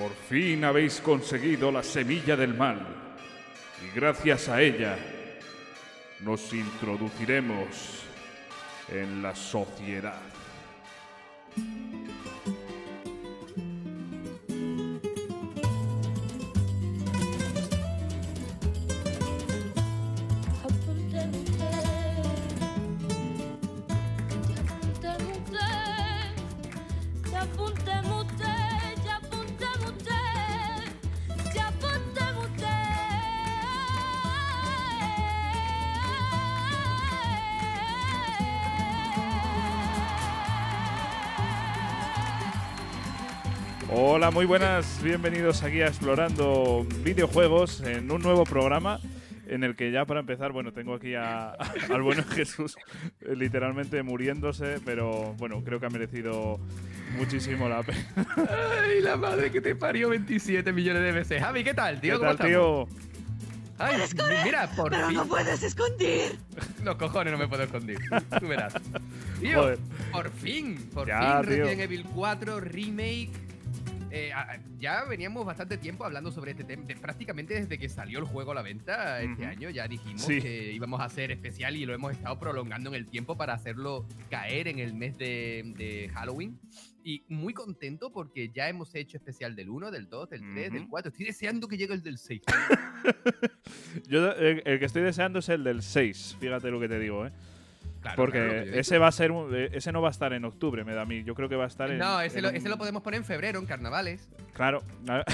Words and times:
Por 0.00 0.14
fin 0.14 0.64
habéis 0.64 0.98
conseguido 0.98 1.70
la 1.70 1.82
semilla 1.82 2.34
del 2.34 2.54
mal 2.54 2.80
y 3.84 3.94
gracias 3.94 4.48
a 4.48 4.62
ella 4.62 4.96
nos 6.20 6.54
introduciremos 6.54 7.66
en 8.88 9.20
la 9.22 9.34
sociedad. 9.34 10.22
Hola, 44.30 44.36
muy 44.36 44.46
buenas, 44.46 45.02
bienvenidos 45.02 45.64
aquí 45.64 45.80
a 45.80 45.88
Explorando 45.88 46.86
Videojuegos 47.02 47.80
en 47.80 48.08
un 48.12 48.22
nuevo 48.22 48.44
programa 48.44 49.00
en 49.48 49.64
el 49.64 49.74
que 49.74 49.90
ya 49.90 50.04
para 50.04 50.20
empezar, 50.20 50.52
bueno, 50.52 50.72
tengo 50.72 50.94
aquí 50.94 51.16
a- 51.16 51.50
al 51.92 52.00
bueno 52.02 52.22
Jesús 52.22 52.76
eh, 53.22 53.34
literalmente 53.34 54.04
muriéndose, 54.04 54.78
pero 54.84 55.34
bueno, 55.36 55.64
creo 55.64 55.80
que 55.80 55.86
ha 55.86 55.90
merecido 55.90 56.60
muchísimo 57.16 57.68
la 57.68 57.82
pena. 57.82 58.06
Ay, 58.84 59.00
la 59.02 59.16
madre 59.16 59.50
que 59.50 59.60
te 59.60 59.74
parió 59.74 60.10
27 60.10 60.72
millones 60.72 61.02
de 61.02 61.10
veces. 61.10 61.42
Javi, 61.42 61.64
¿qué 61.64 61.74
tal, 61.74 62.00
tío? 62.00 62.12
¿Qué 62.12 62.18
¿Cómo 62.20 62.36
tal, 62.36 62.46
estamos? 62.50 62.88
tío? 62.88 63.10
Ay, 63.78 63.96
mira, 64.44 64.70
por 64.76 64.90
Pero 64.92 65.08
fin. 65.08 65.16
no 65.16 65.26
puedes 65.26 65.60
esconder. 65.60 66.36
Los 66.84 66.94
cojones 66.94 67.32
no 67.32 67.38
me 67.38 67.48
puedo 67.48 67.64
esconder. 67.64 67.96
Tú 68.38 68.46
verás. 68.46 68.74
Tío, 69.40 69.58
Joder. 69.62 69.78
por 70.12 70.30
fin, 70.30 70.76
por 70.94 71.08
Ya, 71.08 71.40
fin, 71.42 71.48
tío. 71.50 71.64
Resident 71.64 71.80
Evil 71.80 72.04
4 72.14 72.60
Remake. 72.60 73.30
Eh, 74.12 74.32
ya 74.78 75.04
veníamos 75.04 75.44
bastante 75.46 75.78
tiempo 75.78 76.04
hablando 76.04 76.30
sobre 76.32 76.50
este 76.52 76.64
tema. 76.64 76.84
de- 76.84 76.96
Prácticamente 76.96 77.54
desde 77.54 77.78
que 77.78 77.88
salió 77.88 78.18
el 78.18 78.24
juego 78.24 78.52
a 78.52 78.54
la 78.56 78.62
venta 78.62 79.20
este 79.22 79.42
Ujú. 79.42 79.50
año, 79.50 79.70
ya 79.70 79.86
dijimos 79.86 80.22
Sí. 80.22 80.40
que 80.40 80.72
íbamos 80.72 81.00
a 81.00 81.04
hacer 81.04 81.30
especial 81.30 81.76
y 81.76 81.86
lo 81.86 81.94
hemos 81.94 82.12
estado 82.12 82.38
prolongando 82.38 82.90
en 82.90 82.96
el 82.96 83.06
tiempo 83.06 83.36
para 83.36 83.54
hacerlo 83.54 84.06
caer 84.30 84.68
en 84.68 84.78
el 84.80 84.94
mes 84.94 85.16
de, 85.16 85.72
de 85.76 86.08
Halloween. 86.14 86.58
Y 87.02 87.24
muy 87.28 87.54
contento 87.54 88.12
porque 88.12 88.50
ya 88.50 88.68
hemos 88.68 88.94
hecho 88.94 89.16
especial 89.16 89.56
del 89.56 89.70
1, 89.70 89.90
del 89.90 90.08
2, 90.08 90.28
del 90.30 90.40
3, 90.52 90.72
del 90.72 90.82
Ujú. 90.82 90.90
4. 90.90 91.10
Estoy 91.10 91.26
deseando 91.26 91.66
que 91.68 91.76
llegue 91.78 91.94
el 91.94 92.02
del 92.02 92.18
6. 92.18 92.42
Yo 94.08 94.30
eh, 94.32 94.62
el 94.64 94.78
que 94.78 94.84
estoy 94.84 95.02
deseando 95.02 95.38
es 95.38 95.48
el 95.48 95.64
del 95.64 95.82
6, 95.82 96.36
fíjate 96.40 96.70
lo 96.70 96.80
que 96.80 96.88
te 96.88 96.98
digo, 96.98 97.26
¿eh? 97.26 97.32
Claro, 98.00 98.16
Porque 98.16 98.38
claro, 98.38 98.62
ese 98.80 98.96
va 98.96 99.08
a 99.08 99.12
ser 99.12 99.30
eh, 99.52 99.68
ese 99.74 99.92
no 99.92 100.00
va 100.00 100.08
a 100.08 100.10
estar 100.10 100.32
en 100.32 100.46
octubre, 100.46 100.84
me 100.84 100.94
da 100.94 101.02
a 101.02 101.04
mí. 101.04 101.22
Yo 101.22 101.34
creo 101.34 101.50
que 101.50 101.56
va 101.56 101.64
a 101.64 101.68
estar 101.68 101.90
en 101.90 101.98
No, 101.98 102.18
ese 102.22 102.38
en 102.38 102.44
lo, 102.44 102.48
un- 102.48 102.56
ese 102.56 102.68
lo 102.70 102.78
podemos 102.78 103.02
poner 103.02 103.18
en 103.18 103.24
febrero, 103.26 103.58
en 103.58 103.66
carnavales, 103.66 104.26
Claro. 104.54 104.82
¿sabes? 105.06 105.24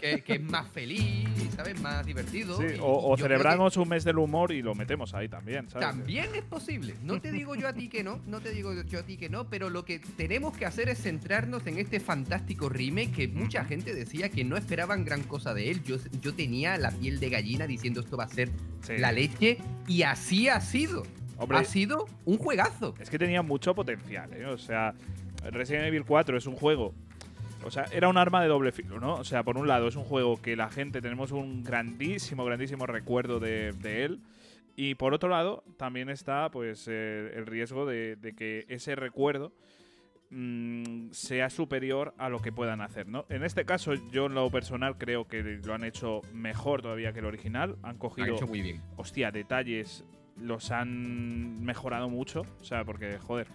que, 0.00 0.20
que 0.22 0.32
es 0.34 0.40
más 0.50 0.66
feliz, 0.68 1.28
¿sabes? 1.54 1.80
Más 1.80 2.04
divertido. 2.04 2.58
Sí, 2.58 2.64
y- 2.74 2.78
o, 2.80 3.14
que 3.14 3.22
celebramos 3.22 3.76
un 3.76 3.88
mes 3.88 4.02
del 4.02 4.18
humor 4.18 4.50
y 4.50 4.62
lo 4.62 4.74
metemos 4.74 5.14
ahí 5.14 5.28
también, 5.28 5.70
¿sabes? 5.70 5.86
También 5.88 6.26
es 6.34 6.42
posible. 6.42 6.94
No 7.04 7.20
te 7.20 7.30
digo 7.30 7.54
yo 7.54 7.68
a 7.68 7.72
ti 7.72 7.88
que 7.88 8.02
no, 8.02 8.20
no 8.26 8.40
te 8.40 8.50
digo 8.50 8.72
yo 8.82 8.98
a 8.98 9.02
ti 9.04 9.16
que 9.16 9.28
no, 9.28 9.48
pero 9.48 9.70
lo 9.70 9.84
que 9.84 10.00
tenemos 10.00 10.56
que 10.56 10.66
hacer 10.66 10.88
es 10.88 11.00
centrarnos 11.00 11.64
en 11.68 11.78
este 11.78 12.00
fantástico 12.00 12.68
remake 12.68 13.12
que 13.12 13.28
mucha 13.28 13.64
gente 13.64 13.94
decía 13.94 14.28
que 14.28 14.42
no 14.42 14.56
esperaban 14.56 15.04
gran 15.04 15.22
cosa 15.22 15.54
de 15.54 15.70
él. 15.70 15.84
Yo, 15.84 15.98
yo 16.20 16.34
tenía 16.34 16.78
la 16.78 16.90
piel 16.90 17.20
de 17.20 17.30
gallina 17.30 17.66
diciendo 17.68 18.00
esto 18.00 18.16
va 18.16 18.24
a 18.24 18.28
ser 18.28 18.50
Sí. 18.82 18.98
la 18.98 19.10
leche 19.12 19.58
y 19.88 20.02
así 20.02 20.48
ha 20.48 20.60
sido. 20.60 21.04
Hombre, 21.38 21.58
Ha 21.58 21.64
sido 21.64 22.06
un 22.24 22.38
juegazo. 22.38 22.94
es 22.98 23.10
que 23.10 23.18
tenía 23.18 23.42
mucho 23.42 23.74
potencial, 23.74 24.32
¿eh? 24.32 24.46
O 24.46 24.58
sea, 24.58 24.94
Resident 25.44 25.86
Evil 25.86 26.04
4 26.04 26.36
es 26.36 26.46
un 26.46 26.56
juego. 26.56 26.94
O 27.64 27.70
sea, 27.70 27.84
era 27.90 28.08
un 28.08 28.16
arma 28.16 28.42
de 28.42 28.48
doble 28.48 28.70
filo, 28.70 29.00
¿no? 29.00 29.14
O 29.14 29.24
sea, 29.24 29.42
por 29.42 29.58
un 29.58 29.66
lado 29.66 29.88
es 29.88 29.96
un 29.96 30.04
juego 30.04 30.40
que 30.40 30.54
la 30.54 30.70
gente 30.70 31.00
tenemos 31.00 31.32
un 31.32 31.64
grandísimo, 31.64 32.44
grandísimo 32.44 32.86
recuerdo 32.86 33.40
de, 33.40 33.72
de 33.72 34.04
él. 34.04 34.20
Y 34.76 34.94
por 34.94 35.14
otro 35.14 35.28
lado, 35.28 35.64
también 35.76 36.08
está 36.08 36.50
pues 36.50 36.86
eh, 36.88 37.32
el 37.34 37.46
riesgo 37.46 37.86
de, 37.86 38.16
de 38.16 38.34
que 38.34 38.66
ese 38.68 38.94
recuerdo 38.94 39.52
mm, 40.30 41.10
sea 41.12 41.50
superior 41.50 42.14
a 42.18 42.28
lo 42.28 42.40
que 42.40 42.52
puedan 42.52 42.82
hacer, 42.82 43.08
¿no? 43.08 43.24
En 43.30 43.42
este 43.42 43.64
caso, 43.64 43.94
yo 44.12 44.26
en 44.26 44.34
lo 44.34 44.48
personal 44.50 44.98
creo 44.98 45.26
que 45.26 45.42
lo 45.42 45.74
han 45.74 45.82
hecho 45.82 46.20
mejor 46.32 46.82
todavía 46.82 47.12
que 47.12 47.20
el 47.20 47.24
original. 47.24 47.76
Han 47.82 47.96
cogido 47.98 48.28
han 48.28 48.34
hecho 48.34 48.46
muy 48.46 48.60
bien. 48.60 48.82
hostia, 48.96 49.30
detalles 49.32 50.04
los 50.40 50.70
han 50.70 51.62
mejorado 51.64 52.08
mucho. 52.08 52.42
O 52.60 52.64
sea, 52.64 52.84
porque, 52.84 53.18
joder, 53.18 53.46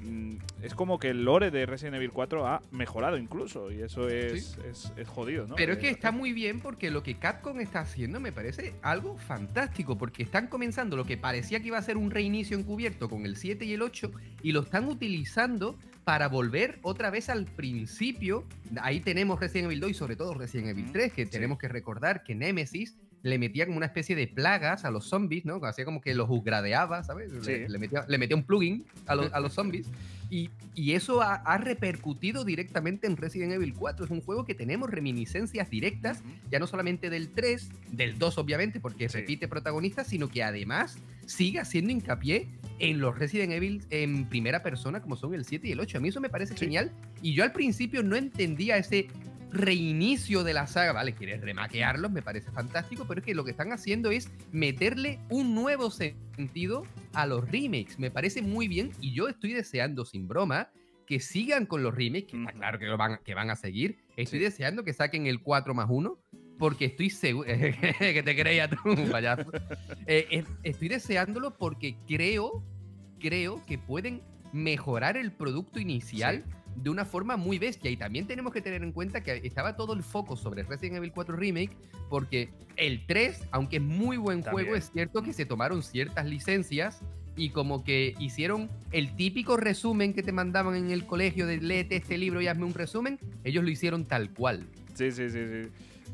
mm, 0.00 0.36
es 0.62 0.74
como 0.74 0.98
que 0.98 1.10
el 1.10 1.24
lore 1.24 1.50
de 1.50 1.66
Resident 1.66 1.96
Evil 1.96 2.10
4 2.12 2.46
ha 2.46 2.62
mejorado 2.72 3.16
incluso. 3.16 3.70
Y 3.70 3.82
eso 3.82 4.08
es, 4.08 4.58
es, 4.68 4.92
es 4.96 5.08
jodido, 5.08 5.46
¿no? 5.46 5.54
Pero 5.54 5.74
es 5.74 5.78
que 5.78 5.88
Eh, 5.88 5.92
está 5.92 6.12
muy 6.12 6.32
bien 6.32 6.60
porque 6.60 6.90
lo 6.90 7.02
que 7.02 7.14
Capcom 7.16 7.60
está 7.60 7.80
haciendo 7.80 8.20
me 8.20 8.32
parece 8.32 8.74
algo 8.82 9.16
fantástico, 9.18 9.96
porque 9.96 10.22
están 10.22 10.48
comenzando 10.48 10.96
lo 10.96 11.04
que 11.04 11.16
parecía 11.16 11.60
que 11.60 11.68
iba 11.68 11.78
a 11.78 11.82
ser 11.82 11.96
un 11.96 12.10
reinicio 12.10 12.58
encubierto 12.58 13.08
con 13.08 13.24
el 13.24 13.36
7 13.36 13.64
y 13.64 13.72
el 13.72 13.82
8 13.82 14.10
y 14.42 14.52
lo 14.52 14.60
están 14.60 14.86
utilizando 14.88 15.76
para 16.04 16.28
volver 16.28 16.78
otra 16.82 17.10
vez 17.10 17.28
al 17.28 17.46
principio. 17.46 18.44
Ahí 18.80 19.00
tenemos 19.00 19.40
Resident 19.40 19.66
Evil 19.66 19.80
2 19.80 19.90
y 19.90 19.94
sobre 19.94 20.14
todo 20.14 20.34
Resident 20.34 20.68
Evil 20.68 20.84
Ujú, 20.84 20.92
3, 20.92 21.12
que 21.12 21.26
tenemos 21.26 21.58
que 21.58 21.66
recordar 21.66 22.22
que 22.22 22.34
Nemesis 22.36 22.96
le 23.22 23.38
metía 23.38 23.66
como 23.66 23.76
una 23.78 23.86
especie 23.86 24.14
de 24.14 24.28
plagas 24.28 24.84
a 24.84 24.90
los 24.90 25.06
zombies, 25.08 25.44
¿no? 25.44 25.56
Hacía 25.64 25.84
como 25.84 26.00
que 26.00 26.14
los 26.14 26.28
upgradeaba, 26.30 27.02
¿sabes? 27.02 27.32
Le- 27.32 27.42
Sí. 27.42 27.68
Le, 27.72 27.78
metía, 27.78 28.04
le 28.06 28.18
metía 28.18 28.36
un 28.36 28.44
plugin 28.44 28.84
a 29.06 29.14
los, 29.16 29.32
a 29.32 29.40
los 29.40 29.52
zombies. 29.54 29.88
Y, 30.28 30.50
y 30.74 30.92
eso 30.92 31.22
ha, 31.22 31.34
ha 31.36 31.56
repercutido 31.58 32.44
directamente 32.44 33.06
en 33.06 33.16
Resident 33.16 33.52
Evil 33.52 33.74
4. 33.74 34.04
Es 34.06 34.10
un 34.10 34.20
juego 34.20 34.44
que 34.44 34.54
tenemos 34.54 34.90
reminiscencias 34.90 35.70
directas, 35.70 36.22
ya 36.50 36.58
no 36.58 36.66
solamente 36.66 37.10
del 37.10 37.28
3, 37.30 37.68
del 37.92 38.18
2 38.18 38.38
obviamente, 38.38 38.80
porque 38.80 39.08
Sí. 39.08 39.18
repite 39.18 39.46
protagonistas, 39.48 40.08
sino 40.08 40.28
que 40.28 40.42
además 40.42 40.98
sigue 41.26 41.58
haciendo 41.60 41.92
hincapié 41.92 42.48
en 42.78 43.00
los 43.00 43.16
Resident 43.18 43.52
Evil 43.52 43.82
en 43.90 44.26
primera 44.28 44.62
persona, 44.62 45.00
como 45.00 45.16
son 45.16 45.34
el 45.34 45.44
7 45.44 45.68
y 45.68 45.72
el 45.72 45.80
8. 45.80 45.98
A 45.98 46.00
mí 46.00 46.08
eso 46.08 46.20
me 46.20 46.28
parece 46.28 46.54
Sí. 46.54 46.60
genial. 46.60 46.92
Y 47.22 47.32
yo 47.34 47.42
al 47.44 47.52
principio 47.52 48.02
no 48.02 48.16
entendía 48.16 48.76
ese 48.78 49.06
reinicio 49.50 50.44
de 50.44 50.54
la 50.54 50.66
saga, 50.66 50.92
¿vale? 50.92 51.12
Quieres 51.14 51.40
remaquearlos, 51.40 52.10
me 52.10 52.22
parece 52.22 52.50
fantástico, 52.50 53.04
pero 53.06 53.20
es 53.20 53.26
que 53.26 53.34
lo 53.34 53.44
que 53.44 53.50
están 53.52 53.72
haciendo 53.72 54.10
es 54.10 54.30
meterle 54.52 55.18
un 55.30 55.54
nuevo 55.54 55.90
sentido 55.90 56.84
a 57.14 57.26
los 57.26 57.48
remakes. 57.50 57.98
Me 57.98 58.10
parece 58.10 58.42
muy 58.42 58.68
bien 58.68 58.92
y 59.00 59.12
yo 59.14 59.28
estoy 59.28 59.52
deseando, 59.52 60.04
sin 60.04 60.28
broma, 60.28 60.70
que 61.06 61.20
sigan 61.20 61.66
con 61.66 61.82
los 61.82 61.94
remakes, 61.94 62.26
que 62.32 62.38
está 62.38 62.52
claro 62.52 62.78
que, 62.78 62.86
lo 62.86 62.96
van, 62.96 63.20
que 63.24 63.34
van 63.34 63.50
a 63.50 63.56
seguir. 63.56 63.98
Estoy 64.16 64.38
Sí. 64.40 64.44
deseando 64.44 64.82
que 64.84 64.92
saquen 64.92 65.26
el 65.26 65.40
4 65.40 65.72
más 65.74 65.86
1, 65.88 66.18
porque 66.58 66.86
estoy 66.86 67.10
seguro. 67.10 67.46
que 68.00 68.22
te 68.24 68.36
creía 68.36 68.68
tú, 68.68 68.76
payaso. 69.10 69.50
Eh, 70.08 70.26
eh, 70.30 70.44
estoy 70.62 70.88
deseándolo 70.88 71.56
porque 71.56 71.96
creo, 72.06 72.62
creo 73.18 73.64
que 73.66 73.76
pueden 73.78 74.22
mejorar 74.52 75.16
el 75.16 75.32
producto 75.32 75.80
inicial 75.80 76.44
de 76.76 76.90
una 76.90 77.04
forma 77.04 77.36
muy 77.36 77.58
bestia. 77.58 77.90
Y 77.90 77.96
también 77.96 78.26
tenemos 78.26 78.52
que 78.52 78.60
tener 78.60 78.82
en 78.82 78.92
cuenta 78.92 79.22
que 79.22 79.40
estaba 79.44 79.76
todo 79.76 79.92
el 79.92 80.02
foco 80.02 80.36
sobre 80.36 80.62
Resident 80.62 80.96
Evil 80.96 81.12
4 81.12 81.36
Remake, 81.36 81.76
porque 82.08 82.50
el 82.76 83.04
3, 83.06 83.48
aunque 83.50 83.76
es 83.76 83.82
muy 83.82 84.16
buen 84.16 84.42
También. 84.42 84.66
juego, 84.66 84.76
es 84.76 84.90
cierto 84.92 85.22
que 85.22 85.32
se 85.32 85.46
tomaron 85.46 85.82
ciertas 85.82 86.26
licencias 86.26 87.00
y 87.36 87.50
como 87.50 87.84
que 87.84 88.14
hicieron 88.18 88.70
el 88.92 89.14
típico 89.14 89.56
resumen 89.56 90.14
que 90.14 90.22
te 90.22 90.32
mandaban 90.32 90.74
en 90.74 90.90
el 90.90 91.06
colegio 91.06 91.46
de 91.46 91.58
léete 91.58 91.96
este 91.96 92.16
libro 92.16 92.40
y 92.40 92.48
hazme 92.48 92.64
un 92.64 92.74
resumen, 92.74 93.18
ellos 93.44 93.62
lo 93.62 93.70
hicieron 93.70 94.06
tal 94.06 94.30
cual. 94.30 94.66
Sí, 94.94 95.10
sí, 95.10 95.28
sí, 95.28 95.46
sí. 95.46 95.68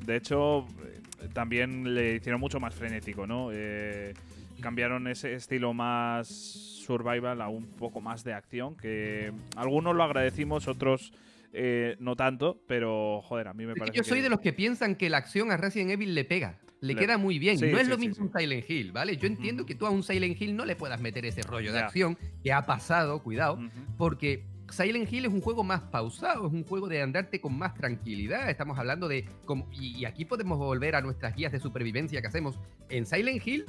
De 0.05 0.17
hecho, 0.17 0.67
eh, 0.85 1.29
también 1.33 1.95
le 1.95 2.17
hicieron 2.17 2.41
mucho 2.41 2.59
más 2.59 2.75
frenético, 2.75 3.27
¿no? 3.27 3.51
Eh, 3.53 4.15
cambiaron 4.61 5.07
ese 5.09 5.35
estilo 5.35 5.73
más 5.75 6.29
survival 6.29 7.41
a 7.41 7.49
un 7.49 7.67
poco 7.73 8.01
más 8.01 8.25
de 8.25 8.35
acción, 8.35 8.77
que 8.77 9.33
algunos 9.57 9.95
lo 9.95 10.03
agradecimos, 10.03 10.69
otros 10.69 11.13
eh, 11.53 11.97
no 12.01 12.17
tanto, 12.17 12.63
pero 12.67 13.21
joder, 13.23 13.49
a 13.49 13.55
mí 13.55 13.67
me 13.67 13.75
parece 13.75 13.97
yo 13.97 14.03
soy 14.05 14.19
que- 14.19 14.23
de 14.25 14.31
los 14.31 14.41
que 14.41 14.53
piensan 14.53 14.95
que 14.97 15.11
la 15.11 15.19
acción 15.19 15.51
a 15.53 15.57
Resident 15.57 15.91
Evil 15.91 16.15
le 16.15 16.25
pega. 16.25 16.59
Le, 16.81 16.95
Le- 16.95 17.01
queda 17.01 17.17
muy 17.19 17.39
bien. 17.39 17.59
Sí, 17.59 17.67
no 17.71 17.77
es 17.79 17.85
sí, 17.85 17.91
lo 17.91 17.97
sí, 17.99 18.09
mismo 18.09 18.25
un 18.25 18.33
Silent 18.33 18.69
Hill, 18.69 18.91
¿vale? 18.91 19.17
Yo 19.17 19.29
entiendo 19.29 19.65
que 19.65 19.75
tú 19.77 19.87
a 19.87 19.91
un 19.91 20.03
Silent 20.03 20.41
Hill 20.41 20.57
no 20.57 20.65
le 20.65 20.75
puedas 20.75 21.01
meter 21.01 21.25
ese 21.27 21.43
rollo 21.43 21.73
de 21.73 21.79
acción 21.79 22.19
que 22.43 22.53
ha 22.53 22.67
pasado, 22.67 23.23
cuidado, 23.23 23.59
porque 23.97 24.45
Silent 24.69 25.13
Hill 25.13 25.27
es 25.27 25.33
un 25.33 25.41
juego 25.43 25.63
más 25.63 25.83
pausado, 25.83 26.47
es 26.49 26.53
un 26.53 26.65
juego 26.65 26.89
de 26.89 27.03
andarte 27.03 27.41
con 27.41 27.57
más 27.57 27.75
tranquilidad. 27.75 28.51
Estamos 28.51 28.79
hablando 28.79 29.07
de. 29.07 29.27
como- 29.45 29.69
y, 29.73 29.97
y 29.99 30.05
aquí 30.07 30.25
podemos 30.25 30.59
volver 30.59 30.97
a 30.97 31.03
nuestras 31.03 31.37
guías 31.37 31.53
de 31.53 31.61
supervivencia 31.61 32.21
que 32.21 32.27
hacemos. 32.27 32.59
En 32.89 33.07
Silent 33.07 33.47
Hill, 33.47 33.67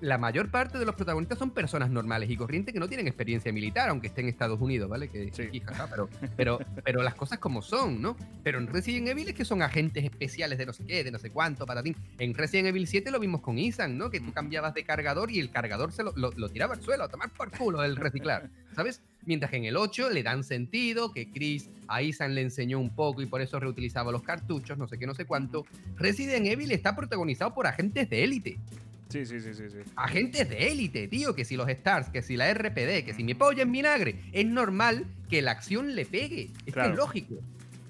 la 0.00 0.18
mayor 0.18 0.50
parte 0.50 0.78
de 0.78 0.84
los 0.84 0.94
protagonistas 0.94 1.38
son 1.38 1.50
personas 1.50 1.90
normales 1.90 2.28
y 2.30 2.36
corrientes 2.36 2.72
que 2.74 2.78
no 2.80 2.88
tienen 2.88 3.06
experiencia 3.06 3.52
militar, 3.52 3.88
aunque 3.88 4.08
estén 4.08 4.26
en 4.26 4.28
Estados 4.30 4.60
Unidos, 4.60 4.88
¿vale? 4.90 5.08
Que, 5.08 5.30
Sí. 5.32 5.44
hija, 5.52 5.86
pero, 5.90 6.08
pero, 6.36 6.58
pero 6.84 7.02
las 7.02 7.14
cosas 7.14 7.38
como 7.38 7.62
son, 7.62 8.02
¿no? 8.02 8.16
Pero 8.42 8.58
en 8.58 8.66
Resident 8.66 9.08
Evil 9.08 9.28
es 9.28 9.34
que 9.34 9.44
son 9.44 9.62
agentes 9.62 10.04
especiales 10.04 10.58
de 10.58 10.66
no 10.66 10.72
sé 10.72 10.84
qué, 10.84 11.02
de 11.02 11.10
no 11.10 11.18
sé 11.18 11.30
cuánto, 11.30 11.64
patatín. 11.66 11.96
En 12.18 12.34
Resident 12.34 12.68
Evil 12.68 12.86
7 12.86 13.10
lo 13.10 13.18
vimos 13.18 13.40
con 13.40 13.58
Ethan, 13.58 13.96
¿no? 13.96 14.10
Que 14.10 14.20
tú 14.20 14.32
cambiabas 14.32 14.74
de 14.74 14.84
cargador 14.84 15.30
y 15.30 15.40
el 15.40 15.50
cargador 15.50 15.92
se 15.92 16.02
lo, 16.02 16.12
lo- 16.16 16.32
lo 16.32 16.48
tiraba 16.48 16.74
al 16.74 16.82
suelo, 16.82 17.04
a 17.04 17.08
tomar 17.08 17.30
por 17.30 17.50
culo 17.50 17.82
el 17.82 17.96
reciclar, 17.96 18.50
¿sabes? 18.74 19.00
Mientras 19.24 19.50
que 19.50 19.56
en 19.56 19.64
el 19.64 19.76
8 19.76 20.10
le 20.10 20.22
dan 20.22 20.44
sentido, 20.44 21.12
que 21.12 21.30
Chris 21.32 21.68
a 21.88 22.00
Ethan 22.02 22.34
le 22.34 22.42
enseñó 22.42 22.78
un 22.78 22.94
poco 22.94 23.22
y 23.22 23.26
por 23.26 23.40
eso 23.40 23.58
reutilizaba 23.58 24.12
los 24.12 24.22
cartuchos, 24.22 24.78
no 24.78 24.86
sé 24.86 24.98
qué, 24.98 25.06
no 25.06 25.14
sé 25.14 25.24
cuánto. 25.24 25.64
Resident 25.96 26.46
Evil 26.46 26.70
está 26.70 26.94
protagonizado 26.94 27.52
por 27.54 27.66
agentes 27.66 28.08
de 28.08 28.22
élite. 28.22 28.58
Sí, 29.08 29.24
sí, 29.24 29.40
sí, 29.40 29.54
sí, 29.54 29.70
sí. 29.70 29.78
Agentes 29.94 30.48
de 30.48 30.68
élite, 30.72 31.06
tío, 31.08 31.34
que 31.34 31.44
si 31.44 31.56
los 31.56 31.68
Stars, 31.68 32.08
que 32.10 32.22
si 32.22 32.36
la 32.36 32.52
RPD, 32.52 33.04
que 33.04 33.12
si 33.14 33.22
mi 33.22 33.34
polla 33.34 33.62
en 33.62 33.70
vinagre, 33.72 34.16
es 34.32 34.44
normal 34.46 35.06
que 35.30 35.42
la 35.42 35.52
acción 35.52 35.94
le 35.94 36.04
pegue. 36.06 36.50
Es 36.66 36.72
Claro. 36.74 36.88
que 36.88 36.92
es 36.92 36.98
lógico. 36.98 37.34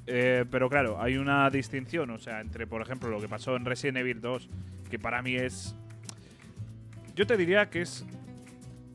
Eh, 0.07 0.45
pero 0.51 0.69
claro, 0.69 1.03
hay 1.03 1.17
una 1.17 1.49
distinción, 1.51 2.11
o 2.11 2.19
sea, 2.19 2.41
entre, 2.41 2.67
por 2.67 2.83
ejemplo, 2.83 3.09
lo 3.09 3.21
que 3.21 3.29
pasó 3.29 3.57
en 3.57 3.65
Resident 3.65 3.97
Evil 3.99 4.21
2, 4.21 4.49
que 4.91 4.99
para 4.99 5.23
mí 5.23 5.35
es. 5.37 5.75
Yo 7.15 7.27
te 7.27 7.37
diría 7.37 7.71
que 7.71 7.81
es 7.81 8.05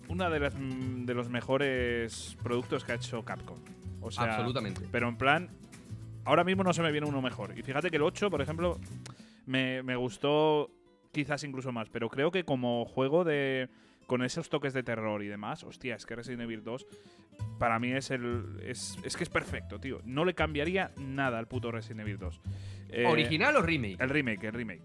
una 0.08 0.30
de 0.30 0.40
las 0.40 0.54
mm, 0.56 1.06
de 1.06 1.14
los 1.14 1.28
mejores 1.30 2.38
productos 2.44 2.84
que 2.86 2.92
ha 2.92 2.96
hecho 2.96 3.24
Capcom. 3.26 3.58
O 4.00 4.12
sea, 4.12 4.36
Absolutamente. 4.36 4.82
Pero 4.92 5.10
en 5.10 5.18
plan, 5.18 5.50
ahora 6.24 6.44
mismo 6.44 6.64
no 6.64 6.72
se 6.74 6.82
me 6.82 6.92
viene 6.92 7.08
uno 7.08 7.22
mejor. 7.22 7.58
Y 7.58 7.64
fíjate 7.64 7.90
que 7.90 7.98
el 7.98 8.04
8, 8.04 8.30
por 8.30 8.42
ejemplo, 8.42 8.80
me, 9.48 9.84
me 9.84 9.96
gustó 9.96 10.72
quizás 11.12 11.44
incluso 11.44 11.72
más. 11.72 11.90
Pero 11.90 12.10
creo 12.10 12.32
que 12.32 12.44
como 12.44 12.86
juego 12.86 13.24
de. 13.24 13.70
Con 14.08 14.24
esos 14.24 14.50
toques 14.50 14.74
de 14.74 14.84
terror 14.84 15.24
y 15.24 15.28
demás, 15.28 15.64
hostia, 15.64 15.96
es 15.96 16.06
que 16.06 16.16
Resident 16.18 16.42
Evil 16.42 16.64
2 16.66 16.86
para 17.60 17.80
mí 17.80 17.92
es 17.94 18.12
el. 18.12 18.60
Es, 18.66 18.98
es 19.06 19.16
que 19.16 19.24
es 19.24 19.30
perfecto, 19.30 19.80
tío. 19.80 20.02
No 20.04 20.26
le 20.26 20.34
cambiaría 20.34 20.92
nada 21.00 21.38
al 21.40 21.48
puto 21.48 21.72
Resident 21.72 22.02
Evil 22.02 22.18
2. 22.18 22.42
Eh, 22.90 23.06
¿Original 23.06 23.56
o 23.56 23.62
remake? 23.62 24.02
El 24.02 24.10
remake, 24.10 24.44
el 24.48 24.54
remake. 24.54 24.82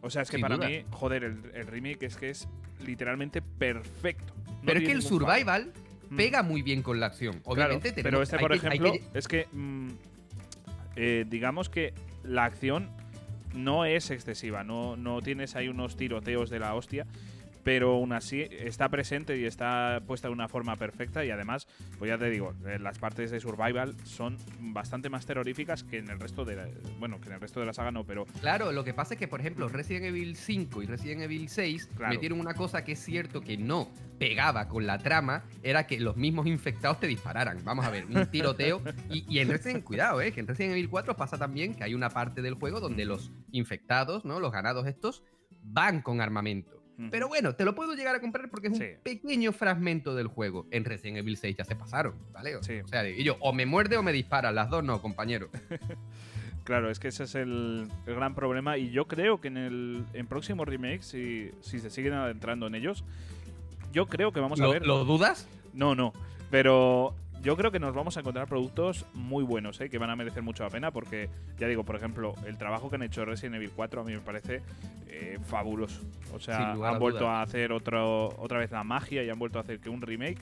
O 0.00 0.10
sea, 0.10 0.22
es 0.22 0.30
que 0.30 0.36
Sin 0.36 0.42
para 0.42 0.56
duda. 0.56 0.68
mí, 0.68 0.84
joder, 0.92 1.24
el, 1.24 1.40
el 1.54 1.66
remake 1.66 2.04
es 2.04 2.16
que 2.16 2.30
es 2.30 2.48
literalmente 2.86 3.42
perfecto. 3.42 4.32
No 4.46 4.60
Pero 4.66 4.78
es 4.78 4.86
que 4.86 4.92
el 4.92 5.02
survival 5.02 5.72
Mm. 6.10 6.16
pega 6.16 6.42
muy 6.42 6.62
bien 6.62 6.82
con 6.82 7.00
la 7.00 7.06
acción. 7.06 7.40
Obviamente 7.44 7.88
Claro, 7.92 8.02
pero 8.02 8.22
este, 8.22 8.38
por 8.38 8.50
que- 8.52 8.56
ejemplo, 8.56 8.92
que- 8.92 9.02
es 9.12 9.28
que 9.28 9.46
mm, 9.52 9.88
eh, 10.96 11.24
digamos 11.28 11.68
que 11.68 11.92
la 12.22 12.44
acción 12.44 12.88
no 13.54 13.84
es 13.84 14.10
excesiva, 14.10 14.64
no, 14.64 14.96
no 14.96 15.20
tienes 15.22 15.56
ahí 15.56 15.68
unos 15.68 15.96
tiroteos 15.96 16.50
de 16.50 16.58
la 16.58 16.74
hostia, 16.74 17.06
pero 17.64 17.92
aún 17.94 18.12
así 18.12 18.46
está 18.50 18.88
presente 18.88 19.36
y 19.38 19.44
está 19.44 20.02
puesta 20.06 20.28
de 20.28 20.32
una 20.34 20.48
forma 20.48 20.76
perfecta 20.76 21.24
y 21.24 21.30
además, 21.30 21.66
pues 21.98 22.08
ya 22.08 22.18
te 22.18 22.30
digo, 22.30 22.54
eh, 22.66 22.78
las 22.78 22.98
partes 22.98 23.30
de 23.30 23.40
survival 23.40 23.94
son 24.04 24.36
bastante 24.60 25.10
más 25.10 25.26
terroríficas 25.26 25.84
que 25.84 25.98
en 25.98 26.08
el 26.10 26.18
resto 26.20 26.44
de 26.44 26.56
la, 26.56 26.68
bueno, 26.98 27.20
que 27.20 27.28
en 27.28 27.34
el 27.34 27.40
resto 27.40 27.60
de 27.60 27.66
la 27.66 27.72
saga 27.72 27.90
no, 27.90 28.04
pero 28.04 28.26
Claro, 28.40 28.72
lo 28.72 28.84
que 28.84 28.94
pasa 28.94 29.14
es 29.14 29.20
que, 29.20 29.28
por 29.28 29.40
ejemplo, 29.40 29.68
Resident 29.68 30.06
Evil 30.06 30.36
5 30.36 30.82
y 30.82 30.86
Resident 30.86 31.22
Evil 31.22 31.48
6 31.48 31.90
Claro. 31.96 32.12
metieron 32.14 32.40
una 32.40 32.54
cosa 32.54 32.84
que 32.84 32.92
es 32.92 32.98
cierto 33.00 33.40
que 33.40 33.56
no 33.56 33.88
pegaba 34.18 34.68
con 34.68 34.86
la 34.86 34.98
trama, 34.98 35.44
era 35.62 35.86
que 35.86 36.00
los 36.00 36.16
mismos 36.16 36.46
infectados 36.46 36.98
te 37.00 37.06
dispararan. 37.06 37.58
Vamos 37.64 37.86
a 37.86 37.90
ver, 37.90 38.04
un 38.06 38.26
tiroteo. 38.26 38.82
y, 39.10 39.24
y 39.32 39.38
en 39.38 39.48
Resident 39.48 39.84
cuidado, 39.84 40.20
eh, 40.20 40.32
que 40.32 40.40
en 40.40 40.46
Resident 40.46 40.72
Evil 40.72 40.88
4 40.88 41.16
pasa 41.16 41.38
también 41.38 41.74
que 41.74 41.84
hay 41.84 41.94
una 41.94 42.10
parte 42.10 42.42
del 42.42 42.54
juego 42.54 42.80
donde 42.80 43.04
los 43.04 43.30
infectados, 43.52 44.24
¿no? 44.24 44.40
Los 44.40 44.52
ganados 44.52 44.86
estos, 44.86 45.22
van 45.62 46.02
con 46.02 46.20
armamento. 46.20 46.77
Pero 47.10 47.28
bueno, 47.28 47.54
te 47.54 47.64
lo 47.64 47.74
puedo 47.76 47.94
llegar 47.94 48.14
a 48.16 48.20
comprar 48.20 48.50
porque 48.50 48.66
es 48.68 48.72
un 48.74 48.84
pequeño 49.04 49.52
fragmento 49.52 50.14
del 50.16 50.26
juego. 50.26 50.66
En 50.72 50.84
Resident 50.84 51.18
Evil 51.18 51.36
6 51.36 51.56
ya 51.56 51.64
se 51.64 51.76
pasaron, 51.76 52.14
¿vale? 52.32 52.56
O- 52.56 52.62
Sí. 52.62 52.80
O 52.80 52.88
sea, 52.88 53.08
y 53.08 53.22
yo, 53.22 53.36
o 53.40 53.52
me 53.52 53.66
muerde 53.66 53.96
o 53.96 54.02
me 54.02 54.12
dispara, 54.12 54.50
las 54.50 54.68
dos 54.68 54.82
no, 54.82 55.00
compañero. 55.00 55.48
Claro, 56.64 56.90
es 56.90 56.98
que 56.98 57.08
ese 57.08 57.24
es 57.24 57.34
el, 57.34 57.88
el 58.06 58.14
gran 58.14 58.34
problema 58.34 58.76
y 58.76 58.90
yo 58.90 59.08
creo 59.08 59.40
que 59.40 59.48
en 59.48 59.56
el 59.56 60.04
en 60.12 60.26
próximos 60.26 60.68
remakes, 60.68 61.06
si, 61.06 61.50
si 61.62 61.78
se 61.78 61.88
siguen 61.88 62.12
adentrando 62.12 62.66
en 62.66 62.74
ellos, 62.74 63.04
yo 63.90 64.06
creo 64.06 64.32
que 64.32 64.40
vamos 64.40 64.60
a 64.60 64.64
¿Lo, 64.64 64.70
ver... 64.72 64.86
¿Lo 64.86 65.06
dudas? 65.06 65.48
No, 65.72 65.94
no, 65.94 66.12
pero 66.50 67.14
yo 67.42 67.56
creo 67.56 67.70
que 67.70 67.78
nos 67.78 67.94
vamos 67.94 68.16
a 68.16 68.20
encontrar 68.20 68.46
productos 68.48 69.06
muy 69.14 69.44
buenos, 69.44 69.80
¿eh? 69.80 69.88
que 69.88 69.98
van 69.98 70.10
a 70.10 70.16
merecer 70.16 70.42
mucho 70.42 70.64
la 70.64 70.70
pena 70.70 70.90
porque, 70.90 71.28
ya 71.58 71.68
digo, 71.68 71.84
por 71.84 71.96
ejemplo, 71.96 72.34
el 72.46 72.58
trabajo 72.58 72.90
que 72.90 72.96
han 72.96 73.02
hecho 73.02 73.24
Resident 73.24 73.56
Evil 73.56 73.70
4 73.74 74.00
a 74.00 74.04
mí 74.04 74.12
me 74.12 74.20
parece 74.20 74.62
eh, 75.08 75.38
fabuloso. 75.46 76.00
O 76.34 76.40
sea, 76.40 76.72
a 76.72 76.72
han 76.72 76.98
vuelto 76.98 77.20
dudas. 77.20 77.34
a 77.34 77.42
hacer 77.42 77.72
otro, 77.72 78.28
otra 78.38 78.58
vez 78.58 78.70
la 78.70 78.84
magia 78.84 79.22
y 79.22 79.30
han 79.30 79.38
vuelto 79.38 79.58
a 79.58 79.62
hacer 79.62 79.80
que 79.80 79.88
un 79.88 80.02
remake 80.02 80.38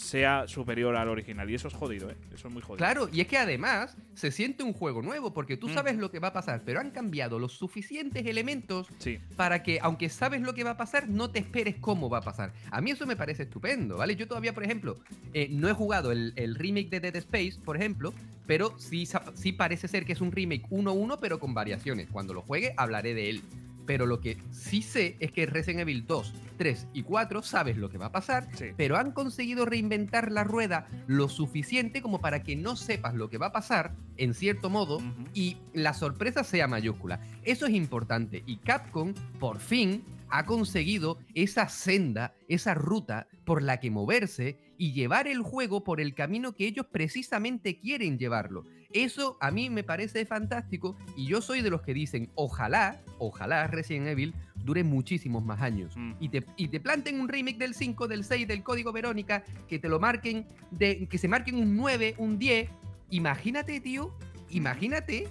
sea 0.00 0.48
superior 0.48 0.96
al 0.96 1.08
original. 1.08 1.48
Y 1.50 1.54
eso 1.54 1.68
es 1.68 1.74
jodido, 1.74 2.10
¿eh? 2.10 2.16
Eso 2.34 2.48
es 2.48 2.54
muy 2.54 2.62
jodido. 2.62 2.78
Claro, 2.78 3.08
y 3.12 3.20
es 3.20 3.26
que 3.26 3.36
además 3.38 3.96
se 4.14 4.30
siente 4.30 4.62
un 4.62 4.72
juego 4.72 5.02
nuevo 5.02 5.32
porque 5.34 5.56
tú 5.56 5.68
Mm. 5.68 5.74
sabes 5.74 5.96
lo 5.98 6.10
que 6.10 6.18
va 6.18 6.28
a 6.28 6.32
pasar, 6.32 6.62
pero 6.64 6.80
han 6.80 6.90
cambiado 6.90 7.38
los 7.38 7.52
suficientes 7.52 8.24
elementos 8.26 8.88
Sí, 8.98 9.18
para 9.36 9.62
que, 9.62 9.78
aunque 9.82 10.08
sabes 10.08 10.40
lo 10.40 10.54
que 10.54 10.64
va 10.64 10.70
a 10.70 10.76
pasar, 10.76 11.08
no 11.08 11.30
te 11.30 11.38
esperes 11.38 11.76
cómo 11.80 12.08
va 12.08 12.18
a 12.18 12.22
pasar. 12.22 12.52
A 12.70 12.80
mí 12.80 12.90
eso 12.90 13.06
me 13.06 13.16
parece 13.16 13.42
estupendo, 13.44 13.96
¿vale? 13.98 14.16
Yo 14.16 14.26
todavía, 14.26 14.54
por 14.54 14.64
ejemplo, 14.64 14.98
eh, 15.34 15.48
no 15.50 15.68
he 15.68 15.72
jugado 15.72 16.12
el, 16.12 16.32
el 16.36 16.54
remake 16.54 16.88
de 16.90 17.00
Dead 17.00 17.16
Space, 17.16 17.54
por 17.64 17.76
ejemplo, 17.76 18.12
pero 18.46 18.74
sí, 18.78 19.06
sí 19.34 19.52
parece 19.52 19.86
ser 19.86 20.04
que 20.04 20.12
es 20.14 20.20
un 20.20 20.32
remake 20.32 20.66
1-1, 20.70 21.18
pero 21.20 21.38
con 21.38 21.54
variaciones. 21.54 22.08
Cuando 22.10 22.34
lo 22.34 22.42
juegue, 22.42 22.72
hablaré 22.76 23.14
de 23.14 23.30
él. 23.30 23.42
Pero 23.90 24.06
lo 24.06 24.20
que 24.20 24.38
sí 24.52 24.82
sé 24.82 25.16
es 25.18 25.32
que 25.32 25.46
Resident 25.46 25.80
Evil 25.80 26.06
2, 26.06 26.32
3 26.58 26.86
y 26.92 27.02
4 27.02 27.42
sabes 27.42 27.76
lo 27.76 27.90
que 27.90 27.98
va 27.98 28.06
a 28.06 28.12
pasar, 28.12 28.46
sí. 28.54 28.66
pero 28.76 28.96
han 28.96 29.10
conseguido 29.10 29.66
reinventar 29.66 30.30
la 30.30 30.44
rueda 30.44 30.86
lo 31.08 31.28
suficiente 31.28 32.00
como 32.00 32.20
para 32.20 32.44
que 32.44 32.54
no 32.54 32.76
sepas 32.76 33.16
lo 33.16 33.28
que 33.28 33.38
va 33.38 33.46
a 33.46 33.52
pasar, 33.52 33.96
en 34.16 34.32
cierto 34.32 34.70
modo, 34.70 35.02
y 35.34 35.56
la 35.74 35.92
sorpresa 35.92 36.44
sea 36.44 36.68
mayúscula. 36.68 37.20
Eso 37.42 37.66
es 37.66 37.74
importante 37.74 38.44
y 38.46 38.58
Capcom 38.58 39.12
por 39.40 39.58
fin 39.58 40.04
ha 40.28 40.46
conseguido 40.46 41.18
esa 41.34 41.68
senda, 41.68 42.32
esa 42.46 42.74
ruta 42.74 43.26
por 43.44 43.60
la 43.60 43.80
que 43.80 43.90
moverse 43.90 44.56
y 44.78 44.92
llevar 44.92 45.26
el 45.26 45.42
juego 45.42 45.82
por 45.82 46.00
el 46.00 46.14
camino 46.14 46.54
que 46.54 46.68
ellos 46.68 46.86
precisamente 46.86 47.80
quieren 47.80 48.20
llevarlo. 48.20 48.66
Eso 48.92 49.36
a 49.40 49.50
mí 49.50 49.70
me 49.70 49.84
parece 49.84 50.24
fantástico 50.26 50.96
y 51.16 51.26
yo 51.26 51.40
soy 51.40 51.62
de 51.62 51.70
los 51.70 51.82
que 51.82 51.94
dicen, 51.94 52.30
ojalá, 52.34 53.00
ojalá 53.18 53.66
Resident 53.68 54.08
Evil 54.08 54.34
dure 54.56 54.82
muchísimos 54.84 55.44
más 55.44 55.60
años. 55.60 55.96
Mm. 55.96 56.12
Y 56.18 56.28
te, 56.28 56.44
y 56.56 56.68
te 56.68 56.80
planten 56.80 57.20
un 57.20 57.28
remake 57.28 57.58
del 57.58 57.74
5, 57.74 58.08
del 58.08 58.24
6, 58.24 58.48
del 58.48 58.62
código 58.62 58.92
Verónica, 58.92 59.44
que 59.68 59.78
te 59.78 59.88
lo 59.88 60.00
marquen, 60.00 60.46
de, 60.70 61.06
que 61.06 61.18
se 61.18 61.28
marquen 61.28 61.56
un 61.56 61.76
9, 61.76 62.16
un 62.18 62.38
10. 62.38 62.68
Imagínate, 63.10 63.80
tío, 63.80 64.12
imagínate 64.50 65.28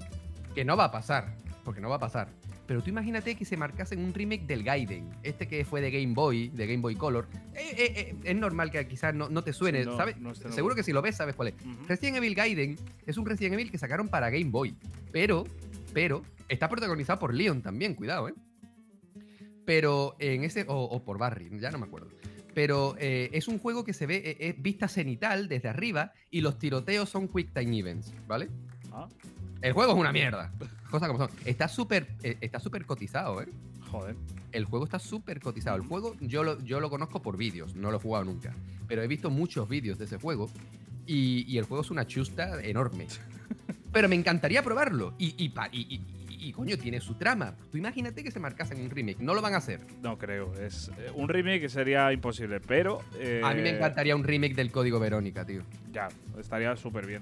que 0.56 0.66
no 0.66 0.78
va 0.78 0.86
a 0.86 0.92
pasar, 0.92 1.36
porque 1.64 1.82
no 1.82 1.90
va 1.90 1.98
a 1.98 2.00
pasar. 2.00 2.30
Pero 2.70 2.84
tú 2.84 2.92
imagínate 2.92 3.34
que 3.34 3.46
se 3.46 3.58
marcasen 3.58 3.98
un 3.98 4.14
remake 4.14 4.46
del 4.46 4.64
Gaiden, 4.64 5.10
este 5.24 5.48
que 5.48 5.66
fue 5.66 5.82
de 5.82 5.90
Game 5.90 6.14
Boy, 6.14 6.50
de 6.50 6.68
Game 6.68 6.84
Boy 6.84 6.94
Color. 6.94 7.28
Eh, 7.56 7.62
eh, 7.76 7.94
eh, 7.96 8.16
es 8.24 8.36
normal 8.36 8.70
que 8.70 8.88
quizás 8.88 9.12
no, 9.16 9.28
no 9.28 9.44
te 9.44 9.54
suene, 9.54 9.84
no, 9.84 9.98
¿sabes? 9.98 10.18
no 10.18 10.36
Seguro 10.36 10.76
que 10.76 10.84
si 10.84 10.94
lo 10.94 11.02
ves 11.02 11.16
sabes 11.16 11.34
cuál 11.34 11.48
es. 11.48 11.56
Resident 11.88 12.18
Evil 12.18 12.36
Gaiden 12.36 12.76
es 13.08 13.18
un 13.18 13.26
Resident 13.26 13.56
Evil 13.56 13.72
que 13.72 13.80
sacaron 13.80 14.08
para 14.08 14.30
Game 14.30 14.52
Boy, 14.52 14.76
pero, 15.12 15.46
pero 15.96 16.22
está 16.48 16.70
protagonizado 16.70 17.18
por 17.18 17.34
Leon 17.34 17.64
también, 17.64 17.96
cuidado, 17.96 18.30
¿eh? 18.30 18.36
Pero 19.66 20.16
en 20.20 20.44
ese, 20.44 20.66
o, 20.68 20.76
o 20.76 21.04
por 21.04 21.18
Barry, 21.18 21.50
ya 21.60 21.72
no 21.72 21.80
me 21.80 21.88
acuerdo. 21.88 22.10
Pero 22.54 22.96
eh, 23.00 23.32
es 23.34 23.48
un 23.48 23.58
juego 23.58 23.84
que 23.84 23.94
se 23.94 24.06
ve, 24.06 24.38
es 24.40 24.62
vista 24.62 24.88
cenital 24.88 25.48
desde 25.48 25.70
arriba 25.70 26.14
y 26.30 26.42
los 26.42 26.60
tiroteos 26.60 27.10
son 27.10 27.30
Quick 27.30 27.52
Time 27.52 27.80
Events, 27.80 28.14
¿vale? 28.28 28.48
El 29.62 29.74
juego 29.74 29.92
es 29.94 29.98
una 30.00 30.12
mierda, 30.14 30.52
cosas 30.90 31.08
como 31.10 31.20
son. 31.20 31.30
Está 31.46 31.68
súper 31.68 32.08
eh, 32.24 32.38
está 32.42 32.60
súper 32.60 32.86
cotizado, 32.86 33.42
¿eh? 33.42 33.48
joder. 33.92 34.16
El 34.52 34.66
juego 34.66 34.86
está 34.86 35.00
súper 35.00 35.40
cotizado. 35.42 35.76
El 35.78 35.84
juego 35.84 36.16
yo 36.22 36.44
lo, 36.44 36.60
yo 36.64 36.80
lo 36.80 36.90
conozco 36.90 37.22
por 37.22 37.38
vídeos, 37.38 37.76
no 37.76 37.92
lo 37.92 37.98
he 37.98 38.00
jugado 38.00 38.26
nunca. 38.26 38.54
Pero 38.88 39.04
he 39.04 39.08
visto 39.08 39.30
muchos 39.30 39.68
vídeos 39.70 39.98
de 40.00 40.06
ese 40.06 40.18
juego 40.18 40.50
y, 41.06 41.46
y 41.52 41.58
el 41.58 41.66
juego 41.66 41.84
es 41.84 41.92
una 41.92 42.08
chusta 42.08 42.62
enorme. 42.64 43.08
Pero 43.92 44.08
me 44.08 44.16
encantaría 44.16 44.64
probarlo. 44.64 45.14
Y, 45.18 45.36
y, 45.44 45.54
y- 45.74 46.02
y- 46.30 46.54
coño, 46.54 46.78
tiene 46.78 47.02
su 47.02 47.16
trama. 47.16 47.54
Tú 47.72 47.78
imagínate 47.78 48.24
que 48.24 48.32
se 48.32 48.40
marcasen 48.40 48.80
un 48.82 48.90
remake. 48.90 49.20
No 49.20 49.34
lo 49.34 49.42
van 49.42 49.54
a 49.56 49.58
hacer. 49.58 49.82
No 50.02 50.18
creo. 50.18 50.54
Es 50.56 50.90
eh, 50.98 51.12
un 51.16 51.28
remake 51.28 51.68
sería 51.70 52.12
imposible, 52.14 52.60
pero. 52.62 53.02
eh, 53.20 53.42
A 53.44 53.54
mí 53.54 53.62
me 53.62 53.72
encantaría 53.76 54.16
un 54.16 54.24
remake 54.24 54.56
del 54.56 54.72
código 54.72 55.00
Verónica, 55.00 55.46
tío. 55.46 55.64
Ya, 55.92 56.08
estaría 56.40 56.76
súper 56.78 57.06
bien. 57.06 57.22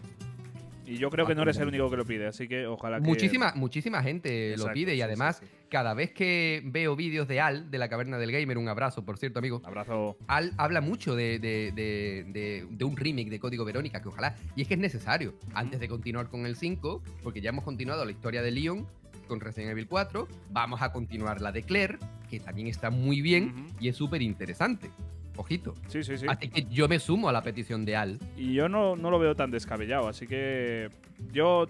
Y 0.88 0.98
yo 0.98 1.10
creo 1.10 1.28
que 1.28 1.36
no 1.36 1.42
eres 1.44 1.58
el 1.58 1.68
único 1.68 1.90
que 1.90 1.98
lo 1.98 2.06
pide, 2.06 2.28
así 2.28 2.48
que 2.48 2.66
ojalá 2.66 3.00
que. 3.02 3.08
Muchísima, 3.08 3.52
muchísima 3.56 4.02
gente 4.02 4.52
Exacto, 4.52 4.68
lo 4.70 4.74
pide 4.74 4.92
y 4.94 4.96
sí, 4.96 4.98
sí, 5.00 5.02
además, 5.02 5.38
sí. 5.42 5.46
cada 5.70 5.94
vez 5.94 6.12
que 6.14 6.62
veo 6.66 6.96
vídeos 6.96 7.28
de 7.28 7.42
Al, 7.42 7.70
de 7.70 7.78
la 7.78 7.90
caverna 7.90 8.18
del 8.18 8.32
gamer, 8.32 8.58
un 8.58 8.70
abrazo, 8.70 9.04
por 9.04 9.18
cierto, 9.18 9.40
amigo. 9.40 9.62
Abrazo. 9.66 10.18
Al 10.28 10.54
habla 10.58 10.80
mucho 10.82 11.16
de, 11.16 11.40
de- 11.40 11.72
de- 11.76 12.86
un 12.86 12.96
remake 12.96 13.30
de 13.30 13.40
Código 13.40 13.66
Verónica, 13.66 14.02
que 14.02 14.08
ojalá. 14.08 14.36
Y 14.56 14.62
es 14.62 14.68
que 14.70 14.76
es 14.76 14.80
necesario. 14.80 15.34
Antes 15.54 15.80
de 15.82 15.90
continuar 15.90 16.30
con 16.30 16.46
el 16.46 16.56
5, 16.56 17.04
porque 17.22 17.42
ya 17.42 17.50
hemos 17.50 17.66
continuado 17.66 18.06
la 18.06 18.12
historia 18.12 18.42
de 18.42 18.52
Leon, 18.52 18.88
con 19.28 19.42
Resident 19.42 19.72
Evil 19.72 19.88
4, 19.88 20.26
vamos 20.52 20.82
a 20.82 20.94
continuar 20.94 21.42
la 21.42 21.52
de 21.52 21.64
Claire, 21.64 21.98
que 22.30 22.40
también 22.40 22.68
está 22.68 22.90
muy 22.90 23.20
bien 23.22 23.68
y 23.80 23.90
es 23.90 23.98
súper 23.98 24.22
interesante. 24.22 24.90
Ojito. 25.38 25.74
Sí, 25.88 26.04
sí, 26.04 26.18
sí. 26.18 26.26
Así 26.28 26.50
que 26.50 26.66
yo 26.66 26.88
me 26.88 27.00
sumo 27.00 27.30
a 27.30 27.32
la 27.32 27.42
petición 27.42 27.86
de 27.86 27.96
Al. 27.96 28.20
Y 28.36 28.54
yo 28.54 28.68
no, 28.68 28.96
no 28.96 29.10
lo 29.12 29.20
veo 29.20 29.36
tan 29.36 29.52
descabellado, 29.52 30.08
así 30.10 30.28
que 30.28 30.90
yo 31.32 31.68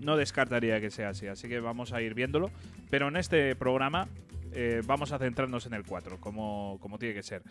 no 0.00 0.16
descartaría 0.16 0.80
que 0.80 0.90
sea 0.90 1.10
así, 1.10 1.26
así 1.26 1.48
que 1.48 1.60
vamos 1.60 1.92
a 1.92 2.02
ir 2.02 2.14
viéndolo. 2.14 2.50
Pero 2.90 3.08
en 3.08 3.16
este 3.16 3.54
programa 3.54 4.08
eh, 4.52 4.82
vamos 4.86 5.12
a 5.12 5.18
centrarnos 5.18 5.66
en 5.66 5.74
el 5.74 5.84
4, 5.84 6.18
como, 6.18 6.78
como 6.80 6.98
tiene 6.98 7.14
que 7.14 7.22
ser. 7.22 7.42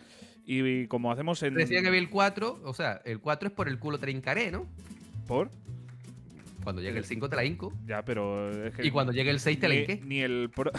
Y, 0.44 0.86
como 0.86 1.12
hacemos 1.12 1.42
en... 1.42 1.54
Resident 1.54 1.86
Evil 1.86 2.10
4, 2.10 2.60
o 2.64 2.74
sea, 2.74 3.00
el 3.04 3.20
4 3.20 3.48
es 3.48 3.54
por 3.54 3.68
el 3.68 3.78
culo 3.78 3.98
hincaré, 4.06 4.50
¿no? 4.50 4.66
¿Por? 5.26 5.50
Cuando 6.64 6.82
llegue 6.82 6.98
el 6.98 7.04
5 7.04 7.28
te 7.28 7.36
la 7.36 7.44
hinco. 7.44 7.72
Ya, 7.86 8.04
pero... 8.04 8.66
es 8.66 8.74
que 8.74 8.86
Y 8.86 8.90
cuando 8.90 9.12
llegue 9.12 9.30
el 9.30 9.40
6 9.40 9.60
te 9.60 9.68
la 9.68 9.74
hinqué. 9.76 10.00
ni 10.04 10.20
el... 10.20 10.50
pro- 10.54 10.72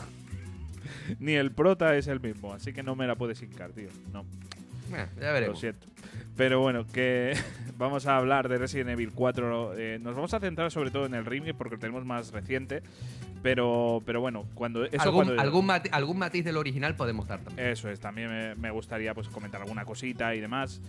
ni 1.20 1.34
el 1.34 1.52
prota 1.52 1.96
es 1.96 2.08
el 2.08 2.20
mismo, 2.20 2.54
así 2.54 2.74
que 2.74 2.84
no 2.84 2.96
me 2.96 3.08
la 3.08 3.16
puedes 3.16 3.42
hincar, 3.42 3.72
tío. 3.72 3.90
No. 4.12 4.26
Bueno, 4.92 5.08
ya 5.20 5.28
Lo 5.28 5.34
veremos. 5.34 5.60
siento. 5.60 5.88
Pero 6.38 6.60
bueno, 6.62 6.86
que 6.88 7.34
vamos 7.78 8.06
a 8.08 8.16
hablar 8.18 8.48
de 8.50 8.58
Resident 8.58 8.90
Evil 8.92 9.12
4. 9.14 9.74
eh, 9.78 10.00
nos 10.02 10.16
vamos 10.16 10.34
a 10.34 10.40
centrar 10.40 10.72
sobre 10.72 10.92
todo 10.92 11.06
en 11.06 11.14
el 11.14 11.26
remake 11.26 11.54
porque 11.54 11.76
lo 11.76 11.80
tenemos 11.80 12.06
más 12.06 12.32
reciente. 12.32 12.82
Pero, 13.44 14.04
pero 14.06 14.22
bueno, 14.22 14.46
cuando 14.54 14.86
eso 14.86 15.02
algún, 15.02 15.26
cuando- 15.26 15.42
algún, 15.42 15.66
mati- 15.68 15.90
algún 15.92 16.20
matiz 16.20 16.46
del 16.46 16.58
original 16.58 16.96
podemos 16.96 17.28
dar 17.28 17.40
también. 17.40 17.70
eso 17.70 17.90
es, 17.90 18.00
también 18.00 18.30
me, 18.30 18.54
me 18.56 18.70
gustaría 18.70 19.16
pues 19.16 19.28
comentar 19.30 19.62
alguna 19.62 19.84
cosita 19.84 20.36
y 20.36 20.40
demás. 20.40 20.80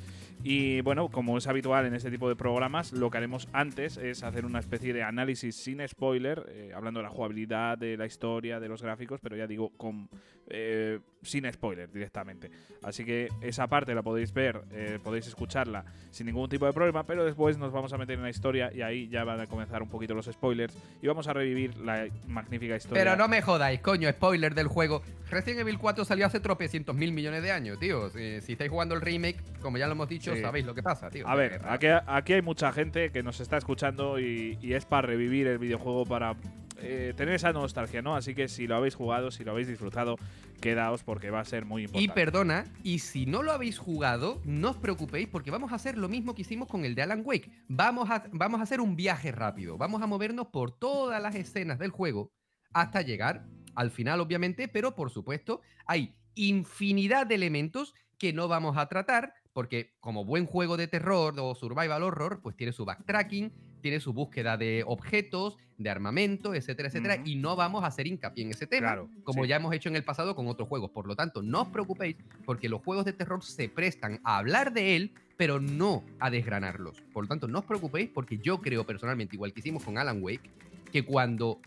Y 0.44 0.80
bueno, 0.80 1.08
como 1.08 1.38
es 1.38 1.46
habitual 1.46 1.86
en 1.86 1.94
este 1.94 2.10
tipo 2.10 2.28
de 2.28 2.34
programas, 2.34 2.92
lo 2.92 3.10
que 3.10 3.18
haremos 3.18 3.48
antes 3.52 3.96
es 3.96 4.22
hacer 4.24 4.44
una 4.44 4.58
especie 4.58 4.92
de 4.92 5.02
análisis 5.02 5.54
sin 5.54 5.86
spoiler, 5.86 6.44
eh, 6.48 6.72
hablando 6.74 7.00
de 7.00 7.04
la 7.04 7.10
jugabilidad, 7.10 7.78
de 7.78 7.96
la 7.96 8.06
historia, 8.06 8.58
de 8.58 8.68
los 8.68 8.82
gráficos, 8.82 9.20
pero 9.20 9.36
ya 9.36 9.46
digo, 9.46 9.70
con 9.76 10.08
eh, 10.48 10.98
sin 11.22 11.50
spoiler 11.52 11.90
directamente. 11.90 12.50
Así 12.82 13.04
que 13.04 13.28
esa 13.40 13.68
parte 13.68 13.94
la 13.94 14.02
podéis 14.02 14.32
ver, 14.32 14.60
eh, 14.72 14.98
podéis 15.02 15.28
escucharla 15.28 15.84
sin 16.10 16.26
ningún 16.26 16.48
tipo 16.48 16.66
de 16.66 16.72
problema, 16.72 17.04
pero 17.04 17.24
después 17.24 17.56
nos 17.56 17.72
vamos 17.72 17.92
a 17.92 17.98
meter 17.98 18.16
en 18.16 18.22
la 18.24 18.30
historia 18.30 18.72
y 18.74 18.82
ahí 18.82 19.08
ya 19.08 19.22
van 19.22 19.40
a 19.40 19.46
comenzar 19.46 19.82
un 19.82 19.88
poquito 19.88 20.14
los 20.14 20.26
spoilers 20.26 20.76
y 21.00 21.06
vamos 21.06 21.28
a 21.28 21.32
revivir 21.32 21.76
la 21.78 22.08
magnífica 22.26 22.74
historia. 22.74 23.02
Pero 23.02 23.16
no 23.16 23.28
me 23.28 23.40
jodáis, 23.40 23.80
coño, 23.80 24.10
spoiler 24.10 24.54
del 24.54 24.66
juego. 24.66 25.02
Resident 25.30 25.60
Evil 25.60 25.78
4 25.78 26.04
salió 26.04 26.26
hace 26.26 26.40
tropecientos 26.40 26.94
mil 26.96 27.12
millones 27.12 27.42
de 27.42 27.52
años, 27.52 27.78
tío. 27.78 28.10
Si, 28.10 28.40
si 28.40 28.52
estáis 28.52 28.70
jugando 28.70 28.96
el 28.96 29.00
remake, 29.00 29.38
como 29.60 29.78
ya 29.78 29.86
lo 29.86 29.92
hemos 29.92 30.08
dicho, 30.08 30.31
Sí. 30.36 30.42
sabéis 30.42 30.66
lo 30.66 30.74
que 30.74 30.82
pasa, 30.82 31.10
tío. 31.10 31.26
A 31.28 31.34
ver, 31.34 31.60
aquí, 31.66 31.86
aquí 32.06 32.32
hay 32.34 32.42
mucha 32.42 32.72
gente 32.72 33.10
que 33.10 33.22
nos 33.22 33.40
está 33.40 33.56
escuchando 33.58 34.18
y, 34.20 34.58
y 34.60 34.72
es 34.74 34.84
para 34.86 35.06
revivir 35.06 35.46
el 35.46 35.58
videojuego, 35.58 36.04
para 36.06 36.36
eh, 36.78 37.14
tener 37.16 37.34
esa 37.34 37.52
nostalgia, 37.52 38.02
¿no? 38.02 38.16
Así 38.16 38.34
que 38.34 38.48
si 38.48 38.66
lo 38.66 38.74
habéis 38.76 38.94
jugado, 38.96 39.30
si 39.30 39.44
lo 39.44 39.52
habéis 39.52 39.68
disfrutado, 39.68 40.16
quedaos 40.60 41.04
porque 41.04 41.30
va 41.30 41.40
a 41.40 41.44
ser 41.44 41.64
muy 41.64 41.82
Y 41.82 41.84
importante. 41.84 42.12
perdona, 42.14 42.64
y 42.82 42.98
si 43.00 43.26
no 43.26 43.42
lo 43.42 43.52
habéis 43.52 43.78
jugado, 43.78 44.40
no 44.44 44.70
os 44.70 44.76
preocupéis 44.76 45.28
porque 45.28 45.50
vamos 45.50 45.72
a 45.72 45.76
hacer 45.76 45.96
lo 45.96 46.08
mismo 46.08 46.34
que 46.34 46.42
hicimos 46.42 46.68
con 46.68 46.84
el 46.84 46.94
de 46.94 47.02
Alan 47.02 47.22
Wake. 47.24 47.50
Vamos 47.68 48.10
a, 48.10 48.24
vamos 48.32 48.60
a 48.60 48.64
hacer 48.64 48.80
un 48.80 48.96
viaje 48.96 49.30
rápido. 49.32 49.78
Vamos 49.78 50.02
a 50.02 50.06
movernos 50.06 50.48
por 50.48 50.76
todas 50.76 51.22
las 51.22 51.34
escenas 51.36 51.78
del 51.78 51.90
juego 51.90 52.32
hasta 52.72 53.02
llegar 53.02 53.44
al 53.74 53.90
final, 53.90 54.20
obviamente, 54.20 54.68
pero 54.68 54.94
por 54.94 55.10
supuesto 55.10 55.60
hay 55.86 56.14
infinidad 56.34 57.26
de 57.26 57.34
elementos 57.36 57.94
que 58.18 58.32
no 58.32 58.48
vamos 58.48 58.76
a 58.76 58.86
tratar 58.86 59.34
porque 59.52 59.92
como 60.00 60.24
buen 60.24 60.46
juego 60.46 60.76
de 60.76 60.88
terror 60.88 61.34
o 61.38 61.54
survival 61.54 62.02
horror, 62.02 62.40
pues 62.42 62.56
tiene 62.56 62.72
su 62.72 62.84
backtracking, 62.84 63.52
tiene 63.80 64.00
su 64.00 64.12
búsqueda 64.12 64.56
de 64.56 64.84
objetos, 64.86 65.58
de 65.76 65.90
armamento, 65.90 66.54
etcétera, 66.54 66.88
etcétera, 66.88 67.22
y 67.24 67.36
no 67.36 67.56
vamos 67.56 67.82
a 67.82 67.88
hacer 67.88 68.06
hincapié 68.06 68.44
en 68.44 68.50
ese 68.50 68.66
tema 68.66 68.88
Claro, 68.88 69.10
como 69.24 69.42
sí. 69.42 69.48
ya 69.48 69.56
hemos 69.56 69.74
hecho 69.74 69.88
en 69.88 69.96
el 69.96 70.04
pasado 70.04 70.34
con 70.36 70.46
otros 70.46 70.68
juegos. 70.68 70.90
Por 70.90 71.06
lo 71.06 71.16
tanto, 71.16 71.42
no 71.42 71.62
os 71.62 71.68
preocupéis 71.68 72.16
porque 72.44 72.68
los 72.68 72.82
juegos 72.82 73.04
de 73.04 73.12
terror 73.12 73.42
se 73.42 73.68
prestan 73.68 74.20
a 74.24 74.38
hablar 74.38 74.72
de 74.72 74.96
él, 74.96 75.12
pero 75.36 75.60
no 75.60 76.04
a 76.20 76.30
desgranarlos. 76.30 77.00
Por 77.12 77.24
lo 77.24 77.28
tanto, 77.28 77.48
no 77.48 77.60
os 77.60 77.64
preocupéis 77.64 78.08
porque 78.10 78.38
yo 78.38 78.60
creo 78.60 78.86
personalmente, 78.86 79.34
igual 79.34 79.52
que 79.52 79.60
hicimos 79.60 79.82
con 79.82 79.98
Alan 79.98 80.22
Wake, 80.22 80.50
que 80.92 81.04
cuando 81.04 81.60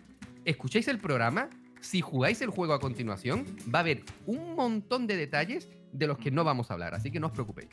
escuchéis 0.46 0.88
el 0.88 1.00
programa, 1.00 1.50
si 1.82 2.01
jugáis 2.01 2.42
el 2.42 2.50
juego 2.50 2.74
a 2.74 2.80
continuación, 2.80 3.46
va 3.74 3.80
a 3.80 3.82
haber 3.82 4.04
un 4.25 4.56
montón 4.56 5.08
de 5.08 5.18
detalles 5.18 5.70
de 5.98 6.08
los 6.08 6.18
que 6.18 6.32
no 6.32 6.44
vamos 6.44 6.70
a 6.70 6.74
hablar. 6.74 6.94
Así 6.96 7.12
que 7.12 7.20
no 7.20 7.28
os 7.28 7.34
preocupéis. 7.34 7.70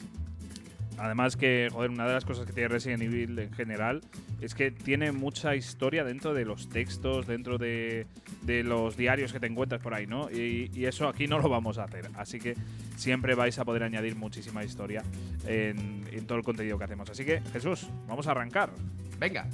Además 0.99 1.37
que, 1.37 1.69
joder, 1.73 1.91
una 1.91 2.07
de 2.07 2.12
las 2.12 2.25
cosas 2.25 2.47
que 2.47 2.52
tiene 2.52 2.69
Resident 2.69 3.02
Evil 3.02 3.38
en 3.38 3.52
general 3.52 4.02
es 4.41 4.55
que 4.55 4.71
tiene 4.71 5.11
mucha 5.11 5.57
historia 5.57 6.05
dentro 6.05 6.35
de 6.35 6.45
los 6.45 6.69
textos, 6.69 7.26
dentro 7.26 7.59
de, 7.59 8.07
de 8.43 8.62
los 8.62 8.97
diarios 8.97 9.33
que 9.33 9.41
te 9.41 9.47
encuentras 9.47 9.81
por 9.81 9.95
ahí, 9.95 10.07
¿no? 10.07 10.31
Y, 10.31 10.71
y 10.75 10.85
eso 10.85 11.09
aquí 11.09 11.26
no 11.26 11.38
lo 11.38 11.49
vamos 11.49 11.79
a 11.79 11.85
hacer. 11.85 12.09
Así 12.14 12.38
que 12.38 12.55
siempre 12.97 13.35
vais 13.35 13.59
a 13.59 13.64
poder 13.64 13.83
añadir 13.83 14.17
muchísima 14.17 14.62
historia 14.64 15.02
en, 15.47 16.05
en 16.12 16.26
todo 16.26 16.38
el 16.38 16.45
contenido 16.45 16.79
que 16.79 16.85
hacemos. 16.85 17.09
Así 17.11 17.25
que, 17.25 17.41
Jesús, 17.52 17.88
vamos 18.07 18.26
a 18.26 18.33
arrancar. 18.33 18.71
Venga. 19.19 19.49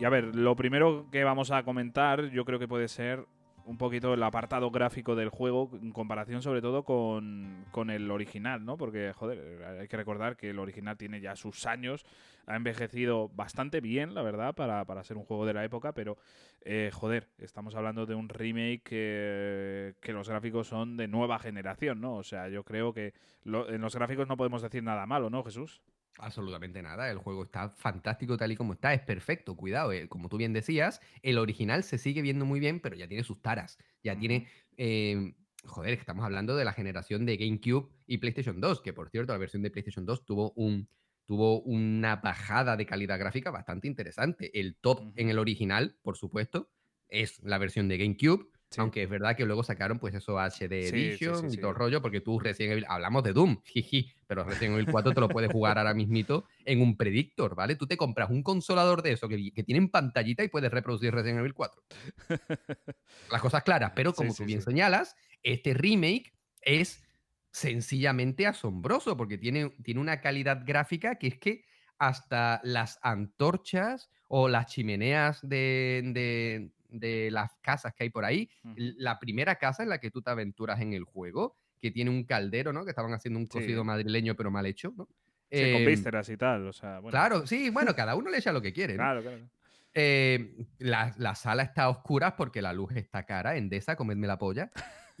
Y 0.00 0.04
a 0.06 0.08
ver, 0.08 0.34
lo 0.34 0.56
primero 0.56 1.06
que 1.12 1.24
vamos 1.24 1.50
a 1.50 1.62
comentar 1.62 2.30
yo 2.30 2.44
creo 2.46 2.58
que 2.58 2.66
puede 2.66 2.88
ser 2.88 3.26
un 3.66 3.76
poquito 3.76 4.14
el 4.14 4.22
apartado 4.22 4.70
gráfico 4.70 5.14
del 5.14 5.28
juego 5.28 5.70
en 5.74 5.92
comparación 5.92 6.40
sobre 6.40 6.62
todo 6.62 6.84
con, 6.84 7.66
con 7.70 7.90
el 7.90 8.10
original, 8.10 8.64
¿no? 8.64 8.78
Porque, 8.78 9.12
joder, 9.14 9.62
hay 9.80 9.86
que 9.88 9.96
recordar 9.98 10.38
que 10.38 10.50
el 10.50 10.58
original 10.58 10.96
tiene 10.96 11.20
ya 11.20 11.36
sus 11.36 11.66
años, 11.66 12.06
ha 12.46 12.56
envejecido 12.56 13.28
bastante 13.28 13.82
bien, 13.82 14.14
la 14.14 14.22
verdad, 14.22 14.54
para, 14.54 14.86
para 14.86 15.04
ser 15.04 15.18
un 15.18 15.24
juego 15.24 15.44
de 15.44 15.52
la 15.52 15.64
época, 15.64 15.92
pero, 15.92 16.16
eh, 16.62 16.90
joder, 16.94 17.28
estamos 17.38 17.74
hablando 17.74 18.06
de 18.06 18.14
un 18.14 18.30
remake 18.30 18.82
que, 18.82 19.94
que 20.00 20.12
los 20.14 20.30
gráficos 20.30 20.66
son 20.66 20.96
de 20.96 21.06
nueva 21.08 21.38
generación, 21.38 22.00
¿no? 22.00 22.14
O 22.16 22.22
sea, 22.24 22.48
yo 22.48 22.64
creo 22.64 22.94
que 22.94 23.12
lo- 23.44 23.68
en 23.70 23.82
los 23.82 23.94
gráficos 23.94 24.26
no 24.26 24.38
podemos 24.38 24.62
decir 24.62 24.82
nada 24.82 25.04
malo, 25.06 25.28
¿no, 25.28 25.44
Jesús? 25.44 25.82
Absolutamente 26.18 26.82
nada, 26.82 27.10
el 27.10 27.18
juego 27.18 27.44
está 27.44 27.70
fantástico 27.70 28.36
tal 28.36 28.52
y 28.52 28.56
como 28.56 28.74
está, 28.74 28.92
es 28.92 29.00
perfecto, 29.00 29.56
cuidado, 29.56 29.92
eh, 29.92 30.08
como 30.08 30.28
tú 30.28 30.36
bien 30.36 30.52
decías, 30.52 31.00
el 31.22 31.38
original 31.38 31.82
se 31.82 31.96
sigue 31.98 32.20
viendo 32.20 32.44
muy 32.44 32.60
bien, 32.60 32.80
pero 32.80 32.94
ya 32.96 33.08
tiene 33.08 33.22
sus 33.24 33.40
taras, 33.40 33.78
ya 34.02 34.18
tiene, 34.18 34.48
eh, 34.76 35.34
joder, 35.64 35.94
estamos 35.94 36.24
hablando 36.24 36.56
de 36.56 36.64
la 36.66 36.72
generación 36.74 37.24
de 37.24 37.36
GameCube 37.38 37.90
y 38.06 38.18
PlayStation 38.18 38.60
2, 38.60 38.82
que 38.82 38.92
por 38.92 39.08
cierto 39.08 39.32
la 39.32 39.38
versión 39.38 39.62
de 39.62 39.70
PlayStation 39.70 40.04
2 40.04 40.26
tuvo, 40.26 40.52
un, 40.56 40.90
tuvo 41.24 41.62
una 41.62 42.16
bajada 42.16 42.76
de 42.76 42.84
calidad 42.86 43.18
gráfica 43.18 43.50
bastante 43.50 43.88
interesante, 43.88 44.58
el 44.60 44.76
top 44.76 45.12
en 45.16 45.30
el 45.30 45.38
original, 45.38 45.96
por 46.02 46.18
supuesto, 46.18 46.70
es 47.08 47.42
la 47.42 47.56
versión 47.56 47.88
de 47.88 47.96
GameCube, 47.96 48.50
Sí. 48.70 48.80
aunque 48.80 49.02
es 49.02 49.10
verdad 49.10 49.36
que 49.36 49.44
luego 49.44 49.64
sacaron 49.64 49.98
pues 49.98 50.14
eso 50.14 50.38
HD 50.38 50.84
sí, 50.88 51.08
Edition 51.08 51.50
sí, 51.50 51.56
y 51.56 51.60
todo 51.60 51.70
el 51.72 51.76
rollo, 51.76 52.00
porque 52.00 52.20
tú 52.20 52.38
Resident 52.38 52.72
Evil, 52.72 52.86
hablamos 52.88 53.24
de 53.24 53.32
Doom, 53.32 53.60
jiji, 53.64 54.12
pero 54.28 54.44
Resident 54.44 54.74
Evil 54.74 54.86
4 54.90 55.12
te 55.12 55.20
lo 55.20 55.28
puedes 55.28 55.50
jugar 55.50 55.76
ahora 55.76 55.92
mismito 55.92 56.44
en 56.64 56.80
un 56.80 56.96
predictor, 56.96 57.56
¿vale? 57.56 57.74
Tú 57.74 57.86
te 57.88 57.96
compras 57.96 58.30
un 58.30 58.42
consolador 58.44 59.02
de 59.02 59.12
eso 59.12 59.28
que, 59.28 59.50
que 59.52 59.64
tiene 59.64 59.86
pantallita 59.88 60.44
y 60.44 60.48
puedes 60.48 60.70
reproducir 60.70 61.12
Resident 61.12 61.40
Evil 61.40 61.54
4. 61.54 61.82
Las 63.30 63.40
cosas 63.40 63.62
claras, 63.64 63.92
pero 63.94 64.12
como 64.12 64.34
tú 64.34 64.44
bien 64.44 64.62
señalas, 64.62 65.16
este 65.42 65.74
remake 65.74 66.32
es 66.62 67.02
sencillamente 67.52 68.46
asombroso 68.46 69.16
porque 69.16 69.36
tiene, 69.38 69.70
tiene 69.82 70.00
una 70.00 70.20
calidad 70.20 70.62
gráfica 70.64 71.16
que 71.16 71.26
es 71.26 71.38
que 71.38 71.64
hasta 71.98 72.60
las 72.62 72.98
antorchas 73.02 74.10
o 74.28 74.48
las 74.48 74.66
chimeneas 74.66 75.40
de, 75.42 76.02
de- 76.14 76.70
de 76.90 77.30
las 77.30 77.52
casas 77.60 77.94
que 77.94 78.04
hay 78.04 78.10
por 78.10 78.24
ahí, 78.24 78.48
la 78.74 79.18
primera 79.18 79.56
casa 79.56 79.82
en 79.82 79.88
la 79.88 79.98
que 79.98 80.10
tú 80.10 80.22
te 80.22 80.30
aventuras 80.30 80.80
en 80.80 80.92
el 80.92 81.04
juego, 81.04 81.56
que 81.80 81.90
tiene 81.90 82.10
un 82.10 82.24
caldero, 82.24 82.72
¿no? 82.72 82.84
Que 82.84 82.90
estaban 82.90 83.12
haciendo 83.14 83.38
un 83.38 83.46
Sí. 83.46 83.50
cocido 83.52 83.84
madrileño 83.84 84.34
pero 84.36 84.50
mal 84.50 84.66
hecho, 84.66 84.92
¿no? 84.96 85.08
Sí, 85.50 85.72
con 85.72 85.80
Em, 85.80 85.86
vísceras 85.86 86.28
y 86.28 86.36
tal, 86.36 86.66
o 86.68 86.72
sea, 86.72 87.00
bueno. 87.00 87.10
Claro, 87.10 87.46
sí, 87.46 87.70
bueno, 87.70 87.94
cada 87.96 88.14
uno 88.14 88.30
le 88.30 88.38
echa 88.38 88.52
lo 88.52 88.62
que 88.62 88.72
quiere, 88.72 88.94
¿no? 88.94 89.02
Claro, 89.02 89.22
claro. 89.22 89.50
Eh, 89.92 90.66
la, 90.78 91.12
la 91.18 91.34
sala 91.34 91.64
está 91.64 91.84
a 91.84 91.88
oscuras 91.88 92.34
porque 92.36 92.62
la 92.62 92.72
luz 92.72 92.92
está 92.94 93.24
cara, 93.24 93.56
Endesa, 93.56 93.96
comedme 93.96 94.26
la 94.28 94.38
polla. 94.38 94.70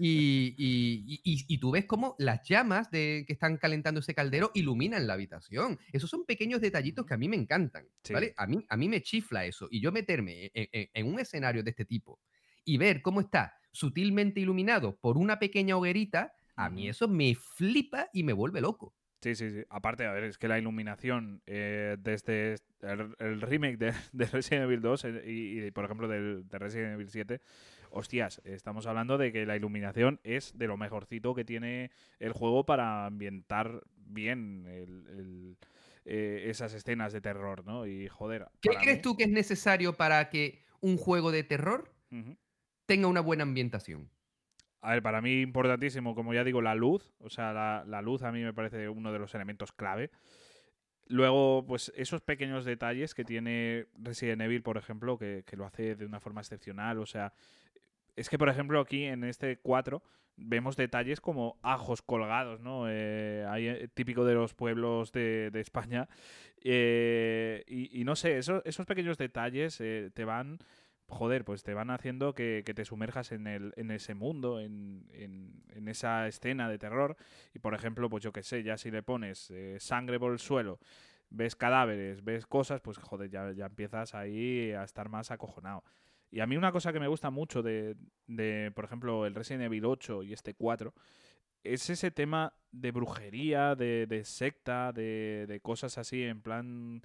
Y, 0.02 0.54
y- 0.56 1.20
y- 1.24 1.44
y 1.48 1.58
tú 1.58 1.70
ves 1.70 1.84
cómo 1.84 2.14
las 2.18 2.46
llamas 2.48 2.90
de, 2.90 3.24
que 3.26 3.32
están 3.32 3.56
calentando 3.58 4.00
ese 4.00 4.14
caldero 4.14 4.50
iluminan 4.54 5.06
la 5.06 5.14
habitación. 5.14 5.78
Esos 5.92 6.08
son 6.08 6.24
pequeños 6.24 6.60
detallitos 6.60 7.04
que 7.06 7.14
a 7.14 7.18
mí 7.18 7.28
me 7.28 7.36
encantan, 7.36 7.86
Sí. 8.02 8.12
¿vale? 8.14 8.32
A 8.36 8.46
mí, 8.46 8.64
a 8.68 8.76
mí 8.76 8.88
me 8.88 9.02
chifla 9.02 9.44
eso. 9.44 9.68
Y 9.70 9.80
yo 9.80 9.92
meterme 9.92 10.50
en, 10.54 10.68
en- 10.72 10.88
en 10.94 11.06
un 11.06 11.20
escenario 11.20 11.62
de 11.62 11.70
este 11.70 11.84
tipo 11.84 12.20
y 12.64 12.78
ver 12.78 13.02
cómo 13.02 13.20
está 13.20 13.54
sutilmente 13.72 14.40
iluminado 14.40 14.96
por 14.98 15.16
una 15.18 15.38
pequeña 15.38 15.76
hoguerita, 15.76 16.32
a 16.56 16.68
mí 16.70 16.88
eso 16.88 17.06
me 17.08 17.34
flipa 17.34 18.08
y 18.12 18.22
me 18.22 18.32
vuelve 18.32 18.60
loco. 18.60 18.94
Sí, 19.22 19.34
sí, 19.34 19.50
sí. 19.50 19.62
Aparte, 19.68 20.06
a 20.06 20.12
ver, 20.12 20.24
es 20.24 20.38
que 20.38 20.48
la 20.48 20.58
iluminación 20.58 21.42
eh, 21.46 21.96
desde 22.00 22.56
el, 22.80 23.40
remake 23.42 23.76
de, 23.76 23.92
Resident 24.32 24.64
Evil 24.64 24.80
2 24.80 25.04
eh, 25.04 25.22
y, 25.26 25.70
por 25.72 25.84
ejemplo, 25.84 26.08
del, 26.08 26.48
de 26.48 26.58
Resident 26.58 26.94
Evil 26.94 27.10
7, 27.10 27.40
hostias, 27.90 28.40
estamos 28.44 28.86
hablando 28.86 29.18
de 29.18 29.32
que 29.32 29.46
la 29.46 29.56
iluminación 29.56 30.20
es 30.24 30.56
de 30.56 30.66
lo 30.66 30.76
mejorcito 30.76 31.34
que 31.34 31.44
tiene 31.44 31.90
el 32.18 32.32
juego 32.32 32.64
para 32.64 33.06
ambientar 33.06 33.82
bien 33.96 34.64
eh, 36.04 36.44
esas 36.48 36.74
escenas 36.74 37.12
de 37.12 37.20
terror, 37.20 37.64
¿no? 37.64 37.86
Y 37.86 38.08
joder. 38.08 38.48
¿Qué 38.60 38.70
crees 38.80 39.02
tú 39.02 39.16
que 39.16 39.24
es 39.24 39.30
necesario 39.30 39.96
para 39.96 40.30
que 40.30 40.62
un 40.80 40.96
juego 40.96 41.30
de 41.30 41.44
terror 41.44 41.92
tenga 42.86 43.06
una 43.06 43.20
buena 43.20 43.42
ambientación? 43.42 44.10
A 44.82 44.92
ver, 44.92 45.02
para 45.02 45.20
mí 45.20 45.42
importantísimo, 45.42 46.14
como 46.14 46.32
ya 46.32 46.42
digo, 46.42 46.62
la 46.62 46.74
luz. 46.74 47.12
O 47.18 47.28
sea, 47.28 47.84
la, 47.84 48.02
luz 48.02 48.22
a 48.22 48.32
mí 48.32 48.42
me 48.42 48.54
parece 48.54 48.88
uno 48.88 49.12
de 49.12 49.18
los 49.18 49.34
elementos 49.34 49.72
clave. 49.72 50.10
Luego, 51.06 51.64
pues 51.66 51.92
esos 51.96 52.22
pequeños 52.22 52.64
detalles 52.64 53.14
que 53.14 53.24
tiene 53.24 53.88
Resident 53.94 54.42
Evil, 54.42 54.62
por 54.62 54.78
ejemplo, 54.78 55.18
que, 55.18 55.44
lo 55.52 55.66
hace 55.66 55.96
de 55.96 56.06
una 56.06 56.20
forma 56.20 56.40
excepcional. 56.40 56.98
O 56.98 57.06
sea, 57.06 57.34
es 58.16 58.28
que, 58.28 58.38
por 58.38 58.48
ejemplo, 58.48 58.80
aquí 58.80 59.04
en 59.04 59.24
este 59.24 59.58
4 59.58 60.02
vemos 60.36 60.76
detalles 60.76 61.20
como 61.20 61.58
ajos 61.62 62.02
colgados, 62.02 62.60
¿no? 62.60 62.88
Eh, 62.88 63.44
eh, 63.58 63.88
típico 63.92 64.24
de 64.24 64.34
los 64.34 64.54
pueblos 64.54 65.12
de, 65.12 65.50
España. 65.54 66.08
Eh, 66.62 67.64
y, 67.66 68.04
no 68.04 68.16
sé, 68.16 68.38
esos 68.38 68.86
pequeños 68.86 69.18
detalles 69.18 69.76
te 69.78 70.24
van 70.24 70.58
joder, 71.10 71.44
pues 71.44 71.62
te 71.62 71.74
van 71.74 71.90
haciendo 71.90 72.34
que, 72.34 72.62
te 72.64 72.84
sumerjas 72.84 73.32
en, 73.32 73.46
el, 73.46 73.74
en 73.76 73.90
ese 73.90 74.14
mundo, 74.14 74.60
en, 74.60 75.04
en, 75.12 75.88
esa 75.88 76.26
escena 76.28 76.68
de 76.68 76.78
terror. 76.78 77.16
Y 77.52 77.58
por 77.58 77.74
ejemplo, 77.74 78.08
pues 78.08 78.22
yo 78.22 78.32
qué 78.32 78.42
sé, 78.42 78.62
ya 78.62 78.78
si 78.78 78.90
le 78.90 79.02
pones 79.02 79.50
eh, 79.50 79.76
sangre 79.80 80.18
por 80.18 80.32
el 80.32 80.38
suelo, 80.38 80.78
ves 81.28 81.56
cadáveres, 81.56 82.24
ves 82.24 82.46
cosas, 82.46 82.80
pues 82.80 82.96
joder, 82.98 83.28
ya, 83.28 83.52
ya 83.52 83.66
empiezas 83.66 84.14
ahí 84.14 84.72
a 84.72 84.84
estar 84.84 85.08
más 85.08 85.30
acojonado. 85.30 85.82
Y 86.30 86.40
a 86.40 86.46
mí 86.46 86.56
una 86.56 86.72
cosa 86.72 86.92
que 86.92 87.00
me 87.00 87.08
gusta 87.08 87.30
mucho 87.30 87.62
de, 87.62 87.96
de, 88.26 88.72
por 88.74 88.84
ejemplo, 88.84 89.26
el 89.26 89.34
Resident 89.34 89.64
Evil 89.64 89.84
8 89.84 90.22
y 90.22 90.32
este 90.32 90.54
4, 90.54 90.94
es 91.64 91.90
ese 91.90 92.10
tema 92.10 92.54
de 92.70 92.92
brujería, 92.92 93.74
de, 93.74 94.22
secta, 94.24 94.92
de, 94.92 95.46
de 95.48 95.60
cosas 95.60 95.98
así, 95.98 96.22
en 96.22 96.40
plan 96.40 97.02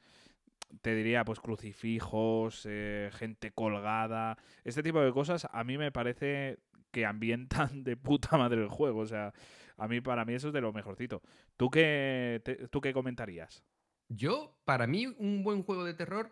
te 0.82 0.96
diría, 0.96 1.24
pues 1.24 1.40
crucifijos, 1.40 2.66
eh, 2.70 3.10
gente 3.14 3.52
colgada, 3.52 4.38
este 4.64 4.84
tipo 4.84 5.00
de 5.00 5.12
cosas 5.12 5.48
a 5.52 5.64
mí 5.64 5.78
me 5.78 5.92
parece 5.92 6.60
que 6.92 7.06
ambientan 7.06 7.70
de 7.84 7.98
puta 7.98 8.38
madre 8.38 8.62
el 8.62 8.70
juego. 8.70 9.02
O 9.02 9.06
sea, 9.06 9.34
a 9.78 9.88
mí, 9.88 10.02
para 10.02 10.26
mí 10.26 10.34
eso 10.34 10.48
es 10.48 10.54
de 10.54 10.62
lo 10.62 10.74
mejorcito. 10.74 11.22
¿Tú 11.58 11.70
qué, 11.70 12.42
¿tú 12.72 12.82
qué 12.82 12.94
comentarías? 12.94 13.64
Yo, 14.08 14.58
para 14.66 14.88
mí, 14.88 15.08
un 15.08 15.44
buen 15.44 15.64
juego 15.64 15.84
de 15.84 15.94
terror, 15.94 16.32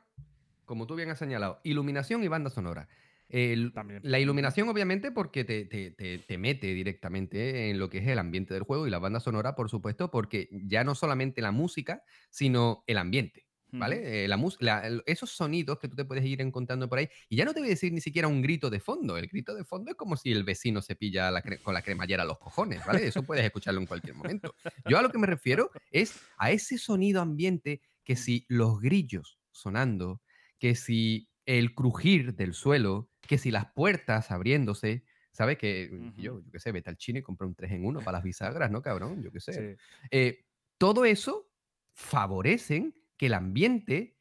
como 0.65 0.87
tú 0.87 0.95
bien 0.95 1.09
has 1.09 1.19
señalado, 1.19 1.59
iluminación 1.63 2.23
y 2.23 2.27
banda 2.27 2.49
sonora. 2.49 2.87
La 3.29 4.19
iluminación, 4.19 4.69
obviamente, 4.69 5.11
porque 5.11 5.43
te, 5.43 5.65
te, 5.65 5.91
te, 6.19 6.37
mete 6.37 6.73
directamente 6.73 7.71
en 7.71 7.79
lo 7.79 7.89
que 7.89 7.97
es 7.97 8.07
el 8.07 8.19
ambiente 8.19 8.53
del 8.53 8.61
juego 8.61 8.85
y 8.85 8.91
la 8.91 8.99
banda 8.99 9.19
sonora, 9.19 9.55
por 9.55 9.69
supuesto, 9.69 10.11
porque 10.11 10.49
ya 10.51 10.83
no 10.83 10.93
solamente 10.93 11.41
la 11.41 11.51
música, 11.51 12.03
sino 12.29 12.83
el 12.85 12.99
ambiente. 12.99 13.47
¿vale? 13.73 14.25
Eh, 14.25 14.27
la, 14.27 15.01
esos 15.05 15.31
sonidos 15.31 15.79
que 15.79 15.87
tú 15.87 15.95
te 15.95 16.05
puedes 16.05 16.23
ir 16.23 16.41
encontrando 16.41 16.87
por 16.87 16.99
ahí. 16.99 17.09
Y 17.27 17.37
ya 17.37 17.45
no 17.45 17.53
te 17.53 17.59
voy 17.59 17.69
a 17.69 17.71
decir 17.71 17.91
ni 17.91 18.01
siquiera 18.01 18.27
un 18.27 18.41
grito 18.41 18.69
de 18.69 18.79
fondo. 18.79 19.17
El 19.17 19.27
grito 19.27 19.55
de 19.55 19.63
fondo 19.63 19.91
es 19.91 19.97
como 19.97 20.15
si 20.15 20.31
el 20.31 20.43
vecino 20.43 20.81
se 20.81 20.95
pilla 20.95 21.31
con 21.63 21.73
la 21.73 21.81
cremallera 21.81 22.25
los 22.25 22.37
cojones, 22.37 22.85
¿vale? 22.85 23.07
Eso 23.07 23.23
puedes 23.23 23.43
escucharlo 23.43 23.79
en 23.81 23.87
cualquier 23.87 24.15
momento. 24.15 24.53
Yo 24.87 24.97
a 24.97 25.01
lo 25.01 25.09
que 25.09 25.17
me 25.17 25.27
refiero 25.27 25.71
es 25.91 26.19
a 26.37 26.51
ese 26.51 26.77
sonido 26.77 27.21
ambiente 27.21 27.81
que 28.03 28.15
si 28.15 28.45
los 28.47 28.79
grillos 28.79 29.39
sonando, 29.51 30.21
que 30.63 30.75
si 30.75 31.29
el 31.45 31.75
crujir 31.75 32.35
del 32.35 32.53
suelo, 32.53 33.09
que 33.19 33.37
si 33.37 33.51
las 33.51 33.73
puertas 33.73 34.31
abriéndose, 34.31 35.03
¿sabes? 35.33 35.57
Que 35.57 35.91
yo, 36.15 36.39
yo 36.39 36.51
qué 36.53 36.57
sé, 36.57 36.71
vete 36.71 36.89
al 36.89 36.95
chino 36.95 37.19
y 37.19 37.21
compra 37.21 37.45
un 37.45 37.53
3 37.53 37.73
en 37.73 37.85
1 37.85 37.99
para 37.99 38.19
las 38.19 38.23
bisagras, 38.23 38.71
¿no, 38.71 38.81
cabrón? 38.81 39.21
Yo 39.21 39.29
qué 39.29 39.41
sé. 39.41 39.75
Eh, 40.09 40.45
todo 40.77 41.03
eso 41.03 41.51
favorecen 41.91 42.95
que 43.17 43.25
el 43.25 43.33
ambiente 43.33 44.17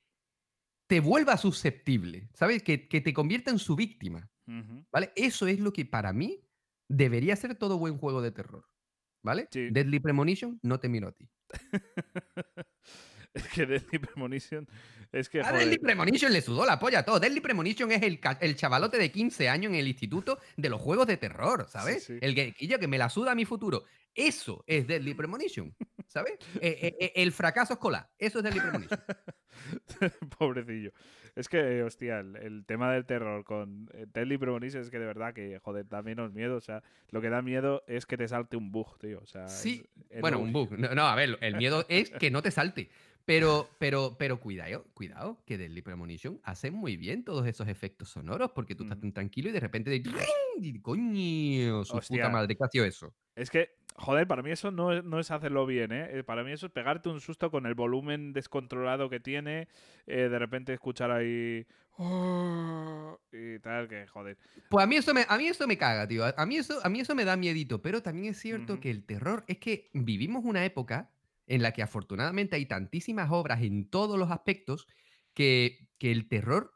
te 0.89 0.99
vuelva 0.99 1.37
susceptible, 1.37 2.29
¿sabes? 2.35 2.65
Que, 2.65 2.77
te 2.77 3.15
convierta 3.15 3.53
en 3.53 3.61
su 3.61 3.77
víctima, 3.77 4.29
¿vale? 4.91 5.13
Eso 5.15 5.47
es 5.47 5.61
lo 5.61 5.73
que 5.73 5.85
para 5.87 6.13
mí 6.13 6.45
debería 6.89 7.37
ser 7.37 7.55
todo 7.55 7.79
buen 7.79 7.99
juego 7.99 8.21
de 8.21 8.33
terror, 8.33 8.69
¿vale? 9.23 9.47
Deadly 9.53 10.01
Premonition 10.01 10.59
no 10.61 10.81
te 10.81 10.89
miro 10.89 11.07
a 11.07 11.13
ti. 11.13 11.31
es 13.35 13.43
que 13.49 13.67
Deadly 13.67 13.99
Premonition 13.99 14.69
es 15.13 15.29
que. 15.29 15.41
A 15.41 15.53
Deadly 15.53 15.79
Premonition 15.79 16.33
le 16.33 16.41
sudó 16.43 16.65
la 16.65 16.79
polla 16.79 17.01
a 17.01 17.05
todo. 17.05 17.21
Deadly 17.21 17.41
Premonition 17.41 17.91
es 17.93 18.03
el, 18.03 18.21
el, 18.41 18.57
chavalote 18.57 18.99
de 18.99 19.11
15 19.11 19.49
años 19.49 19.73
en 19.73 19.79
el 19.79 19.89
instituto 19.89 20.39
de 20.57 20.69
los 20.69 20.81
juegos 20.81 21.07
de 21.07 21.17
terror, 21.17 21.67
¿sabes? 21.69 22.11
El 22.11 22.35
que, 22.35 22.55
que 22.55 22.89
me 22.89 22.99
la 22.99 23.09
suda 23.09 23.33
a 23.33 23.35
mi 23.35 23.45
futuro. 23.45 23.85
Eso 24.15 24.63
es 24.67 24.87
Deadly 24.87 25.15
Premonition, 25.15 25.75
¿sabes? 26.07 26.35
Eh, 26.61 26.79
eh, 26.83 26.97
eh, 27.01 27.13
el 27.17 27.33
fracaso 27.33 27.75
escolar, 27.75 28.11
eso 28.19 28.39
es 28.39 28.45
Deadly 28.45 28.61
Premonition. 28.61 29.01
Pobrecillo. 30.39 30.93
Es 31.35 31.49
que, 31.49 31.83
hostia, 31.83 32.21
el, 32.21 32.65
tema 32.67 32.93
del 32.93 33.07
terror 33.07 33.43
con 33.45 33.87
Deadly 33.87 34.37
Premonition 34.37 34.83
es 34.83 34.91
que 34.91 34.99
de 34.99 35.07
verdad 35.07 35.33
que, 35.33 35.59
joder, 35.61 35.89
da 35.89 36.03
menos 36.03 36.33
miedo. 36.35 36.57
O 36.57 36.61
sea, 36.61 36.83
lo 37.09 37.23
que 37.23 37.31
da 37.31 37.41
miedo 37.41 37.85
es 37.87 38.05
que 38.05 38.19
te 38.19 38.29
salte 38.29 38.59
un 38.59 38.71
bug, 38.71 38.99
tío. 38.99 39.21
O 39.23 39.27
sea, 39.27 39.49
sí, 39.49 39.87
bueno, 40.21 40.39
un 40.41 40.53
bug. 40.53 40.77
No, 40.79 41.07
a 41.07 41.15
ver, 41.15 41.39
el 41.41 41.57
miedo 41.57 41.87
es 41.89 42.11
que 42.11 42.31
no 42.31 42.43
te 42.43 42.51
salte. 42.51 42.91
Pero, 43.25 43.71
pero, 43.79 44.17
pero 44.19 44.41
cuidado, 44.41 44.85
cuidado, 44.95 45.43
que 45.47 45.57
Deadly 45.57 45.81
Premonition 45.81 46.41
hace 46.43 46.73
muy 46.73 46.97
bien 46.97 47.25
todos 47.25 47.47
esos 47.47 47.69
efectos 47.69 48.09
sonoros, 48.09 48.51
porque 48.51 48.75
tú 48.75 48.83
estás 48.83 48.99
tan 48.99 49.13
tranquilo 49.13 49.49
y 49.49 49.53
de 49.53 49.61
repente 49.61 49.91
de 49.91 50.03
coño, 50.83 51.85
su 51.85 52.01
puta 52.01 52.29
madre, 52.29 52.57
¿qué 52.57 52.81
ha 52.81 52.87
eso? 52.87 53.15
Es 53.37 53.49
que 53.49 53.77
Joder, 53.97 54.27
para 54.27 54.43
mí 54.43 54.51
eso 54.51 54.71
no 54.71 54.93
es, 54.93 55.05
no 55.05 55.19
es 55.19 55.31
hacerlo 55.31 55.67
bien, 55.67 55.93
¿eh? 55.93 56.09
¿eh? 56.11 56.25
Para 56.25 56.45
mí 56.45 56.53
eso 56.53 56.67
es 56.67 56.73
pegarte 56.73 57.09
un 57.09 57.21
susto 57.21 57.51
con 57.51 57.67
el 57.67 57.75
volumen 57.75 58.33
descontrolado 58.33 59.11
que 59.11 59.21
tiene, 59.21 59.69
eh, 60.07 60.29
de 60.29 60.39
repente 60.39 60.73
escuchar 60.73 61.11
ahí... 61.11 61.67
Oh", 61.99 63.19
y 63.31 63.59
tal, 63.59 63.87
que 63.87 64.07
joder. 64.07 64.39
Pues 64.71 64.83
a 64.83 64.87
mí 64.87 64.97
eso 64.97 65.13
me, 65.13 65.27
a 65.29 65.37
mí 65.37 65.47
eso 65.47 65.67
me 65.67 65.77
caga, 65.77 66.09
tío. 66.09 66.25
A 66.25 66.47
mí 66.47 66.57
eso, 66.57 66.81
a 66.83 66.89
mí 66.89 67.01
eso 67.01 67.15
me 67.15 67.25
da 67.25 67.37
miedito, 67.37 67.83
pero 67.83 68.03
también 68.03 68.33
es 68.33 68.41
cierto 68.41 68.81
que 68.81 68.91
el 68.91 69.05
terror 69.05 69.45
es 69.47 69.59
que 69.59 69.91
vivimos 69.93 70.43
una 70.45 70.65
época 70.65 71.11
en 71.47 71.61
la 71.61 71.73
que 71.73 71.83
afortunadamente 71.83 72.57
hay 72.57 72.65
tantísimas 72.65 73.31
obras 73.31 73.63
en 73.63 73.91
todos 73.91 74.19
los 74.19 74.31
aspectos 74.31 74.87
que, 75.35 75.91
que 75.99 76.13
el 76.13 76.29
terror 76.29 76.73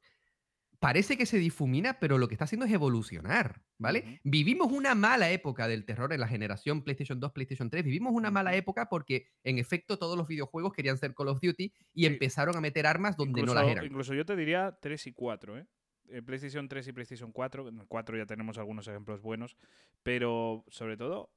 parece 0.79 1.17
que 1.17 1.27
se 1.27 1.39
difumina, 1.39 1.99
pero 1.99 2.19
lo 2.19 2.29
que 2.29 2.35
está 2.35 2.45
haciendo 2.45 2.67
es 2.67 2.73
evolucionar, 2.73 3.63
¿vale? 3.79 4.21
Vivimos 4.25 4.73
una 4.73 4.95
mala 4.95 5.31
época 5.31 5.69
del 5.69 5.85
terror 5.85 6.13
en 6.13 6.21
la 6.21 6.29
generación 6.29 6.83
PlayStation 6.83 7.21
2, 7.21 7.33
PlayStation 7.33 7.71
3. 7.71 7.85
Vivimos 7.85 8.13
una 8.13 8.31
mala 8.31 8.55
época 8.55 8.89
porque, 8.89 9.27
en 9.45 9.59
efecto, 9.59 9.99
todos 9.99 10.17
los 10.17 10.27
videojuegos 10.29 10.73
querían 10.73 10.99
ser 10.99 11.15
Call 11.15 11.29
of 11.29 11.41
Duty 11.41 11.73
y 11.95 12.07
empezaron 12.07 12.57
a 12.57 12.61
meter 12.61 12.87
armas 12.87 13.17
donde 13.17 13.43
no 13.43 13.55
las 13.55 13.69
eran. 13.69 13.85
Incluso 13.85 14.15
yo 14.15 14.25
te 14.25 14.37
diría 14.37 14.77
3 14.81 15.07
y 15.07 15.13
4, 15.13 15.59
¿eh? 15.59 15.67
En 16.09 16.25
PlayStation 16.25 16.69
3 16.69 16.87
y 16.87 16.93
PlayStation 16.93 17.33
4, 17.33 17.69
en 17.69 17.81
el 17.81 17.87
4 17.87 18.17
ya 18.17 18.27
tenemos 18.27 18.59
algunos 18.59 18.87
ejemplos 18.87 19.21
buenos, 19.21 19.57
pero 20.05 20.65
sobre 20.69 20.97
todo 20.97 21.33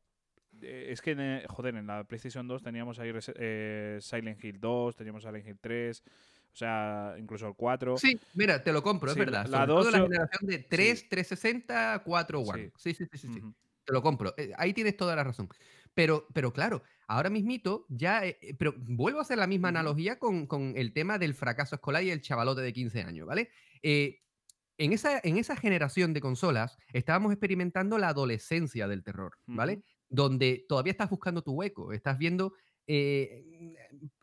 eh, 0.62 0.88
es 0.90 1.02
que, 1.02 1.44
joder, 1.48 1.76
en 1.76 1.88
la 1.88 2.04
PlayStation 2.04 2.48
2 2.48 2.62
teníamos 2.62 3.00
ahí 3.00 3.12
eh, 3.36 3.98
Silent 4.02 4.44
Hill 4.44 4.60
2, 4.60 4.96
teníamos 4.96 5.24
Silent 5.24 5.48
Hill 5.48 5.60
3, 5.60 6.04
o 6.54 6.56
sea, 6.60 7.16
incluso 7.18 7.48
el 7.48 7.54
4. 7.56 7.98
Sí, 7.98 8.20
mira, 8.34 8.64
te 8.64 8.74
lo 8.74 8.84
compro, 8.84 9.12
es 9.12 9.18
verdad. 9.18 9.46
La 9.48 9.66
2 9.66 9.92
la 9.92 10.02
generación 10.02 10.50
de 10.50 10.60
3, 10.60 11.10
360, 11.10 12.04
4 12.06 12.40
One. 12.42 12.72
Sí, 12.78 12.94
sí, 12.94 13.06
sí, 13.14 13.28
sí. 13.34 13.42
Te 13.90 13.94
lo 13.94 14.02
compro. 14.04 14.34
Eh, 14.38 14.52
ahí 14.58 14.74
tienes 14.74 14.96
toda 14.98 15.16
la 15.16 15.24
razón. 15.24 15.50
Pero, 15.94 16.28
pero 16.34 16.54
claro, 16.54 16.84
ahora 17.08 17.30
mismito 17.30 17.86
ya. 17.90 18.26
Eh, 18.26 18.38
eh, 18.42 18.54
pero 18.54 18.76
vuelvo 18.78 19.20
a 19.20 19.24
hacer 19.24 19.38
la 19.38 19.48
misma 19.48 19.70
analogía 19.70 20.20
con, 20.20 20.48
con, 20.48 20.74
el 20.76 20.94
tema 20.94 21.18
del 21.18 21.34
fracaso 21.34 21.76
escolar 21.76 22.04
y 22.04 22.12
el 22.12 22.22
chavalote 22.22 22.62
de 22.62 22.74
15 22.74 23.02
años, 23.02 23.26
¿vale? 23.26 23.50
en, 23.82 24.94
esa, 24.94 25.20
en 25.24 25.38
esa 25.38 25.56
generación 25.56 26.14
de 26.14 26.22
consolas 26.22 26.78
estábamos 26.94 27.32
experimentando 27.32 27.98
la 27.98 28.10
adolescencia 28.10 28.88
del 28.88 29.04
terror, 29.04 29.32
¿vale? 29.48 29.82
Donde 30.08 30.66
todavía 30.70 30.92
estás 30.92 31.10
buscando 31.10 31.42
tu 31.42 31.54
hueco, 31.54 31.92
estás 31.94 32.18
viendo 32.18 32.54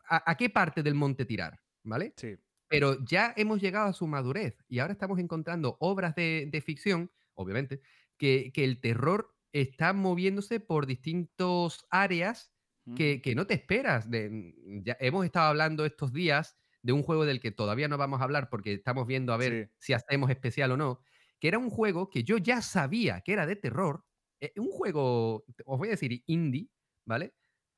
a, 0.07 0.37
qué 0.37 0.49
parte 0.49 0.81
del 0.83 0.95
monte 0.95 1.25
tirar. 1.25 1.59
¿Vale? 1.87 2.13
Sí. 2.17 2.35
Pero 2.67 3.03
ya 3.05 3.33
hemos 3.37 3.61
llegado 3.61 3.87
a 3.87 3.93
su 3.93 4.07
madurez 4.07 4.63
y 4.67 4.79
ahora 4.79 4.93
estamos 4.93 5.19
encontrando 5.19 5.77
obras 5.79 6.15
de, 6.15 6.63
ficción, 6.65 7.11
obviamente, 7.33 7.81
que, 8.17 8.51
el 8.55 8.81
terror 8.81 9.33
está 9.53 9.93
moviéndose 9.93 10.59
por 10.59 10.85
distintas 10.85 11.85
áreas 11.89 12.51
que, 12.95 13.33
no 13.35 13.47
te 13.47 13.53
esperas. 13.53 14.07
Mm, 14.07 14.83
ya 14.83 14.97
hemos 14.99 15.25
estado 15.25 15.47
hablando 15.47 15.85
estos 15.85 16.11
días 16.13 16.57
de 16.81 16.93
un 16.93 17.03
juego 17.03 17.25
del 17.25 17.39
que 17.39 17.51
todavía 17.51 17.87
no 17.87 17.97
vamos 17.97 18.21
a 18.21 18.25
hablar 18.25 18.49
porque 18.49 18.73
estamos 18.73 19.07
viendo 19.07 19.33
a 19.33 19.37
ver 19.37 19.71
si 19.79 19.93
hacemos 19.93 20.29
especial 20.29 20.71
o 20.71 20.77
no, 20.77 21.01
que 21.39 21.47
era 21.47 21.57
un 21.57 21.69
juego 21.69 22.09
que 22.09 22.23
yo 22.23 22.37
ya 22.37 22.61
sabía 22.61 23.21
que 23.21 23.33
era 23.33 23.45
de 23.45 23.55
terror, 23.55 24.05
eh, 24.39 24.53
un 24.57 24.71
juego, 24.71 25.45
os 25.65 25.77
voy 25.77 25.89
a 25.89 25.91
decir 25.91 26.23
indie, 26.27 26.69
¿vale? 27.05 27.33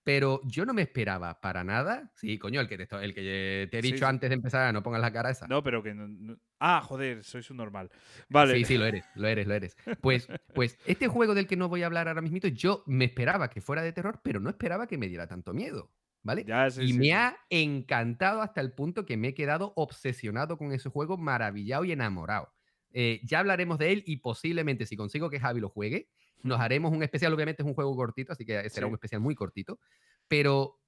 Pero 0.10 0.41
yo 0.43 0.65
no 0.65 0.74
me 0.74 0.82
esperaba 0.82 1.39
para 1.39 1.63
nada. 1.63 2.12
Sí, 2.15 2.39
coño, 2.39 2.60
el 2.60 2.67
que 2.67 2.78
te, 2.78 2.84
esto- 2.84 3.00
el 3.00 3.13
que 3.13 3.67
te 3.69 3.78
he 3.78 3.82
dicho 3.84 4.00
sí. 4.00 4.04
antes 4.06 4.28
de 4.32 4.34
empezar, 4.38 4.74
no 4.74 4.82
pongas 4.82 5.02
la 5.02 5.13
cara 5.13 5.30
esa. 5.30 5.48
No, 5.48 5.62
pero 5.62 5.84
que. 5.84 5.93
no- 5.93 6.08
no- 6.08 6.36
Ah, 6.60 6.82
joder, 6.84 7.24
sois 7.24 7.48
un 7.52 7.58
normal. 7.58 7.91
Vale. 8.28 8.56
Sí, 8.56 8.65
sí, 8.65 8.78
lo 8.80 8.88
eres, 8.88 9.06
lo 9.13 9.28
eres, 9.28 9.45
lo 9.45 9.54
eres. 9.54 9.78
Pues, 10.02 10.28
pues 10.56 10.80
este 10.88 11.08
juego 11.08 11.36
del 11.36 11.45
que 11.45 11.56
no 11.58 11.69
voy 11.69 11.84
a 11.84 11.86
hablar 11.86 12.08
ahora 12.08 12.22
mismo, 12.22 12.39
yo 12.39 12.84
me 12.88 13.06
esperaba 13.06 13.52
que 13.52 13.62
fuera 13.62 13.84
de 13.84 13.93
terror, 13.93 14.19
pero 14.24 14.39
no 14.39 14.50
esperaba 14.50 14.88
que 14.88 14.98
me 14.98 15.08
diera 15.08 15.28
tanto 15.28 15.54
miedo, 15.54 15.91
¿vale? 16.24 16.43
Ya, 16.43 16.72
sí, 16.72 16.86
y 16.86 16.88
sí, 16.93 16.98
me 16.98 17.13
ha 17.13 17.38
encantado 17.52 18.41
hasta 18.41 18.62
el 18.62 18.72
punto 18.74 19.06
que 19.06 19.15
me 19.15 19.28
he 19.28 19.34
quedado 19.36 19.74
obsesionado 19.76 20.58
con 20.58 20.72
ese 20.72 20.89
juego, 20.89 21.17
maravillado 21.17 21.86
y 21.86 21.91
enamorado. 21.91 22.52
Eh, 22.93 23.22
ya 23.24 23.41
hablaremos 23.41 23.78
de 23.78 23.91
él 23.91 24.04
y 24.08 24.17
posiblemente 24.17 24.88
si 24.88 24.95
consigo 24.98 25.30
que 25.30 25.39
Javi 25.39 25.60
lo 25.62 25.69
juegue, 25.69 26.10
nos 26.43 26.60
haremos 26.60 26.91
un 26.91 27.04
especial, 27.04 27.34
obviamente 27.34 27.63
es 27.63 27.67
un 27.67 27.73
juego 27.75 27.95
cortito, 27.95 28.34
así 28.34 28.45
que 28.45 28.69
será 28.69 28.86
Sí. 28.86 28.89
un 28.89 28.93
especial 28.95 29.21
muy 29.21 29.36
cortito, 29.36 29.80
pero 30.28 30.82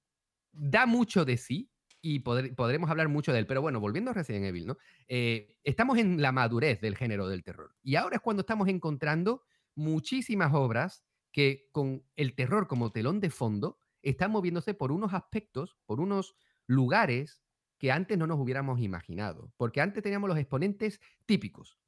da 0.52 0.86
mucho 0.86 1.26
de 1.26 1.38
sí 1.38 1.72
y 2.02 2.20
podremos 2.20 2.90
hablar 2.90 3.10
mucho 3.10 3.32
de 3.32 3.40
él. 3.40 3.48
Pero 3.48 3.62
bueno, 3.62 3.80
volviendo 3.80 4.12
a 4.12 4.14
Resident 4.14 4.46
Evil, 4.46 4.66
¿no? 4.68 4.78
Eh, 5.08 5.58
estamos 5.64 5.98
en 6.00 6.22
la 6.22 6.32
madurez 6.32 6.82
del 6.82 6.98
género 6.98 7.28
del 7.28 7.44
terror. 7.44 7.76
Y 7.84 7.96
ahora 7.96 8.16
es 8.18 8.22
cuando 8.22 8.42
estamos 8.42 8.68
encontrando 8.68 9.44
muchísimas 9.76 10.54
obras 10.54 11.04
que 11.32 11.70
con 11.72 12.04
el 12.16 12.36
terror 12.36 12.68
como 12.68 12.92
telón 12.92 13.20
de 13.20 13.30
fondo 13.30 13.78
están 14.02 14.32
moviéndose 14.32 14.74
por 14.74 14.92
unos 14.92 15.14
aspectos, 15.14 15.78
por 15.86 16.02
unos 16.02 16.36
lugares 16.68 17.42
que 17.78 17.92
antes 17.92 18.18
no 18.18 18.28
nos 18.28 18.40
hubiéramos 18.40 18.80
imaginado. 18.82 19.54
Porque 19.58 19.80
antes 19.82 20.04
teníamos 20.04 20.28
los 20.28 20.38
exponentes 20.40 21.00
típicos. 21.26 21.80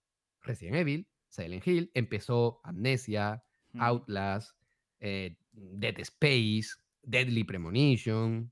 Resident 0.42 0.78
Evil, 0.78 1.10
Silent 1.28 1.66
Hill, 1.68 1.92
empezó 1.96 2.62
Amnesia, 2.64 3.44
Outlast, 3.80 4.58
eh, 5.00 5.38
Dead 5.52 6.00
Space, 6.00 6.70
Deadly 7.02 7.44
Premonition. 7.44 8.52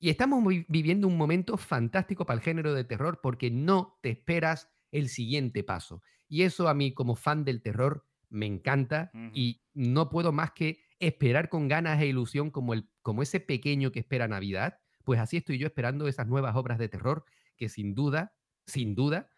Y 0.00 0.10
estamos 0.10 0.44
vi- 0.46 0.64
viviendo 0.68 1.08
un 1.08 1.16
momento 1.16 1.56
fantástico 1.56 2.24
para 2.24 2.38
el 2.38 2.44
género 2.44 2.72
de 2.74 2.84
terror 2.84 3.20
porque 3.22 3.50
no 3.50 3.98
te 4.02 4.10
esperas 4.10 4.70
el 4.92 5.08
siguiente 5.08 5.64
paso. 5.64 6.02
Y 6.28 6.42
eso 6.42 6.68
a 6.68 6.74
mí 6.74 6.92
como 6.92 7.16
fan 7.16 7.44
del 7.44 7.62
terror 7.62 8.06
me 8.30 8.46
encanta 8.46 9.10
y 9.34 9.62
no 9.74 10.08
puedo 10.10 10.32
más 10.32 10.52
que 10.52 10.80
esperar 11.00 11.48
con 11.48 11.68
ganas 11.68 12.00
e 12.00 12.06
ilusión 12.06 12.50
como, 12.50 12.74
el, 12.74 12.88
como 13.02 13.22
ese 13.22 13.40
pequeño 13.40 13.90
que 13.92 14.00
espera 14.00 14.28
Navidad. 14.28 14.78
Pues 15.04 15.18
así 15.20 15.38
estoy 15.38 15.58
yo 15.58 15.66
esperando 15.66 16.06
esas 16.06 16.26
nuevas 16.26 16.54
obras 16.54 16.78
de 16.78 16.88
terror 16.88 17.24
que 17.56 17.68
sin 17.68 17.94
duda, 17.94 18.34
sin 18.66 18.94
duda, 18.94 19.30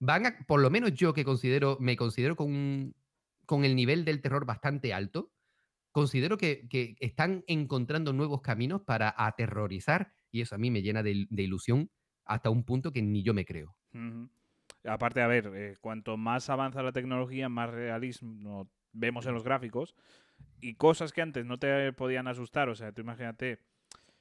van 0.00 0.26
a, 0.26 0.38
por 0.46 0.60
lo 0.60 0.70
menos 0.70 0.94
yo 0.94 1.12
que 1.14 1.24
considero, 1.24 1.76
me 1.80 1.96
considero 1.96 2.34
con, 2.36 2.48
un- 2.52 2.94
con 3.48 3.64
el 3.64 3.74
nivel 3.74 4.04
del 4.04 4.20
terror 4.20 4.44
bastante 4.44 4.92
alto, 4.92 5.32
considero 5.90 6.36
que, 6.36 6.68
están 7.00 7.44
encontrando 7.46 8.12
nuevos 8.12 8.42
caminos 8.42 8.82
para 8.82 9.14
aterrorizar 9.16 10.12
y 10.30 10.42
eso 10.42 10.54
a 10.54 10.58
mí 10.58 10.70
me 10.70 10.82
llena 10.82 11.02
de, 11.02 11.26
ilusión 11.30 11.90
hasta 12.26 12.50
un 12.50 12.62
punto 12.62 12.92
que 12.92 13.00
ni 13.00 13.22
yo 13.22 13.32
me 13.32 13.46
creo. 13.46 13.74
Aparte, 14.84 15.22
a 15.22 15.26
ver, 15.26 15.50
eh, 15.54 15.78
cuanto 15.80 16.18
más 16.18 16.50
avanza 16.50 16.82
la 16.82 16.92
tecnología, 16.92 17.48
más 17.48 17.70
realismo 17.70 18.70
vemos 18.92 19.24
en 19.24 19.32
los 19.32 19.44
gráficos 19.44 19.96
y 20.60 20.74
cosas 20.74 21.12
que 21.12 21.22
antes 21.22 21.46
no 21.46 21.58
te 21.58 21.94
podían 21.94 22.28
asustar. 22.28 22.68
O 22.68 22.74
sea, 22.74 22.92
tú 22.92 23.00
imagínate, 23.00 23.60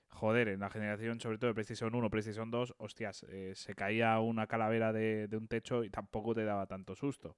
joder, 0.08 0.48
en 0.48 0.62
la 0.62 0.70
generación, 0.70 1.20
sobre 1.20 1.38
todo 1.38 1.50
de 1.50 1.54
PlayStation 1.54 1.94
1, 1.94 2.10
PlayStation 2.10 2.50
2, 2.50 2.76
hostias, 2.78 3.26
eh, 3.28 3.52
se 3.56 3.76
caía 3.76 4.18
una 4.22 4.48
calavera 4.48 4.94
de 4.94 5.28
un 5.34 5.50
techo 5.50 5.84
y 5.84 5.90
tampoco 5.90 6.34
te 6.34 6.46
daba 6.46 6.66
tanto 6.66 6.96
susto. 6.96 7.36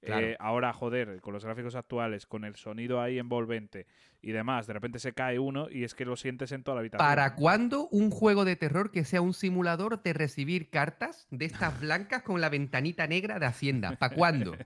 Claro. 0.00 0.26
Eh, 0.26 0.36
ahora, 0.38 0.72
joder, 0.72 1.20
con 1.20 1.32
los 1.32 1.44
gráficos 1.44 1.74
actuales, 1.74 2.26
con 2.26 2.44
el 2.44 2.56
sonido 2.56 3.00
ahí 3.00 3.18
envolvente 3.18 3.86
y 4.22 4.32
demás, 4.32 4.66
de 4.66 4.72
repente 4.72 4.98
se 5.00 5.12
cae 5.12 5.38
uno 5.38 5.68
y 5.70 5.84
es 5.84 5.94
que 5.94 6.04
lo 6.04 6.16
sientes 6.16 6.52
en 6.52 6.62
toda 6.62 6.76
la 6.76 6.80
habitación. 6.80 7.06
¿Para 7.06 7.34
cuándo 7.34 7.88
un 7.88 8.10
juego 8.10 8.44
de 8.44 8.56
terror 8.56 8.90
que 8.90 9.04
sea 9.04 9.20
un 9.20 9.34
simulador 9.34 10.02
de 10.02 10.12
recibir 10.12 10.70
cartas 10.70 11.26
de 11.30 11.46
estas 11.46 11.80
blancas 11.80 12.22
con 12.22 12.40
la 12.40 12.48
ventanita 12.48 13.06
negra 13.06 13.38
de 13.38 13.46
Hacienda? 13.46 13.96
¿Para 13.96 14.14
cuándo? 14.14 14.56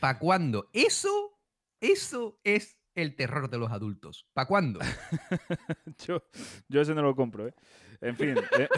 ¿Para 0.00 0.18
cuándo? 0.18 0.68
Eso, 0.72 1.38
eso 1.80 2.38
es 2.44 2.78
el 2.94 3.16
terror 3.16 3.50
de 3.50 3.58
los 3.58 3.70
adultos. 3.70 4.26
¿Para 4.32 4.46
cuándo? 4.46 4.80
yo, 6.06 6.22
yo 6.68 6.80
ese 6.80 6.94
no 6.94 7.02
lo 7.02 7.14
compro, 7.14 7.48
¿eh? 7.48 7.54
En 8.00 8.16
fin. 8.16 8.34
eh, 8.58 8.68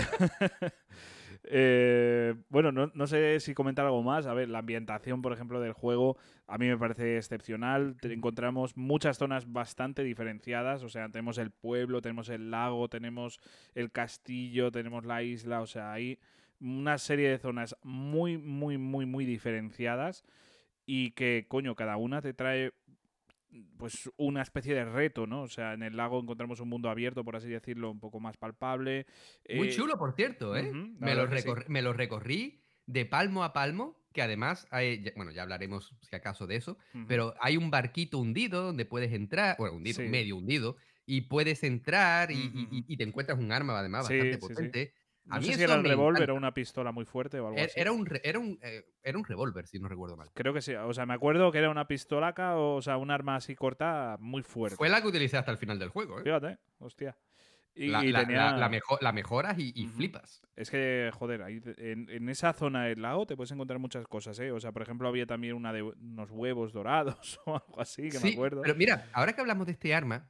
eh, 1.47 2.35
bueno, 2.49 2.73
no, 2.73 2.91
no 2.95 3.07
sé 3.07 3.39
si 3.41 3.55
comentar 3.55 3.85
algo 3.85 4.03
más. 4.03 4.27
A 4.27 4.35
ver, 4.35 4.49
la 4.49 4.61
ambientación, 4.61 5.23
por 5.23 5.33
ejemplo, 5.33 5.61
del 5.61 5.73
juego 5.73 6.17
a 6.47 6.59
mí 6.59 6.67
me 6.67 6.77
parece 6.77 7.17
excepcional. 7.17 7.97
Encontramos 8.03 8.77
muchas 8.77 9.19
zonas 9.19 9.53
bastante 9.53 10.03
diferenciadas. 10.03 10.83
O 10.83 10.89
sea, 10.89 11.09
tenemos 11.09 11.39
el 11.39 11.51
pueblo, 11.51 12.03
tenemos 12.03 12.29
el 12.29 12.51
lago, 12.51 12.89
tenemos 12.89 13.41
el 13.75 13.91
castillo, 13.93 14.71
tenemos 14.71 15.05
la 15.05 15.23
isla. 15.23 15.61
O 15.61 15.67
sea, 15.67 15.93
hay 15.93 16.19
una 16.61 16.99
serie 16.99 17.29
de 17.29 17.39
zonas 17.39 17.77
muy, 17.83 18.39
muy, 18.39 18.79
muy, 18.79 19.07
muy 19.07 19.25
diferenciadas. 19.25 20.25
Y 20.87 21.13
que, 21.13 21.47
coño, 21.49 21.75
cada 21.75 21.97
una 21.97 22.21
te 22.21 22.35
trae 22.35 22.73
pues 23.77 24.11
una 24.17 24.43
especie 24.43 24.75
de 24.75 24.85
reto, 24.85 25.27
¿no? 25.27 25.43
O 25.43 25.49
sea, 25.49 25.75
en 25.75 25.83
el 25.83 25.97
lago 25.97 26.21
encontramos 26.21 26.61
un 26.61 26.69
mundo 26.69 26.89
abierto, 26.91 27.25
por 27.25 27.37
así 27.37 27.49
decirlo, 27.49 27.91
un 27.91 28.01
poco 28.01 28.21
más 28.21 28.37
palpable. 28.37 29.07
Muy 29.49 29.69
Eh, 29.69 29.71
chulo, 29.71 29.99
por 29.99 30.15
cierto, 30.15 30.57
¿eh? 30.57 30.73
me, 30.73 31.15
lo 31.15 31.29
sí. 31.37 31.49
me 31.69 31.83
lo 31.83 31.93
recorrí 31.93 32.61
de 32.87 33.07
palmo 33.07 33.45
a 33.45 33.53
palmo, 33.53 33.97
que 34.13 34.23
además, 34.23 34.67
hay- 34.71 35.13
bueno, 35.17 35.33
ya 35.33 35.43
hablaremos 35.43 35.97
si 36.03 36.15
acaso 36.15 36.47
de 36.47 36.57
eso, 36.57 36.79
pero 37.09 37.35
hay 37.41 37.57
un 37.57 37.71
barquito 37.71 38.19
hundido 38.19 38.63
donde 38.63 38.85
puedes 38.85 39.13
entrar, 39.13 39.57
bueno, 39.59 39.77
hundido, 39.77 40.03
Sí. 40.03 40.09
medio 40.09 40.37
hundido, 40.37 40.77
y 41.07 41.23
puedes 41.23 41.63
entrar 41.65 42.31
y, 42.31 42.97
te 42.97 43.05
encuentras 43.05 43.39
un 43.39 43.53
arma 43.53 43.79
además 43.79 44.07
Sí, 44.07 44.19
bastante 44.19 44.39
sí, 44.39 44.93
potente. 45.25 45.31
A 45.31 45.35
No 45.37 45.41
mí 45.41 45.47
sé 45.53 45.55
si 45.59 45.63
era 45.65 45.75
el 45.75 45.85
revólver 45.85 46.31
o 46.31 46.35
una 46.35 46.55
pistola 46.55 46.93
muy 46.93 47.05
fuerte 47.05 47.41
o 47.41 47.47
algo 47.49 47.59
Er- 47.59 47.67
así. 47.67 47.81
Era 47.81 47.93
un, 47.93 48.09
era 48.23 48.39
un, 48.39 48.59
eh, 48.63 48.85
era 49.03 49.19
un 49.19 49.25
revólver, 49.25 49.67
si 49.67 49.79
no 49.79 49.89
recuerdo 49.89 50.17
mal. 50.17 50.31
Creo 50.35 50.53
que 50.55 50.61
sí. 50.63 50.75
O 50.75 50.93
sea, 50.95 51.07
me 51.07 51.15
acuerdo 51.15 51.51
que 51.51 51.59
era 51.59 51.71
una 51.71 51.87
pistolaca 51.89 52.57
o, 52.57 52.77
o 52.77 52.83
sea, 52.83 52.97
un 52.99 53.11
arma 53.11 53.37
así 53.37 53.55
corta 53.55 54.17
muy 54.21 54.43
fuerte. 54.43 54.77
Fue 54.77 54.89
la 54.89 55.01
que 55.03 55.09
utilicé 55.09 55.37
hasta 55.37 55.51
el 55.51 55.59
final 55.59 55.79
del 55.79 55.89
juego, 55.89 56.21
¿eh? 56.21 56.23
Fíjate, 56.23 56.59
hostia. 56.79 57.17
Y, 57.77 57.89
la, 57.89 58.05
y 58.05 58.13
la- 58.13 58.21
tenía... 58.21 58.53
la- 58.57 58.69
mejo- 58.69 58.99
la 59.01 59.11
mejoras 59.11 59.57
y, 59.59 59.87
flipas. 59.89 60.43
Es 60.55 60.71
que, 60.71 61.11
joder, 61.13 61.43
ahí 61.43 61.61
en, 61.79 62.09
en 62.09 62.29
esa 62.29 62.53
zona 62.53 62.85
del 62.85 63.03
lago 63.03 63.27
te 63.27 63.35
puedes 63.35 63.51
encontrar 63.51 63.81
muchas 63.81 64.07
cosas, 64.07 64.39
¿eh? 64.39 64.53
O 64.53 64.61
sea, 64.61 64.71
por 64.71 64.83
ejemplo, 64.83 65.09
había 65.09 65.27
también 65.27 65.55
una 65.55 65.73
de 65.73 65.83
unos 65.83 66.31
huevos 66.31 66.73
dorados 66.73 67.41
o 67.47 67.55
algo 67.57 67.81
así, 67.81 68.11
que 68.11 68.21
me 68.21 68.31
acuerdo. 68.33 68.63
pero 68.63 68.77
mira, 68.77 69.09
ahora 69.13 69.33
que 69.33 69.41
hablamos 69.41 69.67
de 69.67 69.73
este 69.73 69.93
arma. 69.93 70.29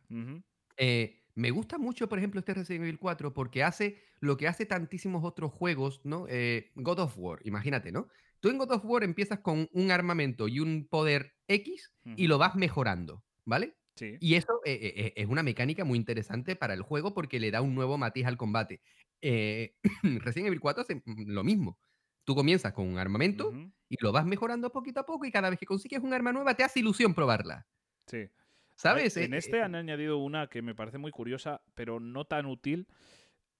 Eh, 0.78 1.20
me 1.34 1.50
gusta 1.50 1.78
mucho, 1.78 2.08
por 2.08 2.18
ejemplo, 2.18 2.38
este 2.38 2.54
Resident 2.54 2.84
Evil 2.84 2.98
4 2.98 3.34
porque 3.34 3.62
hace 3.62 3.98
lo 4.20 4.36
que 4.36 4.46
hace 4.46 4.66
tantísimos 4.66 5.24
otros 5.24 5.52
juegos, 5.52 6.00
¿no? 6.04 6.26
Eh, 6.28 6.70
God 6.76 7.00
of 7.00 7.18
War, 7.18 7.40
imagínate, 7.44 7.90
¿no? 7.92 8.08
Tú 8.40 8.50
en 8.50 8.58
God 8.58 8.72
of 8.72 8.84
War 8.84 9.02
empiezas 9.02 9.40
con 9.40 9.68
un 9.72 9.90
armamento 9.90 10.48
y 10.48 10.60
un 10.60 10.86
poder 10.88 11.34
X 11.48 11.92
y 12.16 12.26
lo 12.26 12.38
vas 12.38 12.54
mejorando, 12.54 13.24
¿vale? 13.44 13.76
Sí. 13.96 14.16
Y 14.20 14.34
eso 14.34 14.60
eh, 14.64 14.92
eh, 14.96 15.12
es 15.16 15.28
una 15.28 15.42
mecánica 15.42 15.84
muy 15.84 15.98
interesante 15.98 16.56
para 16.56 16.74
el 16.74 16.82
juego 16.82 17.14
porque 17.14 17.40
le 17.40 17.50
da 17.50 17.62
un 17.62 17.74
nuevo 17.74 17.96
matiz 17.98 18.26
al 18.26 18.36
combate. 18.36 18.80
Resident 19.22 20.48
Evil 20.48 20.60
4 20.60 20.82
hace 20.82 20.96
mm, 20.96 21.30
lo 21.30 21.42
mismo. 21.42 21.78
Tú 22.24 22.34
comienzas 22.34 22.72
con 22.72 22.86
un 22.86 22.98
armamento 22.98 23.52
y 23.88 23.96
lo 24.00 24.12
vas 24.12 24.26
mejorando 24.26 24.70
poquito 24.70 25.00
a 25.00 25.06
poco 25.06 25.24
y 25.24 25.30
cada 25.30 25.50
vez 25.50 25.58
que 25.58 25.66
consigues 25.66 26.00
un 26.00 26.12
arma 26.12 26.32
nueva 26.32 26.54
te 26.54 26.64
hace 26.64 26.80
ilusión 26.80 27.14
probarla. 27.14 27.66
Sí. 28.06 28.28
¿Sabes? 28.76 29.16
En 29.16 29.34
Eh, 29.34 29.38
este 29.38 29.58
eh, 29.58 29.62
han 29.62 29.74
añadido 29.74 30.18
una 30.18 30.48
que 30.48 30.62
me 30.62 30.74
parece 30.74 30.98
muy 30.98 31.10
curiosa, 31.10 31.62
pero 31.74 32.00
no 32.00 32.24
tan 32.24 32.46
útil. 32.46 32.86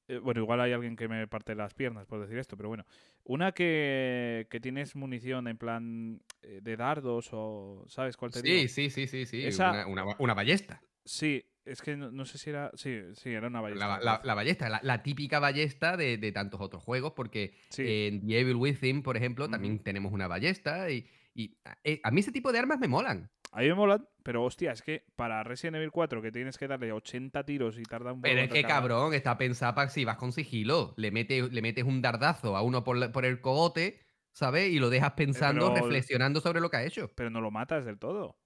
Eh, 0.07 0.19
bueno, 0.19 0.41
igual 0.43 0.61
hay 0.61 0.73
alguien 0.73 0.97
que 0.97 1.09
me 1.09 1.27
parte 1.27 1.55
las 1.55 1.73
piernas 1.73 2.07
por 2.07 2.21
decir 2.21 2.37
esto, 2.39 2.57
pero 2.57 2.69
bueno. 2.69 2.85
Una 3.25 3.53
que, 3.53 4.47
que 4.51 4.61
tienes 4.61 4.97
munición 4.97 5.49
en 5.49 5.57
plan 5.57 6.23
eh, 6.43 6.61
de 6.63 6.77
dardos 6.77 7.31
o... 7.33 7.85
¿Sabes 7.89 8.17
cuál 8.17 8.31
te 8.31 8.43
Sí, 8.43 8.49
digo? 8.49 8.69
sí, 8.69 8.91
sí, 8.91 9.07
sí, 9.07 9.25
sí. 9.25 9.47
Esa- 9.47 9.71
Una, 9.71 9.87
una- 9.87 10.17
una 10.19 10.35
ballesta. 10.35 10.83
Sí, 11.07 11.43
es 11.65 11.81
que 11.81 11.97
no, 11.97 12.11
no 12.11 12.27
sé 12.27 12.37
si 12.37 12.51
era... 12.51 12.71
Sí, 12.75 13.01
sí, 13.15 13.31
era 13.31 13.47
una 13.49 13.63
ballesta. 13.63 13.99
La, 14.23 14.35
ballesta, 14.35 14.69
la, 14.69 14.81
la 14.83 15.03
típica 15.03 15.39
ballesta 15.39 15.97
de, 15.97 16.19
de 16.19 16.33
tantos 16.33 16.61
otros 16.61 16.83
juegos, 16.83 17.13
porque 17.15 17.55
Sí. 17.71 17.85
en 17.87 18.27
The 18.27 18.41
Evil 18.41 18.57
Within, 18.57 19.03
por 19.03 19.17
ejemplo, 19.17 19.49
también 19.49 19.79
tenemos 19.79 20.13
una 20.13 20.29
ballesta 20.29 20.91
y, 20.91 21.07
y, 21.35 21.57
eh, 21.83 22.01
a 22.03 22.11
mí 22.11 22.21
ese 22.21 22.33
tipo 22.33 22.53
de 22.53 22.59
armas 22.61 22.79
me 22.79 22.89
molan. 22.89 23.31
A 23.53 23.61
mí 23.61 23.69
me 23.69 23.75
molan, 23.75 24.09
pero 24.25 24.43
hostia, 24.43 24.73
es 24.73 24.83
que 24.83 25.05
para 25.15 25.45
Resident 25.45 25.77
Evil 25.77 25.93
4 25.93 26.21
que 26.23 26.33
tienes 26.33 26.59
que 26.59 26.67
darle 26.67 26.91
80 26.93 27.45
tiros 27.45 27.79
y 27.79 27.83
tarda 27.85 28.13
un 28.13 28.21
Pero 28.21 28.35
huevo 28.41 28.47
es 28.47 28.53
que, 28.53 28.67
cabrón, 28.67 29.15
está 29.15 29.39
pensada 29.39 29.75
para 29.75 29.91
si 29.91 30.05
vas 30.05 30.17
con 30.17 30.33
sigilo. 30.33 30.93
Le 30.97 31.11
metes, 31.13 31.53
le 31.53 31.63
metes 31.63 31.85
un 31.85 32.03
dardazo 32.03 32.57
a 32.57 32.63
uno 32.63 32.83
por, 32.83 32.97
la- 32.97 33.13
por 33.13 33.25
el 33.25 33.41
cogote, 33.41 34.01
¿sabes? 34.33 34.71
Y 34.73 34.79
lo 34.81 34.91
dejas 34.91 35.13
pensando, 35.13 35.73
pero- 35.73 35.85
reflexionando 35.87 36.41
sobre 36.41 36.61
lo 36.61 36.69
que 36.71 36.79
ha 36.79 36.85
hecho. 36.85 37.13
Pero 37.15 37.31
no 37.31 37.41
lo 37.41 37.53
matas 37.53 37.85
del 37.85 37.99
todo. 37.99 38.37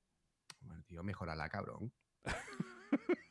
Bueno, 0.61 0.83
tío, 0.85 1.03
mejorala, 1.03 1.49
cabrón. 1.49 1.91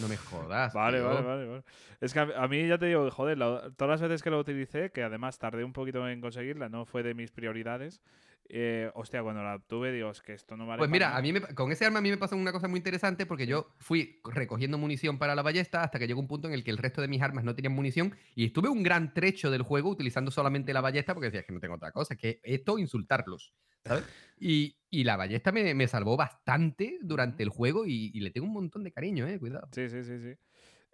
No 0.00 0.08
me 0.08 0.16
jodas. 0.16 0.72
Vale, 0.72 0.98
tío. 0.98 1.06
vale, 1.06 1.22
vale, 1.22 1.46
vale. 1.46 1.62
Es 2.00 2.12
que 2.12 2.18
a, 2.20 2.22
a 2.36 2.48
mí 2.48 2.66
ya 2.66 2.78
te 2.78 2.86
digo, 2.86 3.08
joder, 3.10 3.38
la- 3.38 3.70
todas 3.76 4.00
las 4.00 4.08
veces 4.08 4.22
que 4.22 4.30
lo 4.30 4.38
utilicé, 4.40 4.90
que 4.90 5.02
además 5.02 5.38
tardé 5.38 5.64
un 5.64 5.72
poquito 5.72 6.08
en 6.08 6.20
conseguirla, 6.20 6.68
no 6.68 6.84
fue 6.86 7.02
de 7.02 7.14
mis 7.14 7.30
prioridades. 7.30 8.00
Eh, 8.48 8.90
hostia, 8.94 9.22
cuando 9.22 9.42
la 9.42 9.54
obtuve, 9.56 9.90
Dios, 9.92 10.20
que 10.20 10.34
esto 10.34 10.56
no 10.56 10.66
vale. 10.66 10.78
Pues 10.80 10.90
mira, 10.90 11.06
nada. 11.06 11.18
a 11.18 11.22
mí 11.22 11.32
me- 11.32 11.40
con 11.54 11.72
ese 11.72 11.86
arma 11.86 11.98
a 12.00 12.02
mí 12.02 12.10
me 12.10 12.18
pasó 12.18 12.36
una 12.36 12.52
cosa 12.52 12.68
muy 12.68 12.78
interesante 12.78 13.24
porque 13.26 13.46
yo 13.46 13.74
fui 13.78 14.20
recogiendo 14.24 14.76
munición 14.76 15.18
para 15.18 15.34
la 15.34 15.42
ballesta 15.42 15.82
hasta 15.82 15.98
que 15.98 16.06
llegó 16.06 16.20
un 16.20 16.28
punto 16.28 16.48
en 16.48 16.54
el 16.54 16.62
que 16.62 16.70
el 16.70 16.76
resto 16.78 17.00
de 17.00 17.08
mis 17.08 17.22
armas 17.22 17.44
no 17.44 17.54
tenían 17.54 17.72
munición 17.72 18.14
y 18.34 18.44
estuve 18.46 18.68
un 18.68 18.82
gran 18.82 19.14
trecho 19.14 19.50
del 19.50 19.62
juego 19.62 19.88
utilizando 19.88 20.30
solamente 20.30 20.72
la 20.74 20.82
ballesta 20.82 21.14
porque 21.14 21.26
decía 21.28 21.40
"Es 21.40 21.46
que 21.46 21.52
no 21.54 21.60
tengo 21.60 21.74
otra 21.76 21.90
cosa, 21.92 22.16
que 22.16 22.40
esto 22.42 22.78
insultarlos, 22.78 23.54
¿sabes? 23.84 24.04
Y, 24.38 24.76
y 24.90 25.04
la 25.04 25.16
ballesta 25.16 25.50
me, 25.52 25.74
me 25.74 25.88
salvó 25.88 26.16
bastante 26.16 26.98
durante 27.02 27.42
el 27.42 27.48
juego 27.48 27.86
y, 27.86 28.10
y 28.12 28.20
le 28.20 28.30
tengo 28.30 28.46
un 28.46 28.52
montón 28.52 28.84
de 28.84 28.92
cariño, 28.92 29.26
eh, 29.26 29.38
cuidado. 29.38 29.68
Sí, 29.72 29.88
sí, 29.88 30.04
sí, 30.04 30.18
sí. 30.20 30.34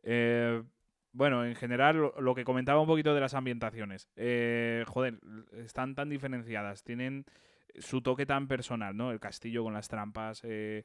Eh, 0.04 0.62
bueno, 1.12 1.44
en 1.44 1.54
general, 1.54 2.12
lo, 2.18 2.34
que 2.34 2.44
comentaba 2.44 2.80
un 2.80 2.86
poquito 2.86 3.14
de 3.14 3.20
las 3.20 3.34
ambientaciones. 3.34 4.08
Eh, 4.16 4.84
joder, 4.86 5.18
están 5.64 5.94
tan 5.94 6.08
diferenciadas, 6.08 6.84
tienen 6.84 7.24
su 7.78 8.02
toque 8.02 8.26
tan 8.26 8.48
personal, 8.48 8.96
¿no? 8.96 9.10
El 9.10 9.20
castillo 9.20 9.64
con 9.64 9.74
las 9.74 9.88
trampas, 9.88 10.42
eh, 10.44 10.84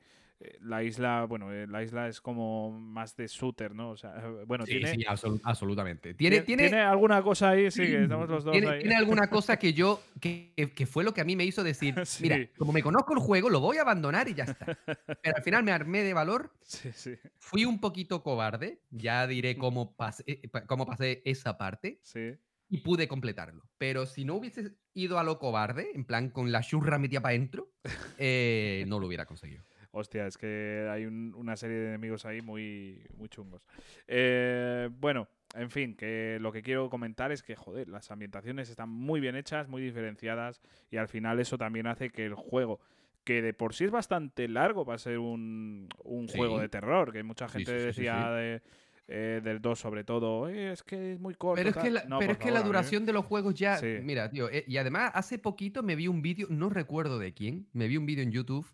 la 0.59 0.83
isla, 0.83 1.25
bueno, 1.25 1.51
eh, 1.53 1.65
la 1.65 1.81
isla 1.81 2.07
es 2.07 2.19
como 2.19 2.71
más 2.71 3.15
de 3.15 3.27
shooter, 3.27 3.73
¿no? 3.73 3.91
O 3.91 3.97
sea, 3.97 4.13
bueno, 4.47 4.65
Sí, 4.65 4.71
tiene, 4.73 4.87
sí, 4.93 5.03
absolu- 5.07 5.39
absolutamente. 5.43 6.13
Tiene, 6.13 6.41
tiene, 6.41 6.63
tiene, 6.69 6.81
alguna 6.81 7.21
cosa 7.23 7.51
ahí, 7.51 7.71
sí, 7.71 7.81
que 7.83 8.03
estamos 8.03 8.29
los 8.29 8.43
dos 8.43 8.51
tiene, 8.51 8.67
ahí. 8.67 8.79
tiene 8.81 8.95
alguna 8.95 9.27
cosa 9.29 9.57
que 9.57 9.73
yo, 9.73 10.01
que, 10.19 10.53
que- 10.75 10.85
fue 10.85 11.03
lo 11.03 11.13
que 11.13 11.21
a 11.21 11.25
mí 11.25 11.35
me 11.35 11.45
hizo 11.45 11.63
decir, 11.63 11.95
Sí. 12.05 12.23
mira, 12.23 12.39
como 12.57 12.71
me 12.73 12.83
conozco 12.83 13.13
el 13.13 13.19
juego, 13.19 13.49
lo 13.49 13.59
voy 13.59 13.77
a 13.77 13.81
abandonar 13.81 14.27
y 14.27 14.33
ya 14.33 14.43
está. 14.43 14.77
Pero 15.21 15.37
al 15.37 15.43
final 15.43 15.63
me 15.63 15.71
armé 15.71 16.03
de 16.03 16.13
valor 16.13 16.51
Sí, 16.61 16.89
sí, 16.93 17.15
Fui 17.39 17.63
un 17.65 17.79
poquito 17.79 18.21
cobarde, 18.23 18.81
ya 18.89 19.27
diré 19.27 19.55
cómo 19.57 19.95
pasé, 19.95 20.23
eh, 20.27 20.41
cómo 20.67 20.85
pasé 20.85 21.21
esa 21.25 21.57
parte 21.57 21.99
sí. 22.03 22.33
y 22.69 22.79
pude 22.79 23.07
completarlo. 23.07 23.63
Pero 23.77 24.05
si 24.05 24.25
no 24.25 24.35
hubiese 24.35 24.71
ido 24.93 25.19
a 25.19 25.23
lo 25.23 25.37
cobarde, 25.39 25.91
en 25.93 26.05
plan 26.05 26.29
con 26.29 26.51
la 26.51 26.61
churra 26.61 26.97
metida 26.97 27.21
para 27.21 27.35
adentro, 27.35 27.69
eh, 28.17 28.83
no 28.87 28.99
lo 28.99 29.07
hubiera 29.07 29.25
conseguido. 29.25 29.63
Hostia, 29.97 30.27
es 30.27 30.37
que 30.37 30.89
hay 30.91 31.05
un- 31.05 31.33
una 31.37 31.55
serie 31.55 31.77
de 31.77 31.87
enemigos 31.87 32.25
ahí 32.25 32.41
muy, 32.41 33.01
muy 33.17 33.29
chungos. 33.29 33.65
Eh, 34.07 34.89
bueno, 34.99 35.29
en 35.53 35.69
fin, 35.69 35.95
que 35.95 36.37
lo 36.41 36.51
que 36.51 36.61
quiero 36.61 36.89
comentar 36.89 37.31
es 37.31 37.41
que, 37.41 37.55
joder, 37.55 37.87
las 37.87 38.11
ambientaciones 38.11 38.69
están 38.69 38.89
muy 38.89 39.21
bien 39.21 39.37
hechas, 39.37 39.69
muy 39.69 39.81
diferenciadas, 39.81 40.61
y 40.91 40.97
al 40.97 41.07
final 41.07 41.39
eso 41.39 41.57
también 41.57 41.87
hace 41.87 42.09
que 42.09 42.25
el 42.25 42.33
juego, 42.35 42.81
que 43.23 43.41
de 43.41 43.53
por 43.53 43.73
sí 43.73 43.85
es 43.85 43.91
bastante 43.91 44.49
largo 44.49 44.85
para 44.85 44.97
ser 44.97 45.17
un, 45.17 45.87
un 46.03 46.27
Sí. 46.27 46.37
juego 46.37 46.59
de 46.59 46.67
terror, 46.67 47.13
que 47.13 47.23
mucha 47.23 47.47
gente 47.47 47.71
sí, 47.71 47.77
sí, 47.77 47.93
sí, 47.93 48.01
decía 48.01 48.29
de, 48.31 48.61
eh, 49.07 49.39
del 49.41 49.61
2 49.61 49.79
sobre 49.79 50.03
todo, 50.03 50.39
"Oye, 50.39 50.73
es 50.73 50.83
que 50.83 51.13
es 51.13 51.19
muy 51.21 51.35
corto. 51.35 51.55
Pero 51.55 51.69
es 51.69 51.75
tal". 51.75 51.83
que 51.85 51.91
la, 51.91 52.03
No, 52.03 52.19
pero 52.19 52.37
que 52.37 52.51
mí- 52.51 52.65
duración 52.65 53.05
de 53.05 53.13
los 53.13 53.23
juegos 53.23 53.55
ya. 53.55 53.79
Mira, 54.03 54.29
tío. 54.29 54.49
eh, 54.49 54.65
y 54.67 54.75
además, 54.75 55.11
hace 55.13 55.37
poquito 55.39 55.83
me 55.83 55.95
vi 55.95 56.09
un 56.09 56.21
vídeo, 56.21 56.47
no 56.49 56.69
recuerdo 56.69 57.17
de 57.17 57.33
quién, 57.33 57.67
me 57.71 57.87
vi 57.87 57.95
un 57.95 58.05
vídeo 58.05 58.23
en 58.23 58.31
YouTube 58.33 58.67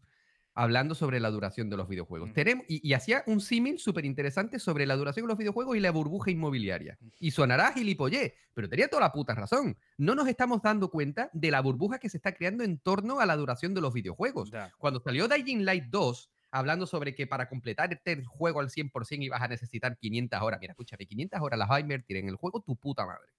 hablando 0.54 0.96
sobre 0.96 1.20
la 1.20 1.30
duración 1.30 1.70
de 1.70 1.78
los 1.78 1.88
videojuegos. 1.88 2.30
Mm. 2.30 2.34
Tenemos, 2.34 2.66
y, 2.68 2.88
y 2.88 2.94
hacía 2.94 3.24
un 3.28 3.42
símil 3.42 3.80
súper 3.80 4.06
interesante 4.06 4.60
sobre 4.60 4.86
la 4.86 4.96
duración 4.96 5.26
de 5.26 5.30
los 5.30 5.38
videojuegos 5.38 5.78
y 5.78 5.80
la 5.80 5.92
burbuja 5.92 6.32
inmobiliaria. 6.32 6.98
Y 7.20 7.32
sonará 7.32 7.72
gilipollez, 7.74 8.34
pero 8.54 8.70
tenía 8.70 8.88
toda 8.88 9.02
la 9.02 9.12
puta 9.12 9.34
razón. 9.34 9.78
No 9.98 10.16
nos 10.16 10.28
estamos 10.28 10.62
dando 10.62 10.90
cuenta 10.90 11.30
de 11.34 11.52
la 11.52 11.62
burbuja 11.62 12.00
que 12.00 12.10
se 12.10 12.18
está 12.18 12.34
creando 12.34 12.64
en 12.64 12.80
torno 12.80 13.20
a 13.20 13.26
la 13.26 13.36
duración 13.36 13.74
de 13.74 13.82
los 13.82 13.94
videojuegos. 13.94 14.52
Cuando 14.78 15.00
salió 15.00 15.28
Dying 15.28 15.66
Light 15.66 15.86
2, 15.86 16.30
hablando 16.52 16.86
sobre 16.86 17.16
que 17.16 17.28
para 17.28 17.48
completar 17.50 17.92
este 17.94 18.24
juego 18.26 18.60
al 18.60 18.70
100% 18.70 19.24
ibas 19.24 19.42
a 19.42 19.48
necesitar 19.48 19.98
500 19.98 20.42
horas. 20.42 20.60
Mira, 20.60 20.74
escúchame, 20.74 21.06
500 21.06 21.40
horas 21.42 21.58
las 21.58 21.70
vas 21.70 21.78
a 21.78 21.82
invertir 21.82 22.18
en 22.18 22.28
el 22.28 22.36
juego 22.36 22.62
tu 22.62 22.76
puta 22.76 23.06
madre. 23.06 23.30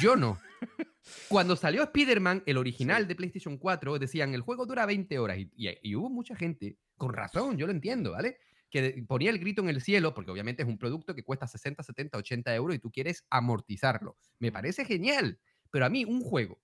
Yo 0.00 0.16
no. 0.16 0.38
Cuando 1.28 1.56
salió 1.56 1.82
Spider-Man, 1.84 2.42
el 2.46 2.56
original 2.56 3.02
Sí. 3.02 3.08
de 3.08 3.16
PlayStation 3.16 3.58
4, 3.58 3.98
decían 3.98 4.34
el 4.34 4.40
juego 4.40 4.66
dura 4.66 4.86
20 4.86 5.18
horas. 5.18 5.38
Y, 5.38 5.50
y- 5.56 5.78
y 5.82 5.94
hubo 5.94 6.10
mucha 6.10 6.34
gente, 6.36 6.78
con 6.96 7.12
razón, 7.12 7.56
yo 7.56 7.66
lo 7.66 7.72
entiendo, 7.72 8.12
¿vale? 8.12 8.38
Que 8.70 9.04
ponía 9.06 9.30
el 9.30 9.38
grito 9.38 9.62
en 9.62 9.68
el 9.68 9.80
cielo, 9.80 10.14
porque 10.14 10.30
obviamente 10.32 10.62
es 10.62 10.68
un 10.68 10.78
producto 10.78 11.14
que 11.14 11.22
cuesta 11.22 11.46
60, 11.46 11.82
70, 11.82 12.18
80 12.18 12.54
euros 12.54 12.74
y 12.76 12.78
tú 12.80 12.90
quieres 12.90 13.24
amortizarlo. 13.30 14.16
Me 14.40 14.50
parece 14.50 14.84
genial. 14.84 15.38
Pero 15.70 15.86
a 15.86 15.88
mí, 15.88 16.04
un 16.04 16.20
juego 16.20 16.60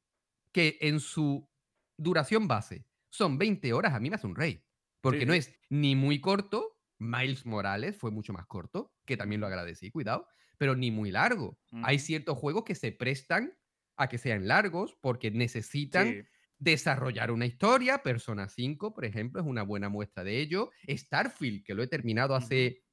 que 0.53 0.79
en 0.81 0.99
su 1.01 1.49
duración 1.97 2.49
base 2.49 2.85
son 3.11 3.39
20 3.39 3.73
horas, 3.73 3.95
a 3.95 4.01
mí 4.01 4.11
me 4.11 4.17
hace 4.17 4.27
un 4.27 4.35
rey. 4.37 4.65
Porque 5.01 5.21
Sí, 5.21 5.27
no 5.27 5.35
es 5.35 5.53
ni 5.71 5.95
muy 5.97 6.21
corto, 6.21 6.79
Miles 6.99 7.47
Morales 7.47 7.97
fue 7.97 8.11
mucho 8.11 8.33
más 8.33 8.47
corto, 8.47 8.93
que 9.05 9.17
también 9.17 9.41
lo 9.41 9.47
agradecí, 9.47 9.91
cuidado, 9.91 10.27
pero 10.63 10.77
ni 10.77 10.93
muy 10.93 11.11
largo. 11.11 11.59
Hay 11.83 11.99
ciertos 11.99 12.39
juegos 12.39 12.63
que 12.63 12.77
se 12.77 12.93
prestan 12.93 13.53
a 13.97 14.07
que 14.09 14.17
sean 14.17 14.47
largos 14.47 14.97
porque 15.01 15.33
necesitan 15.33 16.07
Sí. 16.13 16.23
desarrollar 16.59 17.33
una 17.33 17.47
historia. 17.47 17.99
Persona 18.05 18.49
5, 18.49 18.95
por 18.95 19.05
ejemplo, 19.05 19.41
es 19.41 19.47
una 19.49 19.65
buena 19.65 19.89
muestra 19.89 20.23
de 20.23 20.39
ello. 20.39 20.71
Starfield, 20.89 21.65
que 21.65 21.75
lo 21.75 21.83
he 21.83 21.89
terminado 21.89 22.37
hace 22.37 22.85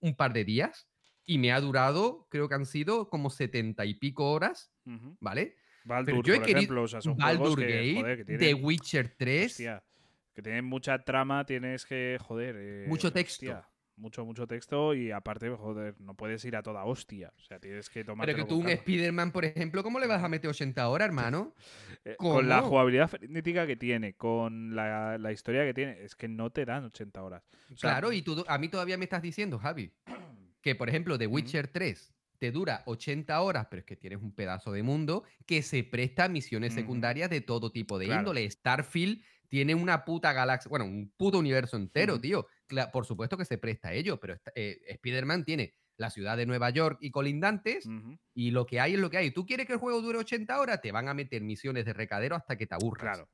un 0.00 0.14
par 0.14 0.34
de 0.34 0.44
días 0.44 0.90
y 1.24 1.38
me 1.38 1.52
ha 1.52 1.60
durado, 1.62 2.26
creo 2.30 2.50
que 2.50 2.54
han 2.54 2.66
sido 2.66 3.08
como 3.08 3.30
setenta 3.30 3.86
y 3.86 3.94
pico 3.94 4.30
horas. 4.30 4.70
¿vale? 5.18 5.56
Baldur, 5.86 6.22
yo 6.22 6.34
he 6.34 6.36
por 6.36 6.44
querido- 6.48 6.58
ejemplo, 6.58 6.82
o 6.82 6.88
sea, 6.88 7.00
son 7.00 7.16
Baldur 7.16 7.58
que, 7.60 7.64
Gate, 7.66 7.94
joder, 8.02 8.26
que 8.26 8.36
The 8.36 8.52
Witcher 8.52 9.14
3. 9.16 9.52
Hostia, 9.52 9.82
que 10.34 10.42
tienen 10.42 10.66
mucha 10.66 11.02
trama, 11.02 11.46
tienes 11.46 11.86
que, 11.86 12.18
joder. 12.20 12.56
eh, 12.58 12.84
Mucho 12.86 13.10
texto. 13.10 13.46
hostia, 13.46 13.66
mucho, 13.96 14.24
mucho 14.24 14.46
texto 14.46 14.94
y 14.94 15.10
aparte, 15.10 15.50
joder, 15.50 15.94
no 16.00 16.14
puedes 16.14 16.44
ir 16.44 16.56
a 16.56 16.62
toda 16.62 16.84
hostia. 16.84 17.32
O 17.36 17.40
sea, 17.42 17.58
tienes 17.58 17.88
que 17.90 18.04
tomar. 18.04 18.26
Pero 18.26 18.38
que 18.38 18.44
tú 18.44 18.58
un 18.58 18.68
Spider-Man, 18.68 19.32
por 19.32 19.44
ejemplo, 19.44 19.82
¿cómo 19.82 19.98
le 19.98 20.06
vas 20.06 20.22
a 20.22 20.28
meter 20.28 20.50
80 20.50 20.88
horas, 20.88 21.06
hermano? 21.06 21.54
con 22.18 22.48
la 22.48 22.62
jugabilidad 22.62 23.08
frenética 23.08 23.66
que 23.66 23.76
tiene, 23.76 24.14
con 24.14 24.74
la, 24.74 25.18
la 25.18 25.32
historia 25.32 25.64
que 25.64 25.74
tiene, 25.74 26.02
es 26.02 26.14
que 26.14 26.28
no 26.28 26.50
te 26.50 26.64
dan 26.64 26.84
80 26.84 27.22
horas. 27.22 27.42
O 27.72 27.76
sea, 27.76 27.90
Claro, 27.90 28.12
y 28.12 28.22
tú 28.22 28.44
a 28.46 28.58
mí 28.58 28.68
todavía 28.68 28.98
me 28.98 29.04
estás 29.04 29.22
diciendo, 29.22 29.58
Javi, 29.58 29.90
que 30.60 30.74
por 30.74 30.88
ejemplo, 30.88 31.18
The 31.18 31.26
Witcher 31.26 31.68
3 31.68 32.12
te 32.38 32.52
dura 32.52 32.82
80 32.84 33.40
horas, 33.40 33.66
pero 33.70 33.80
es 33.80 33.86
que 33.86 33.96
tienes 33.96 34.20
un 34.20 34.30
pedazo 34.32 34.70
de 34.70 34.82
mundo 34.82 35.24
que 35.46 35.62
se 35.62 35.82
presta 35.84 36.24
a 36.24 36.28
misiones 36.28 36.74
secundarias 36.74 37.30
de 37.30 37.40
todo 37.40 37.72
tipo 37.72 37.98
de 37.98 38.06
Claro. 38.06 38.20
índole. 38.20 38.50
Starfield 38.50 39.22
tiene 39.48 39.74
una 39.74 40.04
puta 40.04 40.32
galaxia, 40.32 40.68
bueno, 40.68 40.84
un 40.84 41.12
puto 41.16 41.38
universo 41.38 41.76
entero, 41.76 42.20
tío. 42.20 42.46
Por 42.92 43.06
supuesto 43.06 43.36
que 43.36 43.44
se 43.44 43.58
presta 43.58 43.88
a 43.88 43.92
ello, 43.92 44.18
pero 44.18 44.36
eh, 44.54 44.78
Spider-Man 44.88 45.44
tiene 45.44 45.74
la 45.96 46.10
ciudad 46.10 46.36
de 46.36 46.44
Nueva 46.46 46.70
York 46.70 46.98
y 47.00 47.10
colindantes, 47.10 47.88
y 48.34 48.50
lo 48.50 48.66
que 48.66 48.80
hay 48.80 48.94
es 48.94 49.00
lo 49.00 49.08
que 49.10 49.16
hay. 49.18 49.30
¿Tú 49.30 49.46
quieres 49.46 49.66
que 49.66 49.72
el 49.74 49.78
juego 49.78 50.00
dure 50.02 50.18
80 50.18 50.60
horas? 50.60 50.80
Te 50.80 50.92
van 50.92 51.08
a 51.08 51.14
meter 51.14 51.42
misiones 51.42 51.84
de 51.84 51.92
recadero 51.94 52.36
hasta 52.36 52.56
que 52.56 52.66
te 52.66 52.74
aburras. 52.74 53.16
Claro. 53.16 53.28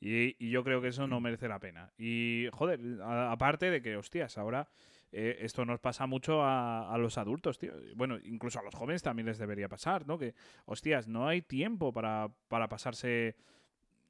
Y, 0.00 0.36
y 0.38 0.50
yo 0.50 0.62
creo 0.64 0.82
que 0.82 0.88
eso 0.88 1.06
no 1.06 1.20
merece 1.20 1.48
la 1.48 1.58
pena. 1.58 1.92
Y, 1.96 2.46
joder, 2.52 2.78
a- 3.02 3.32
aparte 3.32 3.70
de 3.70 3.80
que, 3.80 3.96
hostias, 3.96 4.36
ahora 4.38 4.68
eh, 5.12 5.38
esto 5.40 5.64
nos 5.64 5.80
pasa 5.80 6.06
mucho 6.06 6.42
a, 6.42 6.92
a 6.92 6.98
los 6.98 7.16
adultos, 7.18 7.58
tío. 7.58 7.72
Bueno, 7.96 8.18
incluso 8.22 8.58
a 8.58 8.62
los 8.62 8.74
jóvenes 8.74 9.02
también 9.02 9.26
les 9.26 9.38
debería 9.38 9.68
pasar, 9.68 10.06
¿no? 10.06 10.18
Que, 10.18 10.34
hostias, 10.66 11.08
no 11.08 11.26
hay 11.26 11.40
tiempo 11.42 11.92
para, 11.92 12.28
para 12.48 12.68
pasarse 12.68 13.34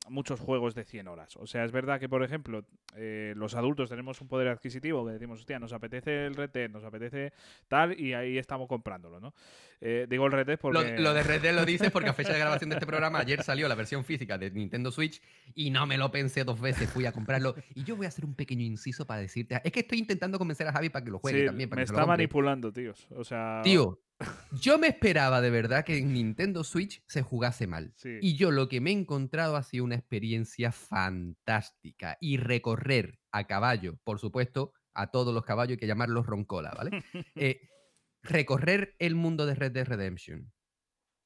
muchos 0.08 0.40
juegos 0.40 0.74
de 0.74 0.84
100 0.84 1.08
horas. 1.08 1.36
O 1.36 1.46
sea, 1.46 1.64
es 1.64 1.72
verdad 1.72 1.98
que, 1.98 2.08
por 2.08 2.22
ejemplo, 2.22 2.64
eh, 2.96 3.32
los 3.36 3.54
adultos 3.54 3.88
tenemos 3.88 4.20
un 4.20 4.28
poder 4.28 4.48
adquisitivo 4.48 5.04
que 5.06 5.12
decimos, 5.12 5.40
hostia, 5.40 5.58
nos 5.58 5.72
apetece 5.72 6.26
el 6.26 6.34
Red 6.34 6.50
Dead, 6.50 6.70
nos 6.70 6.84
apetece 6.84 7.32
tal, 7.68 7.98
y 7.98 8.14
ahí 8.14 8.38
estamos 8.38 8.68
comprándolo, 8.68 9.20
¿no? 9.20 9.34
Eh, 9.80 10.06
digo 10.08 10.26
el 10.26 10.32
Red 10.32 10.46
Dead 10.46 10.58
Lo, 10.62 10.72
porque... 10.72 10.98
lo 10.98 11.12
de 11.12 11.22
Red 11.22 11.42
Dead 11.42 11.54
lo 11.54 11.64
dices 11.64 11.90
porque 11.90 12.08
a 12.08 12.12
fecha 12.14 12.32
de 12.32 12.38
grabación 12.38 12.70
de 12.70 12.76
este 12.76 12.86
programa 12.86 13.18
ayer 13.18 13.42
salió 13.42 13.68
la 13.68 13.74
versión 13.74 14.04
física 14.04 14.38
de 14.38 14.50
Nintendo 14.50 14.90
Switch 14.90 15.20
y 15.54 15.70
no 15.70 15.86
me 15.86 15.98
lo 15.98 16.10
pensé 16.10 16.44
dos 16.44 16.60
veces, 16.60 16.88
fui 16.90 17.06
a 17.06 17.12
comprarlo. 17.12 17.54
Y 17.74 17.84
yo 17.84 17.96
voy 17.96 18.06
a 18.06 18.08
hacer 18.08 18.24
un 18.24 18.34
pequeño 18.34 18.62
inciso 18.62 19.06
para 19.06 19.20
decirte, 19.20 19.60
es 19.62 19.72
que 19.72 19.80
estoy 19.80 19.98
intentando 19.98 20.38
convencer 20.38 20.66
a 20.68 20.72
Javi 20.72 20.90
para 20.90 21.04
que 21.04 21.10
lo 21.10 21.18
juegue 21.18 21.40
Sí, 21.40 21.46
también. 21.46 21.68
Para 21.68 21.80
me 21.80 21.86
que 21.86 21.92
lo 21.92 21.98
está 21.98 22.06
manipulando, 22.06 22.72
tíos. 22.72 23.06
O 23.16 23.24
sea... 23.24 23.60
Tío, 23.62 23.98
yo 24.60 24.78
me 24.78 24.88
esperaba 24.88 25.40
de 25.40 25.50
verdad 25.50 25.84
que 25.84 25.98
en 25.98 26.12
Nintendo 26.12 26.64
Switch 26.64 27.02
se 27.06 27.22
jugase 27.22 27.66
mal. 27.66 27.92
Sí. 27.96 28.18
Y 28.20 28.36
yo 28.36 28.50
lo 28.50 28.68
que 28.68 28.80
me 28.80 28.90
he 28.90 28.92
encontrado 28.92 29.56
ha 29.56 29.62
sido 29.62 29.84
una 29.84 29.96
experiencia 29.96 30.72
fantástica. 30.72 32.16
Y 32.20 32.36
recorrer 32.36 33.18
a 33.32 33.46
caballo, 33.46 33.98
por 34.04 34.18
supuesto, 34.18 34.72
a 34.94 35.10
todos 35.10 35.34
los 35.34 35.44
caballos 35.44 35.72
hay 35.72 35.78
que 35.78 35.86
llamarlos 35.86 36.26
roncola, 36.26 36.72
¿vale? 36.76 36.90
Eh, 37.36 37.68
recorrer 38.22 38.94
el 38.98 39.14
mundo 39.16 39.44
de 39.46 39.54
Red 39.54 39.72
Dead 39.72 39.86
Redemption 39.86 40.52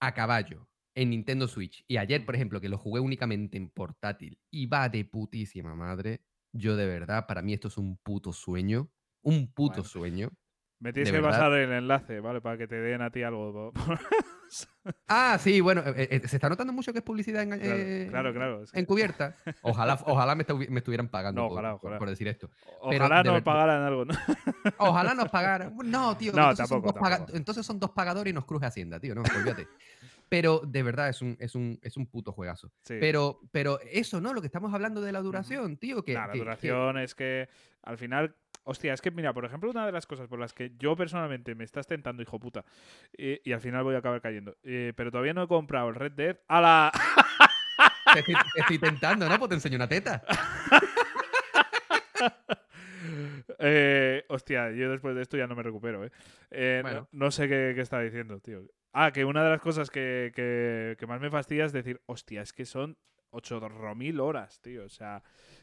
a 0.01 0.14
caballo 0.14 0.68
en 0.94 1.11
Nintendo 1.11 1.46
Switch. 1.48 1.85
Y 1.87 1.98
ayer, 1.98 2.24
por 2.24 2.35
ejemplo, 2.35 2.61
que 2.61 2.68
lo 2.68 2.79
jugué 2.79 3.01
únicamente 3.01 3.57
en 3.57 3.70
portátil 3.70 4.40
y 4.51 4.66
va 4.66 4.88
de 4.88 5.05
putísima 5.05 5.74
madre. 5.74 6.24
Yo 6.53 6.77
de 6.77 6.87
verdad, 6.87 7.27
para 7.27 7.42
mí 7.42 7.53
esto 7.53 7.68
es 7.68 7.77
un 7.79 7.98
puto 7.98 8.33
sueño. 8.33 8.90
Un 9.22 9.53
puto 9.53 9.77
Bueno. 9.83 9.88
sueño. 9.88 10.31
Me 10.81 10.93
tienes 10.93 11.12
que 11.12 11.21
pasar 11.21 11.53
el 11.55 11.73
enlace, 11.73 12.21
¿vale? 12.21 12.41
Para 12.41 12.57
que 12.57 12.69
te 12.69 12.77
den 12.77 13.03
a 13.03 13.11
ti 13.11 13.23
algo. 13.23 13.73
Ah, 15.07 15.37
sí, 15.38 15.61
bueno, 15.61 15.83
eh, 15.85 16.09
eh, 16.11 16.27
se 16.27 16.37
está 16.37 16.49
notando 16.49 16.73
mucho 16.73 16.91
que 16.93 17.01
es 17.01 17.05
publicidad 17.05 17.43
en, 17.43 17.51
claro, 17.51 17.64
eh, 17.67 18.07
claro, 18.09 18.33
claro. 18.33 18.62
es 18.62 18.73
que- 18.73 18.81
encubierta. 18.81 19.37
Ojalá, 19.62 19.99
ojalá 20.07 20.35
me, 20.35 20.47
estu- 20.47 20.69
me 20.71 20.79
estuvieran 20.79 21.09
pagando 21.09 21.43
No, 21.43 21.49
por, 21.49 21.59
ojalá, 21.59 21.73
por- 21.73 21.81
ojalá. 21.88 21.99
por 21.99 22.09
decir 22.09 22.29
esto. 22.29 22.49
Ojalá 22.81 23.23
nos 23.23 23.35
verdad- 23.35 23.45
pagaran 23.45 23.83
algo, 23.83 24.07
¿no? 24.07 24.14
Ojalá 24.79 25.12
nos 25.12 25.29
pagaran. 25.29 25.77
No, 25.85 26.17
tío, 26.17 26.33
No, 26.33 26.51
entonces, 26.51 26.67
tampoco, 26.71 27.27
entonces 27.35 27.67
son 27.67 27.79
dos 27.79 27.91
pagadores 27.91 28.31
y 28.31 28.35
nos 28.35 28.47
cruje 28.47 28.64
Hacienda, 28.64 28.99
tío. 28.99 29.14
No, 29.14 29.21
olvídate. 29.21 29.69
Pero 30.31 30.62
de 30.67 30.83
verdad 30.83 31.11
es 31.11 31.21
un, 31.21 31.37
es 31.41 31.55
un, 31.55 31.79
es 31.83 31.99
un 31.99 32.07
puto 32.07 32.33
juegazo. 32.33 32.73
Sí. 32.85 32.95
Pero, 32.99 33.41
pero 33.53 33.79
eso, 33.91 34.23
¿no? 34.23 34.33
Lo 34.33 34.41
que 34.41 34.47
estamos 34.47 34.73
hablando 34.73 35.03
de 35.03 35.12
la 35.12 35.21
duración, 35.21 35.77
tío. 35.77 36.03
Que, 36.03 36.14
Nah, 36.14 36.21
la 36.21 36.27
que- 36.29 36.33
que- 36.33 36.38
duración 36.38 36.97
es 36.99 37.14
que 37.14 37.49
al 37.83 37.99
final. 37.99 38.35
Hostia, 38.70 38.92
es 38.92 39.00
que 39.00 39.11
mira, 39.11 39.33
por 39.33 39.46
ejemplo, 39.46 39.70
una 39.70 39.87
de 39.87 39.92
las 39.92 40.07
cosas 40.07 40.28
por 40.28 40.38
las 40.38 40.52
que 40.52 40.72
yo 40.78 40.94
personalmente 40.94 41.54
me 41.54 41.64
estás 41.64 41.87
tentando, 41.87 42.20
hijo 42.22 42.38
puta, 42.38 42.66
y, 43.16 43.40
y 43.48 43.52
al 43.54 43.61
final 43.62 43.83
voy 43.83 43.94
a 43.94 43.98
acabar 43.98 44.20
cayendo. 44.20 44.57
eh, 44.62 44.92
pero 44.94 45.11
todavía 45.11 45.33
no 45.33 45.42
he 45.42 45.48
comprado 45.48 45.88
el 45.88 45.94
Red 45.94 46.12
Dead 46.12 46.37
a 46.48 46.61
la. 46.61 46.92
te, 48.12 48.18
estoy, 48.20 48.35
te 48.54 48.61
estoy 48.61 48.78
tentando, 48.78 49.26
¿no? 49.26 49.38
Pues 49.38 49.48
te 49.48 49.54
enseño 49.54 49.76
una 49.76 49.88
teta. 49.88 50.22
Eh, 53.61 54.24
hostia, 54.28 54.70
yo 54.70 54.90
después 54.90 55.14
de 55.16 55.22
esto 55.22 55.37
ya 55.37 55.46
no 55.46 55.57
me 55.57 55.62
recupero, 55.62 56.04
¿eh? 56.04 56.11
Eh, 56.50 56.83
no, 57.12 57.31
sé 57.31 57.48
qué, 57.48 57.72
qué 57.74 57.81
estaba 57.81 58.02
diciendo, 58.02 58.38
tío. 58.40 58.62
Ah, 58.92 59.11
que 59.12 59.24
una 59.24 59.42
de 59.42 59.50
las 59.50 59.61
cosas 59.61 59.90
que, 59.90 60.33
que- 60.35 60.96
que 60.98 61.07
más 61.07 61.20
me 61.20 61.31
fastidia 61.31 61.64
es 61.64 61.72
decir, 61.72 62.00
hostia, 62.07 62.42
es 62.42 62.52
que 62.52 62.64
son 62.64 62.96
8.000 63.31 64.20
horas, 64.20 64.61
tío. 64.61 64.85
O 64.85 64.88
sea, 64.88 65.22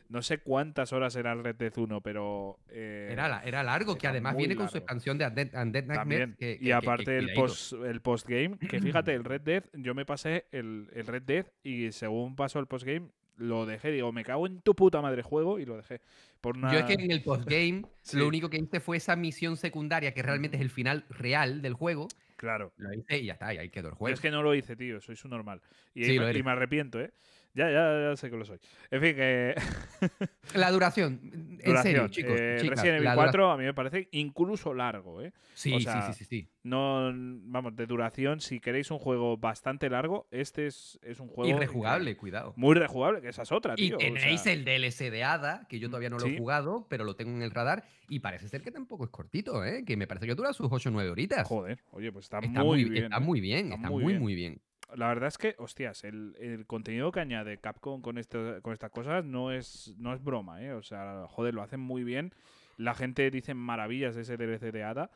no 0.10 0.22
sé 0.22 0.38
cuántas 0.40 0.94
horas 0.94 1.16
era 1.16 1.32
el 1.34 1.44
Red 1.44 1.56
Dead 1.56 1.74
1, 1.78 2.02
pero... 2.02 2.60
eh, 2.70 3.10
Era, 3.12 3.42
era 3.44 3.64
largo, 3.64 3.98
que 3.98 4.08
además 4.08 4.36
viene 4.38 4.56
con 4.56 4.70
su 4.70 4.78
expansión 4.78 5.18
de 5.18 5.26
Undead. 5.26 5.86
También. 5.88 6.36
que- 6.40 6.58
que- 6.60 6.66
y 6.66 6.72
aparte 6.72 7.06
que 7.06 7.18
el 7.18 7.34
post 7.34 7.74
el 7.74 8.02
postgame, 8.02 8.58
que 8.60 8.80
fíjate, 8.82 9.14
el 9.14 9.24
Red 9.24 9.42
Dead, 9.42 9.64
yo 9.74 9.94
me 9.96 10.06
pasé 10.06 10.46
el, 10.52 10.90
el 10.94 11.08
Red 11.08 11.24
Dead 11.24 11.46
y 11.64 11.92
según 11.92 12.36
pasó 12.36 12.60
el 12.60 12.68
postgame, 12.68 13.10
lo 13.38 13.66
dejé. 13.66 13.92
Digo, 13.92 14.12
me 14.14 14.24
cago 14.24 14.48
en 14.48 14.62
tu 14.62 14.76
puta 14.76 15.02
madre 15.02 15.22
juego 15.22 15.60
y 15.60 15.66
lo 15.66 15.76
dejé. 15.76 16.00
Por 16.40 16.58
una... 16.58 16.72
Yo 16.72 16.80
es 16.80 16.86
que 16.86 16.94
en 16.94 17.12
el 17.12 17.22
postgame 17.22 17.82
Sí. 18.02 18.18
lo 18.18 18.28
único 18.28 18.50
que 18.50 18.58
hice 18.58 18.80
fue 18.80 18.98
esa 18.98 19.16
misión 19.16 19.58
secundaria, 19.58 20.14
que 20.14 20.22
realmente 20.24 20.56
es 20.58 20.62
el 20.62 20.70
final 20.70 21.06
real 21.10 21.62
del 21.62 21.74
juego. 21.74 22.08
Claro. 22.38 22.74
Lo 22.78 22.94
hice 22.94 23.18
y 23.20 23.26
ya 23.26 23.34
está, 23.34 23.54
y 23.54 23.58
ahí 23.58 23.70
quedó 23.70 23.88
el 23.90 23.96
juego. 23.96 24.14
es 24.14 24.20
que 24.22 24.30
no 24.30 24.44
lo 24.44 24.54
hice, 24.56 24.76
tío, 24.76 25.02
soy 25.02 25.16
su 25.16 25.28
normal. 25.28 25.62
Y, 25.94 26.04
Sí, 26.04 26.16
y 26.16 26.44
me 26.44 26.52
arrepiento, 26.52 27.02
¿eh? 27.02 27.12
Ya, 27.56 27.72
ya, 27.72 28.10
ya 28.10 28.16
sé 28.18 28.30
que 28.30 28.36
lo 28.36 28.44
soy. 28.46 28.60
En 28.92 29.02
fin, 29.02 29.16
que. 29.16 29.56
La 30.56 30.72
duración, 30.72 31.20
en 31.24 31.58
duración. 31.58 31.82
serio, 31.84 32.08
chicos. 32.10 32.38
Eh, 32.38 32.58
chicas, 32.60 32.78
Resident 32.78 32.96
Evil 32.98 33.06
la 33.06 33.14
dura- 33.16 33.26
4 33.28 33.52
a 33.52 33.58
mí 33.58 33.64
me 33.64 33.74
parece 33.74 34.10
incluso 34.12 34.74
largo, 34.74 35.22
¿eh? 35.22 35.32
Sí, 35.54 35.74
o 35.74 35.78
sí, 35.80 35.84
sea, 35.86 36.02
sí, 36.12 36.14
sí, 36.14 36.26
sí. 36.26 36.50
No, 36.64 37.12
vamos, 37.16 37.76
de 37.76 37.86
duración, 37.86 38.42
si 38.42 38.60
queréis 38.60 38.92
un 38.92 39.00
juego 39.00 39.38
bastante 39.38 39.90
largo, 39.90 40.28
este 40.32 40.68
es, 40.68 41.00
es 41.02 41.20
un 41.22 41.30
juego. 41.30 41.50
Y 41.50 41.54
rejugable, 41.60 42.18
cuidado. 42.18 42.54
Muy 42.58 42.76
rejugable, 42.76 43.22
que 43.22 43.30
esa 43.30 43.44
es 43.44 43.52
otra, 43.54 43.74
Y 43.78 43.88
tío. 43.88 43.96
o 43.96 44.00
tenéis 44.00 44.42
sea, 44.42 44.52
el 44.54 44.66
DLC 44.66 45.10
de 45.10 45.24
Hada, 45.24 45.66
que 45.70 45.80
yo 45.80 45.88
todavía 45.88 46.10
no 46.10 46.18
lo 46.20 46.26
Sí. 46.26 46.36
he 46.36 46.38
jugado, 46.38 46.88
pero 46.90 47.06
lo 47.06 47.16
tengo 47.16 47.32
en 47.32 47.42
el 47.42 47.52
radar. 47.52 47.86
Y 48.10 48.20
parece 48.20 48.50
ser 48.50 48.62
que 48.64 48.72
tampoco 48.72 49.06
es 49.06 49.10
cortito, 49.12 49.64
¿eh? 49.64 49.84
Que 49.86 49.96
me 49.96 50.08
parece 50.08 50.28
que 50.28 50.36
dura 50.36 50.52
sus 50.54 50.68
8 50.70 50.90
o 50.90 50.92
9 50.92 51.10
horitas. 51.10 51.48
Joder, 51.48 51.80
oye, 51.92 52.12
pues 52.12 52.26
está, 52.26 52.40
está 52.40 52.64
muy 52.64 52.82
muy, 52.84 52.90
bien. 52.90 53.06
está 53.06 53.18
¿eh? 53.18 53.20
muy 53.22 53.40
bien, 53.40 53.72
Está 53.72 53.90
muy 53.90 54.04
muy, 54.04 54.14
bien. 54.14 54.22
muy 54.22 54.36
bien. 54.36 54.62
La 54.94 55.08
verdad 55.08 55.28
es 55.28 55.38
que, 55.38 55.56
hostias, 55.58 56.04
el, 56.04 56.36
el 56.40 56.66
contenido 56.66 57.12
que 57.12 57.20
añade 57.20 57.58
Capcom 57.58 58.02
con, 58.02 58.18
esto, 58.18 58.62
con 58.62 58.74
estas 58.74 58.92
cosas 58.92 59.26
no 59.26 59.52
es, 59.52 59.94
no 59.98 60.14
es 60.14 60.24
broma, 60.24 60.62
¿eh? 60.62 60.74
O 60.74 60.84
sea, 60.84 61.26
joder, 61.28 61.54
lo 61.54 61.64
hacen 61.64 61.80
muy 61.80 62.04
bien. 62.04 62.34
La 62.78 62.94
gente 62.94 63.30
dice 63.32 63.54
maravillas 63.54 64.16
de 64.16 64.22
ese 64.22 64.38
DLC 64.38 64.72
de 64.72 64.84
Hada. 64.84 65.12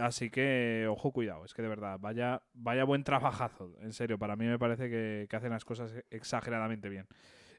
Así 0.00 0.28
que, 0.30 0.86
ojo, 0.90 1.12
cuidado, 1.12 1.44
es 1.44 1.54
que 1.54 1.62
de 1.62 1.68
verdad, 1.68 1.98
vaya, 2.00 2.42
vaya 2.52 2.84
buen 2.84 3.04
trabajazo. 3.04 3.74
En 3.80 3.92
serio, 3.92 4.18
para 4.18 4.36
mí 4.36 4.44
me 4.44 4.58
parece 4.58 4.90
que, 4.90 5.26
que 5.30 5.36
hacen 5.36 5.50
las 5.50 5.64
cosas 5.64 5.92
exageradamente 6.10 6.88
bien. 6.88 7.06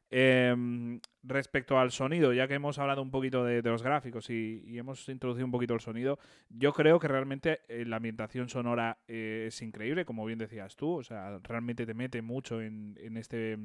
Em, 0.09 1.01
respecto 1.23 1.77
al 1.77 1.91
sonido, 1.91 2.31
ya 2.31 2.47
que 2.47 2.53
hemos 2.53 2.79
hablado 2.79 3.01
un 3.01 3.11
poquito 3.11 3.43
de, 3.43 3.61
los 3.61 3.83
gráficos 3.83 4.29
y, 4.29 4.63
y 4.65 4.77
hemos 4.77 5.09
introducido 5.09 5.45
un 5.45 5.51
poquito 5.51 5.73
el 5.73 5.81
sonido, 5.81 6.17
yo 6.49 6.71
creo 6.71 6.97
que 6.99 7.09
realmente 7.09 7.59
eh, 7.67 7.83
la 7.85 7.97
ambientación 7.97 8.47
sonora 8.47 8.99
eh, 9.07 9.45
es 9.47 9.61
increíble, 9.61 10.05
como 10.05 10.25
bien 10.25 10.39
decías 10.39 10.77
tú, 10.77 10.99
o 10.99 11.03
sea, 11.03 11.39
realmente 11.43 11.85
te 11.85 11.93
mete 11.93 12.21
mucho 12.21 12.61
en, 12.61 12.97
en 13.01 13.17
este 13.17 13.57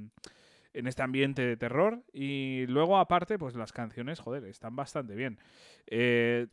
en 0.74 0.86
este 0.86 1.02
ambiente 1.02 1.42
de 1.42 1.56
terror. 1.56 2.02
Y 2.12 2.66
luego 2.66 2.98
aparte 2.98 3.38
pues 3.38 3.54
las 3.54 3.72
canciones 3.72 4.20
joder 4.20 4.44
están 4.44 4.76
bastante 4.76 5.14
bien. 5.14 5.38
Eh, 5.86 6.46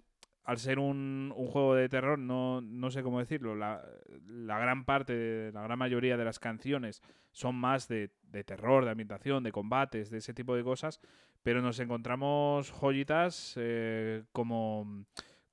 al 0.44 0.58
ser 0.58 0.80
un, 0.80 1.34
un 1.36 1.48
juego 1.48 1.76
de 1.76 1.90
terror 1.90 2.18
no, 2.18 2.62
no 2.62 2.92
sé 2.92 3.04
cómo 3.04 3.20
decirlo 3.20 3.56
la, 3.56 3.84
la 4.28 4.58
gran 4.60 4.86
parte 4.86 5.52
la 5.54 5.62
gran 5.62 5.78
mayoría 5.78 6.18
de 6.18 6.26
las 6.26 6.40
canciones 6.40 7.02
son 7.32 7.56
más 7.56 7.88
de, 7.88 8.12
de 8.24 8.44
terror 8.44 8.86
de 8.86 8.92
ambientación 8.92 9.44
de 9.44 9.52
combates 9.52 10.10
de 10.10 10.18
ese 10.18 10.34
tipo 10.34 10.56
de 10.56 10.64
cosas 10.64 11.00
pero 11.44 11.62
nos 11.62 11.80
encontramos 11.80 12.72
joyitas 12.72 13.54
eh, 13.58 14.24
como 14.32 15.06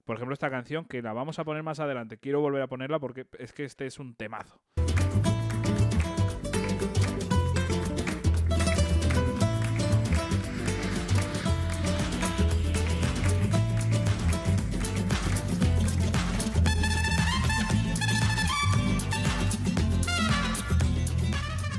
por 0.06 0.16
ejemplo, 0.16 0.34
esta 0.34 0.50
canción 0.50 0.84
que 0.84 1.02
la 1.02 1.12
vamos 1.12 1.40
a 1.40 1.44
poner 1.44 1.64
más 1.64 1.80
adelante. 1.80 2.16
Quiero 2.16 2.40
volver 2.40 2.62
a 2.62 2.68
ponerla 2.68 3.00
porque 3.00 3.26
es 3.40 3.52
que 3.52 3.64
este 3.64 3.86
es 3.86 3.98
un 3.98 4.14
temazo. 4.14 4.62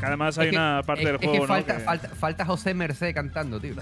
Además 0.08 0.38
hay 0.38 0.48
Es 0.48 0.52
que- 0.52 0.58
una 0.58 0.82
parte 0.86 1.02
es, 1.04 1.08
del 1.08 1.16
es 1.16 1.22
juego. 1.30 1.48
falta, 1.48 1.80
falta, 1.80 2.10
falta 2.10 2.46
José 2.46 2.74
Merced 2.74 3.14
cantando, 3.14 3.60
tío. 3.60 3.74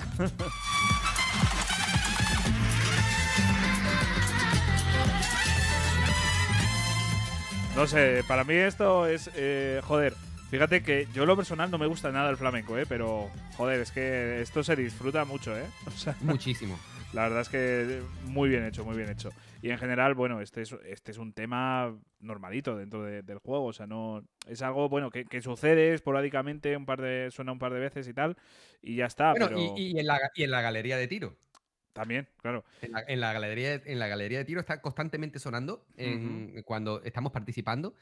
No 7.75 7.87
sé, 7.87 8.23
para 8.27 8.43
mí 8.43 8.53
esto 8.53 9.05
es. 9.05 9.29
eh, 9.35 9.81
joder, 9.83 10.13
fíjate 10.49 10.81
que 10.81 11.07
yo 11.13 11.25
lo 11.25 11.35
personal 11.35 11.69
no 11.69 11.77
me 11.77 11.87
gusta 11.87 12.11
nada 12.11 12.29
el 12.29 12.37
flamenco, 12.37 12.77
¿eh? 12.77 12.85
Pero, 12.87 13.29
joder, 13.57 13.81
es 13.81 13.91
que 13.91 14.41
esto 14.41 14.63
se 14.63 14.75
disfruta 14.75 15.25
mucho, 15.25 15.55
¿eh? 15.57 15.65
O 15.87 15.91
sea, 15.91 16.15
Muchísimo. 16.21 16.79
la 17.13 17.23
verdad 17.23 17.41
es 17.41 17.49
que 17.49 18.01
muy 18.25 18.49
bien 18.49 18.65
hecho, 18.65 18.85
muy 18.85 18.95
bien 18.95 19.09
hecho. 19.09 19.31
Y 19.65 19.71
en 19.71 19.79
general, 19.79 20.13
bueno, 20.13 20.41
este 20.41 20.61
es, 20.61 20.75
este 20.85 21.11
es 21.11 21.17
un 21.17 21.33
tema 21.33 21.97
normalito 22.19 22.77
dentro 22.77 23.03
de- 23.03 23.23
del 23.23 23.39
juego. 23.39 23.65
O 23.65 23.73
sea, 23.73 23.87
no. 23.87 24.23
Es 24.47 24.61
algo, 24.61 24.89
bueno, 24.89 25.09
que, 25.09 25.25
que 25.25 25.41
sucede 25.41 25.95
esporádicamente, 25.95 26.77
un 26.77 26.85
par 26.85 27.01
de. 27.01 27.31
suena 27.31 27.51
un 27.51 27.57
par 27.57 27.73
de 27.73 27.79
veces 27.79 28.07
y 28.07 28.13
tal. 28.13 28.37
Y 28.83 28.95
ya 28.95 29.07
está. 29.07 29.31
Bueno, 29.31 29.47
pero 29.47 29.59
y, 29.75 29.93
y 29.95 29.99
en 29.99 30.05
la, 30.05 30.19
y 30.35 30.43
en 30.43 30.51
la 30.51 30.61
galería 30.61 30.97
de 30.97 31.07
tiro. 31.07 31.35
también, 31.93 32.27
claro. 32.43 32.63
En 32.81 32.91
la, 32.91 33.03
en 33.07 33.19
la 33.19 33.33
galería, 33.33 33.73
en 33.85 33.97
la 33.97 34.07
galería 34.07 34.37
de 34.37 34.45
tiro 34.45 34.59
está 34.59 34.81
constantemente 34.81 35.39
sonando 35.39 35.87
en- 35.97 36.61
cuando 36.63 37.01
estamos 37.03 37.31
participando. 37.31 37.95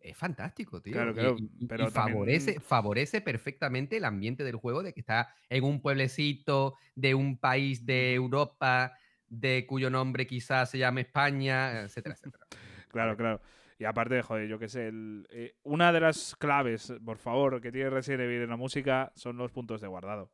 Es 0.00 0.16
fantástico, 0.16 0.82
tío. 0.82 0.92
Claro, 0.94 1.14
claro, 1.14 1.36
y, 1.38 1.64
y- 1.64 1.66
pero 1.68 1.86
y 1.86 1.90
favorece, 1.92 2.46
también- 2.54 2.62
favorece 2.62 3.20
perfectamente 3.20 3.96
el 3.98 4.04
ambiente 4.06 4.42
del 4.42 4.56
juego 4.56 4.82
de 4.82 4.92
que 4.92 5.00
está 5.00 5.34
en 5.50 5.62
un 5.62 5.80
pueblecito 5.80 6.74
de 6.96 7.14
un 7.14 7.38
país 7.38 7.86
de 7.86 8.12
Europa, 8.14 8.92
de 9.28 9.66
cuyo 9.66 9.90
nombre 9.90 10.26
quizás 10.26 10.70
se 10.70 10.78
llame 10.78 11.02
España, 11.02 11.80
etcétera, 11.82 12.14
etcétera. 12.14 12.46
Claro, 12.88 13.16
claro. 13.16 13.40
Y 13.78 13.84
aparte, 13.84 14.22
joder, 14.22 14.48
yo 14.48 14.58
qué 14.58 14.68
sé, 14.68 14.86
el- 14.88 15.26
eh, 15.30 15.54
una 15.64 15.92
de 15.92 16.00
las 16.00 16.34
claves, 16.36 16.94
por 17.04 17.18
favor, 17.18 17.60
que 17.60 17.70
tiene 17.70 17.90
Resident 17.90 18.22
Evil 18.22 18.42
en 18.42 18.48
la 18.50 18.56
música 18.56 19.12
son 19.14 19.36
los 19.36 19.52
puntos 19.52 19.82
de 19.82 19.86
guardado. 19.88 20.30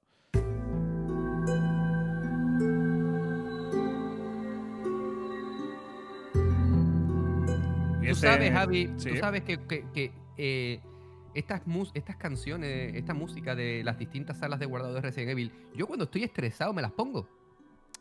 Tú 8.09 8.15
sabes, 8.17 8.53
Javi, 8.53 8.91
sí. 8.99 9.11
tú 9.11 9.17
sabes 9.17 9.43
que, 9.43 9.59
que- 9.67 9.85
que, 9.95 10.13
eh, 10.37 10.81
estas, 11.35 11.67
mus- 11.67 11.93
estas 11.95 12.17
canciones, 12.17 12.95
esta 12.95 13.15
música 13.15 13.55
de 13.55 13.83
las 13.85 13.99
distintas 13.99 14.39
salas 14.39 14.61
de 14.61 14.67
guardado 14.67 14.95
de 14.95 15.01
Resident 15.01 15.31
Evil, 15.31 15.53
yo 15.75 15.87
cuando 15.87 16.05
estoy 16.05 16.25
estresado 16.25 16.73
me 16.75 16.83
las 16.83 16.93
pongo. 16.93 17.27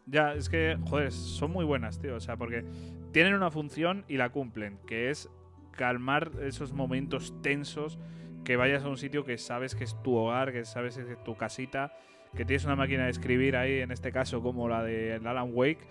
Ya, 0.06 0.34
es 0.34 0.50
que, 0.50 0.78
joder, 0.90 1.12
son 1.12 1.52
muy 1.52 1.66
buenas, 1.66 2.00
tío. 2.00 2.16
O 2.16 2.20
sea, 2.20 2.38
porque 2.38 2.66
tienen 3.12 3.34
una 3.34 3.52
función 3.52 4.06
y 4.08 4.18
la 4.18 4.30
cumplen, 4.30 4.80
que 4.88 5.10
es 5.10 5.30
calmar 5.72 6.32
esos 6.42 6.74
momentos 6.74 7.34
tensos, 7.42 7.98
que 8.44 8.56
vayas 8.56 8.84
a 8.84 8.90
un 8.90 8.98
sitio 8.98 9.24
que 9.24 9.38
sabes 9.38 9.76
que 9.76 9.84
es 9.84 9.96
tu 10.04 10.16
hogar, 10.16 10.52
que 10.52 10.66
sabes 10.66 10.98
que 10.98 11.14
es 11.14 11.24
tu 11.24 11.36
casita, 11.36 11.94
que 12.36 12.46
tienes 12.46 12.66
una 12.66 12.76
máquina 12.76 13.06
de 13.06 13.12
escribir 13.12 13.56
ahí, 13.56 13.80
en 13.80 13.92
este 13.92 14.12
caso 14.12 14.42
como 14.42 14.68
la 14.70 14.84
de 14.84 15.20
Alan 15.24 15.52
Wake. 15.54 15.88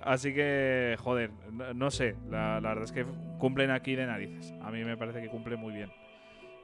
Así 0.00 0.32
que, 0.32 0.96
joder, 1.00 1.30
no, 1.74 1.90
sé, 1.90 2.16
la, 2.30 2.60
verdad 2.60 2.84
es 2.84 2.92
que 2.92 3.04
cumplen 3.38 3.70
aquí 3.70 3.96
de 3.96 4.06
narices. 4.06 4.52
A 4.62 4.70
mí 4.70 4.84
me 4.84 4.96
parece 4.96 5.20
que 5.20 5.28
cumplen 5.28 5.58
muy 5.58 5.72
bien. 5.72 5.90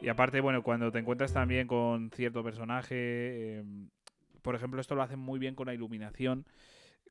Y 0.01 0.09
aparte, 0.09 0.41
bueno, 0.41 0.63
cuando 0.63 0.93
te 0.93 0.99
encuentras 0.99 1.33
también 1.33 1.67
con 1.67 2.11
cierto 2.11 2.45
personaje, 2.45 2.95
eh, 2.95 3.65
por 4.43 4.55
ejemplo, 4.55 4.81
esto 4.81 4.95
lo 4.95 5.03
hacen 5.03 5.19
muy 5.19 5.39
bien 5.39 5.55
con 5.55 5.67
la 5.67 5.75
iluminación. 5.75 6.47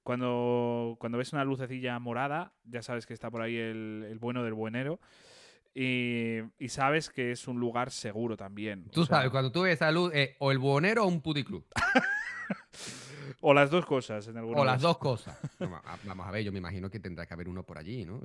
Cuando, 0.06 0.98
cuando 1.00 1.18
ves 1.18 1.34
una 1.34 1.44
lucecilla 1.44 1.98
morada, 1.98 2.54
ya 2.64 2.84
sabes 2.84 3.08
que 3.08 3.14
está 3.16 3.32
por 3.32 3.42
ahí 3.42 3.58
el, 3.58 4.06
el 4.08 4.20
bueno 4.20 4.44
del 4.44 4.54
buenero. 4.54 5.00
Y, 5.74 6.42
y 6.60 6.70
sabes 6.70 7.10
que 7.10 7.32
es 7.32 7.48
un 7.48 7.60
lugar 7.60 7.90
seguro 7.90 8.38
también. 8.38 8.86
Tú 8.92 9.02
O 9.02 9.06
sea, 9.08 9.18
sabes, 9.18 9.32
cuando 9.32 9.52
tú 9.52 9.64
ves 9.64 9.74
esa 9.74 9.90
luz, 9.90 10.12
eh, 10.14 10.36
o 10.38 10.52
el 10.52 10.60
buhonero 10.60 11.06
o 11.06 11.08
un 11.08 11.22
puticlub. 11.22 11.66
O 13.42 13.54
las 13.54 13.70
dos 13.70 13.86
cosas 13.86 14.28
en 14.28 14.38
alguna 14.38 14.60
O 14.60 14.66
las 14.66 14.82
dos 14.82 14.98
cosas. 14.98 15.38
Vamos 16.06 16.28
a 16.28 16.32
ver, 16.32 16.44
yo 16.44 16.52
me 16.52 16.60
imagino 16.60 16.90
que 16.90 17.00
tendrá 17.00 17.26
que 17.26 17.34
haber 17.34 17.48
uno 17.48 17.64
por 17.64 17.78
allí, 17.78 18.06
¿no? 18.06 18.22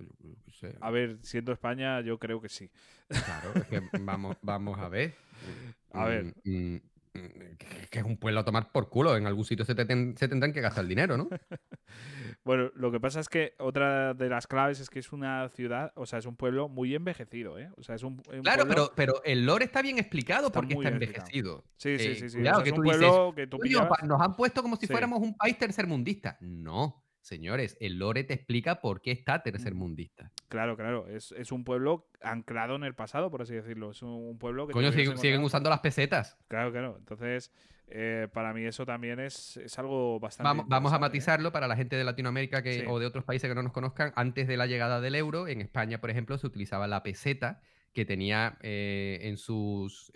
A 0.81 0.91
ver, 0.91 1.19
siendo 1.23 1.53
España, 1.53 2.01
yo 2.01 2.19
creo 2.19 2.41
que 2.41 2.49
sí. 2.49 2.71
Claro, 3.09 3.53
es 3.55 3.65
que 3.67 3.83
vamos, 4.01 4.37
vamos 4.43 4.79
a 4.79 4.89
ver. 4.89 5.15
A 5.93 6.05
ver. 6.05 6.35
Mm, 6.45 6.75
mm, 6.77 6.81
que 7.13 7.99
es 7.99 8.05
un 8.05 8.17
pueblo 8.17 8.41
a 8.41 8.45
tomar 8.45 8.71
por 8.73 8.89
culo. 8.89 9.17
En 9.17 9.27
algún 9.27 9.45
sitio 9.45 9.65
se, 9.65 9.75
tendrán 9.75 10.53
que 10.53 10.61
gastar 10.61 10.85
el 10.85 10.89
dinero, 10.89 11.17
¿no? 11.17 11.29
bueno, 12.45 12.71
lo 12.75 12.93
que 12.93 13.01
pasa 13.01 13.21
es 13.21 13.29
que 13.29 13.55
otra 13.59 14.15
de 14.15 14.29
las 14.29 14.47
claves 14.47 14.81
es 14.81 14.91
que 14.91 14.99
es 14.99 15.13
una 15.13 15.49
ciudad, 15.49 15.93
o 15.97 16.07
sea, 16.07 16.19
es 16.19 16.27
un 16.27 16.37
pueblo 16.37 16.69
muy 16.69 16.95
envejecido, 16.95 17.59
¿eh? 17.59 17.71
O 17.77 17.83
sea, 17.83 17.95
es 17.95 18.03
un, 18.03 18.19
claro, 18.43 18.67
pero, 18.69 18.93
pero 18.95 19.23
el 19.25 19.45
lore 19.45 19.65
está 19.65 19.83
bien 19.83 19.99
explicado 19.99 20.53
porque 20.53 20.75
está 20.75 20.89
envejecido. 20.89 21.65
Sí, 21.77 21.99
sí, 21.99 22.15
sí. 22.15 22.31
sí. 22.31 22.39
es 22.41 22.73
un 22.73 22.83
pueblo 22.83 23.33
que 23.35 23.47
tú 23.47 23.59
Nos 24.05 24.21
han 24.21 24.37
puesto 24.37 24.63
como 24.63 24.77
si 24.77 24.87
fuéramos 24.87 25.21
un 25.21 25.37
país 25.37 25.59
tercermundista. 25.59 26.39
No. 26.41 27.05
Señores, 27.21 27.77
el 27.81 27.99
lore 27.99 28.25
te 28.25 28.33
explica 28.33 28.81
por 28.81 29.03
qué 29.03 29.11
está 29.11 29.43
tercermundista. 29.43 30.33
Claro, 30.49 30.77
claro. 30.77 31.07
Es, 31.07 31.53
un 31.53 31.65
pueblo 31.65 32.09
anclado 32.23 32.77
en 32.77 32.85
el 32.85 32.95
pasado, 32.95 33.31
por 33.31 33.43
así 33.43 33.55
decirlo. 33.55 33.91
Es 33.91 34.03
un, 34.03 34.39
pueblo 34.39 34.67
que. 34.67 34.73
Coño, 34.73 34.91
siguen, 34.91 35.43
usando 35.43 35.69
las 35.69 35.81
pesetas. 35.81 36.39
Claro, 36.49 36.73
claro. 36.73 36.97
Entonces, 36.99 37.53
eh, 37.89 38.27
para 38.33 38.55
mí 38.55 38.65
eso 38.65 38.87
también 38.87 39.21
es, 39.21 39.59
es 39.59 39.79
algo 39.79 40.19
bastante. 40.19 40.49
Vamos, 40.49 40.67
vamos 40.67 40.93
a 40.95 40.97
¿eh? 40.97 41.01
matizarlo 41.01 41.53
para 41.53 41.69
la 41.69 41.77
gente 41.77 41.97
de 41.97 42.05
Latinoamérica 42.05 42.63
que, 42.63 42.87
o 42.89 42.99
de 42.99 43.07
otros 43.07 43.25
países 43.25 43.49
que 43.49 43.55
no 43.55 43.63
nos 43.63 43.73
conozcan. 43.73 44.13
Antes 44.17 44.49
de 44.49 44.57
la 44.57 44.67
llegada 44.67 45.03
del 45.03 45.15
euro, 45.15 45.47
en 45.47 45.61
España, 45.61 46.01
por 46.01 46.09
ejemplo, 46.09 46.39
se 46.39 46.47
utilizaba 46.47 46.89
la 46.89 47.03
peseta 47.03 47.61
que 47.93 48.07
tenía 48.07 48.57
eh, 48.63 49.19
en 49.23 49.37
sus. 49.37 50.11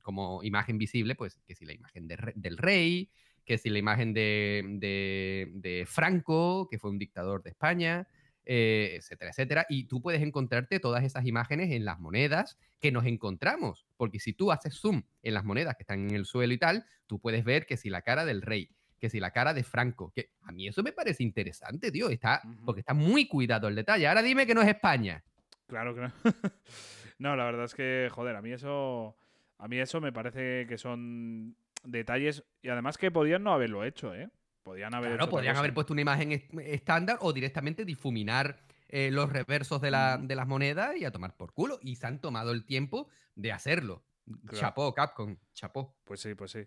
como 0.00 0.42
imagen 0.42 0.78
visible, 0.78 1.14
pues, 1.14 1.42
que 1.46 1.54
si 1.54 1.66
la 1.66 1.74
imagen 1.74 2.08
del 2.08 2.56
rey 2.56 3.10
que 3.44 3.58
si 3.58 3.70
la 3.70 3.78
imagen 3.78 4.12
de, 4.14 5.84
Franco, 5.86 6.68
que 6.70 6.78
fue 6.78 6.90
un 6.90 6.98
dictador 6.98 7.42
de 7.42 7.50
España, 7.50 8.06
eh, 8.44 8.94
etcétera, 8.96 9.30
etcétera. 9.30 9.66
Y 9.68 9.84
tú 9.84 10.02
puedes 10.02 10.22
encontrarte 10.22 10.80
todas 10.80 11.04
esas 11.04 11.26
imágenes 11.26 11.70
en 11.70 11.84
las 11.84 12.00
monedas 12.00 12.58
que 12.80 12.92
nos 12.92 13.06
encontramos, 13.06 13.86
porque 13.96 14.18
si 14.18 14.32
tú 14.32 14.50
haces 14.50 14.74
zoom 14.74 15.02
en 15.22 15.34
las 15.34 15.44
monedas 15.44 15.76
que 15.76 15.82
están 15.82 16.08
en 16.08 16.14
el 16.14 16.24
suelo 16.24 16.52
y 16.52 16.58
tal, 16.58 16.84
tú 17.06 17.20
puedes 17.20 17.44
ver 17.44 17.66
que 17.66 17.76
si 17.76 17.90
la 17.90 18.02
cara 18.02 18.24
del 18.24 18.42
rey, 18.42 18.70
que 18.98 19.10
si 19.10 19.20
la 19.20 19.32
cara 19.32 19.54
de 19.54 19.64
Franco, 19.64 20.12
que 20.14 20.30
a 20.42 20.52
mí 20.52 20.68
eso 20.68 20.82
me 20.82 20.92
parece 20.92 21.22
interesante, 21.22 21.90
tío, 21.90 22.08
está, 22.08 22.42
porque 22.64 22.80
está 22.80 22.94
muy 22.94 23.26
cuidado 23.26 23.68
el 23.68 23.74
detalle. 23.74 24.06
Ahora 24.06 24.22
dime 24.22 24.46
que 24.46 24.54
no 24.54 24.62
es 24.62 24.68
España. 24.68 25.24
Claro 25.66 25.94
que 25.94 26.02
no. 26.02 26.12
no, 27.18 27.36
la 27.36 27.44
verdad 27.44 27.64
es 27.64 27.74
que, 27.74 28.08
joder, 28.12 28.36
a 28.36 28.42
mí 28.42 28.52
eso, 28.52 29.16
a 29.58 29.68
mí 29.68 29.78
eso 29.78 30.00
me 30.00 30.12
parece 30.12 30.66
que 30.68 30.78
son 30.78 31.56
detalles 31.82 32.44
y 32.62 32.68
además 32.68 32.98
que 32.98 33.10
podían 33.10 33.42
no 33.42 33.52
haberlo 33.52 33.84
hecho, 33.84 34.14
¿eh? 34.14 34.30
Podían 34.62 34.94
haber 34.94 35.12
claro, 35.12 35.28
podrían 35.28 35.56
haber 35.56 35.74
puesto 35.74 35.92
una 35.92 36.02
imagen 36.02 36.32
estándar 36.60 37.18
o 37.20 37.32
directamente 37.32 37.84
difuminar 37.84 38.60
eh, 38.88 39.10
los 39.10 39.32
reversos 39.32 39.80
de, 39.80 39.90
la, 39.90 40.18
de, 40.18 40.36
las 40.36 40.46
monedas 40.46 40.96
y 40.96 41.04
a 41.04 41.10
tomar 41.10 41.36
por 41.36 41.52
culo. 41.52 41.78
Y 41.82 41.96
se 41.96 42.06
han 42.06 42.20
tomado 42.20 42.52
el 42.52 42.64
tiempo 42.64 43.08
de 43.34 43.50
hacerlo. 43.50 44.04
Chapó, 44.52 44.94
Capcom, 44.94 45.36
chapó. 45.52 45.96
Pues 46.04 46.20
sí, 46.20 46.34
pues 46.34 46.52
sí. 46.52 46.60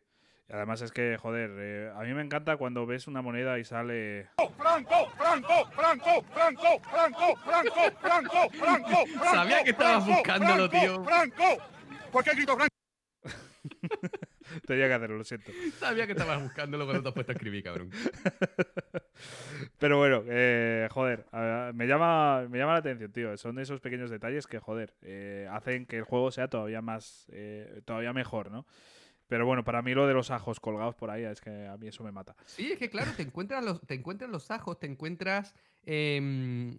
Y 0.47 0.53
además 0.53 0.81
es 0.81 0.91
que, 0.91 1.17
joder, 1.17 1.51
eh, 1.57 1.91
a 1.95 2.01
mí 2.01 2.13
me 2.13 2.21
encanta 2.21 2.57
cuando 2.57 2.85
ves 2.85 3.07
una 3.07 3.21
moneda 3.21 3.57
y 3.59 3.63
sale. 3.63 4.29
¡Franco! 4.57 5.09
¡Franco! 5.17 5.69
¡Franco! 5.71 6.25
¡Franco! 6.33 6.81
¡Franco! 6.83 7.35
¡Franco! 7.43 7.99
¡Franco! 8.01 8.49
¡Franco! 8.51 9.05
Sabía 9.31 9.63
que 9.63 9.69
estabas 9.69 10.05
buscándolo, 10.05 10.69
tío. 10.69 11.03
¡Franco! 11.03 11.57
¿Por 12.11 12.23
qué 12.23 12.31
grito 12.31 12.55
Franco? 12.55 12.75
Tenía 14.67 14.87
que 14.87 14.93
hacerlo, 14.93 15.17
lo 15.17 15.23
siento. 15.23 15.51
Sabía 15.79 16.05
que 16.05 16.13
estabas 16.13 16.41
buscándolo 16.41 16.85
cuando 16.85 17.03
te 17.03 17.09
has 17.09 17.13
puesto 17.13 17.31
a 17.31 17.35
escribir, 17.35 17.63
cabrón. 17.63 17.89
Pero 19.79 19.97
bueno, 19.97 20.23
eh, 20.27 20.87
joder, 20.91 21.25
me 21.73 21.87
llama, 21.87 22.47
me 22.49 22.57
llama 22.57 22.73
la 22.73 22.79
atención, 22.79 23.11
tío. 23.11 23.37
Son 23.37 23.57
esos 23.59 23.79
pequeños 23.81 24.09
detalles 24.09 24.47
que, 24.47 24.59
joder, 24.59 24.93
eh, 25.01 25.47
hacen 25.51 25.85
que 25.85 25.97
el 25.97 26.03
juego 26.03 26.31
sea 26.31 26.47
todavía 26.47 26.81
más, 26.81 27.27
eh, 27.31 27.81
todavía 27.85 28.13
mejor, 28.13 28.51
¿no? 28.51 28.65
Pero 29.27 29.47
bueno, 29.47 29.63
para 29.63 29.81
mí 29.81 29.93
lo 29.95 30.05
de 30.05 30.13
los 30.13 30.29
ajos 30.29 30.59
colgados 30.59 30.93
por 30.93 31.09
ahí 31.09 31.23
es 31.23 31.41
que 31.41 31.65
a 31.65 31.77
mí 31.77 31.87
eso 31.87 32.03
me 32.03 32.11
mata. 32.11 32.35
Sí, 32.45 32.71
es 32.71 32.77
que 32.77 32.91
claro, 32.91 33.11
te 33.17 33.23
encuentras 33.23 33.63
los, 33.63 33.81
te 33.81 33.95
encuentras 33.95 34.29
los 34.29 34.51
ajos, 34.51 34.79
te 34.79 34.85
encuentras 34.85 35.55
em, 35.83 36.75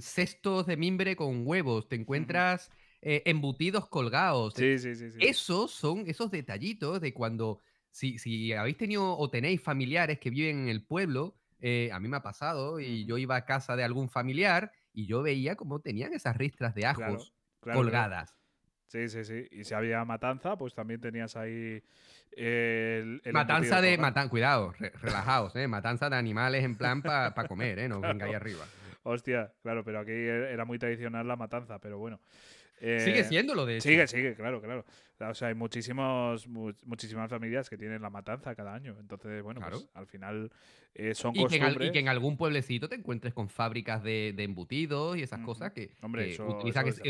cestos 0.00 0.66
de 0.66 0.78
mimbre 0.78 1.16
con 1.16 1.46
huevos, 1.46 1.86
te 1.86 1.96
encuentras 1.96 2.70
eh, 3.02 3.22
embutidos 3.24 3.88
colgados. 3.88 4.54
Sí, 4.54 4.78
sí, 4.78 4.94
sí, 4.94 5.08
Esos 5.20 5.70
son 5.70 6.04
esos 6.06 6.30
detallitos 6.30 7.00
de 7.00 7.14
cuando, 7.14 7.60
si, 7.90 8.18
si 8.18 8.52
habéis 8.52 8.76
tenido 8.76 9.16
o 9.16 9.30
tenéis 9.30 9.62
familiares 9.62 10.18
que 10.18 10.28
viven 10.28 10.64
en 10.64 10.68
el 10.68 10.84
pueblo, 10.84 11.34
eh, 11.60 11.90
a 11.92 12.00
mí 12.00 12.08
me 12.08 12.18
ha 12.18 12.22
pasado 12.22 12.78
y 12.78 13.06
yo 13.06 13.16
iba 13.16 13.36
a 13.36 13.44
casa 13.46 13.74
de 13.74 13.84
algún 13.84 14.10
familiar 14.10 14.72
y 14.92 15.06
yo 15.06 15.22
veía 15.22 15.56
cómo 15.56 15.80
tenían 15.80 16.12
esas 16.12 16.36
ristras 16.36 16.74
de 16.74 16.86
ajos 16.86 17.32
colgadas. 17.60 18.36
Sí, 18.86 19.08
sí, 19.08 19.24
sí. 19.24 19.46
Y 19.50 19.64
si 19.64 19.72
había 19.72 20.04
matanza, 20.04 20.58
pues 20.58 20.74
también 20.74 21.00
tenías 21.00 21.36
ahí 21.36 21.82
el, 22.32 23.22
matanza 23.32 23.80
de 23.80 23.96
matan 23.96 24.28
cuidado, 24.28 24.74
relajaos, 24.78 25.54
¿eh? 25.56 25.68
matanza 25.68 26.10
de 26.10 26.16
animales 26.16 26.64
en 26.64 26.76
plan 26.76 27.00
para 27.00 27.32
comer, 27.48 27.78
¿eh? 27.78 27.88
no 27.88 28.00
venga 28.00 28.26
ahí 28.26 28.34
arriba. 28.34 28.66
Hostia, 29.04 29.54
claro, 29.62 29.84
pero 29.84 30.00
aquí 30.00 30.10
e, 30.10 30.52
era 30.52 30.64
muy 30.64 30.78
tradicional 30.78 31.26
la 31.26 31.36
matanza, 31.36 31.78
pero 31.78 31.98
bueno 31.98 32.20
eh, 32.80 33.24
siendo 33.28 33.54
lo 33.54 33.66
de 33.66 33.80
Sigue, 33.80 34.06
sigue, 34.06 34.34
claro, 34.34 34.60
claro. 34.60 34.84
O 35.28 35.34
sea, 35.34 35.48
hay 35.48 35.54
muchísimos, 35.54 36.48
muchísimas 36.48 37.28
familias 37.28 37.68
que 37.68 37.76
tienen 37.76 38.00
la 38.00 38.08
matanza 38.08 38.54
cada 38.54 38.74
año. 38.74 38.96
Entonces, 38.98 39.42
bueno, 39.42 39.60
pues 39.60 39.86
al 39.92 40.06
final 40.06 40.50
eh, 40.94 41.14
son 41.14 41.36
y 41.36 41.42
costumbres. 41.42 41.76
Que 41.76 41.84
en, 41.84 41.88
y 41.90 41.92
que 41.92 41.98
en 41.98 42.08
algún 42.08 42.38
pueblecito 42.38 42.88
te 42.88 42.94
encuentres 42.94 43.34
con 43.34 43.50
fábricas 43.50 44.02
de, 44.02 44.34
embutidos 44.38 45.18
y 45.18 45.22
esas 45.22 45.40
cosas 45.40 45.72
que, 45.72 45.90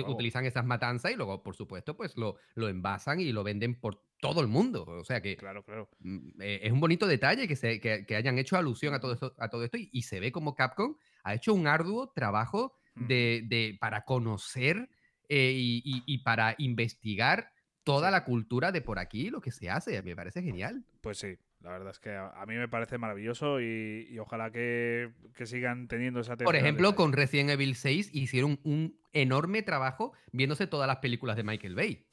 utilizan, 0.06 0.44
esas 0.44 0.64
matanzas 0.64 1.12
y 1.12 1.14
luego, 1.14 1.40
por 1.42 1.54
supuesto, 1.54 1.96
pues 1.96 2.16
lo, 2.16 2.36
lo 2.54 2.68
envasan 2.68 3.20
y 3.20 3.30
lo 3.30 3.44
venden 3.44 3.78
por 3.78 4.02
todo 4.20 4.40
el 4.40 4.48
mundo. 4.48 4.84
O 4.86 5.04
sea 5.04 5.20
que 5.20 5.36
claro, 5.36 5.62
claro. 5.62 5.88
Mm, 6.00 6.40
eh, 6.40 6.60
es 6.64 6.72
un 6.72 6.80
bonito 6.80 7.06
detalle 7.06 7.46
que, 7.46 7.54
se, 7.54 7.80
que, 7.80 8.16
hayan 8.16 8.38
hecho 8.38 8.56
alusión 8.56 8.92
a 8.92 9.00
todo 9.00 9.12
esto, 9.12 9.34
a 9.38 9.48
todo 9.48 9.62
esto 9.62 9.78
y, 9.78 10.02
se 10.02 10.18
ve 10.18 10.32
como 10.32 10.56
Capcom 10.56 10.96
ha 11.22 11.34
hecho 11.34 11.54
un 11.54 11.68
arduo 11.68 12.10
trabajo 12.10 12.74
de, 12.96 13.44
de, 13.46 13.76
para 13.80 14.04
conocer 14.04 14.88
eh, 15.32 15.52
y, 15.54 16.18
para 16.18 16.56
investigar 16.58 17.52
toda 17.84 18.10
la 18.10 18.24
cultura 18.24 18.72
de 18.72 18.82
por 18.82 18.98
aquí, 18.98 19.30
lo 19.30 19.40
que 19.40 19.52
se 19.52 19.70
hace. 19.70 20.02
Me 20.02 20.16
parece 20.16 20.42
genial. 20.42 20.84
Pues 21.00 21.18
sí, 21.18 21.38
la 21.60 21.70
verdad 21.70 21.90
es 21.90 22.00
que 22.00 22.10
a, 22.10 22.44
mí 22.48 22.56
me 22.56 22.66
parece 22.66 22.98
maravilloso 22.98 23.60
y, 23.60 24.18
ojalá 24.18 24.50
que, 24.50 25.12
sigan 25.44 25.86
teniendo 25.86 26.18
esa 26.18 26.36
Por 26.36 26.56
ejemplo, 26.56 26.96
con 26.96 27.12
Resident 27.12 27.50
Evil 27.50 27.76
6 27.76 28.10
hicieron 28.12 28.58
un 28.64 28.98
enorme 29.12 29.62
trabajo 29.62 30.12
viéndose 30.32 30.66
todas 30.66 30.88
las 30.88 30.96
películas 30.96 31.36
de 31.36 31.44
Michael 31.44 31.76
Bay. 31.76 32.06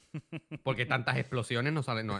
Porque 0.63 0.85
tantas 0.85 1.17
explosiones 1.17 1.73
no 1.73 1.81
salen. 1.81 2.11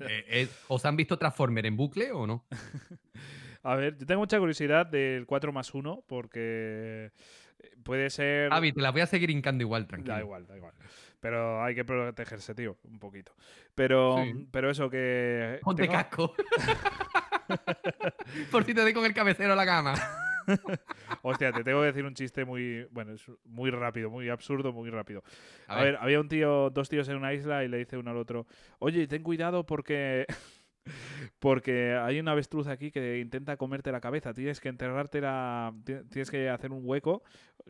Eh, 0.00 0.48
¿Os 0.66 0.84
han 0.84 0.96
visto 0.96 1.18
Transformer 1.18 1.66
en 1.66 1.76
bucle 1.76 2.10
o 2.10 2.26
no? 2.26 2.46
A 3.62 3.74
ver, 3.76 3.96
yo 3.98 4.06
tengo 4.06 4.20
mucha 4.20 4.38
curiosidad 4.38 4.86
del 4.86 5.26
4 5.26 5.52
más 5.52 5.74
1 5.74 6.04
porque 6.06 7.12
puede 7.82 8.10
ser. 8.10 8.52
Avi, 8.52 8.72
te 8.72 8.80
la 8.80 8.90
voy 8.90 9.00
a 9.00 9.06
seguir 9.06 9.30
hincando 9.30 9.62
igual, 9.62 9.86
tranquilo. 9.86 10.14
Da 10.14 10.20
igual, 10.20 10.46
da 10.46 10.56
igual. 10.56 10.74
Pero 11.20 11.62
hay 11.62 11.74
que 11.74 11.84
protegerse, 11.84 12.54
tío, 12.54 12.78
un 12.84 12.98
poquito. 12.98 13.32
Pero, 13.74 14.16
pero 14.50 14.70
eso 14.70 14.88
que. 14.88 15.58
Ponte 15.62 15.88
casco. 15.88 16.34
Por 18.50 18.64
si 18.64 18.74
te 18.74 18.80
doy 18.80 18.92
con 18.92 19.04
el 19.04 19.12
cabecero 19.12 19.52
a 19.52 19.56
la 19.56 19.66
cama. 19.66 19.94
Hostia, 21.22 21.52
te 21.52 21.62
tengo 21.62 21.80
que 21.80 21.86
decir 21.86 22.04
un 22.04 22.14
chiste 22.14 22.44
muy. 22.44 22.86
Bueno, 22.90 23.12
es 23.12 23.24
muy 23.44 23.70
rápido, 23.70 24.10
muy 24.10 24.28
absurdo, 24.28 24.72
muy 24.72 24.90
rápido. 24.90 25.22
A, 25.66 25.82
ver. 25.82 25.98
había 26.00 26.20
un 26.20 26.28
tío, 26.28 26.70
dos 26.70 26.88
tíos 26.88 27.08
en 27.08 27.16
una 27.16 27.34
isla 27.34 27.64
y 27.64 27.68
le 27.68 27.78
dice 27.78 27.96
uno 27.96 28.10
al 28.10 28.16
otro: 28.16 28.46
Oye, 28.78 29.06
ten 29.06 29.22
cuidado 29.22 29.66
porque. 29.66 30.26
Porque 31.38 31.94
hay 31.94 32.20
una 32.20 32.32
avestruz 32.32 32.66
aquí 32.66 32.90
que 32.90 33.18
intenta 33.18 33.56
comerte 33.56 33.92
la 33.92 34.00
cabeza. 34.00 34.34
Tienes 34.34 34.60
que 34.60 34.68
enterrarte 34.68 35.20
la. 35.20 35.72
Tienes 35.84 36.30
que 36.30 36.48
hacer 36.48 36.72
un 36.72 36.82
hueco, 36.84 37.22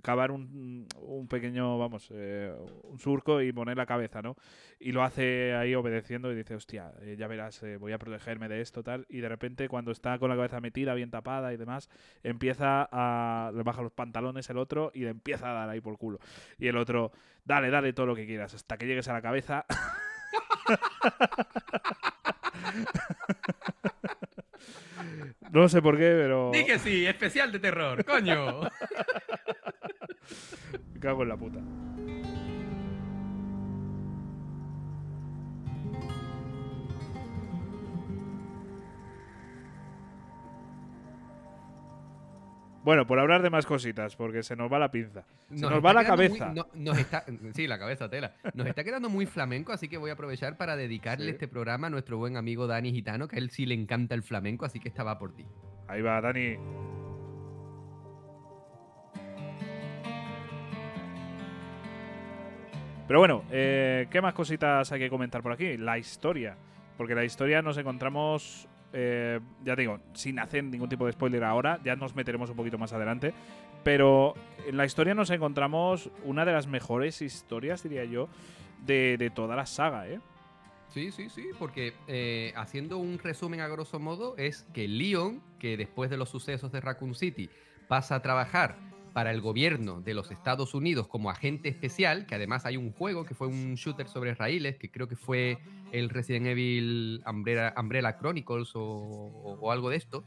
cavar 0.03 0.31
un, 0.31 0.87
un 0.97 1.29
pequeño, 1.29 1.79
vamos, 1.79 2.09
eh, 2.13 2.53
un 2.83 2.99
surco 2.99 3.43
y 3.43 3.53
poner 3.53 3.77
la 3.77 3.87
cabeza, 3.87 4.23
¿no? 4.23 4.37
Y 4.79 4.93
lo 4.93 5.03
hace 5.03 5.55
ahí 5.55 5.75
obedeciendo 5.75 6.33
y 6.33 6.37
dice, 6.37 6.55
hostia, 6.55 6.93
eh, 7.03 7.17
ya 7.19 7.27
verás, 7.27 7.63
eh, 7.63 7.77
voy 7.77 7.93
a 7.93 7.99
protegerme 7.99 8.49
de 8.49 8.61
esto, 8.61 8.83
tal. 8.83 9.07
Y 9.09 9.21
de 9.21 9.29
repente, 9.29 9.69
cuando 9.69 9.91
está 9.91 10.19
con 10.19 10.31
la 10.31 10.37
cabeza 10.37 10.61
metida, 10.61 10.95
bien 10.95 11.11
tapada 11.11 11.53
y 11.53 11.57
demás, 11.57 11.91
empieza 12.23 12.89
a. 12.91 13.53
Le 13.55 13.63
baja 13.63 13.83
los 13.83 13.93
pantalones 13.93 14.49
el 14.51 14.59
otro 14.59 14.91
y 14.95 15.01
le 15.01 15.11
empieza 15.11 15.51
a 15.51 15.55
dar 15.55 15.69
ahí 15.69 15.81
por 15.81 15.99
culo. 15.99 16.19
Y 16.59 16.69
el 16.69 16.77
otro, 16.77 17.13
dale, 17.45 17.71
dale 17.71 17.93
todo 17.93 18.07
lo 18.07 18.15
que 18.15 18.27
quieras, 18.27 18.55
hasta 18.55 18.79
que 18.79 18.87
llegues 18.87 19.09
a 19.09 19.13
la 19.13 19.23
cabeza. 19.23 19.67
No 25.53 25.69
sé 25.69 25.83
por 25.83 25.97
qué, 25.97 26.15
pero. 26.17 26.51
Di 26.53 26.65
que 26.65 26.79
sí, 26.79 27.07
especial 27.07 27.51
de 27.51 27.59
terror, 27.59 28.05
coño. 28.05 28.61
Me 30.95 31.01
cago 31.01 31.25
en 31.25 31.29
la 31.29 31.37
puta. 31.37 31.59
Bueno, 42.83 43.07
por 43.07 43.19
hablar 43.19 43.43
de 43.43 43.51
más 43.51 43.67
cositas, 43.67 44.17
porque 44.17 44.43
se 44.43 44.57
nos 44.57 44.73
va 44.73 44.79
la 44.79 44.91
pinza. 44.91 45.25
Se 45.55 45.61
nos, 45.61 45.85
va 45.85 45.93
la 45.93 46.03
quedando 46.05 46.23
muy- 46.31 46.39
cabeza. 46.39 46.53
no- 46.55 46.67
nos 46.75 46.99
está, 46.99 47.25
sí, 47.55 47.67
la 47.67 47.79
cabeza 47.79 48.09
tela. 48.09 48.33
Nos 48.55 48.67
está 48.67 48.85
quedando 48.85 49.11
muy 49.11 49.27
flamenco, 49.27 49.73
así 49.73 49.87
que 49.89 49.99
voy 49.99 50.09
a 50.11 50.15
aprovechar 50.15 50.57
para 50.57 50.77
dedicarle 50.77 51.27
Sí. 51.27 51.31
este 51.33 51.47
programa 51.49 51.89
a 51.89 51.91
nuestro 51.91 52.17
buen 52.17 52.37
amigo 52.39 52.67
Dani 52.67 52.91
Gitano, 52.93 53.29
que 53.29 53.37
a 53.37 53.39
él 53.39 53.51
sí 53.51 53.67
le 53.67 53.75
encanta 53.75 54.15
el 54.15 54.23
flamenco, 54.23 54.65
así 54.65 54.81
que 54.81 54.89
esta 54.89 55.03
va 55.05 55.19
por 55.19 55.35
ti. 55.35 55.45
Ahí 55.89 56.01
va, 56.01 56.21
Dani. 56.23 56.57
Pero 63.07 63.19
bueno, 63.19 63.45
eh, 63.51 64.07
¿qué 64.11 64.21
más 64.21 64.35
cositas 64.35 64.91
hay 64.93 65.01
que 65.01 65.11
comentar 65.11 65.43
por 65.43 65.53
aquí? 65.53 65.77
La 65.77 65.99
historia. 65.99 66.57
Porque 66.97 67.15
la 67.15 67.25
historia 67.25 67.61
nos 67.63 67.77
encontramos, 67.79 68.69
eh, 68.93 69.41
ya 69.65 69.77
digo, 69.77 70.01
sin 70.15 70.39
hacer 70.39 70.65
ningún 70.65 70.89
tipo 70.89 71.07
de 71.07 71.13
spoiler 71.13 71.45
ahora, 71.45 71.81
ya 71.85 71.97
nos 71.97 72.15
meteremos 72.15 72.51
un 72.51 72.57
poquito 72.57 72.79
más 72.79 72.93
adelante. 72.93 73.33
Pero 73.83 74.35
en 74.67 74.77
la 74.77 74.85
historia 74.85 75.15
nos 75.15 75.31
encontramos 75.31 76.11
una 76.25 76.45
de 76.45 76.53
las 76.53 76.67
mejores 76.67 77.23
historias, 77.23 77.83
diría 77.83 78.05
yo, 78.05 78.29
de, 78.85 79.17
de 79.19 79.31
toda 79.31 79.57
la 79.57 79.67
saga, 79.67 80.09
¿eh? 80.09 80.21
Sí, 80.89 81.13
sí, 81.13 81.29
sí, 81.31 81.47
porque 81.59 81.95
eh, 82.09 82.53
haciendo 82.57 82.99
un 82.99 83.19
resumen 83.19 83.61
a 83.61 83.69
grosso 83.69 84.01
modo, 84.01 84.37
es 84.37 84.67
que 84.75 84.89
Leon, 84.89 85.41
que 85.61 85.77
después 85.77 86.11
de 86.11 86.17
los 86.17 86.29
sucesos 86.29 86.73
de 86.73 86.81
Raccoon 86.81 87.15
City 87.15 87.49
pasa 87.87 88.17
a 88.17 88.23
trabajar 88.23 88.77
para 89.21 89.33
el 89.33 89.43
gobierno 89.43 90.01
de 90.01 90.15
los 90.15 90.31
Estados 90.31 90.73
Unidos 90.73 91.07
como 91.07 91.29
agente 91.29 91.69
especial, 91.69 92.25
que 92.25 92.37
además 92.37 92.65
hay 92.65 92.79
un 92.79 92.91
juego 92.91 93.27
que 93.27 93.35
fue 93.35 93.49
un 93.49 93.75
shooter 93.75 94.09
sobre 94.09 94.33
raíles, 94.35 94.79
que 94.79 94.91
creo 94.91 95.09
que 95.09 95.15
fue 95.17 95.59
el 95.93 96.09
Resident 96.09 96.47
Evil 96.47 97.23
Umbrella, 97.27 97.75
Umbrella 97.77 98.17
Chronicles 98.17 98.75
o, 98.77 98.81
o- 98.83 99.59
o 99.61 99.73
algo 99.73 99.91
de 99.91 99.97
esto, 99.99 100.25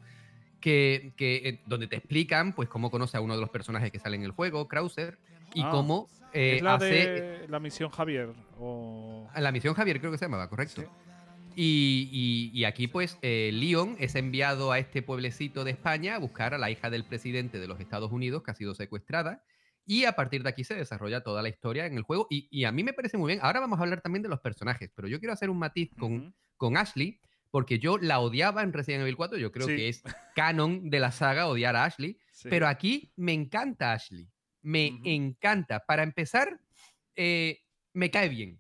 que, 0.62 1.12
que, 1.18 1.38
eh, 1.38 1.60
donde 1.66 1.88
te 1.88 1.96
explican 1.96 2.54
pues 2.54 2.70
cómo 2.70 2.92
conoce 2.92 3.18
a 3.18 3.22
uno 3.22 3.34
de 3.34 3.42
los 3.42 3.50
personajes 3.50 3.90
que 3.92 3.98
sale 3.98 4.16
en 4.16 4.26
el 4.26 4.32
juego, 4.32 4.68
Krauser, 4.68 5.18
y 5.56 5.64
Ah, 5.64 5.70
cómo 5.72 6.08
eh, 6.32 6.58
¿Es 6.58 6.62
la 6.62 6.76
hace... 6.76 6.86
de 6.86 7.48
la 7.48 7.60
misión 7.60 7.90
Javier? 7.90 8.30
O... 8.60 9.28
La 9.36 9.52
misión 9.52 9.74
Javier 9.74 10.00
creo 10.02 10.12
que 10.12 10.20
se 10.20 10.26
llamaba, 10.26 10.48
correcto. 10.50 10.82
Sí. 10.84 10.88
Y, 11.56 12.10
y- 12.12 12.60
y 12.60 12.66
aquí, 12.66 12.88
pues, 12.88 13.18
eh, 13.22 13.52
Leon 13.54 13.96
es 14.00 14.16
enviado 14.16 14.72
a 14.72 14.80
este 14.80 15.02
pueblecito 15.02 15.64
de 15.64 15.72
España 15.72 16.16
a 16.16 16.20
buscar 16.20 16.54
a 16.54 16.58
la 16.58 16.70
hija 16.72 16.90
del 16.90 17.06
presidente 17.06 17.60
de 17.60 17.68
los 17.68 17.80
Estados 17.80 18.12
Unidos 18.12 18.44
que 18.44 18.52
ha 18.52 18.56
sido 18.56 18.74
secuestrada. 18.76 19.44
Y 19.86 20.06
a 20.06 20.14
partir 20.14 20.44
de 20.44 20.50
aquí 20.50 20.64
se 20.64 20.76
desarrolla 20.76 21.22
toda 21.24 21.42
la 21.42 21.50
historia 21.50 21.86
en 21.86 21.98
el 21.98 22.04
juego. 22.04 22.28
Y, 22.30 22.48
y 22.52 22.64
a 22.64 22.72
mí 22.72 22.84
me 22.84 22.94
parece 22.94 23.18
muy 23.18 23.28
bien. 23.34 23.40
Ahora 23.44 23.60
vamos 23.60 23.80
a 23.80 23.84
hablar 23.84 24.02
también 24.02 24.24
de 24.24 24.30
los 24.30 24.40
personajes, 24.40 24.90
pero 24.96 25.08
yo 25.08 25.20
quiero 25.20 25.34
hacer 25.34 25.50
un 25.50 25.60
matiz 25.60 25.92
con, 26.00 26.34
con 26.58 26.78
Ashley, 26.78 27.20
porque 27.52 27.80
yo 27.80 27.98
la 27.98 28.20
odiaba 28.20 28.64
en 28.64 28.72
Resident 28.74 29.02
Evil 29.02 29.18
4. 29.18 29.38
Yo 29.38 29.52
creo 29.52 29.68
Sí. 29.68 29.76
que 29.76 29.90
es 29.90 30.04
canon 30.36 30.90
de 30.90 31.00
la 31.00 31.12
saga 31.12 31.48
odiar 31.48 31.76
a 31.76 31.84
Ashley. 31.86 32.18
Sí. 32.32 32.48
Pero 32.50 32.68
aquí 32.68 33.12
me 33.18 33.34
encanta 33.34 33.92
Ashley. 33.94 34.28
Me 34.62 35.00
encanta. 35.04 35.82
Para 35.86 36.04
empezar, 36.04 36.60
eh, 37.18 37.60
me 37.92 38.10
cae 38.10 38.30
bien. 38.30 38.60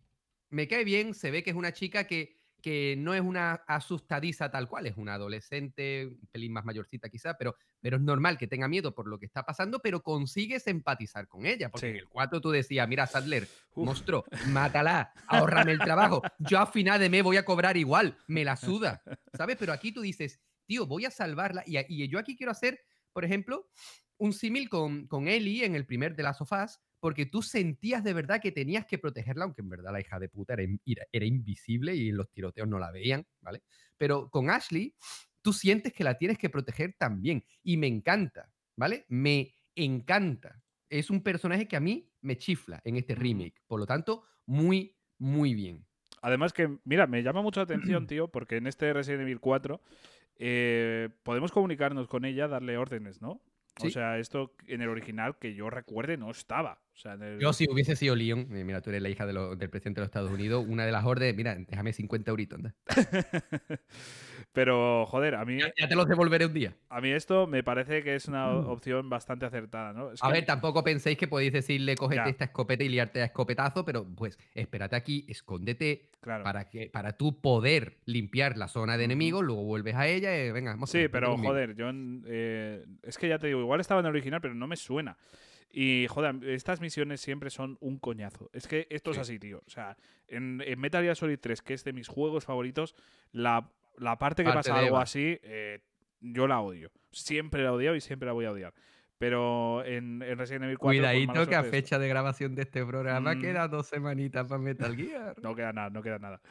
Me 0.49 0.67
cae 0.67 0.83
bien. 0.83 1.13
Se 1.13 1.31
ve 1.31 1.41
que 1.41 1.51
es 1.51 1.55
una 1.55 1.71
chica 1.71 2.05
que, 2.05 2.37
que 2.63 2.95
no 2.97 3.13
es 3.13 3.21
una 3.21 3.55
asustadiza 3.67 4.49
tal 4.49 4.67
cual. 4.69 4.87
Es 4.87 4.95
una 4.97 5.15
adolescente, 5.15 6.07
un 6.07 6.27
pelín 6.31 6.53
más 6.53 6.63
mayorcita 6.65 7.09
quizá, 7.09 7.35
pero, 7.37 7.55
pero 7.81 7.97
es 7.97 8.01
normal 8.01 8.37
que 8.37 8.47
tenga 8.47 8.67
miedo 8.69 8.95
por 8.95 9.07
lo 9.07 9.19
que 9.19 9.25
está 9.25 9.43
pasando, 9.43 9.79
pero 9.79 10.01
consigues 10.01 10.65
empatizar 10.67 11.27
con 11.27 11.45
ella. 11.45 11.69
Porque 11.69 11.87
Sí. 11.87 11.91
en 11.91 11.97
el 11.97 12.07
4 12.07 12.39
tú 12.41 12.49
decías, 12.51 12.87
mira, 12.87 13.05
Sadler, 13.05 13.43
Uf. 13.75 13.85
monstruo, 13.85 14.23
mátala, 14.47 15.11
ahórrame 15.27 15.73
el 15.73 15.79
trabajo. 15.79 16.21
Yo 16.39 16.57
a 16.59 16.65
final 16.65 16.99
de 16.99 17.09
mes 17.09 17.21
voy 17.21 17.35
a 17.37 17.43
cobrar 17.45 17.75
igual. 17.75 18.17
Me 18.27 18.45
la 18.45 18.55
suda. 18.55 19.03
¿Sabes? 19.33 19.57
Pero 19.59 19.73
aquí 19.73 19.91
tú 19.91 19.99
dices, 20.01 20.39
tío, 20.65 20.87
voy 20.87 21.03
a 21.05 21.11
salvarla. 21.11 21.63
Y, 21.67 21.77
y 21.89 22.07
yo 22.07 22.17
aquí 22.17 22.37
quiero 22.37 22.53
hacer, 22.53 22.79
por 23.11 23.25
ejemplo, 23.25 23.67
un 24.17 24.31
símil 24.31 24.69
con, 24.69 25.05
con 25.07 25.27
Ellie 25.27 25.65
en 25.65 25.75
el 25.75 25.85
primer 25.85 26.15
de 26.15 26.23
las 26.23 26.37
sofás, 26.37 26.81
porque 27.03 27.25
tú 27.25 27.41
sentías 27.41 28.01
de 28.01 28.13
verdad 28.13 28.39
que 28.41 28.53
tenías 28.53 28.85
que 28.85 28.97
protegerla, 28.97 29.43
aunque 29.43 29.61
en 29.61 29.67
verdad 29.67 29.91
la 29.91 29.99
hija 29.99 30.19
de 30.19 30.29
puta 30.29 30.53
era, 30.53 30.63
era- 31.11 31.25
invisible 31.25 31.93
y 31.93 32.07
en 32.07 32.15
los 32.15 32.31
tiroteos 32.31 32.65
no 32.65 32.79
la 32.79 32.91
veían, 32.91 33.27
¿vale? 33.41 33.61
Pero 33.97 34.29
con 34.29 34.49
Ashley, 34.49 34.95
tú 35.41 35.51
sientes 35.51 35.91
que 35.91 36.05
la 36.05 36.17
tienes 36.17 36.37
que 36.37 36.49
proteger 36.49 36.95
también. 36.97 37.43
Y 37.61 37.75
me 37.75 37.87
encanta, 37.87 38.53
¿vale? 38.77 39.03
Me 39.09 39.53
encanta. 39.75 40.63
Es 40.87 41.09
un 41.09 41.21
personaje 41.21 41.67
que 41.67 41.75
a 41.75 41.81
mí 41.81 42.09
me 42.21 42.37
chifla 42.37 42.79
en 42.85 42.95
este 42.95 43.15
remake. 43.15 43.61
Por 43.67 43.81
lo 43.81 43.85
tanto, 43.85 44.23
muy, 44.45 44.95
muy 45.17 45.55
bien. 45.55 45.85
Además 46.21 46.53
que, 46.53 46.77
mira, 46.85 47.05
me 47.05 47.21
llama 47.21 47.41
mucho 47.41 47.59
la 47.59 47.65
atención, 47.65 48.07
tío, 48.07 48.29
porque 48.29 48.55
en 48.55 48.65
este 48.65 48.93
Resident 48.93 49.23
Evil 49.23 49.41
4 49.41 49.81
eh, 50.37 51.09
podemos 51.23 51.51
comunicarnos 51.51 52.07
con 52.07 52.23
ella, 52.23 52.47
darle 52.47 52.77
órdenes, 52.77 53.21
¿no? 53.21 53.41
O 53.81 53.89
sea, 53.89 54.19
esto 54.19 54.55
en 54.67 54.81
el 54.81 54.87
original 54.87 55.37
que 55.37 55.53
yo 55.53 55.69
recuerde 55.69 56.15
no 56.15 56.31
estaba. 56.31 56.82
O 56.95 56.97
sea, 57.03 57.13
en 57.13 57.23
el- 57.23 57.39
Yo 57.39 57.53
si 57.53 57.65
hubiese 57.69 57.95
sido 57.95 58.15
Leon, 58.15 58.47
eh, 58.55 58.63
mira, 58.63 58.79
tú 58.81 58.91
eres 58.91 59.01
la 59.01 59.09
hija 59.09 59.25
de 59.25 59.33
lo- 59.33 59.55
del 59.55 59.69
presidente 59.69 59.99
de 59.99 60.03
los 60.03 60.07
Estados 60.09 60.31
Unidos, 60.31 60.63
una 60.67 60.85
de 60.85 60.91
las 60.91 61.03
órdenes, 61.05 61.35
mira, 61.35 61.55
déjame 61.55 61.91
50 61.91 62.29
euritos, 62.31 62.57
anda. 62.59 62.75
Pero, 64.53 65.05
joder, 65.07 65.33
a 65.35 65.45
mí, 65.45 65.59
Ya, 65.59 65.73
ya 65.79 65.87
te 65.87 65.95
los 65.95 66.07
devolveré 66.07 66.45
un 66.45 66.53
día. 66.53 66.75
a 66.89 67.01
mí 67.01 67.09
esto 67.09 67.47
me 67.47 67.63
parece 67.63 68.03
que 68.03 68.13
es 68.15 68.27
una 68.27 68.51
opción 68.55 69.09
bastante 69.09 69.45
acertada, 69.47 69.93
¿no? 69.93 70.11
Es 70.11 70.23
A 70.23 70.27
que- 70.27 70.33
ver, 70.33 70.45
tampoco 70.45 70.83
penséis 70.83 71.17
que 71.17 71.27
podéis 71.27 71.51
decirle, 71.53 71.95
cógete 71.95 72.21
Ya. 72.25 72.29
esta 72.29 72.45
escopeta 72.45 72.83
y 72.83 72.89
liarte 72.89 73.21
a 73.21 73.25
escopetazo, 73.25 73.83
pero 73.83 74.05
pues 74.05 74.37
espérate 74.53 74.95
aquí, 74.95 75.25
escóndete 75.27 76.09
claro. 76.21 76.43
para 76.43 76.69
que 76.69 76.89
para 76.91 77.13
tú 77.17 77.41
poder 77.41 77.97
limpiar 78.05 78.57
la 78.57 78.67
zona 78.67 78.97
de 78.97 79.05
enemigos, 79.05 79.43
luego 79.43 79.63
vuelves 79.63 79.95
a 79.95 80.07
ella 80.07 80.37
y 80.37 80.51
venga, 80.51 80.71
vamos. 80.71 80.91
Sí, 80.91 81.07
pero 81.07 81.35
joder, 81.37 81.75
yo 81.75 81.89
eh, 82.27 82.85
es 83.01 83.17
que 83.17 83.27
ya 83.29 83.39
te 83.39 83.47
digo, 83.47 83.59
igual 83.61 83.79
estaba 83.81 84.01
en 84.01 84.05
el 84.05 84.11
original, 84.11 84.39
pero 84.41 84.53
no 84.53 84.67
me 84.67 84.75
suena. 84.75 85.17
Y 85.75 86.05
joder, 86.07 86.35
estas 86.47 86.81
misiones 86.81 87.19
siempre 87.19 87.49
son 87.49 87.77
un 87.81 87.97
coñazo. 87.97 88.49
Es 88.53 88.67
que 88.67 88.85
esto 88.91 89.09
es 89.09 89.15
Sí. 89.17 89.21
así, 89.21 89.39
tío. 89.39 89.63
O 89.65 89.69
sea, 89.71 89.97
en, 90.27 90.61
en 90.65 90.79
Metal 90.79 91.01
Gear 91.03 91.15
Solid 91.15 91.39
3, 91.41 91.61
que 91.63 91.73
es 91.73 91.83
de 91.83 91.93
mis 91.93 92.07
juegos 92.07 92.45
favoritos, 92.45 92.93
la, 93.31 93.71
la 93.97 94.17
parte 94.19 94.43
que 94.43 94.51
Parte 94.51 94.69
pasa 94.69 94.79
algo 94.79 94.89
Eva. 94.97 95.01
así, 95.01 95.39
eh, 95.41 95.79
yo 96.21 96.47
la 96.47 96.59
odio. 96.61 96.91
Siempre 97.11 97.63
la 97.63 97.69
he 97.69 97.71
odiado 97.71 97.95
y 97.95 98.01
siempre 98.01 98.27
la 98.27 98.33
voy 98.33 98.45
a 98.45 98.51
odiar. 98.51 98.73
Pero 99.17 99.83
en, 99.85 100.21
en 100.21 100.37
Resident 100.37 100.65
Evil 100.65 100.77
4. 100.77 100.79
por 100.79 101.01
mala 101.07 101.13
Cuidadito 101.17 101.49
que 101.49 101.55
a 101.55 101.63
fecha 101.63 101.97
de 101.97 102.07
grabación 102.09 102.55
de 102.55 102.63
este 102.63 102.85
programa 102.85 103.33
Mm. 103.35 103.41
queda 103.41 103.67
dos 103.67 103.87
semanitas 103.87 104.47
para 104.47 104.59
Metal 104.61 104.95
Gear. 104.95 105.35
No 105.41 105.55
queda 105.55 105.71
nada, 105.73 105.89
no 105.89 106.01
queda 106.03 106.19
nada. 106.19 106.41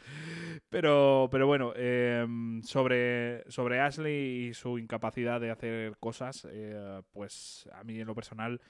Pero, 0.69 1.29
pero 1.31 1.47
bueno, 1.47 1.73
em, 1.77 2.63
sobre, 2.63 3.45
sobre 3.51 3.81
Ashley 3.81 4.49
y 4.49 4.55
su 4.55 4.79
incapacidad 4.79 5.41
de 5.41 5.51
hacer 5.51 5.97
cosas, 5.99 6.47
eh, 6.51 7.03
pues 7.13 7.69
a 7.73 7.85
mí 7.85 8.01
en 8.01 8.07
lo 8.07 8.15
personal 8.15 8.61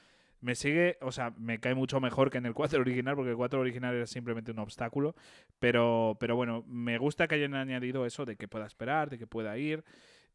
me 0.43 0.57
sigue, 0.57 0.99
o 1.01 1.13
sea, 1.13 1.33
me 1.39 1.61
cae 1.61 1.75
mucho 1.75 2.01
mejor 2.01 2.31
que 2.31 2.39
en 2.39 2.47
el 2.47 2.53
4 2.53 2.81
original, 2.81 3.15
porque 3.15 3.31
el 3.31 3.37
4 3.37 3.61
original 3.61 3.95
era 3.95 4.07
simplemente 4.07 4.51
un 4.51 4.59
obstáculo. 4.59 5.15
Pero, 5.59 6.17
pero 6.21 6.37
bueno, 6.37 6.65
me 6.67 6.99
gusta 6.99 7.29
que 7.29 7.37
hayan 7.37 7.55
añadido 7.55 8.05
eso 8.05 8.27
de 8.27 8.37
que 8.37 8.49
pueda 8.49 8.67
esperar, 8.67 9.09
de 9.09 9.19
que 9.19 9.27
pueda 9.29 9.57
ir. 9.57 9.85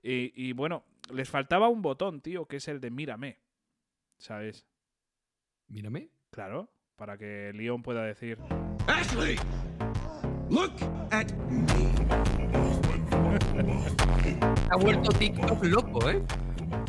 Y, 0.01 0.31
y 0.33 0.53
bueno, 0.53 0.85
les 1.11 1.29
faltaba 1.29 1.67
un 1.67 1.81
botón, 1.81 2.21
tío, 2.21 2.45
que 2.45 2.55
es 2.57 2.67
el 2.69 2.79
de 2.79 2.89
mírame. 2.89 3.37
¿Sabes? 4.17 4.65
Mírame. 5.67 6.09
Claro, 6.31 6.69
para 6.95 7.17
que 7.17 7.51
Leon 7.53 7.83
pueda 7.83 8.03
decir. 8.03 8.39
Ashley! 8.87 9.35
Look 10.49 10.71
at 11.11 11.33
me. 11.49 11.67
Ha 14.69 14.75
vuelto 14.77 15.11
TikTok 15.11 15.63
loco, 15.65 16.09
¿eh? 16.09 16.23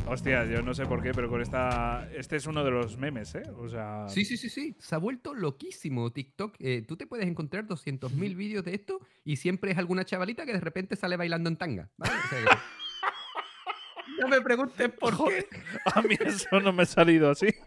Hostia, 0.06 0.44
yo 0.46 0.62
no 0.62 0.72
sé 0.74 0.86
por 0.86 1.02
qué, 1.02 1.12
pero 1.12 1.28
con 1.28 1.42
esta. 1.42 2.08
Este 2.14 2.36
es 2.36 2.46
uno 2.46 2.64
de 2.64 2.70
los 2.70 2.96
memes, 2.96 3.34
¿eh? 3.34 3.42
O 3.56 3.68
sea. 3.68 4.08
Sí, 4.08 4.24
sí, 4.24 4.36
sí, 4.36 4.48
sí. 4.48 4.74
Se 4.78 4.94
ha 4.94 4.98
vuelto 4.98 5.34
loquísimo 5.34 6.10
TikTok. 6.12 6.54
Eh, 6.58 6.82
tú 6.86 6.96
te 6.96 7.06
puedes 7.06 7.26
encontrar 7.26 7.66
200.000 7.66 8.34
vídeos 8.36 8.64
de 8.64 8.74
esto 8.74 9.00
y 9.24 9.36
siempre 9.36 9.72
es 9.72 9.78
alguna 9.78 10.04
chavalita 10.04 10.46
que 10.46 10.52
de 10.54 10.60
repente 10.60 10.96
sale 10.96 11.16
bailando 11.16 11.48
en 11.50 11.56
tanga. 11.56 11.90
¿vale? 11.98 12.14
O 12.14 12.28
sea 12.28 12.38
que- 12.40 12.46
no 14.22 14.28
me 14.28 14.40
preguntes 14.40 14.90
por 14.92 15.14
qué. 15.28 15.46
A 15.94 16.00
mí 16.02 16.16
eso 16.18 16.58
no 16.60 16.72
me 16.72 16.82
ha 16.84 16.86
salido 16.86 17.30
así. 17.30 17.48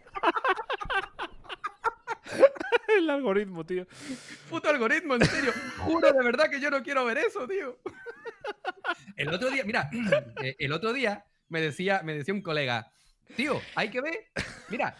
El 2.98 3.08
algoritmo, 3.08 3.64
tío. 3.64 3.86
Puto 4.50 4.68
algoritmo, 4.68 5.14
en 5.14 5.24
serio. 5.24 5.52
Juro 5.78 6.12
de 6.12 6.22
verdad 6.24 6.50
que 6.50 6.60
yo 6.60 6.70
no 6.70 6.82
quiero 6.82 7.04
ver 7.04 7.18
eso, 7.18 7.46
tío. 7.48 7.78
El 9.16 9.28
otro 9.28 9.48
día, 9.50 9.64
mira, 9.64 9.88
eh, 10.42 10.56
el 10.58 10.72
otro 10.72 10.92
día 10.92 11.24
me 11.52 11.60
decía, 11.60 12.02
me 12.02 12.14
decía 12.14 12.34
un 12.34 12.42
colega, 12.42 12.90
tío, 13.36 13.60
hay 13.76 13.90
que 13.90 14.00
ver, 14.00 14.14
mira, 14.70 14.96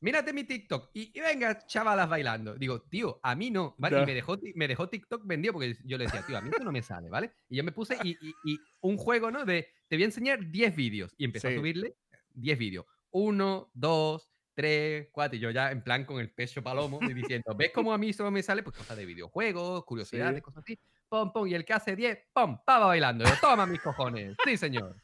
mírate 0.00 0.32
mi 0.32 0.44
TikTok 0.44 0.90
y, 0.94 1.10
y 1.18 1.20
venga, 1.20 1.66
chavalas 1.66 2.08
bailando. 2.08 2.54
Digo, 2.54 2.80
tío, 2.82 3.18
a 3.22 3.34
mí 3.34 3.50
no, 3.50 3.74
¿vale? 3.78 4.02
Y 4.02 4.06
me 4.06 4.14
dejó, 4.14 4.38
me 4.54 4.68
dejó 4.68 4.88
TikTok 4.88 5.26
vendido 5.26 5.52
porque 5.52 5.76
yo 5.84 5.98
le 5.98 6.04
decía, 6.04 6.22
tío, 6.26 6.38
a 6.38 6.40
mí 6.40 6.48
esto 6.50 6.64
no 6.64 6.72
me 6.72 6.82
sale, 6.82 7.10
¿vale? 7.10 7.32
Y 7.48 7.56
yo 7.56 7.64
me 7.64 7.72
puse 7.72 7.98
y, 8.04 8.10
y- 8.10 8.34
y 8.44 8.58
un 8.80 8.96
juego, 8.96 9.30
¿no? 9.30 9.44
De, 9.44 9.68
te 9.88 9.96
voy 9.96 10.04
a 10.04 10.06
enseñar 10.06 10.50
10 10.50 10.74
vídeos 10.76 11.12
y 11.18 11.24
empecé 11.24 11.48
Sí. 11.48 11.54
a 11.54 11.58
subirle 11.58 11.94
10 12.34 12.58
vídeos. 12.58 12.86
Uno, 13.10 13.70
dos, 13.74 14.30
tres, 14.54 15.08
cuatro, 15.12 15.36
y 15.36 15.40
yo 15.40 15.50
ya 15.50 15.70
en 15.70 15.82
plan 15.82 16.04
con 16.04 16.18
el 16.20 16.30
pecho 16.32 16.62
palomo 16.62 16.98
y 17.02 17.12
diciendo, 17.14 17.54
¿ves 17.56 17.72
cómo 17.74 17.92
a 17.92 17.98
mí 17.98 18.12
solo 18.12 18.30
me 18.30 18.42
sale? 18.42 18.62
Pues 18.62 18.76
cosas 18.76 18.96
de 18.96 19.04
videojuegos, 19.06 19.84
curiosidades, 19.84 20.36
Sí. 20.36 20.42
cosas 20.42 20.62
así. 20.64 20.78
Pum, 21.08 21.32
pum, 21.32 21.46
y 21.46 21.54
el 21.54 21.64
que 21.64 21.72
hace 21.72 21.94
10, 21.94 22.18
pum, 22.32 22.56
estaba 22.58 22.86
bailando. 22.86 23.24
Yo, 23.24 23.30
toma 23.40 23.64
mis 23.66 23.80
cojones. 23.80 24.36
Sí, 24.44 24.56
señor. 24.56 24.96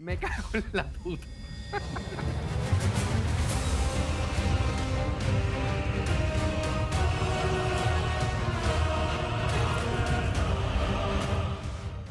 Me 0.00 0.18
cago 0.18 0.48
en 0.52 0.64
la 0.72 0.84
puta. 0.84 1.26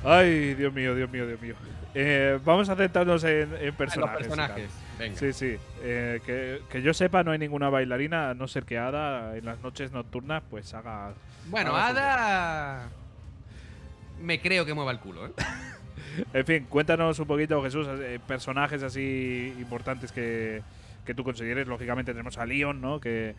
Ay, 0.03 0.53
Dios 0.53 0.73
mío, 0.73 0.95
Dios 0.95 1.09
mío, 1.09 1.27
Dios 1.27 1.41
mío. 1.41 1.55
Eh, 1.93 2.39
vamos 2.43 2.69
a 2.69 2.75
centrarnos 2.75 3.23
en, 3.23 3.49
personajes. 3.75 4.17
Personajes. 4.17 4.69
Venga. 4.99 5.17
Sí, 5.17 5.33
sí. 5.33 5.57
Eh, 5.81 6.21
que, 6.25 6.61
que, 6.69 6.81
yo 6.81 6.93
sepa, 6.93 7.23
no 7.23 7.31
hay 7.31 7.39
ninguna 7.39 7.69
bailarina, 7.69 8.31
a 8.31 8.33
no 8.33 8.47
ser 8.47 8.65
que 8.65 8.77
Ada 8.77 9.37
en 9.37 9.45
las 9.45 9.59
noches 9.61 9.91
nocturnas 9.91 10.43
pues 10.49 10.73
haga. 10.73 11.13
Bueno, 11.47 11.75
haga 11.75 12.13
Ada. 12.79 12.89
Me 14.21 14.41
creo 14.41 14.65
que 14.65 14.73
mueva 14.73 14.91
el 14.91 14.99
culo, 14.99 15.27
¿eh? 15.27 15.31
En 16.33 16.45
fin, 16.45 16.65
cuéntanos 16.69 17.19
un 17.19 17.27
poquito, 17.27 17.61
Jesús, 17.63 17.87
eh, 17.89 18.19
personajes 18.27 18.83
así 18.83 19.53
importantes 19.59 20.11
que, 20.11 20.61
que 21.05 21.13
tú 21.13 21.23
consideres. 21.23 21.67
Lógicamente 21.67 22.11
tenemos 22.11 22.37
a 22.37 22.45
Leon, 22.45 22.81
¿no? 22.81 22.99
Que 22.99 23.35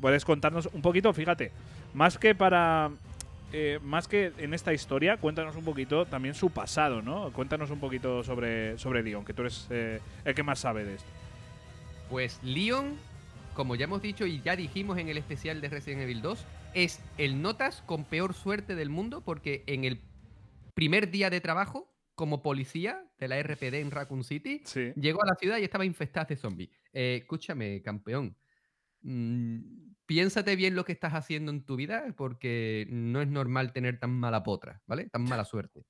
puedes 0.00 0.24
contarnos 0.24 0.68
un 0.72 0.82
poquito, 0.82 1.12
fíjate, 1.12 1.50
más 1.94 2.18
que 2.18 2.34
para... 2.34 2.90
eh, 3.52 3.78
más 3.82 4.08
que 4.08 4.32
en 4.38 4.52
esta 4.52 4.72
historia, 4.72 5.16
cuéntanos 5.16 5.56
un 5.56 5.64
poquito 5.64 6.06
también 6.06 6.34
su 6.34 6.50
pasado, 6.50 7.02
¿no? 7.02 7.30
Cuéntanos 7.32 7.70
un 7.70 7.78
poquito 7.78 8.22
sobre, 8.24 8.76
sobre 8.78 9.02
Leon, 9.02 9.24
que 9.24 9.32
tú 9.32 9.42
eres 9.42 9.66
eh, 9.70 10.00
el 10.24 10.34
que 10.34 10.42
más 10.42 10.58
sabe 10.58 10.84
de 10.84 10.94
esto. 10.96 11.08
Pues 12.10 12.40
Leon, 12.42 12.96
como 13.54 13.76
ya 13.76 13.84
hemos 13.84 14.02
dicho 14.02 14.26
y 14.26 14.40
ya 14.42 14.56
dijimos 14.56 14.98
en 14.98 15.08
el 15.08 15.16
especial 15.16 15.60
de 15.60 15.68
Resident 15.68 16.02
Evil 16.02 16.20
2, 16.20 16.44
es 16.74 17.00
el 17.16 17.40
notas 17.40 17.82
con 17.86 18.04
peor 18.04 18.34
suerte 18.34 18.74
del 18.74 18.90
mundo 18.90 19.20
porque 19.20 19.62
en 19.66 19.84
el 19.84 20.00
primer 20.74 21.10
día 21.10 21.30
de 21.30 21.40
trabajo 21.40 21.88
como 22.14 22.42
policía 22.42 23.10
de 23.18 23.28
la 23.28 23.38
RPD 23.38 23.80
en 23.80 23.90
Raccoon 23.90 24.24
City, 24.24 24.62
Sí. 24.64 24.94
llegó 24.94 25.22
a 25.22 25.26
la 25.26 25.34
ciudad 25.36 25.58
y 25.58 25.64
estaba 25.64 25.84
infestada 25.84 26.26
de 26.26 26.36
zombies. 26.36 26.70
Eh, 26.92 27.18
escúchame, 27.22 27.82
campeón. 27.82 28.36
mm, 29.02 29.94
piénsate 30.06 30.56
bien 30.56 30.74
lo 30.76 30.84
que 30.84 30.92
estás 30.92 31.14
haciendo 31.14 31.52
en 31.52 31.64
tu 31.66 31.76
vida 31.76 32.14
porque 32.16 32.86
no 32.90 33.22
es 33.22 33.28
normal 33.28 33.72
tener 33.72 33.98
tan 34.00 34.10
mala 34.12 34.42
potra, 34.44 34.82
¿vale? 34.86 35.08
Tan 35.10 35.24
mala 35.40 35.44
suerte. 35.44 35.86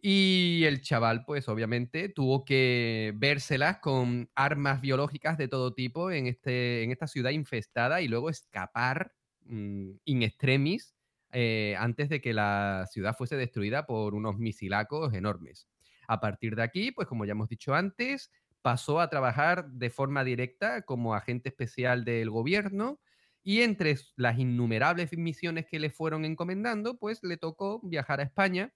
Y 0.00 0.64
el 0.64 0.82
chaval, 0.82 1.24
pues 1.26 1.48
obviamente, 1.48 2.08
tuvo 2.10 2.44
que 2.44 3.12
vérselas 3.16 3.78
con 3.78 4.30
armas 4.34 4.80
biológicas 4.80 5.38
de 5.38 5.48
todo 5.48 5.74
tipo 5.74 6.10
en, 6.10 6.26
este, 6.26 6.82
en 6.84 6.92
esta 6.92 7.06
ciudad 7.08 7.30
infestada 7.30 8.02
y 8.02 8.08
luego 8.08 8.30
escapar 8.30 9.14
mm, 9.46 9.90
in 10.04 10.22
extremis 10.22 10.95
eh, 11.38 11.76
antes 11.78 12.08
de 12.08 12.22
que 12.22 12.32
la 12.32 12.86
ciudad 12.90 13.14
fuese 13.14 13.36
destruida 13.36 13.84
por 13.84 14.14
unos 14.14 14.38
misilacos 14.38 15.12
enormes. 15.12 15.68
A 16.08 16.18
partir 16.18 16.56
de 16.56 16.62
aquí, 16.62 16.92
pues 16.92 17.06
como 17.06 17.26
ya 17.26 17.32
hemos 17.32 17.50
dicho 17.50 17.74
antes, 17.74 18.30
pasó 18.62 19.00
a 19.00 19.10
trabajar 19.10 19.68
de 19.68 19.90
forma 19.90 20.24
directa 20.24 20.80
como 20.80 21.14
agente 21.14 21.50
especial 21.50 22.06
del 22.06 22.30
gobierno 22.30 23.00
y 23.42 23.60
entre 23.60 23.96
las 24.16 24.38
innumerables 24.38 25.12
misiones 25.18 25.66
que 25.66 25.78
le 25.78 25.90
fueron 25.90 26.24
encomendando, 26.24 26.98
pues 26.98 27.22
le 27.22 27.36
tocó 27.36 27.82
viajar 27.82 28.20
a 28.20 28.22
España 28.22 28.72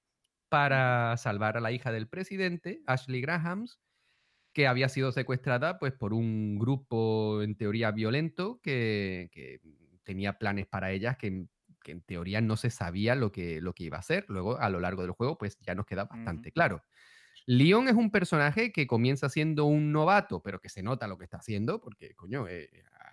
para 0.51 1.17
salvar 1.17 1.57
a 1.57 1.61
la 1.61 1.73
hija 1.73 1.93
del 1.93 2.09
presidente, 2.09 2.83
Ashley 2.87 3.23
Grahams, 3.23 3.81
que 4.53 4.67
había 4.67 4.91
sido 4.91 5.13
secuestrada 5.13 5.79
pues, 5.79 5.95
por 5.95 6.13
un 6.13 6.59
grupo 6.59 7.41
en 7.41 7.57
teoría 7.57 7.91
violento 7.91 8.61
que, 8.63 9.31
que 9.33 9.61
tenía 10.05 10.35
planes 10.39 10.67
para 10.67 10.93
ellas 10.93 11.17
que, 11.17 11.47
que 11.83 11.93
en 11.93 12.03
teoría 12.03 12.41
no 12.41 12.57
se 12.57 12.71
sabía 12.71 13.15
lo 13.15 13.33
que, 13.33 13.61
lo 13.61 13.75
que 13.75 13.85
iba 13.85 13.97
a 13.97 14.01
hacer. 14.01 14.25
Luego, 14.29 14.59
a 14.59 14.69
lo 14.71 14.81
largo 14.81 15.03
del 15.03 15.13
juego, 15.13 15.39
pues 15.39 15.59
ya 15.61 15.75
nos 15.75 15.87
queda 15.87 16.05
bastante 16.05 16.53
claro. 16.53 16.83
Leon 17.47 17.89
es 17.89 17.95
un 17.95 18.11
personaje 18.11 18.71
que 18.71 18.87
comienza 18.87 19.29
siendo 19.29 19.65
un 19.65 19.93
novato, 19.93 20.43
pero 20.43 20.61
que 20.61 20.69
se 20.69 20.83
nota 20.83 21.09
lo 21.09 21.17
que 21.19 21.25
está 21.25 21.39
haciendo, 21.39 21.81
porque, 21.81 22.15
coño, 22.15 22.47
eh, 22.49 22.69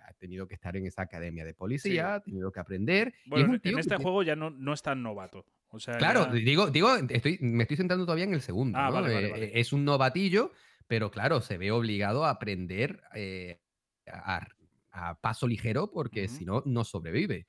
ha 0.06 0.12
tenido 0.14 0.46
que 0.46 0.54
estar 0.54 0.76
en 0.76 0.86
esa 0.86 1.02
academia 1.02 1.44
de 1.44 1.54
policía, 1.54 2.14
ha 2.16 2.20
tenido 2.20 2.52
que 2.52 2.60
aprender. 2.60 3.08
y 3.08 3.18
es 3.24 3.30
Bueno, 3.30 3.48
un 3.48 3.54
en 3.56 3.60
tío 3.60 3.74
que 3.76 3.80
este 3.80 3.90
tiene- 3.90 4.02
juego 4.02 4.22
ya 4.22 4.36
no, 4.36 4.50
no 4.50 4.72
es 4.74 4.82
tan 4.82 5.02
novato. 5.02 5.46
O 5.70 5.80
sea, 5.80 5.96
Claro, 5.98 6.26
ya- 6.26 6.32
digo, 6.32 6.70
digo, 6.70 6.94
estoy, 6.96 7.38
me 7.40 7.62
estoy 7.64 7.76
centrando 7.78 8.04
todavía 8.04 8.24
en 8.24 8.34
el 8.34 8.40
segundo. 8.42 8.78
Ah, 8.78 8.88
¿no? 8.88 8.94
vale, 8.94 9.14
vale, 9.14 9.26
Eh, 9.28 9.30
vale. 9.30 9.50
Es 9.60 9.72
un 9.72 9.84
novatillo, 9.84 10.52
pero 10.86 11.10
claro, 11.10 11.40
se 11.40 11.58
ve 11.58 11.70
obligado 11.70 12.24
a 12.24 12.30
aprender 12.30 13.02
eh, 13.14 13.60
a, 14.06 14.46
a 14.92 15.20
paso 15.20 15.46
ligero 15.46 15.90
porque 15.90 16.24
Ujú. 16.26 16.34
si 16.36 16.44
no, 16.44 16.62
no 16.66 16.84
sobrevive. 16.84 17.46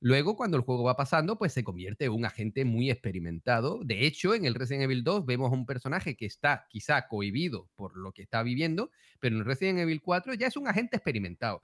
Luego, 0.00 0.34
cuando 0.34 0.56
el 0.56 0.62
juego 0.62 0.84
va 0.84 0.96
pasando, 0.96 1.38
pues 1.38 1.52
se 1.52 1.62
convierte 1.62 2.06
en 2.06 2.12
un 2.12 2.24
agente 2.24 2.64
muy 2.64 2.90
experimentado. 2.90 3.80
De 3.84 4.06
hecho, 4.06 4.34
en 4.34 4.46
el 4.46 4.54
Resident 4.54 4.84
Evil 4.84 5.04
2 5.04 5.26
vemos 5.26 5.52
a 5.52 5.54
un 5.54 5.66
personaje 5.66 6.16
que 6.16 6.26
está 6.26 6.66
quizá 6.70 7.06
cohibido 7.06 7.68
por 7.76 7.96
lo 7.96 8.12
que 8.12 8.22
está 8.22 8.42
viviendo, 8.42 8.90
pero 9.20 9.36
en 9.36 9.44
Resident 9.44 9.78
Evil 9.80 10.00
4 10.00 10.34
ya 10.34 10.46
es 10.46 10.56
un 10.56 10.68
agente 10.68 10.96
experimentado 10.96 11.62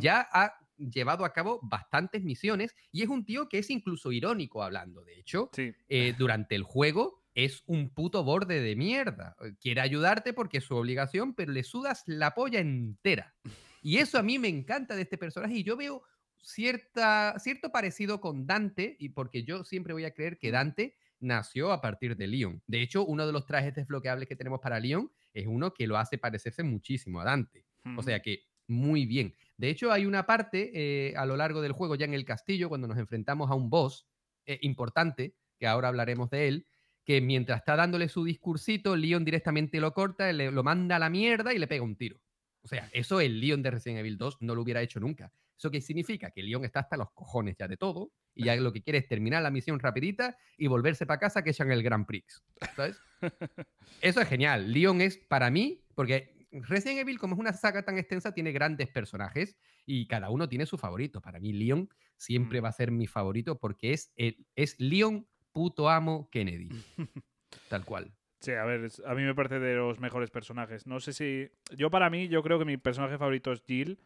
ya 0.00 0.26
ha 0.32 0.52
llevado 0.78 1.24
a 1.24 1.32
cabo 1.32 1.60
bastantes 1.62 2.24
misiones 2.24 2.74
y 2.90 3.02
es 3.02 3.08
un 3.08 3.24
tío 3.24 3.48
que 3.48 3.58
es 3.58 3.70
incluso 3.70 4.10
irónico 4.10 4.64
hablando. 4.64 5.04
De 5.04 5.16
hecho, 5.16 5.48
Sí. 5.52 5.72
eh, 5.88 6.12
durante 6.18 6.56
el 6.56 6.64
juego 6.64 7.22
es 7.34 7.62
un 7.66 7.90
puto 7.90 8.24
borde 8.24 8.60
de 8.60 8.74
mierda. 8.74 9.36
Eh, 9.40 9.52
Quiere 9.60 9.80
ayudarte 9.80 10.32
porque 10.32 10.58
es 10.58 10.64
su 10.64 10.74
obligación, 10.74 11.34
pero 11.34 11.52
le 11.52 11.62
sudas 11.62 12.02
la 12.06 12.34
polla 12.34 12.58
entera. 12.58 13.36
Y 13.80 13.98
eso 13.98 14.18
a 14.18 14.22
mí 14.22 14.40
me 14.40 14.48
encanta 14.48 14.96
de 14.96 15.02
este 15.02 15.16
personaje 15.16 15.54
y 15.54 15.62
yo 15.62 15.76
veo 15.76 16.02
cierta, 16.40 17.34
cierto 17.38 17.70
parecido 17.70 18.20
con 18.20 18.46
Dante, 18.46 18.96
y 18.98 19.10
porque 19.10 19.44
yo 19.44 19.64
siempre 19.64 19.92
voy 19.92 20.04
a 20.04 20.12
creer 20.12 20.38
que 20.38 20.50
Dante 20.50 20.96
nació 21.20 21.72
a 21.72 21.80
partir 21.80 22.16
de 22.16 22.26
Leon. 22.26 22.62
De 22.66 22.80
hecho, 22.82 23.04
uno 23.04 23.26
de 23.26 23.32
los 23.32 23.46
trajes 23.46 23.74
desbloqueables 23.74 24.28
que 24.28 24.36
tenemos 24.36 24.60
para 24.60 24.80
Leon 24.80 25.10
es 25.34 25.46
uno 25.46 25.72
que 25.74 25.86
lo 25.86 25.98
hace 25.98 26.18
parecerse 26.18 26.62
muchísimo 26.62 27.20
a 27.20 27.24
Dante. 27.24 27.66
O 27.98 28.02
sea 28.02 28.20
que 28.20 28.44
muy 28.66 29.04
bien. 29.06 29.34
De 29.56 29.68
hecho, 29.68 29.92
hay 29.92 30.06
una 30.06 30.26
parte 30.26 30.70
eh, 30.74 31.14
a 31.16 31.26
lo 31.26 31.36
largo 31.36 31.60
del 31.60 31.72
juego, 31.72 31.94
ya 31.96 32.04
en 32.06 32.14
el 32.14 32.24
castillo, 32.24 32.68
cuando 32.68 32.88
nos 32.88 32.98
enfrentamos 32.98 33.50
a 33.50 33.54
un 33.54 33.68
boss 33.68 34.06
eh, 34.46 34.58
importante, 34.62 35.34
que 35.58 35.66
ahora 35.66 35.88
hablaremos 35.88 36.30
de 36.30 36.48
él, 36.48 36.66
que 37.04 37.20
mientras 37.20 37.58
está 37.58 37.76
dándole 37.76 38.08
su 38.08 38.24
discursito, 38.24 38.96
Leon 38.96 39.24
directamente 39.24 39.80
lo 39.80 39.92
corta, 39.92 40.32
le- 40.32 40.50
lo 40.52 40.62
manda 40.62 40.96
a 40.96 40.98
la 40.98 41.10
mierda 41.10 41.52
y 41.52 41.58
le 41.58 41.66
pega 41.66 41.82
un 41.82 41.96
tiro. 41.96 42.20
O 42.62 42.68
sea, 42.68 42.88
eso 42.92 43.20
el 43.20 43.40
Leon 43.40 43.62
de 43.62 43.70
Resident 43.72 44.00
Evil 44.00 44.18
2 44.18 44.36
no 44.40 44.54
lo 44.54 44.62
hubiera 44.62 44.82
hecho 44.82 45.00
nunca. 45.00 45.32
¿Eso 45.60 45.70
qué 45.70 45.82
significa? 45.82 46.30
Que 46.30 46.42
Leon 46.42 46.64
está 46.64 46.80
hasta 46.80 46.96
los 46.96 47.10
cojones 47.12 47.54
ya 47.58 47.68
de 47.68 47.76
todo 47.76 48.10
y 48.34 48.44
ya 48.44 48.56
lo 48.56 48.72
que 48.72 48.80
quiere 48.80 48.98
es 48.98 49.06
terminar 49.06 49.42
la 49.42 49.50
misión 49.50 49.78
rapidita 49.78 50.34
y 50.56 50.68
volverse 50.68 51.04
para 51.04 51.20
casa 51.20 51.44
que 51.44 51.50
echan 51.50 51.70
el 51.70 51.82
Grand 51.82 52.06
Prix. 52.06 52.42
¿Sabes? 52.74 52.98
Eso 54.00 54.22
es 54.22 54.28
genial. 54.28 54.72
Leon 54.72 55.02
es 55.02 55.18
para 55.18 55.50
mí, 55.50 55.84
porque 55.94 56.46
Resident 56.50 57.00
Evil, 57.00 57.18
como 57.18 57.34
es 57.34 57.40
una 57.40 57.52
saga 57.52 57.82
tan 57.84 57.98
extensa, 57.98 58.32
tiene 58.32 58.52
grandes 58.52 58.88
personajes 58.88 59.54
y 59.84 60.06
cada 60.06 60.30
uno 60.30 60.48
tiene 60.48 60.64
su 60.64 60.78
favorito. 60.78 61.20
Para 61.20 61.38
mí, 61.38 61.52
Leon 61.52 61.90
siempre 62.16 62.62
Mm. 62.62 62.64
va 62.64 62.68
a 62.70 62.72
ser 62.72 62.90
mi 62.90 63.06
favorito 63.06 63.58
porque 63.58 63.92
es, 63.92 64.14
el, 64.16 64.46
es 64.56 64.80
Leon 64.80 65.26
puto 65.52 65.90
amo 65.90 66.30
Kennedy. 66.30 66.70
Tal 67.68 67.84
cual. 67.84 68.10
Sí, 68.40 68.52
a 68.52 68.64
ver, 68.64 68.90
a 69.04 69.14
mí 69.14 69.22
me 69.24 69.34
parece 69.34 69.58
de 69.58 69.74
los 69.74 70.00
mejores 70.00 70.30
personajes. 70.30 70.86
No 70.86 71.00
sé 71.00 71.12
si. 71.12 71.50
Yo, 71.76 71.90
para 71.90 72.08
mí, 72.08 72.28
yo 72.28 72.42
creo 72.42 72.58
que 72.58 72.64
mi 72.64 72.78
personaje 72.78 73.18
favorito 73.18 73.52
es 73.52 73.62
Jill. 73.66 73.98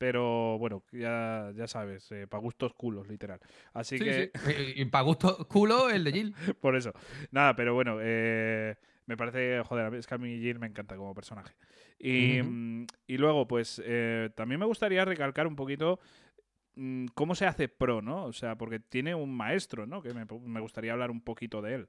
Pero 0.00 0.56
bueno, 0.56 0.82
ya, 0.92 1.52
ya 1.54 1.68
sabes, 1.68 2.08
para 2.30 2.40
gustos 2.40 2.72
culos, 2.72 3.06
literal. 3.06 3.38
Así 3.74 3.98
que, 3.98 4.32
Y, 4.74 4.86
para 4.86 5.04
gusto 5.04 5.46
culo, 5.46 5.90
el 5.90 6.04
de 6.04 6.12
Jill. 6.12 6.34
por 6.62 6.74
eso. 6.74 6.94
Nada, 7.32 7.54
pero 7.54 7.74
bueno, 7.74 7.98
eh, 8.00 8.76
me 9.04 9.18
parece, 9.18 9.62
joder, 9.62 9.92
es 9.92 10.06
que 10.06 10.14
a 10.14 10.16
mí 10.16 10.38
Jill 10.38 10.58
me 10.58 10.68
encanta 10.68 10.96
como 10.96 11.12
personaje. 11.12 11.54
Y, 11.98 12.40
mm, 12.42 12.86
y 13.08 13.18
luego, 13.18 13.46
pues, 13.46 13.82
eh, 13.84 14.30
también 14.34 14.58
me 14.58 14.64
gustaría 14.64 15.04
recalcar 15.04 15.46
un 15.46 15.54
poquito 15.54 16.00
mm, 16.76 17.08
cómo 17.12 17.34
se 17.34 17.44
hace 17.44 17.68
pro, 17.68 18.00
¿no? 18.00 18.24
O 18.24 18.32
sea, 18.32 18.56
porque 18.56 18.80
tiene 18.80 19.14
un 19.14 19.36
maestro, 19.36 19.86
¿no? 19.86 20.00
Que 20.00 20.14
me, 20.14 20.24
me 20.24 20.60
gustaría 20.60 20.94
hablar 20.94 21.10
un 21.10 21.20
poquito 21.20 21.60
de 21.60 21.74
él. 21.74 21.88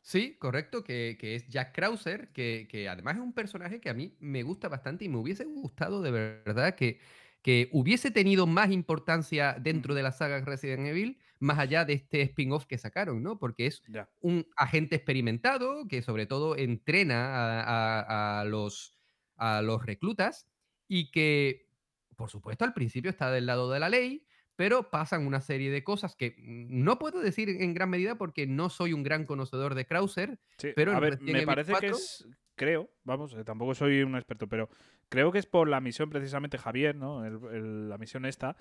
Sí, 0.00 0.36
correcto, 0.38 0.84
que, 0.84 1.16
que 1.18 1.34
es 1.34 1.48
Jack 1.48 1.74
Krauser, 1.74 2.28
que, 2.28 2.68
que 2.70 2.88
además 2.88 3.16
es 3.16 3.20
un 3.22 3.32
personaje 3.32 3.80
que 3.80 3.90
a 3.90 3.94
mí 3.94 4.14
me 4.20 4.44
gusta 4.44 4.68
bastante 4.68 5.04
y 5.04 5.08
me 5.08 5.16
hubiese 5.16 5.44
gustado 5.44 6.02
de 6.02 6.12
verdad 6.12 6.76
que, 6.76 7.00
que 7.42 7.68
hubiese 7.72 8.10
tenido 8.10 8.46
más 8.46 8.70
importancia 8.70 9.56
dentro 9.60 9.94
de 9.94 10.02
la 10.02 10.12
saga 10.12 10.40
Resident 10.40 10.86
Evil, 10.86 11.18
más 11.40 11.58
allá 11.58 11.84
de 11.84 11.92
este 11.94 12.20
spin-off 12.22 12.66
que 12.66 12.78
sacaron, 12.78 13.22
¿no? 13.22 13.38
Porque 13.38 13.66
es 13.66 13.82
un 14.20 14.46
agente 14.56 14.96
experimentado 14.96 15.86
que 15.88 16.02
sobre 16.02 16.26
todo 16.26 16.56
entrena 16.56 17.26
a, 17.26 17.60
a- 18.00 18.40
a 18.40 18.44
los, 18.44 18.96
a 19.36 19.62
los 19.62 19.84
reclutas 19.86 20.48
y 20.88 21.10
que, 21.12 21.68
por 22.16 22.28
supuesto, 22.30 22.64
al 22.64 22.74
principio 22.74 23.10
está 23.10 23.30
del 23.30 23.46
lado 23.46 23.70
de 23.70 23.78
la 23.78 23.88
ley, 23.88 24.26
pero 24.56 24.90
pasan 24.90 25.24
una 25.24 25.40
serie 25.40 25.70
de 25.70 25.84
cosas 25.84 26.16
que 26.16 26.34
no 26.40 26.98
puedo 26.98 27.20
decir 27.20 27.48
en 27.48 27.72
gran 27.74 27.90
medida 27.90 28.16
porque 28.16 28.48
no 28.48 28.68
soy 28.70 28.92
un 28.92 29.04
gran 29.04 29.24
conocedor 29.24 29.76
de 29.76 29.86
Krauser, 29.86 30.40
Sí, 30.58 30.70
Pero 30.74 30.92
a 30.92 30.98
ver, 30.98 31.20
me 31.22 31.46
parece 31.46 31.68
que 31.74 31.78
4 31.78 31.96
es, 31.96 32.26
creo, 32.58 32.90
vamos, 33.04 33.32
eh, 33.34 33.44
tampoco 33.44 33.74
soy 33.74 34.02
un 34.02 34.16
experto, 34.16 34.48
pero 34.48 34.68
creo 35.08 35.32
que 35.32 35.38
es 35.38 35.46
por 35.46 35.68
la 35.68 35.80
misión 35.80 36.10
precisamente 36.10 36.58
Javier, 36.58 36.94
¿no? 36.96 37.24
La 37.26 37.96
misión 37.98 38.26
esta, 38.26 38.56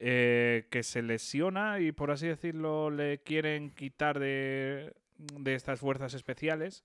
eh, 0.00 0.66
que 0.70 0.82
se 0.82 1.02
lesiona 1.02 1.80
y 1.80 1.92
por 1.92 2.10
así 2.10 2.26
decirlo 2.28 2.90
le 2.90 3.20
quieren 3.22 3.70
quitar 3.70 4.18
de, 4.20 4.94
de 5.18 5.54
estas 5.54 5.80
fuerzas 5.80 6.14
especiales. 6.14 6.84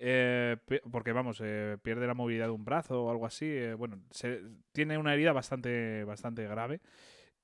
eh, 0.00 0.56
porque 0.92 1.12
vamos, 1.12 1.38
pierde 1.82 2.06
la 2.06 2.14
movilidad 2.14 2.46
de 2.46 2.52
un 2.52 2.64
brazo 2.64 3.04
o 3.04 3.10
algo 3.12 3.26
así. 3.26 3.52
bueno, 3.78 4.00
se- 4.10 4.42
tiene 4.72 4.98
una 4.98 5.14
herida 5.14 5.32
bastante, 5.32 6.04
bastante 6.04 6.46
grave. 6.48 6.80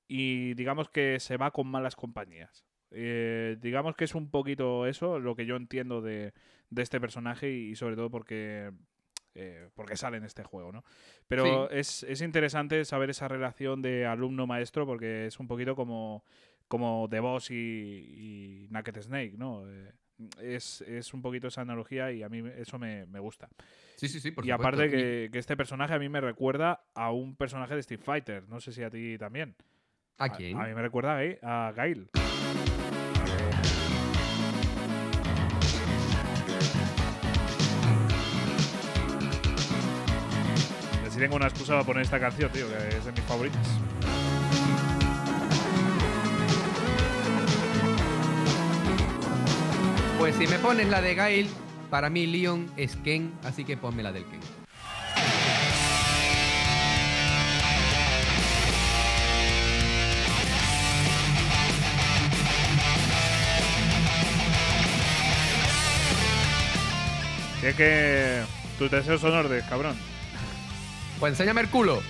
Y 0.09 0.53
digamos 0.55 0.89
que 0.89 1.19
se 1.21 1.37
va 1.37 1.51
con 1.51 1.67
malas 1.69 1.95
compañías. 1.97 2.66
Eh, 2.91 3.57
digamos 3.61 3.95
que 3.95 4.05
es 4.05 4.15
un 4.15 4.29
poquito 4.29 4.85
eso 4.85 5.19
lo 5.19 5.35
que 5.35 5.45
yo 5.45 5.55
entiendo 5.55 6.01
de, 6.01 6.33
de 6.69 6.81
este 6.81 6.99
personaje 6.99 7.51
y, 7.51 7.75
sobre 7.75 7.95
todo 7.95 8.09
porque 8.09 8.71
eh, 9.35 9.69
porque 9.75 9.97
sale 9.97 10.17
en 10.17 10.23
este 10.23 10.43
juego, 10.43 10.71
¿no? 10.71 10.83
Pero 11.27 11.69
es, 11.69 12.03
es, 12.03 12.21
interesante 12.21 12.83
saber 12.85 13.11
esa 13.11 13.27
relación 13.27 13.81
de 13.81 14.05
alumno-maestro 14.05 14.85
porque 14.85 15.27
es 15.27 15.39
un 15.39 15.47
poquito 15.47 15.75
como, 15.75 16.23
como 16.67 17.07
The 17.09 17.19
Boss 17.19 17.51
y, 17.51 17.55
y 17.55 18.67
Naked 18.71 19.01
Snake, 19.01 19.33
¿no? 19.37 19.69
Eh, 19.69 19.91
es, 20.41 20.81
es, 20.81 21.13
un 21.13 21.21
poquito 21.21 21.49
esa 21.49 21.61
analogía 21.61 22.11
y 22.11 22.23
a 22.23 22.29
mí 22.29 22.41
eso 22.57 22.79
me, 22.79 23.05
me 23.05 23.19
gusta. 23.19 23.47
Sí, 23.97 24.07
sí, 24.07 24.19
sí. 24.19 24.33
y 24.41 24.49
aparte 24.49 24.89
que, 24.89 25.29
que, 25.31 25.37
este 25.37 25.55
personaje 25.55 25.93
a 25.93 25.99
mí 25.99 26.09
me 26.09 26.21
recuerda 26.21 26.85
a 26.95 27.11
un 27.11 27.35
personaje 27.35 27.75
de 27.75 27.81
Street 27.81 28.01
Fighter. 28.01 28.47
No 28.49 28.59
sé 28.59 28.71
si 28.71 28.81
a 28.81 28.89
ti 28.89 29.17
también. 29.19 29.55
¿A 30.17 30.29
quién? 30.29 30.59
A, 30.59 30.65
mí 30.65 30.73
me 30.73 30.81
recuerda 30.81 31.19
a, 31.43 31.67
a 31.67 31.71
Gail. 31.73 32.09
Si 41.17 41.21
tengo 41.21 41.35
una 41.35 41.47
excusa 41.47 41.73
para 41.73 41.83
poner 41.83 42.03
esta 42.03 42.19
canción, 42.19 42.51
tío, 42.51 42.67
que 42.69 42.95
es 42.95 43.03
de 43.03 43.11
mis 43.11 43.21
favoritas. 43.21 43.67
Pues 50.19 50.35
si 50.35 50.45
me 50.45 50.59
pones 50.59 50.87
la 50.89 51.01
de 51.01 51.15
Gail, 51.15 51.49
para 51.89 52.11
mí 52.11 52.27
Leon 52.27 52.71
es 52.77 52.95
Ken, 52.97 53.33
así 53.43 53.63
que 53.65 53.77
ponme 53.77 54.03
la 54.03 54.11
del 54.11 54.25
Ken. 54.25 54.39
es 67.63 67.75
que 67.75 68.43
tus 68.77 68.91
deseos 68.91 69.19
son 69.19 69.33
órdenes, 69.33 69.63
cabrón. 69.67 69.97
Pues 71.19 71.33
enséñame 71.33 71.61
el 71.61 71.69
culo. 71.69 72.01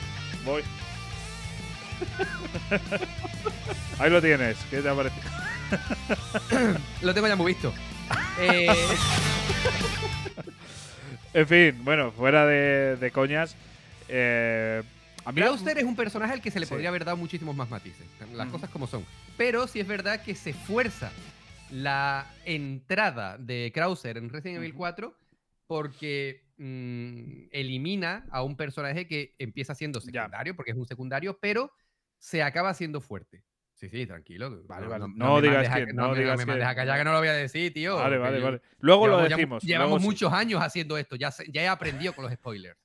Voy. 0.44 0.64
Ahí 4.00 4.10
lo 4.10 4.22
tienes. 4.22 4.58
¿Qué 4.70 4.82
te 4.82 4.90
ha 4.90 4.96
parecido? 4.96 5.24
lo 7.02 7.14
tengo 7.14 7.28
ya 7.28 7.36
muy 7.36 7.54
visto. 7.54 7.74
Eh, 8.40 8.68
en 11.34 11.48
fin, 11.48 11.84
bueno, 11.84 12.12
fuera 12.12 12.46
de, 12.46 13.12
coñas. 13.12 13.56
Eh, 14.08 14.84
a 15.26 15.32
mí 15.32 15.42
es 15.42 15.84
un 15.84 15.96
personaje 15.96 16.34
al 16.34 16.42
que 16.42 16.52
se 16.52 16.60
le 16.60 16.68
podría 16.68 16.90
haber 16.90 17.06
dado 17.06 17.18
muchísimos 17.18 17.56
más 17.56 17.70
matices. 17.70 18.06
Las 18.34 18.50
cosas 18.50 18.70
como 18.70 18.88
son. 18.88 19.06
Pero 19.38 19.68
sí 19.68 19.80
es 19.80 19.88
verdad 19.88 20.22
que 20.22 20.36
se 20.36 20.54
fuerza 20.54 21.12
la 21.70 22.28
entrada 22.46 23.38
de 23.38 23.72
Krauser 23.74 24.18
en 24.18 24.30
Resident 24.30 24.60
Evil 24.60 24.74
4 24.74 25.14
porque 25.68 26.47
mm, 26.58 27.48
elimina 27.52 28.26
a 28.32 28.44
un 28.44 28.56
personaje 28.56 29.08
que 29.08 29.36
empieza 29.38 29.76
siendo 29.76 30.02
secundario, 30.02 30.56
porque 30.56 30.72
es 30.72 30.78
un 30.78 30.86
secundario, 30.86 31.38
pero 31.40 31.72
se 32.18 32.44
acaba 32.44 32.74
siendo 32.74 33.02
fuerte. 33.02 33.44
Sí, 33.74 33.90
sí, 33.90 34.08
tranquilo. 34.08 34.64
Vale, 34.66 34.88
vale. 34.88 35.06
No, 35.16 35.40
digas 35.40 35.70
que 35.70 35.94
no, 35.94 36.16
digas 36.16 36.44
me 36.46 36.56
que... 36.56 36.64
a 36.64 36.74
callar 36.74 36.98
que 36.98 37.04
no 37.04 37.12
lo 37.12 37.20
voy 37.20 37.28
a 37.28 37.34
decir, 37.34 37.72
tío. 37.74 37.98
Vale, 37.98 38.18
vale, 38.18 38.40
vale. 38.40 38.62
Luego 38.80 39.08
lo 39.08 39.22
decimos. 39.22 39.62
Llevamos 39.64 40.02
muchos 40.02 40.34
años 40.34 40.62
haciendo 40.64 40.98
esto, 40.98 41.16
ya, 41.16 41.32
ya 41.50 41.62
he 41.62 41.68
aprendido 41.68 42.14
con 42.14 42.26
los 42.26 42.34
spoilers. 42.34 42.78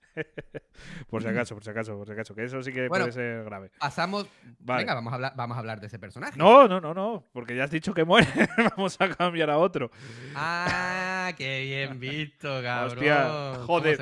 Por 1.09 1.23
si 1.23 1.29
acaso, 1.29 1.55
por 1.55 1.65
si 1.65 1.71
acaso, 1.71 1.97
por 1.97 2.07
si 2.07 2.13
acaso, 2.13 2.35
que 2.35 2.45
eso 2.45 2.63
sí 2.63 2.73
que 2.73 2.89
puede 2.89 3.13
ser 3.13 3.45
grave. 3.45 3.71
Pasamos. 3.79 4.27
Venga, 4.59 4.95
vamos 4.95 5.13
a, 5.13 5.17
hablar, 5.17 5.33
vamos 5.37 5.57
a 5.57 5.61
hablar 5.61 5.81
de 5.81 5.87
ese 5.87 5.99
personaje. 5.99 6.39
No, 6.39 6.69
no, 6.69 6.81
no, 6.81 6.95
no, 6.95 7.29
porque 7.33 7.57
ya 7.57 7.65
has 7.65 7.71
dicho 7.71 7.95
que 7.95 8.05
muere. 8.05 8.29
vamos 8.77 9.01
a 9.01 9.09
cambiar 9.09 9.51
a 9.51 9.59
otro. 9.59 9.91
Ah, 10.35 11.33
qué 11.37 11.63
bien 11.63 11.99
visto, 12.01 12.49
cabrón. 12.63 12.99
Hostia, 12.99 13.55
joder. 13.67 13.97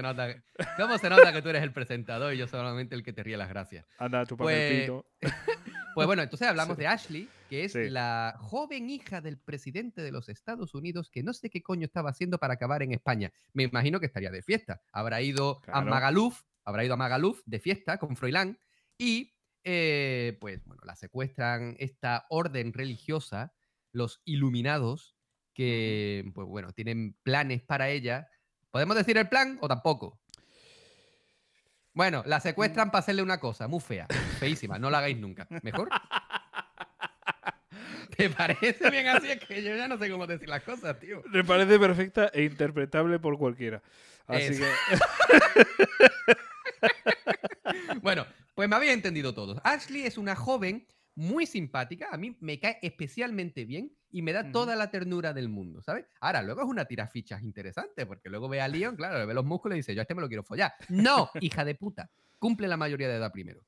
¿Cómo 0.77 0.99
se, 0.99 1.09
nota, 1.09 1.33
que 1.33 1.43
tú 1.43 1.49
eres 1.49 1.63
el 1.63 1.73
presentador 1.73 2.35
y 2.35 2.39
yo 2.39 2.47
solamente 2.47 2.95
el 2.95 3.03
que 3.03 3.13
te 3.13 3.23
ríe 3.23 3.37
las 3.37 3.49
gracias? 3.49 3.87
Anda, 3.99 4.25
tu 4.27 4.37
pues... 4.37 4.91
Pues 5.95 6.07
bueno, 6.07 6.23
entonces 6.23 6.47
hablamos 6.47 6.77
de 6.77 6.87
Ashley, 6.87 7.29
que 7.51 7.65
es 7.65 7.75
la 7.75 8.37
joven 8.39 8.89
hija 8.91 9.21
del 9.21 9.37
presidente 9.37 10.03
de 10.03 10.13
los 10.13 10.29
Estados 10.29 10.73
Unidos 10.73 11.11
que 11.11 11.25
no 11.25 11.33
sé 11.33 11.51
qué 11.51 11.65
coño 11.65 11.85
estaba 11.85 12.11
haciendo 12.11 12.39
para 12.39 12.55
acabar 12.55 12.85
en 12.85 12.93
España. 12.93 13.33
Me 13.53 13.65
imagino 13.65 13.99
que 13.99 14.07
estaría 14.07 14.31
de 14.31 14.41
fiesta. 14.41 14.83
Habrá 14.93 15.21
ido 15.21 15.61
a 15.67 15.81
Magaluf, 15.83 16.43
habrá 16.65 16.85
ido 16.85 16.95
a 16.95 16.97
Magaluf 16.97 17.43
de 17.47 17.59
fiesta 17.59 17.99
con 17.99 18.15
Froilán 18.15 18.61
y 18.97 19.35
eh, 19.65 20.39
pues 20.41 20.65
bueno, 20.65 20.81
la 20.87 20.95
secuestran 20.95 21.75
esta 21.81 22.25
orden 22.31 22.73
religiosa, 22.73 23.53
los 23.91 24.23
iluminados, 24.25 25.17
que 25.53 26.31
pues 26.33 26.47
bueno, 26.47 26.73
tienen 26.73 27.19
planes 27.25 27.63
para 27.63 27.89
ella. 27.89 28.29
¿Podemos 28.71 28.95
decir 28.95 29.19
el 29.19 29.29
plan 29.29 29.59
o 29.61 29.67
tampoco? 29.67 30.21
Bueno, 31.95 32.23
la 32.27 32.39
secuestran 32.39 32.87
mm. 32.87 32.91
para 32.93 33.01
hacerle 33.01 33.23
una 33.23 33.41
cosa, 33.41 33.67
muy 33.67 33.81
fea, 33.81 34.07
feísima, 34.39 34.79
no 34.79 34.89
la 34.89 34.99
hagáis 34.99 35.19
nunca. 35.19 35.49
¿Mejor? 35.63 35.89
¿Te 38.17 38.31
parece 38.31 38.91
bien 38.91 39.09
así? 39.09 39.31
Es 39.31 39.45
que 39.45 39.63
yo 39.63 39.77
ya 39.77 39.89
no 39.89 39.99
sé 39.99 40.11
cómo 40.11 40.27
decir 40.27 40.49
las 40.49 40.63
cosas, 40.63 40.99
tío. 40.99 41.23
Me 41.33 41.45
parece 41.45 41.79
perfecta 41.79 42.31
e 42.33 42.45
interpretable 42.45 43.19
por 43.19 43.39
cualquiera. 43.39 43.83
Así 44.27 44.59
que. 44.59 44.67
bueno, 48.03 48.27
pues 48.55 48.69
me 48.69 48.77
había 48.77 48.93
entendido 48.93 49.35
todo. 49.35 49.61
Ashley 49.65 50.03
es 50.03 50.19
una 50.19 50.37
joven 50.37 50.87
muy 51.15 51.47
simpática, 51.47 52.09
a 52.11 52.17
mí 52.17 52.37
me 52.41 52.59
cae 52.59 52.79
especialmente 52.83 53.65
bien 53.65 53.93
y 54.11 54.23
me 54.23 54.33
da 54.33 54.51
toda 54.53 54.77
la 54.77 54.91
ternura 54.91 55.33
del 55.33 55.49
mundo, 55.49 55.83
¿sabes? 55.83 56.07
Ahora, 56.21 56.43
luego 56.43 56.63
es 56.63 56.69
una 56.69 56.87
tirafichas 56.87 57.43
interesante, 57.43 58.07
porque 58.07 58.31
luego 58.31 58.49
ve 58.49 58.61
a 58.61 58.69
Leon, 58.69 58.97
claro, 58.97 59.19
le 59.19 59.27
ve 59.27 59.35
los 59.35 59.45
músculos 59.45 59.77
y 59.77 59.81
dice, 59.81 59.95
yo 59.95 60.01
a 60.01 60.03
este 60.03 60.15
me 60.15 60.23
lo 60.23 60.29
quiero 60.29 60.43
follar. 60.43 60.73
No, 60.89 61.31
hija 61.41 61.65
de 61.65 61.75
puta, 61.75 62.11
cumple 62.39 62.69
la 62.69 62.77
mayoría 62.77 63.09
de 63.09 63.17
edad 63.17 63.33
primero. 63.33 63.63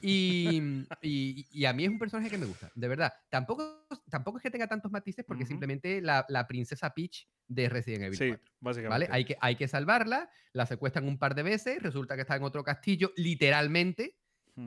Y, 0.00 0.84
y, 1.00 1.64
a 1.64 1.72
mí 1.72 1.84
es 1.84 1.90
un 1.90 1.98
personaje 1.98 2.28
que 2.28 2.36
me 2.36 2.44
gusta, 2.44 2.70
de 2.74 2.88
verdad. 2.88 3.12
Tampoco, 3.30 3.86
tampoco 4.10 4.36
es 4.36 4.42
que 4.42 4.50
tenga 4.50 4.66
tantos 4.66 4.92
matices, 4.92 5.24
porque 5.24 5.46
simplemente 5.46 6.02
la, 6.02 6.26
la, 6.28 6.46
princesa 6.46 6.92
Peach 6.92 7.26
de 7.48 7.70
Resident 7.70 8.04
Evil 8.04 8.18
sí, 8.18 8.34
básicamente. 8.60 9.06
¿vale? 9.06 9.08
Hay 9.10 9.24
que, 9.24 9.38
hay 9.40 9.56
que 9.56 9.66
salvarla, 9.66 10.28
la 10.52 10.66
secuestran 10.66 11.08
un 11.08 11.18
par 11.18 11.34
de 11.34 11.42
veces, 11.42 11.82
resulta 11.82 12.16
que 12.16 12.20
está 12.20 12.36
en 12.36 12.42
otro 12.42 12.62
castillo, 12.62 13.12
literalmente, 13.16 14.16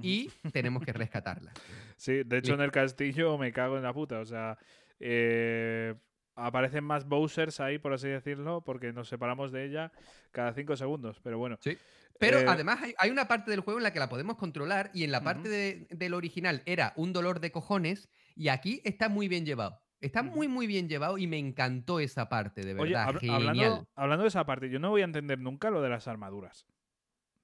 y 0.01 0.31
tenemos 0.51 0.83
que 0.83 0.91
rescatarla. 0.91 1.53
Sí, 1.95 2.23
de 2.23 2.39
hecho 2.39 2.55
en 2.55 2.61
el 2.61 2.71
castillo 2.71 3.37
me 3.37 3.53
cago 3.53 3.77
en 3.77 3.83
la 3.83 3.93
puta, 3.93 4.19
o 4.19 4.25
sea, 4.25 4.57
eh, 4.99 5.95
aparecen 6.37 6.83
más 6.83 7.05
Bowsers 7.07 7.59
ahí, 7.59 7.79
por 7.79 7.93
así 7.93 8.07
decirlo, 8.07 8.61
porque 8.61 8.93
nos 8.93 9.09
separamos 9.09 9.51
de 9.51 9.65
ella 9.65 9.91
cada 10.31 10.53
cinco 10.53 10.77
segundos, 10.77 11.19
pero 11.21 11.37
bueno. 11.37 11.57
Sí. 11.59 11.77
Pero 12.19 12.39
eh, 12.39 12.45
además 12.47 12.79
hay, 12.97 13.09
una 13.09 13.27
parte 13.27 13.51
del 13.51 13.59
juego 13.59 13.79
en 13.79 13.83
la 13.83 13.91
que 13.91 13.99
la 13.99 14.09
podemos 14.09 14.37
controlar 14.37 14.89
y 14.93 15.03
en 15.03 15.11
la 15.11 15.23
parte 15.23 15.87
del 15.89 16.13
original 16.13 16.63
era 16.65 16.93
un 16.95 17.13
dolor 17.13 17.39
de 17.39 17.51
cojones 17.51 18.09
y 18.35 18.47
aquí 18.47 18.81
está 18.85 19.09
muy 19.09 19.27
bien 19.27 19.45
llevado. 19.45 19.81
Está 19.99 20.21
muy, 20.21 20.47
muy 20.47 20.67
bien 20.67 20.87
llevado 20.87 21.17
y 21.17 21.25
me 21.25 21.39
encantó 21.39 21.99
esa 21.99 22.29
parte, 22.29 22.63
de 22.63 22.75
verdad. 22.75 23.15
hablando, 23.29 23.87
hablando, 23.95 24.23
de 24.23 24.29
esa 24.29 24.45
parte, 24.45 24.69
yo 24.69 24.79
no 24.79 24.91
voy 24.91 25.01
a 25.01 25.05
entender 25.05 25.39
nunca 25.39 25.71
lo 25.71 25.81
de 25.81 25.89
las 25.89 26.07
armaduras. 26.07 26.67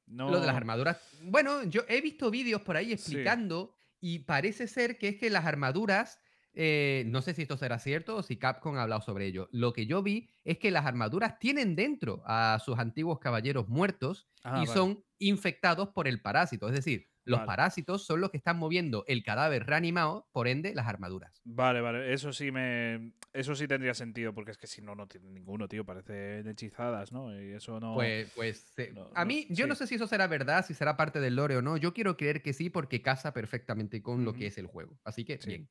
Lo 0.05 0.39
de 0.39 0.45
las 0.45 0.55
armaduras. 0.55 0.99
Bueno, 1.23 1.63
yo 1.63 1.81
he 1.87 2.01
visto 2.01 2.29
vídeos 2.29 2.61
por 2.61 2.77
ahí 2.77 2.93
explicando 2.93 3.73
y 3.99 4.19
parece 4.19 4.67
ser 4.67 4.97
que 4.97 5.07
es 5.07 5.15
que 5.15 5.29
las 5.29 5.45
armaduras, 5.45 6.19
eh, 6.53 7.03
no 7.07 7.21
sé 7.21 7.33
si 7.33 7.41
esto 7.41 7.57
será 7.57 7.79
cierto 7.79 8.17
o 8.17 8.23
si 8.23 8.37
Capcom 8.37 8.77
ha 8.77 8.83
hablado 8.83 9.01
sobre 9.01 9.25
ello. 9.25 9.49
Lo 9.51 9.73
que 9.73 9.85
yo 9.85 10.03
vi 10.03 10.29
es 10.43 10.57
que 10.59 10.71
las 10.71 10.85
armaduras 10.85 11.39
tienen 11.39 11.75
dentro 11.75 12.21
a 12.25 12.59
sus 12.63 12.77
antiguos 12.77 13.19
caballeros 13.19 13.67
muertos 13.69 14.27
ah, 14.43 14.61
y 14.63 14.67
son 14.67 15.03
infectados 15.17 15.89
por 15.89 16.07
el 16.07 16.21
parásito. 16.21 16.67
Es 16.67 16.75
decir, 16.75 17.07
los 17.25 17.41
parásitos 17.41 18.05
son 18.05 18.21
los 18.21 18.31
que 18.31 18.37
están 18.37 18.57
moviendo 18.57 19.05
el 19.07 19.23
cadáver 19.23 19.65
reanimado, 19.65 20.27
por 20.31 20.47
ende, 20.47 20.75
las 20.75 20.87
armaduras. 20.87 21.41
Vale, 21.45 21.81
vale. 21.81 22.13
Eso 22.13 22.33
sí 22.33 22.51
me. 22.51 23.13
Eso 23.31 23.55
sí 23.55 23.67
tendría 23.67 23.93
sentido, 23.93 24.33
porque 24.33 24.51
es 24.51 24.57
que 24.57 24.67
si 24.67 24.81
no, 24.81 24.93
no 24.93 25.07
tiene 25.07 25.31
ninguno, 25.31 25.67
tío. 25.67 25.85
Parecen 25.85 26.47
hechizadas, 26.47 27.11
¿no? 27.11 27.33
Y 27.33 27.53
eso 27.53 27.79
no. 27.79 27.95
Pues, 27.95 28.31
pues 28.35 28.75
a 29.15 29.25
mí, 29.25 29.47
yo 29.49 29.67
no 29.67 29.75
sé 29.75 29.87
si 29.87 29.95
eso 29.95 30.05
será 30.05 30.27
verdad, 30.27 30.65
si 30.65 30.73
será 30.73 30.97
parte 30.97 31.19
del 31.19 31.35
lore 31.35 31.57
o 31.57 31.61
no. 31.61 31.77
Yo 31.77 31.93
quiero 31.93 32.17
creer 32.17 32.41
que 32.41 32.53
sí, 32.53 32.69
porque 32.69 33.01
casa 33.01 33.33
perfectamente 33.33 34.01
con 34.01 34.25
lo 34.25 34.33
que 34.33 34.47
es 34.47 34.57
el 34.57 34.67
juego. 34.67 34.99
Así 35.03 35.23
que, 35.23 35.39
bien. 35.45 35.69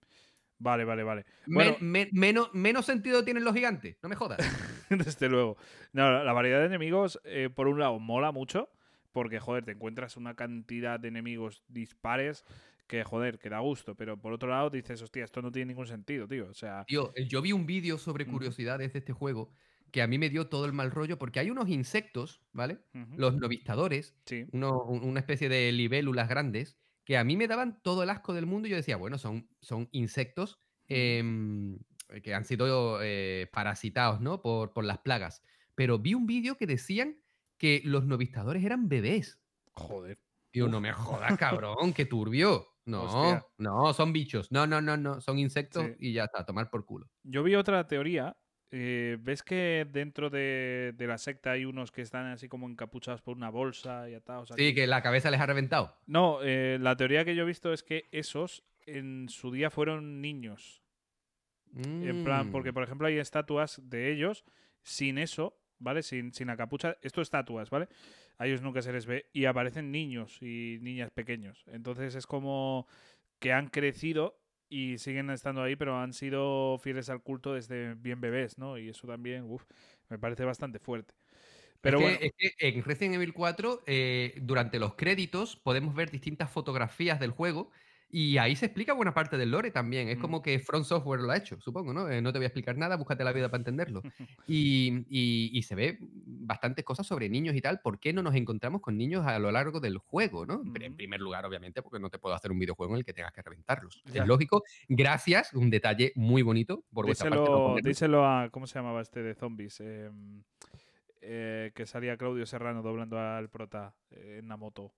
Vale, 0.62 0.84
vale, 0.84 1.02
vale. 1.02 1.24
menos, 1.46 2.54
menos 2.54 2.86
sentido 2.86 3.24
tienen 3.24 3.42
los 3.42 3.54
gigantes, 3.54 3.96
no 4.02 4.08
me 4.08 4.14
jodas. 4.14 4.38
Desde 4.90 5.28
luego. 5.28 5.56
No, 5.92 6.22
la 6.22 6.32
variedad 6.32 6.60
de 6.60 6.66
enemigos, 6.66 7.20
eh, 7.24 7.50
por 7.52 7.66
un 7.66 7.80
lado, 7.80 7.98
mola 7.98 8.30
mucho 8.30 8.70
porque, 9.10 9.40
joder, 9.40 9.64
te 9.64 9.72
encuentras 9.72 10.16
una 10.16 10.34
cantidad 10.34 10.98
de 10.98 11.08
enemigos 11.08 11.64
dispares 11.68 12.44
que, 12.86 13.04
joder, 13.04 13.38
que 13.38 13.50
da 13.50 13.58
gusto. 13.58 13.94
Pero 13.94 14.16
por 14.16 14.32
otro 14.32 14.48
lado 14.48 14.70
dices, 14.70 15.02
hostia, 15.02 15.24
esto 15.24 15.42
no 15.42 15.50
tiene 15.50 15.66
ningún 15.66 15.86
sentido, 15.86 16.26
tío. 16.28 16.48
O 16.48 16.54
sea. 16.54 16.84
Tío, 16.86 17.12
eh, 17.14 17.26
yo 17.26 17.42
vi 17.42 17.52
un 17.52 17.66
vídeo 17.66 17.98
sobre 17.98 18.26
curiosidades 18.26 18.92
de 18.92 19.00
este 19.00 19.12
juego 19.12 19.50
que 19.90 20.00
a 20.00 20.06
mí 20.06 20.18
me 20.18 20.30
dio 20.30 20.48
todo 20.48 20.64
el 20.64 20.72
mal 20.72 20.90
rollo 20.90 21.18
porque 21.18 21.40
hay 21.40 21.50
unos 21.50 21.68
insectos, 21.68 22.40
¿vale? 22.52 22.78
Los 23.16 23.34
novistadores, 23.34 24.14
una 24.52 25.20
especie 25.20 25.50
de 25.50 25.70
libélulas 25.72 26.30
grandes, 26.30 26.78
que 27.04 27.16
a 27.18 27.24
mí 27.24 27.36
me 27.36 27.48
daban 27.48 27.80
todo 27.82 28.02
el 28.02 28.10
asco 28.10 28.32
del 28.34 28.46
mundo 28.46 28.68
y 28.68 28.70
yo 28.70 28.76
decía, 28.76 28.96
bueno, 28.96 29.18
son, 29.18 29.48
son 29.60 29.88
insectos 29.92 30.60
em, 30.88 31.78
que 32.22 32.34
han 32.34 32.44
sido 32.44 32.98
eh, 33.02 33.48
parasitados, 33.52 34.20
¿no? 34.20 34.42
Por, 34.42 34.72
por 34.72 34.84
las 34.84 34.98
plagas. 34.98 35.42
Pero 35.74 35.98
vi 35.98 36.14
un 36.14 36.26
vídeo 36.26 36.56
que 36.56 36.66
decían 36.66 37.22
que 37.58 37.80
los 37.84 38.04
novistadores 38.06 38.64
eran 38.64 38.88
bebés. 38.88 39.40
Joder. 39.72 40.20
Tío, 40.50 40.68
no 40.68 40.80
me 40.80 40.92
jodas, 40.92 41.36
cabrón, 41.38 41.92
qué 41.94 42.04
turbio. 42.04 42.66
No, 42.84 43.04
Hostia. 43.04 43.46
no, 43.58 43.92
son 43.94 44.12
bichos. 44.12 44.50
No, 44.50 44.66
no, 44.66 44.80
no, 44.80 44.96
no, 44.96 45.20
son 45.20 45.38
insectos 45.38 45.84
Sí. 45.86 45.94
y 46.00 46.12
ya 46.12 46.24
está, 46.24 46.40
a 46.40 46.44
tomar 46.46 46.68
por 46.68 46.84
culo. 46.84 47.08
Yo 47.22 47.42
vi 47.42 47.54
otra 47.54 47.86
teoría. 47.86 48.36
Eh, 48.74 49.18
¿Ves 49.20 49.42
que 49.42 49.86
dentro 49.90 50.30
de, 50.30 50.94
de 50.96 51.06
la 51.06 51.18
secta 51.18 51.52
hay 51.52 51.64
unos 51.66 51.92
que 51.92 52.00
están 52.02 52.26
así 52.26 52.48
como 52.48 52.68
encapuchados 52.68 53.20
por 53.20 53.36
una 53.36 53.50
bolsa 53.50 54.08
y 54.08 54.14
atados 54.14 54.50
aquí? 54.50 54.68
Sí, 54.68 54.74
que 54.74 54.86
la 54.86 55.02
cabeza 55.02 55.30
les 55.30 55.40
ha 55.40 55.46
reventado. 55.46 55.94
No, 56.06 56.38
eh, 56.42 56.78
la 56.80 56.96
teoría 56.96 57.24
que 57.24 57.34
yo 57.34 57.42
he 57.42 57.46
visto 57.46 57.72
es 57.72 57.82
que 57.82 58.08
esos 58.12 58.64
en 58.86 59.28
su 59.28 59.52
día 59.52 59.70
fueron 59.70 60.20
niños. 60.20 60.82
En 61.74 62.24
plan, 62.24 62.48
Mm. 62.48 62.50
porque 62.50 62.72
por 62.72 62.82
ejemplo 62.82 63.06
hay 63.06 63.18
estatuas 63.18 63.80
de 63.88 64.12
ellos 64.12 64.44
sin 64.82 65.16
eso, 65.16 65.58
¿vale? 65.78 66.02
Sin, 66.02 66.32
sin 66.34 66.48
la 66.48 66.56
capucha. 66.56 66.96
Esto 67.00 67.22
estatuas, 67.22 67.70
¿vale? 67.70 67.88
A 68.38 68.46
ellos 68.46 68.60
nunca 68.60 68.82
se 68.82 68.92
les 68.92 69.06
ve 69.06 69.26
y 69.32 69.46
aparecen 69.46 69.90
niños 69.90 70.42
y 70.42 70.78
niñas 70.82 71.10
pequeños. 71.10 71.64
Entonces 71.68 72.14
es 72.14 72.26
como 72.26 72.86
que 73.38 73.52
han 73.52 73.68
crecido 73.68 74.38
y 74.72 74.98
siguen 74.98 75.28
estando 75.30 75.62
ahí, 75.62 75.76
pero 75.76 75.98
han 75.98 76.14
sido 76.14 76.78
fieles 76.78 77.10
al 77.10 77.22
culto 77.22 77.52
desde 77.52 77.94
bien 77.94 78.20
bebés, 78.20 78.56
¿no? 78.56 78.78
Y 78.78 78.88
eso 78.88 79.06
también, 79.06 79.44
uf, 79.44 79.64
me 80.08 80.18
parece 80.18 80.44
bastante 80.44 80.78
fuerte. 80.78 81.14
Pero 81.82 81.98
es, 81.98 82.04
bueno, 82.04 82.18
que, 82.18 82.26
es 82.26 82.56
que 82.56 82.68
en 82.68 82.82
Resident 82.82 83.16
Evil 83.16 83.34
4, 83.34 83.82
eh, 83.86 84.34
durante 84.40 84.78
los 84.78 84.94
créditos, 84.94 85.56
podemos 85.56 85.94
ver 85.94 86.10
distintas 86.10 86.50
fotografías 86.50 87.20
del 87.20 87.32
juego 87.32 87.70
y 88.14 88.36
ahí 88.36 88.54
se 88.54 88.66
explica 88.66 88.92
buena 88.92 89.14
parte 89.14 89.36
del 89.38 89.50
lore 89.50 89.70
también. 89.70 90.08
Es 90.08 90.18
Mm. 90.18 90.20
como 90.20 90.42
que 90.42 90.58
Front 90.60 90.84
Software 90.84 91.20
lo 91.20 91.30
ha 91.30 91.36
hecho, 91.38 91.58
supongo, 91.60 91.92
¿no? 91.94 92.08
Eh, 92.10 92.20
no 92.20 92.30
te 92.32 92.38
voy 92.38 92.44
a 92.44 92.48
explicar 92.48 92.76
nada, 92.76 92.96
búscate 92.96 93.24
la 93.24 93.32
vida 93.32 93.48
para 93.48 93.60
entenderlo. 93.62 94.02
Y, 94.46 95.06
y- 95.08 95.50
y 95.58 95.62
se 95.62 95.74
ve 95.74 95.98
bastantes 96.00 96.84
cosas 96.84 97.06
sobre 97.06 97.28
niños 97.30 97.56
y 97.56 97.60
tal. 97.62 97.80
¿Por 97.80 97.98
qué 97.98 98.12
no 98.12 98.22
nos 98.22 98.34
encontramos 98.34 98.82
con 98.82 98.98
niños 98.98 99.26
a 99.26 99.38
lo 99.38 99.50
largo 99.50 99.80
del 99.80 99.96
juego, 99.98 100.44
¿no? 100.46 100.62
En 100.62 100.68
Ujú. 100.90 100.96
primer 100.96 101.20
lugar, 101.20 101.46
obviamente, 101.46 101.82
porque 101.82 101.98
no 101.98 102.10
te 102.10 102.18
puedo 102.18 102.34
hacer 102.34 102.52
un 102.52 102.58
videojuego 102.58 102.92
en 102.94 102.98
el 102.98 103.04
que 103.04 103.14
tengas 103.14 103.32
que 103.32 103.40
reventarlos. 103.42 104.02
Ya. 104.12 104.22
Es 104.22 104.28
lógico. 104.28 104.62
Gracias, 104.88 105.54
un 105.54 105.70
detalle 105.70 106.12
muy 106.14 106.42
bonito 106.42 106.84
por 106.92 107.06
vuestra 107.06 107.30
parte. 107.30 107.44
no 107.50 107.74
díselo, 107.76 107.88
díselo 107.88 108.26
a. 108.26 108.50
¿Cómo 108.50 108.66
se 108.66 108.78
llamaba 108.78 109.00
este 109.00 109.22
de 109.22 109.34
zombies? 109.34 109.80
Em, 109.80 110.42
eh, 111.22 111.72
que 111.74 111.86
salía 111.86 112.16
Claudio 112.16 112.44
Serrano 112.46 112.82
doblando 112.82 113.18
al 113.18 113.48
prota 113.48 113.94
eh, 114.10 114.38
en 114.40 114.48
la 114.48 114.56
moto. 114.56 114.92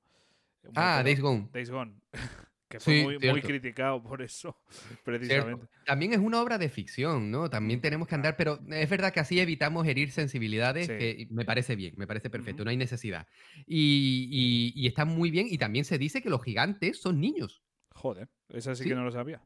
Un 0.65 0.73
Ah, 0.75 0.97
motor- 0.99 1.05
Days 1.05 1.21
Gone. 1.21 1.49
Days 1.53 1.71
Gone. 1.71 1.95
que 2.75 2.81
fue 2.81 3.18
Sí, 3.20 3.29
muy, 3.31 3.41
criticado 3.41 4.03
por 4.03 4.20
eso, 4.20 4.59
Cierto. 4.68 5.03
precisamente. 5.05 5.66
También 5.87 6.12
es 6.12 6.18
una 6.18 6.41
obra 6.43 6.59
de 6.59 6.68
ficción, 6.68 7.31
¿no? 7.31 7.49
También 7.49 7.81
tenemos 7.81 8.09
que 8.09 8.16
andar, 8.16 8.37
pero 8.37 8.59
es 8.68 8.91
verdad 8.91 9.12
que 9.12 9.20
así 9.20 9.39
evitamos 9.39 9.87
herir 9.87 10.11
sensibilidades, 10.11 10.87
Sí. 10.89 10.93
que 10.99 11.27
me 11.31 11.45
parece 11.45 11.77
bien, 11.77 11.95
me 11.97 12.07
parece 12.09 12.31
perfecto, 12.31 12.64
no 12.64 12.70
hay 12.70 12.77
necesidad. 12.77 13.29
Y, 13.66 14.72
y- 14.77 14.83
y 14.83 14.87
está 14.89 15.05
muy 15.05 15.31
bien, 15.31 15.47
y 15.49 15.57
también 15.59 15.85
se 15.85 15.99
dice 15.99 16.20
que 16.20 16.31
los 16.31 16.43
gigantes 16.43 17.01
son 17.01 17.20
niños. 17.20 17.62
Joder, 17.91 18.29
esa 18.49 18.75
sí, 18.75 18.83
Sí. 18.83 18.89
que 18.89 18.95
no 18.97 19.05
lo 19.05 19.12
sabía. 19.12 19.41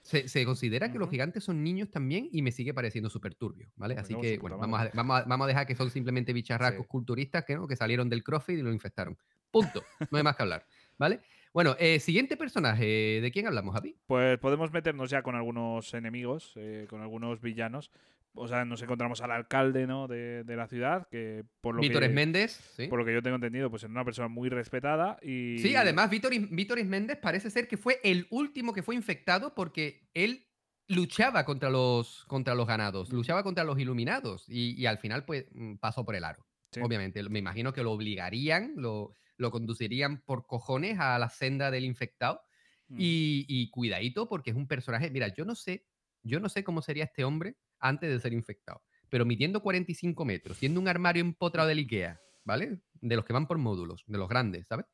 Se, 0.00 0.26
se 0.28 0.44
considera 0.46 0.90
que 0.90 0.98
los 0.98 1.10
gigantes 1.10 1.44
son 1.44 1.62
niños 1.62 1.90
también 1.90 2.28
y 2.32 2.40
me 2.42 2.50
sigue 2.52 2.72
pareciendo 2.74 3.10
súper 3.10 3.34
turbio, 3.34 3.70
¿vale? 3.76 3.94
Así 3.98 4.14
que, 4.16 4.38
bueno, 4.38 4.56
vamos 4.58 4.80
a, 4.80 4.90
vamos, 4.94 5.20
a, 5.20 5.24
vamos 5.24 5.44
a 5.44 5.48
dejar 5.48 5.66
que 5.66 5.76
son 5.76 5.90
simplemente 5.90 6.32
bicharracos 6.32 6.86
Sí. 6.86 6.88
culturistas 6.88 7.44
que, 7.44 7.54
¿no? 7.54 7.68
que 7.68 7.76
salieron 7.76 8.08
del 8.08 8.24
CrossFit 8.24 8.58
y 8.58 8.62
lo 8.62 8.72
infectaron. 8.72 9.16
Punto. 9.50 9.84
No 10.10 10.16
hay 10.18 10.24
más 10.24 10.34
que 10.36 10.42
hablar, 10.42 10.66
¿vale? 10.98 11.20
Bueno, 11.54 11.76
eh, 11.78 12.00
siguiente 12.00 12.38
personaje, 12.38 13.20
¿de 13.20 13.30
quién 13.30 13.46
hablamos, 13.46 13.74
Javi? 13.74 13.94
Pues 14.06 14.38
podemos 14.38 14.72
meternos 14.72 15.10
ya 15.10 15.22
con 15.22 15.34
algunos 15.34 15.92
enemigos, 15.92 16.54
eh, 16.56 16.86
con 16.88 17.02
algunos 17.02 17.42
villanos. 17.42 17.90
O 18.34 18.48
sea, 18.48 18.64
nos 18.64 18.80
encontramos 18.80 19.20
al 19.20 19.30
alcalde 19.30 19.86
¿no? 19.86 20.08
de, 20.08 20.44
de 20.44 20.56
la 20.56 20.66
ciudad, 20.66 21.06
que 21.10 21.44
por 21.60 21.74
lo 21.74 21.82
Víctor 21.82 22.02
que, 22.02 22.08
Méndez, 22.08 22.52
¿sí? 22.76 22.86
por 22.86 22.98
lo 22.98 23.04
que 23.04 23.12
yo 23.12 23.22
tengo 23.22 23.36
entendido, 23.36 23.68
pues 23.68 23.82
es 23.82 23.90
una 23.90 24.06
persona 24.06 24.28
muy 24.28 24.48
respetada 24.48 25.18
y... 25.20 25.58
Sí, 25.58 25.76
además 25.76 26.08
Víctor, 26.08 26.32
Víctor 26.50 26.82
Méndez 26.84 27.18
parece 27.18 27.50
ser 27.50 27.68
que 27.68 27.76
fue 27.76 28.00
el 28.02 28.26
último 28.30 28.72
que 28.72 28.82
fue 28.82 28.94
infectado 28.94 29.54
porque 29.54 30.08
él 30.14 30.46
luchaba 30.88 31.44
contra 31.44 31.68
los, 31.68 32.24
contra 32.24 32.54
los 32.54 32.66
ganados, 32.66 33.12
luchaba 33.12 33.42
contra 33.42 33.64
los 33.64 33.78
iluminados 33.78 34.46
y, 34.48 34.80
y 34.80 34.86
al 34.86 34.96
final 34.96 35.26
pues 35.26 35.44
mm, 35.52 35.74
pasó 35.74 36.06
por 36.06 36.14
el 36.16 36.24
aro. 36.24 36.46
Sí. 36.70 36.80
Obviamente, 36.82 37.22
me 37.28 37.38
imagino 37.38 37.74
que 37.74 37.82
lo 37.82 37.92
obligarían, 37.92 38.72
lo, 38.76 39.12
lo 39.42 39.50
conducirían 39.50 40.22
por 40.22 40.46
cojones 40.46 40.98
a 40.98 41.18
la 41.18 41.28
senda 41.28 41.70
del 41.70 41.84
infectado 41.84 42.40
Mm. 42.88 42.96
y, 43.00 43.46
y 43.48 43.70
cuidadito 43.70 44.28
porque 44.28 44.50
es 44.50 44.56
un 44.56 44.66
personaje, 44.68 45.10
mira, 45.10 45.28
yo 45.28 45.44
no 45.44 45.54
sé, 45.54 45.86
yo 46.22 46.40
no 46.40 46.48
sé 46.48 46.62
cómo 46.64 46.82
sería 46.82 47.04
este 47.04 47.24
hombre 47.24 47.56
antes 47.78 48.10
de 48.10 48.20
ser 48.20 48.32
infectado, 48.34 48.82
pero 49.08 49.24
midiendo 49.24 49.62
45 49.62 50.24
metros, 50.24 50.58
siendo 50.58 50.80
un 50.80 50.88
armario 50.88 51.22
empotrado 51.22 51.68
del 51.68 51.78
Ikea, 51.78 52.20
¿vale? 52.44 52.82
De 53.00 53.16
los 53.16 53.24
que 53.24 53.32
van 53.32 53.46
por 53.46 53.56
módulos, 53.58 54.02
de 54.06 54.18
los 54.18 54.28
grandes, 54.28 54.66
¿sabes? 54.66 54.86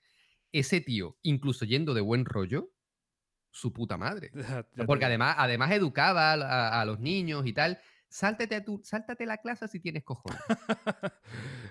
Ese 0.52 0.80
tío, 0.80 1.18
incluso 1.22 1.64
yendo 1.64 1.92
de 1.94 2.00
buen 2.02 2.24
rollo, 2.24 2.70
su 3.50 3.72
puta 3.72 3.96
madre. 3.96 4.30
Porque 4.86 5.04
además, 5.06 5.36
además 5.38 5.72
educaba 5.72 6.32
a, 6.32 6.34
a- 6.34 6.80
a 6.80 6.84
los 6.84 7.00
niños 7.00 7.46
y 7.46 7.52
tal. 7.52 7.80
Sáltate, 8.10 8.54
a 8.56 8.64
tu, 8.64 8.80
sáltate 8.84 9.26
la 9.26 9.38
clase 9.38 9.68
si 9.68 9.80
tienes 9.80 10.04
cojones. 10.04 10.44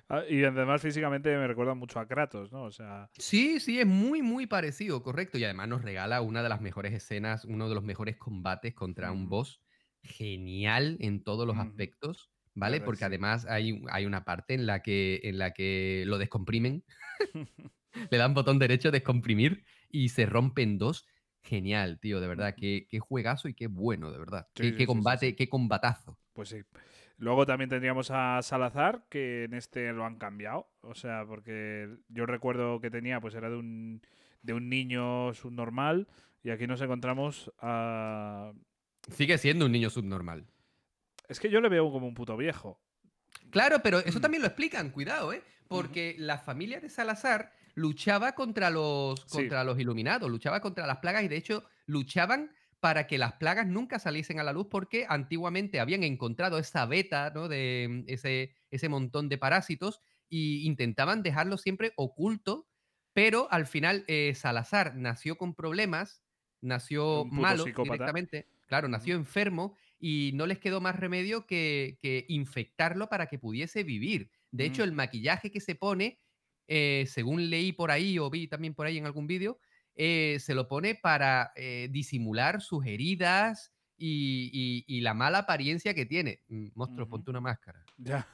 Ah, 0.10 0.24
y 0.30 0.44
además 0.44 0.82
físicamente 0.82 1.36
me 1.38 1.48
recuerda 1.48 1.74
mucho 1.74 2.00
a 2.00 2.08
Kratos, 2.08 2.52
¿no? 2.52 2.64
O 2.64 2.72
sea, 2.72 3.12
Sí, 3.20 3.60
sí, 3.60 3.80
es 3.80 3.88
muy, 3.88 4.22
muy 4.22 4.46
parecido, 4.46 5.02
correcto. 5.02 5.38
Y 5.38 5.44
además 5.44 5.68
nos 5.68 5.82
regala 5.82 6.22
una 6.22 6.44
de 6.44 6.50
las 6.50 6.62
mejores 6.62 6.94
escenas, 6.94 7.46
uno 7.46 7.68
de 7.68 7.74
los 7.76 7.84
mejores 7.84 8.16
combates 8.18 8.76
contra 8.76 9.12
un 9.12 9.28
Ujú. 9.28 9.30
boss. 9.30 9.62
Genial 10.04 10.98
en 11.00 11.24
todos 11.24 11.48
los 11.48 11.58
Ujú. 11.58 11.58
aspectos, 11.58 12.32
¿vale? 12.54 12.80
Porque 12.82 13.06
además 13.06 13.46
hay, 13.48 13.82
hay 13.92 14.06
una 14.06 14.24
parte 14.24 14.54
en 14.54 14.68
la 14.68 14.82
que, 14.84 15.20
en 15.24 15.40
la 15.40 15.52
que 15.54 16.04
lo 16.06 16.18
descomprimen. 16.20 16.86
Le 18.12 18.18
dan 18.18 18.34
botón 18.34 18.60
derecho, 18.60 18.92
descomprimir, 18.92 19.66
y 19.90 20.10
se 20.10 20.26
rompe 20.26 20.62
en 20.62 20.78
dos. 20.78 21.06
Genial, 21.42 22.00
tío, 22.00 22.20
de 22.20 22.28
verdad. 22.28 22.56
Qué, 22.58 22.86
qué 22.90 23.00
juegazo 23.00 23.48
y 23.50 23.54
qué 23.56 23.68
bueno, 23.68 24.12
de 24.12 24.20
verdad. 24.20 24.48
Sí, 24.56 24.74
qué, 24.76 24.86
sí, 24.88 24.88
combate, 24.88 25.36
sí. 25.36 25.36
qué 25.36 25.50
combatazo. 25.50 26.20
Pues 26.38 26.50
sí. 26.50 26.62
Luego 27.18 27.48
también 27.48 27.68
tendríamos 27.70 28.12
a 28.12 28.40
Salazar, 28.44 29.06
que 29.10 29.46
en 29.46 29.56
este 29.56 29.92
lo 29.92 30.06
han 30.06 30.18
cambiado. 30.20 30.70
O 30.82 30.94
sea, 30.94 31.26
porque 31.28 31.90
yo 32.10 32.28
recuerdo 32.28 32.80
que 32.80 32.92
tenía, 32.92 33.20
pues 33.20 33.34
era 33.34 33.50
de 33.50 33.56
un, 33.56 34.02
de 34.44 34.54
un 34.54 34.70
niño 34.70 35.34
subnormal. 35.34 36.08
Y 36.44 36.52
aquí 36.52 36.68
nos 36.68 36.80
encontramos 36.80 37.52
a. 37.60 38.54
Sigue 39.10 39.38
siendo 39.40 39.66
un 39.66 39.72
niño 39.72 39.90
subnormal. 39.90 40.46
Es 41.28 41.40
que 41.40 41.50
yo 41.50 41.60
le 41.60 41.70
veo 41.70 41.92
como 41.92 42.08
un 42.08 42.14
puto 42.14 42.38
viejo. 42.38 42.80
Claro, 43.50 43.80
pero 43.84 43.98
eso 44.00 44.20
Mm. 44.20 44.22
también 44.22 44.42
lo 44.44 44.48
explican, 44.48 44.92
cuidado, 44.92 45.34
¿eh? 45.34 45.42
Porque 45.68 46.16
la 46.20 46.38
familia 46.38 46.80
de 46.80 46.90
Salazar 46.90 47.52
luchaba 47.74 48.34
contra 48.34 48.70
los, 48.70 49.20
Sí. 49.22 49.38
contra 49.40 49.64
los 49.64 49.80
iluminados, 49.80 50.30
luchaba 50.30 50.62
contra 50.62 50.86
las 50.86 50.98
plagas 51.00 51.24
y 51.24 51.28
de 51.28 51.38
hecho 51.38 51.64
luchaban 51.88 52.52
para 52.80 53.08
que 53.08 53.18
las 53.18 53.34
plagas 53.34 53.68
nunca 53.68 54.00
saliesen 54.00 54.40
a 54.40 54.44
la 54.44 54.54
luz 54.54 54.68
porque 54.70 55.06
antiguamente 55.10 55.80
habían 55.80 56.04
encontrado 56.04 56.60
esa 56.60 56.86
beta, 56.86 57.32
¿no? 57.34 57.48
De 57.48 57.88
mm, 57.90 58.04
ese, 58.08 58.54
ese 58.72 58.90
montón 58.90 59.30
de 59.30 59.38
parásitos 59.38 60.02
y 60.30 60.66
intentaban 60.68 61.24
dejarlo 61.24 61.58
siempre 61.58 61.94
oculto, 61.96 62.68
pero 63.14 63.48
al 63.52 63.66
final 63.66 64.04
eh, 64.08 64.34
Salazar 64.36 64.96
nació 64.96 65.38
con 65.38 65.56
problemas, 65.56 66.24
nació 66.62 67.26
malo 67.26 67.64
psicópata. 67.66 68.14
directamente, 68.14 68.48
claro, 68.68 68.88
nació 68.88 69.16
enfermo 69.16 69.76
y 70.00 70.32
no 70.36 70.46
les 70.46 70.60
quedó 70.60 70.82
más 70.82 70.96
remedio 71.00 71.48
que, 71.48 71.98
que 72.02 72.26
infectarlo 72.28 73.10
para 73.10 73.28
que 73.28 73.40
pudiese 73.40 73.84
vivir. 73.84 74.30
De 74.52 74.66
hecho, 74.66 74.84
Mm. 74.84 74.86
el 74.86 74.92
maquillaje 74.94 75.52
que 75.52 75.62
se 75.62 75.76
pone, 75.76 76.20
eh, 76.68 77.06
según 77.08 77.50
leí 77.50 77.72
por 77.72 77.92
ahí 77.92 78.20
o 78.20 78.30
vi 78.30 78.48
también 78.48 78.74
por 78.76 78.86
ahí 78.86 78.98
en 78.98 79.06
algún 79.06 79.26
vídeo, 79.28 79.60
eh, 79.98 80.38
se 80.40 80.54
lo 80.56 80.68
pone 80.68 80.96
para 80.96 81.52
eh, 81.56 81.90
disimular 81.92 82.62
sus 82.62 82.86
heridas 82.86 83.74
y, 83.98 84.50
y- 84.88 84.98
y 84.98 85.02
la 85.02 85.14
mala 85.14 85.40
apariencia 85.40 85.94
que 85.94 86.06
tiene. 86.06 86.42
Mm, 86.48 86.68
Monstruo, 86.76 87.06
Ujú. 87.06 87.10
ponte 87.12 87.32
una 87.32 87.42
máscara. 87.42 87.84
Ya. 87.98 88.28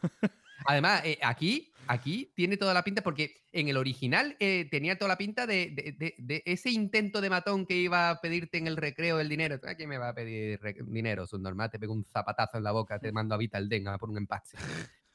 Además, 0.66 1.02
eh, 1.06 1.18
aquí, 1.24 1.72
aquí 1.88 2.34
tiene 2.36 2.58
toda 2.58 2.74
la 2.74 2.84
pinta, 2.84 3.02
porque 3.02 3.46
en 3.54 3.70
el 3.70 3.78
original 3.78 4.36
eh, 4.42 4.68
tenía 4.70 4.98
toda 4.98 5.08
la 5.10 5.18
pinta 5.18 5.48
de, 5.48 5.72
de- 5.74 5.94
de- 5.98 6.16
de 6.18 6.44
ese 6.46 6.70
intento 6.70 7.22
de 7.22 7.30
matón 7.30 7.66
que 7.66 7.78
iba 7.78 8.10
a 8.10 8.20
pedirte 8.20 8.58
en 8.58 8.68
el 8.68 8.76
recreo 8.78 9.20
el 9.22 9.30
dinero. 9.30 9.58
¿A 9.66 9.76
quién 9.76 9.88
me 9.88 9.98
va 9.98 10.10
a 10.10 10.14
pedir 10.14 10.60
dinero? 10.86 11.26
Subnormal, 11.26 11.72
te 11.72 11.80
pego 11.80 11.94
un 11.94 12.04
zapatazo 12.04 12.58
en 12.58 12.64
la 12.66 12.72
boca, 12.74 13.00
te 13.00 13.12
mando 13.14 13.34
a 13.36 13.38
Vital 13.38 13.70
Den 13.70 13.88
a 13.88 13.98
por 13.98 14.10
un 14.10 14.18
empaste. 14.18 14.58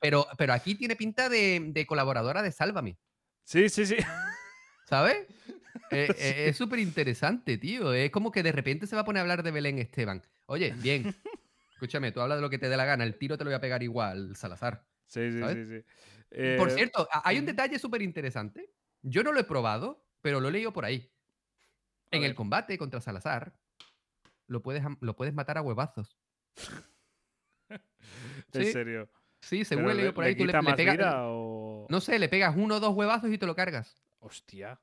Pero, 0.00 0.26
pero 0.38 0.52
aquí 0.54 0.76
tiene 0.76 0.96
pinta 0.96 1.28
de, 1.28 1.60
de 1.72 1.86
colaboradora 1.86 2.40
de 2.42 2.52
Sálvame, 2.52 2.96
Sí, 3.44 3.68
sí, 3.68 3.84
sí. 3.84 3.96
¿sabes? 4.86 5.16
Eh, 5.90 6.08
eh, 6.18 6.48
es 6.48 6.56
súper 6.56 6.78
interesante, 6.80 7.56
tío. 7.56 7.92
Es 7.94 8.10
como 8.10 8.30
que 8.30 8.42
de 8.42 8.52
repente 8.52 8.86
se 8.86 8.94
va 8.96 9.02
a 9.02 9.04
poner 9.04 9.20
a 9.20 9.22
hablar 9.22 9.42
de 9.42 9.50
Belén 9.50 9.78
Esteban. 9.78 10.22
Oye, 10.46 10.74
bien. 10.82 11.14
Escúchame, 11.72 12.12
tú 12.12 12.20
hablas 12.20 12.38
de 12.38 12.42
lo 12.42 12.50
que 12.50 12.58
te 12.58 12.68
dé 12.68 12.76
la 12.76 12.84
gana. 12.84 13.04
El 13.04 13.16
tiro 13.16 13.38
te 13.38 13.44
lo 13.44 13.50
voy 13.50 13.54
a 13.56 13.60
pegar 13.60 13.82
igual, 13.82 14.34
Salazar. 14.36 14.86
Sí, 15.06 15.30
sí, 15.32 15.40
¿Sabes? 15.40 15.66
sí, 15.68 15.78
sí. 15.78 15.84
Por 16.58 16.68
Eh, 16.70 16.74
cierto, 16.74 17.08
hay 17.24 17.38
un 17.38 17.46
detalle 17.46 17.78
súper 17.78 18.02
interesante. 18.02 18.70
Yo 19.02 19.22
no 19.22 19.32
lo 19.32 19.40
he 19.40 19.44
probado, 19.44 20.04
pero 20.20 20.40
lo 20.40 20.48
he 20.48 20.52
leído 20.52 20.72
por 20.72 20.84
ahí. 20.84 21.10
A 22.10 22.16
En 22.16 22.24
el 22.24 22.34
combate 22.34 22.76
contra 22.76 23.00
Salazar, 23.00 23.58
lo 24.46 24.62
puedes, 24.62 24.82
lo 25.00 25.16
puedes 25.16 25.32
matar 25.32 25.56
a 25.58 25.62
huevazos. 25.62 26.18
En 28.52 28.64
Sí. 28.64 28.72
serio. 28.72 29.08
Sí, 29.40 29.64
se 29.64 29.76
huele 29.76 30.04
le- 30.04 30.12
por 30.12 30.24
le 30.24 30.30
ahí. 30.30 30.34
Tú 30.36 30.42
le, 30.44 30.48
quita 30.48 30.58
le 30.62 30.64
más 30.64 30.76
pegas. 30.76 31.14
o...? 31.18 31.86
No 31.88 32.00
sé, 32.00 32.18
le 32.18 32.28
pegas 32.28 32.54
uno 32.56 32.76
o 32.76 32.80
dos 32.80 32.94
huevazos 32.94 33.30
y 33.30 33.38
te 33.38 33.46
lo 33.46 33.54
cargas. 33.54 34.02
Hostia. 34.18 34.80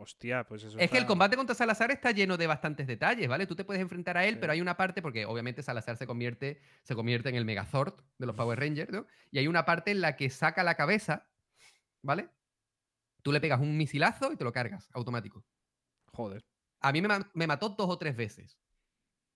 Hostia, 0.00 0.44
pues 0.44 0.62
eso 0.62 0.78
Es 0.78 0.90
que 0.90 0.98
el 0.98 1.06
combate 1.06 1.36
contra 1.36 1.56
Salazar 1.56 1.90
está 1.90 2.12
lleno 2.12 2.36
de 2.36 2.46
bastantes 2.46 2.86
detalles, 2.86 3.28
¿vale? 3.28 3.48
Tú 3.48 3.56
te 3.56 3.64
puedes 3.64 3.82
enfrentar 3.82 4.16
a 4.16 4.24
él, 4.26 4.34
Sí. 4.34 4.40
pero 4.40 4.52
hay 4.52 4.60
una 4.60 4.76
parte, 4.76 5.02
porque 5.02 5.26
obviamente 5.26 5.60
Salazar 5.62 5.96
se 5.96 6.06
convierte, 6.06 6.60
se 6.84 6.94
convierte 6.94 7.28
en 7.30 7.34
el 7.34 7.44
Megazord 7.44 7.94
de 8.16 8.26
los 8.26 8.36
Power 8.36 8.60
Rangers, 8.60 8.92
¿no? 8.92 9.06
Y 9.32 9.38
hay 9.38 9.48
una 9.48 9.64
parte 9.64 9.90
en 9.90 10.00
la 10.00 10.14
que 10.14 10.30
saca 10.30 10.62
la 10.62 10.76
cabeza, 10.76 11.26
¿vale? 12.02 12.28
Tú 13.22 13.32
le 13.32 13.40
pegas 13.40 13.60
un 13.60 13.76
misilazo 13.76 14.32
y 14.32 14.36
te 14.36 14.44
lo 14.44 14.52
cargas, 14.52 14.88
automático. 14.92 15.44
Joder. 16.12 16.44
A 16.80 16.92
mí 16.92 17.02
me, 17.02 17.08
me 17.34 17.46
mató 17.48 17.70
dos 17.70 17.90
o 17.90 17.98
tres 17.98 18.16
veces. 18.16 18.56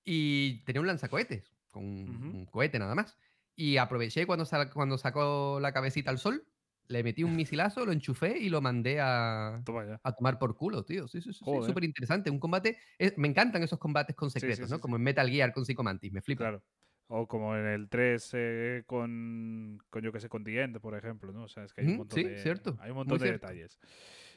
Y 0.05 0.63
tenía 0.65 0.81
un 0.81 0.87
lanzacohetes, 0.87 1.53
con 1.73 1.85
un, 1.85 2.47
cohete 2.47 2.79
nada 2.79 2.95
más. 2.95 3.19
Y 3.57 3.79
aproveché 3.79 4.27
cuando, 4.27 4.47
cuando 4.73 4.97
sacó 4.97 5.59
la 5.61 5.73
cabecita 5.73 6.11
al 6.11 6.19
sol, 6.19 6.47
le 6.89 7.03
metí 7.03 7.25
un 7.25 7.35
misilazo, 7.37 7.85
lo 7.87 7.93
enchufé 7.93 8.39
y 8.39 8.49
lo 8.49 8.61
mandé 8.61 9.01
a, 9.01 9.63
Toma 9.65 10.01
a 10.03 10.13
tomar 10.13 10.39
por 10.39 10.55
culo, 10.57 10.85
tío. 10.85 11.09
Sí, 11.09 11.21
sí, 11.21 11.33
sí. 11.33 11.45
sí. 11.45 11.63
Súper 11.63 11.85
interesante. 11.85 12.31
Un 12.31 12.39
combate. 12.39 12.79
es- 12.99 13.17
me 13.19 13.29
encantan 13.29 13.63
esos 13.63 13.79
combates 13.79 14.15
con 14.17 14.31
sí, 14.31 14.41
secretos, 14.41 14.67
sí, 14.67 14.71
¿no? 14.71 14.77
sí. 14.77 14.83
Como 14.83 14.97
en 14.97 15.03
Metal 15.03 15.29
Gear 15.29 15.53
con 15.53 15.65
Psychomantis. 15.65 16.13
Me 16.13 16.23
flipa. 16.23 16.45
Claro. 16.45 16.63
O 17.09 17.27
como 17.29 17.55
en 17.57 17.67
el 17.67 17.89
3 17.89 18.31
eh, 18.33 18.85
con, 18.87 19.79
con, 19.91 20.03
yo 20.03 20.13
que 20.13 20.21
sé, 20.21 20.29
con 20.29 20.45
The 20.45 20.63
End, 20.63 20.81
por 20.81 20.97
ejemplo, 20.97 21.31
¿no? 21.33 21.43
O 21.45 21.49
sea, 21.49 21.65
es 21.65 21.75
que 21.75 21.83
hay 21.83 21.89
un 21.89 21.97
montón 21.99 22.19
sí, 22.19 22.25
de, 22.25 22.39
cierto, 22.39 22.79
Hay 22.81 22.91
un 22.91 22.97
montón 22.97 23.19
de 23.19 23.27
cierto. 23.27 23.47
detalles. 23.49 23.79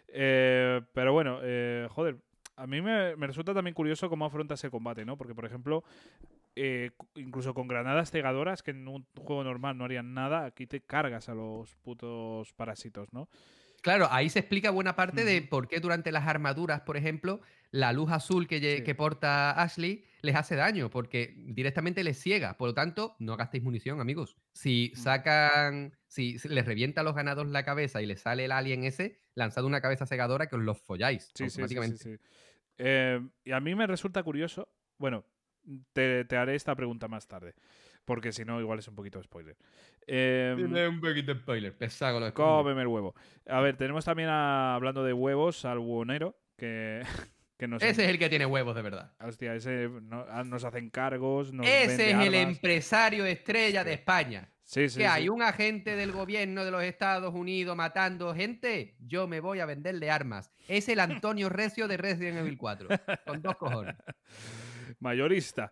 Eh, 0.09 0.81
pero 0.93 1.13
bueno, 1.13 1.39
eh, 1.41 1.87
joder, 1.89 2.17
a 2.57 2.67
mí 2.67 2.81
me, 2.81 3.15
me 3.15 3.27
resulta 3.27 3.53
también 3.53 3.73
curioso 3.73 4.09
cómo 4.09 4.25
afronta 4.25 4.55
ese 4.55 4.69
combate, 4.69 5.05
¿no? 5.05 5.17
Porque, 5.17 5.33
por 5.33 5.45
ejemplo, 5.45 5.83
eh, 6.55 6.91
incluso 7.15 7.53
con 7.53 7.67
granadas 7.67 8.11
cegadoras, 8.11 8.63
que 8.63 8.71
en 8.71 8.87
un 8.87 9.05
juego 9.17 9.43
normal 9.43 9.77
no 9.77 9.85
harían 9.85 10.13
nada, 10.13 10.45
aquí 10.45 10.67
te 10.67 10.81
cargas 10.81 11.29
a 11.29 11.33
los 11.33 11.75
putos 11.77 12.53
parásitos, 12.53 13.11
¿no? 13.11 13.29
Claro, 13.81 14.07
ahí 14.09 14.29
se 14.29 14.39
explica 14.39 14.71
buena 14.71 14.95
parte 14.95 15.25
de 15.25 15.43
por 15.43 15.67
qué 15.67 15.79
durante 15.79 16.11
las 16.11 16.25
armaduras, 16.25 16.81
por 16.81 16.97
ejemplo, 16.97 17.41
la 17.69 17.93
luz 17.93 18.09
azul 18.11 18.47
que, 18.47 18.77
Sí. 18.77 18.83
que 18.83 18.95
porta 18.95 19.51
Ashley 19.61 20.05
les 20.23 20.35
hace 20.35 20.55
daño, 20.55 20.89
porque 20.89 21.35
directamente 21.37 22.03
les 22.03 22.19
ciega. 22.19 22.57
Por 22.57 22.69
lo 22.69 22.73
tanto, 22.73 23.15
no 23.19 23.37
gastéis 23.37 23.63
munición, 23.63 24.01
amigos. 24.01 24.37
Si 24.53 24.91
Mm. 24.95 24.97
sacan, 24.97 25.97
si, 26.07 26.37
les 26.49 26.65
revienta 26.65 27.01
a 27.01 27.03
los 27.03 27.13
ganados 27.13 27.47
la 27.47 27.63
cabeza 27.63 28.01
y 28.01 28.07
les 28.07 28.21
sale 28.21 28.45
el 28.45 28.51
alien 28.53 28.85
ese, 28.85 29.19
lanzad 29.35 29.65
una 29.65 29.81
cabeza 29.81 30.07
cegadora 30.07 30.47
que 30.47 30.55
os 30.55 30.63
los 30.63 30.79
folláis 30.81 31.25
Sí, 31.25 31.31
sí, 31.35 31.43
sí, 31.43 31.49
sí, 31.49 31.61
automáticamente. 31.61 31.97
sí. 32.03 32.15
Eh, 32.79 33.21
y 33.43 33.51
a 33.51 33.59
mí 33.59 33.75
me 33.75 33.85
resulta 33.85 34.23
curioso. 34.23 34.67
Bueno, 34.97 35.25
te, 35.93 36.25
te 36.25 36.37
haré 36.37 36.55
esta 36.55 36.75
pregunta 36.75 37.07
más 37.07 37.27
tarde. 37.27 37.53
Porque 38.05 38.31
si 38.31 38.45
no, 38.45 38.59
igual 38.61 38.79
es 38.79 38.87
un 38.87 38.95
poquito 38.95 39.17
de 39.17 39.23
spoiler. 39.23 39.57
Eh, 40.05 40.55
un 40.89 41.01
poquito 41.01 41.33
de 41.33 41.39
spoiler, 41.39 41.75
pesado 41.75 42.19
lo 42.19 42.31
cómeme 42.33 42.81
el 42.81 42.87
huevo. 42.87 43.15
A 43.47 43.59
ver, 43.61 43.77
tenemos 43.77 44.05
también, 44.05 44.29
a- 44.29 44.75
hablando 44.75 45.03
de 45.03 45.13
huevos, 45.13 45.65
al 45.65 45.79
huonero. 45.79 46.37
Que, 46.55 47.01
que 47.57 47.67
nos. 47.67 47.81
Ese 47.81 48.03
es 48.03 48.09
el 48.11 48.19
que 48.19 48.29
tiene 48.29 48.45
huevos 48.45 48.75
de 48.75 48.83
verdad. 48.83 49.13
Hostia, 49.19 49.55
ese 49.55 49.89
no- 50.03 50.25
ah, 50.29 50.43
nos 50.43 50.63
hacen 50.63 50.91
cargos. 50.91 51.51
Nos 51.51 51.65
Ese 51.65 52.11
es 52.11 52.17
el 52.27 52.35
empresario 52.35 53.25
estrella 53.25 53.83
de. 53.83 53.93
España. 53.93 54.51
Sí, 54.61 54.89
sí. 54.89 54.97
¿Qué 54.99 55.03
sí. 55.03 55.09
hay? 55.09 55.29
¿Un 55.29 55.41
agente 55.43 55.95
del 55.95 56.11
gobierno 56.11 56.63
de 56.65 56.71
los 56.71 56.83
Estados 56.83 57.33
Unidos 57.33 57.75
matando 57.75 58.33
gente? 58.35 58.95
Yo 58.99 59.27
me 59.27 59.39
voy 59.39 59.59
a 59.59 59.65
venderle 59.65 60.09
armas. 60.09 60.51
Es 60.67 60.89
el 60.89 60.99
Antonio 60.99 61.49
Recio 61.49 61.87
de 61.87 61.97
Resident 61.97 62.37
Evil 62.37 62.57
4. 62.57 62.87
Con 63.25 63.41
dos 63.41 63.55
cojones. 63.57 63.95
mayorista. 64.99 65.71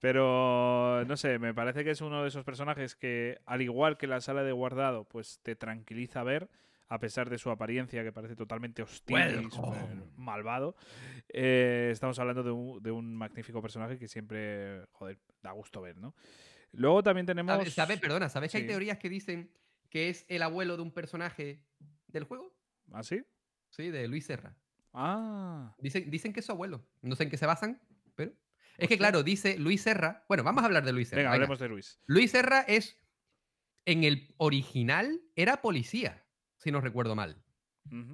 Pero 0.00 1.04
no 1.06 1.16
sé, 1.16 1.38
me 1.38 1.54
parece 1.54 1.82
que 1.82 1.90
es 1.90 2.00
uno 2.00 2.22
de 2.22 2.28
esos 2.28 2.44
personajes 2.44 2.94
que, 2.94 3.38
al 3.46 3.62
igual 3.62 3.96
que 3.96 4.06
la 4.06 4.20
sala 4.20 4.42
de 4.42 4.52
guardado, 4.52 5.04
pues 5.04 5.40
te 5.42 5.56
tranquiliza 5.56 6.22
ver, 6.22 6.50
a 6.88 6.98
pesar 6.98 7.30
de 7.30 7.38
su 7.38 7.50
apariencia 7.50 8.02
que 8.04 8.12
parece 8.12 8.36
totalmente 8.36 8.82
hostil 8.82 9.16
y 9.16 10.20
malvado. 10.20 10.76
Eh, 11.28 11.88
estamos 11.90 12.18
hablando 12.18 12.42
de 12.42 12.50
un, 12.50 12.82
de 12.82 12.90
un 12.90 13.16
magnífico 13.16 13.62
personaje 13.62 13.98
que 13.98 14.06
siempre, 14.06 14.84
joder, 14.92 15.18
da 15.42 15.52
gusto 15.52 15.80
ver, 15.80 15.96
¿no? 15.96 16.14
Luego 16.72 17.02
también 17.02 17.24
tenemos. 17.24 17.54
¿Sabes? 17.56 17.72
¿Sabe? 17.72 17.96
Perdona, 17.96 18.28
¿sabes 18.28 18.52
que 18.52 18.58
hay 18.58 18.66
teorías 18.66 18.98
que 18.98 19.08
dicen 19.08 19.50
que 19.88 20.10
es 20.10 20.26
el 20.28 20.42
abuelo 20.42 20.76
de 20.76 20.82
un 20.82 20.90
personaje 20.92 21.62
del 22.08 22.24
juego? 22.24 22.54
¿Ah, 22.92 23.02
sí? 23.02 23.22
Sí, 23.70 23.90
de 23.90 24.06
Luis 24.08 24.26
Serra. 24.26 24.56
Ah, 24.92 25.74
Dicen, 25.78 26.10
dicen 26.10 26.32
que 26.32 26.40
es 26.40 26.46
su 26.46 26.52
abuelo. 26.52 26.84
No 27.02 27.16
sé 27.16 27.24
en 27.24 27.30
qué 27.30 27.36
se 27.36 27.46
basan, 27.46 27.80
pero. 28.14 28.32
Es 28.78 28.88
que, 28.88 28.98
claro, 28.98 29.22
dice 29.22 29.58
Luis 29.58 29.82
Serra. 29.82 30.24
Bueno, 30.28 30.42
vamos 30.44 30.62
a 30.62 30.66
hablar 30.66 30.84
de 30.84 30.92
Luis 30.92 31.08
Serra. 31.08 31.22
venga, 31.22 31.30
venga. 31.32 31.44
hablemos 31.44 31.58
de 31.60 31.68
Luis. 31.68 32.00
Luis 32.06 32.30
Serra 32.30 32.60
es. 32.62 32.98
En 33.86 34.02
el 34.04 34.34
original 34.38 35.20
era 35.36 35.60
policía, 35.60 36.26
si 36.56 36.70
no 36.72 36.80
recuerdo 36.80 37.14
mal. 37.14 37.44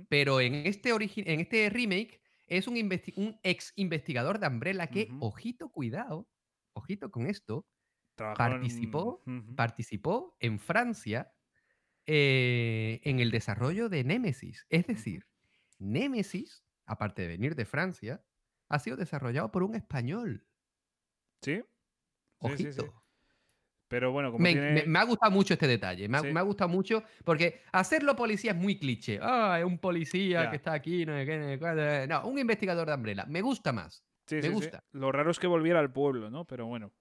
Pero 0.09 0.41
en 0.41 0.55
este, 0.67 0.91
en 0.91 1.41
este 1.41 1.71
remake 1.71 2.21
es 2.49 2.67
un, 2.67 2.75
investi- 2.75 3.13
un 3.17 3.39
ex 3.45 3.73
investigador 3.77 4.41
de 4.41 4.49
Umbrella 4.49 4.89
que, 4.89 5.09
ojito, 5.21 5.71
cuidado, 5.71 6.29
ojito 6.73 7.13
con 7.13 7.27
esto, 7.27 7.69
Trabajaron- 8.17 8.61
participó- 8.63 9.23
participó 9.55 10.37
en 10.41 10.59
Francia 10.59 11.33
eh, 12.07 13.01
en 13.05 13.21
el 13.21 13.31
desarrollo 13.31 13.89
de 13.89 14.03
Nemesis. 14.03 14.67
Es 14.71 14.87
decir, 14.89 15.27
Nemesis, 15.79 16.65
aparte 16.87 17.23
de 17.23 17.29
venir 17.29 17.55
de 17.55 17.65
Francia, 17.65 18.25
ha 18.69 18.79
sido 18.81 18.97
desarrollado 18.97 19.53
por 19.53 19.63
un 19.63 19.77
español. 19.77 20.47
¿Sí? 21.43 21.63
Ojito. 22.39 22.73
sí, 22.73 22.81
sí. 22.81 22.87
Pero 23.89 24.13
bueno, 24.13 24.31
como 24.31 24.43
Me, 24.43 24.53
tiene... 24.53 24.73
me- 24.73 24.87
me 24.87 24.99
ha 25.01 25.05
gustado 25.05 25.33
mucho 25.33 25.55
este 25.55 25.67
detalle. 25.67 26.09
Me 26.09 26.19
ha, 26.19 26.21
Sí. 26.21 26.33
me 26.33 26.39
ha 26.39 26.45
gustado 26.45 26.69
mucho 26.69 27.03
porque 27.25 27.63
hacerlo 27.73 28.15
policía 28.15 28.53
es 28.53 28.57
muy 28.57 28.79
cliché. 28.79 29.19
Ah, 29.21 29.57
es 29.59 29.65
un 29.65 29.79
policía 29.79 30.45
Ya. 30.45 30.51
que 30.51 30.57
está 30.57 30.73
aquí, 30.73 31.05
no 31.05 31.13
sé 31.17 31.27
qué, 31.27 31.39
no 31.39 31.49
sé 31.49 31.59
cuál. 31.59 32.09
No, 32.09 32.27
un 32.29 32.39
investigador 32.39 32.87
de 32.89 32.95
Umbrella. 32.95 33.25
Me 33.27 33.43
gusta 33.43 33.73
más. 33.73 34.05
Sí, 34.27 34.37
me 34.37 34.49
gusta. 34.51 34.85
Lo 34.93 35.11
raro 35.11 35.33
es 35.33 35.41
que 35.41 35.49
volviera 35.49 35.81
al 35.81 35.93
pueblo, 35.93 36.31
¿no? 36.31 36.45
Pero 36.47 36.67
bueno. 36.67 36.93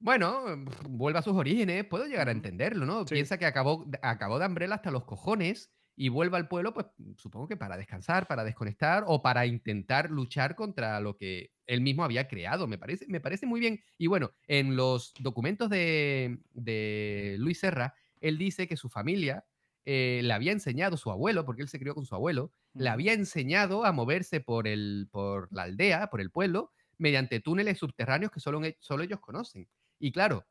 Bueno, 0.00 0.44
vuelve 0.88 1.18
a 1.18 1.22
sus 1.22 1.34
orígenes, 1.34 1.84
puedo 1.86 2.04
llegar 2.06 2.28
a 2.28 2.32
entenderlo, 2.32 2.84
¿no? 2.84 3.04
Piensa 3.06 3.38
que 3.38 3.46
acabó, 3.46 3.86
acabó 4.02 4.38
de 4.38 4.46
Umbrella 4.46 4.74
hasta 4.74 4.90
los 4.90 5.04
cojones 5.04 5.72
y 6.00 6.10
vuelve 6.10 6.36
al 6.36 6.46
pueblo, 6.46 6.72
pues 6.72 6.86
supongo 7.16 7.48
que 7.48 7.56
para 7.56 7.76
descansar, 7.76 8.28
para 8.28 8.44
desconectar 8.44 9.02
o 9.08 9.20
para 9.20 9.46
intentar 9.46 10.12
luchar 10.12 10.54
contra 10.54 11.00
lo 11.00 11.16
que 11.16 11.50
él 11.66 11.80
mismo 11.80 12.04
había 12.04 12.28
creado. 12.28 12.68
Me 12.68 12.78
parece, 12.78 13.04
me 13.08 13.20
parece 13.20 13.46
muy 13.46 13.58
bien. 13.58 13.80
Y 13.98 14.06
bueno, 14.06 14.30
en 14.46 14.76
los 14.76 15.12
documentos 15.18 15.68
de, 15.68 16.38
de 16.52 17.34
Luis 17.40 17.58
Serra, 17.58 17.94
él 18.20 18.38
dice 18.38 18.68
que 18.68 18.76
su 18.76 18.88
familia 18.88 19.44
eh, 19.84 20.20
le 20.22 20.32
había 20.32 20.52
enseñado, 20.52 20.96
su 20.96 21.10
abuelo, 21.10 21.44
porque 21.44 21.62
él 21.62 21.68
se 21.68 21.80
crió 21.80 21.96
con 21.96 22.06
su 22.06 22.14
abuelo, 22.14 22.52
le 22.74 22.90
había 22.90 23.12
enseñado 23.12 23.84
a 23.84 23.90
moverse 23.90 24.40
por, 24.40 24.68
el, 24.68 25.08
por 25.10 25.52
la 25.52 25.64
aldea, 25.64 26.10
por 26.10 26.20
el 26.20 26.30
pueblo, 26.30 26.70
mediante 26.96 27.40
túneles 27.40 27.78
subterráneos 27.78 28.30
que 28.30 28.38
solo, 28.38 28.60
solo 28.78 29.02
ellos 29.02 29.18
conocen. 29.18 29.68
Y 29.98 30.12
claro, 30.12 30.46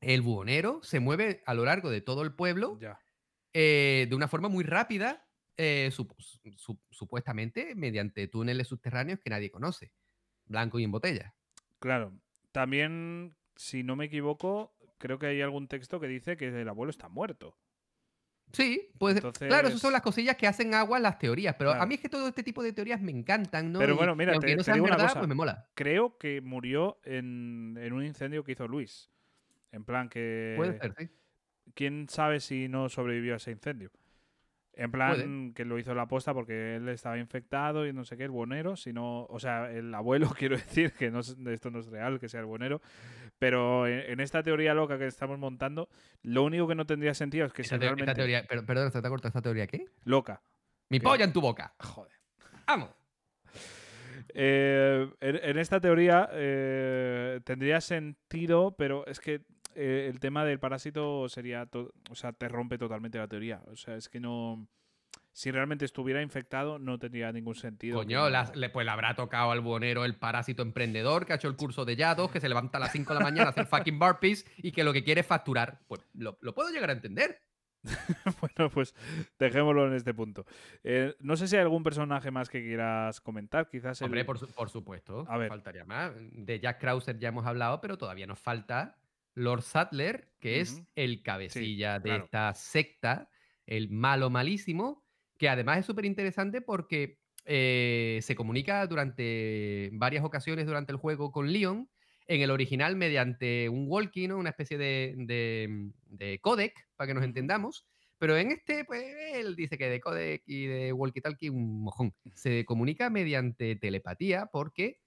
el 0.00 0.22
buhonero 0.22 0.80
se 0.82 0.98
mueve 0.98 1.44
a 1.46 1.54
lo 1.54 1.64
largo 1.64 1.90
de 1.90 2.00
todo 2.00 2.22
el 2.22 2.34
pueblo 2.34 2.78
Ya. 2.80 2.98
Eh, 3.52 4.06
de 4.08 4.14
una 4.16 4.28
forma 4.28 4.48
muy 4.48 4.64
rápida, 4.64 5.26
eh, 5.56 5.90
sup- 5.92 6.14
su- 6.56 6.78
supuestamente 6.90 7.74
mediante 7.74 8.26
túneles 8.28 8.68
subterráneos 8.68 9.18
que 9.20 9.30
nadie 9.30 9.50
conoce. 9.50 9.92
Blanco 10.46 10.78
y 10.78 10.84
en 10.84 10.90
botella. 10.92 11.34
Claro. 11.78 12.12
También, 12.52 13.36
si 13.56 13.82
no 13.82 13.94
me 13.96 14.06
equivoco, 14.06 14.74
creo 14.98 15.18
que 15.18 15.26
hay 15.26 15.40
algún 15.42 15.68
texto 15.68 16.00
que 16.00 16.08
dice 16.08 16.36
que 16.36 16.48
el 16.48 16.68
abuelo 16.68 16.90
está 16.90 17.08
muerto. 17.08 17.56
Sí, 18.52 18.90
pues 18.98 19.14
claro, 19.20 19.30
esas 19.36 19.42
Entonces- 19.60 19.80
son 19.80 19.92
las 19.92 20.02
cosillas 20.02 20.36
que 20.36 20.48
hacen 20.48 20.74
agua 20.74 20.98
las 20.98 21.18
teorías, 21.20 21.54
pero 21.56 21.70
Claro. 21.70 21.84
a 21.84 21.86
mí 21.86 21.94
es 21.94 22.00
que 22.00 22.08
todo 22.08 22.26
este 22.26 22.42
tipo 22.42 22.64
de 22.64 22.72
teorías 22.72 23.00
me 23.00 23.12
encantan, 23.12 23.70
¿no? 23.70 23.78
Pero 23.78 23.94
bueno, 23.96 24.16
mira, 24.16 24.32
te- 24.40 24.50
no 24.50 24.56
te 24.58 24.64
sean 24.64 24.74
digo 24.74 24.86
una 24.86 24.96
verdad, 24.96 25.08
cosa. 25.10 25.20
pues 25.20 25.28
me 25.28 25.36
mola. 25.36 25.68
Creo 25.74 26.18
que 26.18 26.40
murió 26.40 26.98
en, 27.04 27.78
en 27.80 27.92
un 27.92 28.04
incendio 28.04 28.42
que 28.42 28.52
hizo 28.52 28.66
Luis. 28.66 29.08
En 29.70 29.84
plan 29.84 30.08
que... 30.08 30.54
Puede 30.56 30.76
ser, 30.80 30.94
sí. 30.98 31.08
¿Quién 31.74 32.08
sabe 32.08 32.40
si 32.40 32.68
no 32.68 32.88
sobrevivió 32.88 33.34
a 33.34 33.36
ese 33.36 33.50
incendio? 33.50 33.90
En 34.72 34.90
plan 34.92 35.52
que 35.52 35.64
lo 35.64 35.78
hizo 35.78 35.94
la 35.94 36.06
posta 36.06 36.32
porque 36.32 36.76
él 36.76 36.88
estaba 36.88 37.18
infectado 37.18 37.86
y 37.86 37.92
no 37.92 38.04
sé 38.04 38.16
qué, 38.16 38.24
el 38.24 38.30
bonero, 38.30 38.76
sino, 38.76 39.24
o 39.24 39.38
sea, 39.38 39.70
el 39.70 39.92
abuelo, 39.94 40.30
quiero 40.38 40.56
decir, 40.56 40.92
que 40.92 41.10
no, 41.10 41.20
esto 41.20 41.70
no 41.70 41.80
es 41.80 41.86
real, 41.86 42.18
que 42.18 42.28
sea 42.28 42.40
el 42.40 42.46
bonero, 42.46 42.80
pero 43.38 43.86
en, 43.86 43.98
en 44.12 44.20
esta 44.20 44.42
teoría 44.42 44.72
loca 44.72 44.96
que 44.96 45.06
estamos 45.06 45.38
montando, 45.38 45.88
lo 46.22 46.44
único 46.44 46.66
que 46.66 46.74
no 46.76 46.86
tendría 46.86 47.12
sentido 47.14 47.46
es 47.46 47.52
que 47.52 47.62
Esta, 47.62 47.76
realmente 47.76 48.14
teoría, 48.14 48.46
pero, 48.48 48.64
perdón, 48.64 48.90
¿se 48.90 49.02
te 49.02 49.08
cortado 49.08 49.28
esta 49.28 49.42
teoría 49.42 49.66
qué? 49.66 49.86
loca. 50.04 50.40
Mi 50.88 50.98
¿Qué? 50.98 51.04
polla 51.04 51.24
en 51.24 51.32
tu 51.32 51.40
boca. 51.40 51.74
Joder. 51.80 52.12
¡Vamos! 52.66 52.90
Eh, 54.32 55.10
en, 55.20 55.36
en 55.42 55.58
esta 55.58 55.80
teoría 55.80 56.28
eh, 56.32 57.40
tendría 57.44 57.80
sentido, 57.80 58.76
pero 58.78 59.04
es 59.06 59.20
que 59.20 59.42
eh, 59.74 60.08
el 60.10 60.20
tema 60.20 60.44
del 60.44 60.58
parásito 60.58 61.28
sería, 61.28 61.68
o 62.10 62.14
sea, 62.14 62.32
te 62.32 62.48
rompe 62.48 62.78
totalmente 62.78 63.18
la 63.18 63.28
teoría. 63.28 63.62
O 63.66 63.76
sea, 63.76 63.96
es 63.96 64.08
que 64.08 64.20
no, 64.20 64.66
si 65.32 65.50
realmente 65.50 65.84
estuviera 65.84 66.22
infectado, 66.22 66.78
no 66.78 66.98
tendría 66.98 67.32
ningún 67.32 67.54
sentido. 67.54 67.96
Coño, 67.98 68.28
le, 68.54 68.68
pues 68.70 68.84
le 68.84 68.90
habrá 68.92 69.14
tocado 69.14 69.50
al 69.52 69.60
buonero 69.60 70.04
el 70.04 70.16
parásito 70.16 70.62
emprendedor 70.62 71.26
que 71.26 71.32
ha 71.32 71.36
hecho 71.36 71.48
el 71.48 71.56
curso 71.56 71.84
de 71.84 71.96
Yados, 71.96 72.30
que 72.30 72.40
se 72.40 72.48
levanta 72.48 72.78
a 72.78 72.80
las 72.80 72.92
5 72.92 73.12
de 73.14 73.18
la 73.20 73.24
mañana 73.24 73.48
a 73.48 73.50
hacer 73.50 73.66
fucking 73.66 73.98
burpees 73.98 74.44
y 74.58 74.72
que 74.72 74.84
lo 74.84 74.92
que 74.92 75.04
quiere 75.04 75.20
es 75.22 75.26
facturar. 75.26 75.80
Pues 75.88 76.00
lo, 76.14 76.36
lo 76.40 76.54
puedo 76.54 76.70
llegar 76.70 76.90
a 76.90 76.94
entender. 76.94 77.40
Bueno, 78.40 78.70
pues 78.70 78.94
dejémoslo 79.38 79.86
en 79.86 79.94
este 79.94 80.12
punto. 80.12 80.44
Eh, 80.84 81.14
no 81.20 81.36
sé 81.36 81.48
si 81.48 81.56
hay 81.56 81.62
algún 81.62 81.82
personaje 81.82 82.30
más 82.30 82.50
que 82.50 82.62
quieras 82.62 83.20
comentar. 83.22 83.68
Quizás 83.70 84.00
el... 84.02 84.06
Hombre, 84.06 84.24
por, 84.26 84.38
su- 84.38 84.48
por 84.48 84.68
supuesto. 84.68 85.24
A 85.28 85.38
ver. 85.38 85.48
Faltaría 85.48 85.84
más. 85.86 86.12
De 86.32 86.60
Jack 86.60 86.78
Krauser 86.78 87.18
ya 87.18 87.28
hemos 87.28 87.46
hablado, 87.46 87.80
pero 87.80 87.96
todavía 87.96 88.26
nos 88.26 88.38
falta 88.38 88.98
Lord 89.34 89.62
Sattler, 89.62 90.32
que 90.40 90.60
es 90.60 90.82
el 90.94 91.22
cabecilla 91.22 91.98
de 91.98 92.10
claro. 92.10 92.24
esta 92.24 92.54
secta, 92.54 93.30
el 93.66 93.90
malo 93.90 94.30
malísimo, 94.30 95.04
que 95.38 95.48
además 95.48 95.78
es 95.78 95.86
súper 95.86 96.04
interesante 96.04 96.60
porque 96.60 97.18
eh, 97.46 98.18
se 98.22 98.34
comunica 98.34 98.86
durante 98.86 99.90
varias 99.92 100.24
ocasiones 100.24 100.66
durante 100.66 100.92
el 100.92 100.98
juego 100.98 101.32
con 101.32 101.52
Leon. 101.52 101.88
En 102.26 102.42
el 102.42 102.50
original, 102.52 102.94
mediante 102.94 103.68
un 103.68 103.86
walkie, 103.88 104.28
¿no? 104.28 104.38
una 104.38 104.50
especie 104.50 104.78
de, 104.78 105.14
de- 105.16 105.90
de 106.04 106.38
codec, 106.40 106.74
para 106.96 107.08
que 107.08 107.14
nos 107.14 107.24
entendamos. 107.24 107.86
Pero 108.18 108.36
en 108.36 108.52
este, 108.52 108.84
pues 108.84 109.02
él 109.34 109.56
dice 109.56 109.78
que 109.78 109.88
de 109.88 110.00
codec 110.00 110.42
y 110.46 110.66
de 110.66 110.92
walkie-talkie 110.92 111.50
un 111.50 111.82
mojón. 111.82 112.14
Se 112.34 112.64
comunica 112.66 113.08
mediante 113.10 113.74
telepatía 113.76 114.46
porque 114.52 115.00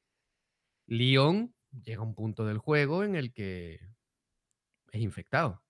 Leon 0.87 1.53
llega 1.83 2.01
a 2.01 2.05
un 2.05 2.15
punto 2.15 2.45
del 2.45 2.57
juego 2.57 3.03
en 3.03 3.15
el 3.15 3.31
que 3.33 3.79
es 4.93 5.01
infectado. 5.01 5.61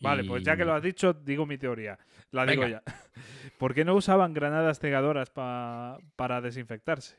Vale, 0.00 0.24
pues 0.24 0.42
ya 0.42 0.56
que 0.56 0.64
lo 0.64 0.74
has 0.74 0.82
dicho, 0.82 1.12
digo 1.12 1.46
mi 1.46 1.56
teoría. 1.58 1.98
La 2.30 2.44
digo 2.46 2.66
ya. 2.66 2.82
¿Por 3.58 3.74
qué 3.74 3.84
no 3.84 3.94
usaban 3.94 4.34
granadas 4.34 4.80
cegadoras 4.80 5.30
pa- 5.30 5.98
para 6.16 6.40
desinfectarse? 6.40 7.16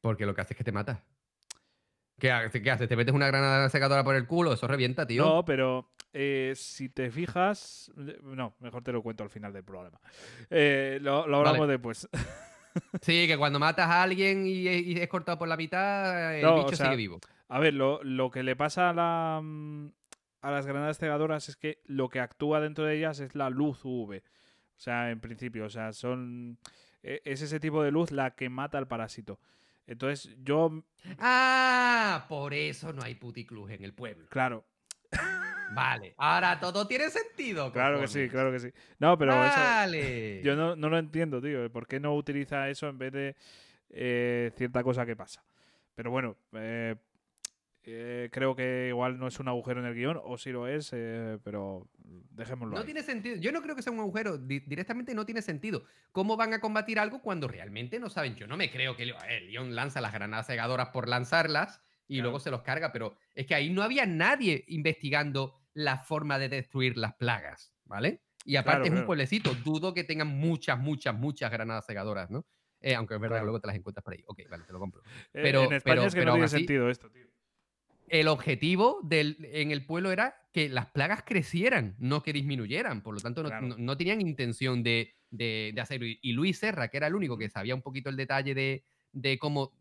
Porque 0.00 0.26
lo 0.26 0.34
que 0.34 0.42
hace 0.42 0.52
es 0.54 0.58
que 0.58 0.64
te 0.64 0.72
mata. 0.72 1.02
¿Qué 2.18 2.30
haces? 2.30 2.62
¿Qué 2.62 2.70
haces? 2.70 2.88
¿Te 2.88 2.96
metes 2.96 3.14
una 3.14 3.26
granada 3.26 3.68
secadora 3.68 4.04
por 4.04 4.14
el 4.14 4.26
culo? 4.26 4.52
Eso 4.52 4.66
revienta, 4.68 5.06
tío. 5.06 5.24
No, 5.24 5.44
pero 5.44 5.90
eh, 6.12 6.52
si 6.56 6.88
te 6.88 7.10
fijas. 7.10 7.90
No, 8.22 8.54
mejor 8.60 8.82
te 8.82 8.92
lo 8.92 9.02
cuento 9.02 9.24
al 9.24 9.30
final 9.30 9.52
del 9.52 9.64
programa. 9.64 10.00
Eh, 10.48 10.98
lo, 11.02 11.26
lo 11.26 11.38
hablamos 11.38 11.60
Vale. 11.60 11.72
después. 11.72 12.08
Sí, 13.00 13.26
que 13.26 13.38
cuando 13.38 13.58
matas 13.58 13.86
a 13.88 14.02
alguien 14.02 14.46
y, 14.46 14.68
y 14.68 14.98
es 15.00 15.08
cortado 15.08 15.38
por 15.38 15.48
la 15.48 15.56
mitad, 15.56 16.36
el 16.36 16.42
No, 16.42 16.56
o 16.56 16.64
bicho 16.64 16.76
sea, 16.76 16.84
sigue 16.86 16.96
vivo. 16.96 17.18
A 17.48 17.58
ver, 17.60 17.74
lo, 17.74 18.02
lo 18.02 18.30
que 18.30 18.42
le 18.42 18.56
pasa 18.56 18.90
a, 18.90 18.92
la, 18.92 19.40
mm, 19.42 19.88
a 20.42 20.50
las 20.50 20.66
granadas 20.66 20.98
cegadoras 20.98 21.48
es 21.48 21.56
que 21.56 21.80
lo 21.84 22.08
que 22.08 22.20
actúa 22.20 22.60
dentro 22.60 22.84
de 22.84 22.96
ellas 22.96 23.20
es 23.20 23.34
la 23.34 23.50
luz 23.50 23.84
UV. 23.84 24.16
O 24.18 24.78
sea, 24.78 25.10
en 25.10 25.20
principio, 25.20 25.64
o 25.66 25.70
sea, 25.70 25.92
son. 25.92 26.58
e- 27.02 27.22
Es 27.24 27.42
ese 27.42 27.60
tipo 27.60 27.82
de 27.82 27.90
luz 27.90 28.10
la 28.10 28.32
que 28.34 28.48
mata 28.48 28.78
al 28.78 28.88
parásito. 28.88 29.38
Entonces, 29.86 30.36
yo, 30.42 30.82
Ah, 31.18 32.26
por 32.28 32.52
eso 32.52 32.92
no 32.92 33.02
hay 33.02 33.14
puticlus 33.14 33.70
en 33.70 33.84
el 33.84 33.94
pueblo. 33.94 34.26
claro, 34.28 34.64
Vale, 35.74 36.14
ahora 36.18 36.58
todo 36.60 36.86
tiene 36.86 37.10
sentido. 37.10 37.72
claro 37.72 38.00
que 38.00 38.06
sí, 38.08 38.28
claro 38.28 38.52
que 38.52 38.60
sí. 38.60 38.68
No, 38.98 39.16
pero 39.18 39.32
eso. 39.44 39.60
Vale. 39.60 40.40
Yo 40.42 40.54
no, 40.56 40.76
no 40.76 40.88
lo 40.88 40.98
entiendo, 40.98 41.40
tío. 41.40 41.70
¿Por 41.72 41.86
qué 41.88 41.98
no 42.00 42.14
utiliza 42.14 42.68
eso 42.68 42.88
en 42.88 42.98
vez 42.98 43.12
de 43.12 43.36
eh, 43.90 44.52
cierta 44.56 44.82
cosa 44.84 45.04
que 45.06 45.16
pasa? 45.16 45.44
Pero 45.94 46.10
bueno, 46.10 46.36
eh, 46.52 46.94
eh, 47.86 48.28
creo 48.32 48.54
que 48.56 48.86
igual 48.88 49.18
no 49.18 49.28
es 49.28 49.38
un 49.38 49.48
agujero 49.48 49.80
en 49.80 49.86
el 49.86 49.94
guion, 49.94 50.20
o 50.22 50.36
sí 50.36 50.50
lo 50.50 50.66
es, 50.66 50.90
eh, 50.92 51.38
pero 51.44 51.88
dejémoslo 51.98 52.74
No 52.74 52.80
ahí. 52.80 52.84
tiene 52.84 53.02
sentido. 53.02 53.36
Yo 53.36 53.52
no 53.52 53.62
creo 53.62 53.76
que 53.76 53.82
sea 53.82 53.92
un 53.92 54.00
agujero. 54.00 54.36
Di- 54.38 54.60
directamente 54.60 55.14
no 55.14 55.24
tiene 55.24 55.40
sentido. 55.42 55.84
¿Cómo 56.12 56.36
van 56.36 56.52
a 56.52 56.60
combatir 56.60 56.98
algo 56.98 57.22
cuando 57.22 57.46
realmente 57.48 57.98
no 58.00 58.10
saben? 58.10 58.34
Yo 58.34 58.46
no 58.46 58.56
me 58.56 58.70
creo 58.70 58.96
que 58.96 59.10
a 59.12 59.26
ver, 59.26 59.42
Leon 59.44 59.74
lanza 59.74 60.00
las 60.00 60.12
granadas 60.12 60.46
cegadoras 60.48 60.88
por 60.88 61.08
lanzarlas 61.08 61.80
y 62.08 62.14
Claro. 62.16 62.24
luego 62.24 62.40
se 62.40 62.50
los 62.50 62.62
carga, 62.62 62.92
pero 62.92 63.16
es 63.34 63.46
que 63.46 63.54
ahí 63.54 63.70
no 63.70 63.82
había 63.82 64.04
nadie 64.06 64.64
investigando 64.68 65.54
la 65.74 65.98
forma 65.98 66.38
de 66.38 66.48
destruir 66.48 66.96
las 66.96 67.14
plagas, 67.14 67.72
¿vale? 67.84 68.22
Y 68.44 68.56
aparte 68.56 68.72
Claro, 68.78 68.84
es 68.84 68.90
un 68.90 68.94
claro. 68.96 69.06
pueblecito. 69.06 69.54
Dudo 69.64 69.92
que 69.92 70.04
tengan 70.04 70.28
muchas, 70.28 70.78
muchas, 70.78 71.14
muchas 71.14 71.50
granadas 71.50 71.84
cegadoras, 71.86 72.30
¿no? 72.30 72.46
Eh, 72.80 72.94
aunque 72.94 73.14
es 73.14 73.20
verdad 73.20 73.42
luego 73.42 73.60
te 73.60 73.66
las 73.66 73.76
encuentras 73.76 74.04
por 74.04 74.12
ahí. 74.14 74.22
Ok, 74.26 74.42
vale, 74.50 74.64
te 74.64 74.72
lo 74.72 74.78
compro. 74.78 75.02
Eh, 75.04 75.40
pero- 75.42 75.64
en 75.64 75.72
España 75.72 75.96
pero- 75.96 76.06
es 76.06 76.14
que 76.14 76.20
pero 76.20 76.30
no 76.30 76.34
tiene 76.34 76.44
así- 76.44 76.56
sentido 76.58 76.90
esto, 76.90 77.10
tío. 77.10 77.25
El 78.08 78.28
objetivo 78.28 79.00
del, 79.02 79.36
en 79.52 79.70
el 79.70 79.84
pueblo 79.86 80.10
era 80.12 80.36
que 80.52 80.68
las 80.68 80.86
plagas 80.86 81.22
crecieran, 81.24 81.96
no 81.98 82.22
que 82.22 82.32
disminuyeran. 82.32 83.02
Por 83.02 83.14
lo 83.14 83.20
tanto, 83.20 83.42
no, 83.42 83.48
Claro. 83.48 83.66
no- 83.68 83.76
no 83.78 83.96
tenían 83.96 84.20
intención 84.20 84.82
de, 84.82 85.14
de, 85.30 85.72
de 85.74 85.80
hacerlo. 85.80 86.06
Y 86.06 86.32
Luis 86.32 86.58
Serra, 86.58 86.88
que 86.88 86.96
era 86.96 87.06
el 87.08 87.14
único 87.14 87.36
que 87.36 87.48
sabía 87.50 87.74
un 87.74 87.82
poquito 87.82 88.08
el 88.10 88.16
detalle 88.16 88.54
de, 88.54 88.84
de 89.12 89.38
cómo 89.38 89.72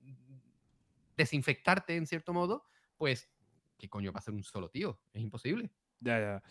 desinfectarte 1.17 1.95
en 1.95 2.07
cierto 2.07 2.33
modo, 2.33 2.65
pues, 2.97 3.29
¿qué 3.77 3.89
coño 3.89 4.11
va 4.11 4.19
a 4.19 4.21
ser 4.21 4.33
un 4.33 4.43
solo 4.43 4.69
tío? 4.69 4.99
Es 5.13 5.21
imposible. 5.21 5.71
Ya, 5.99 6.19
ya. 6.19 6.43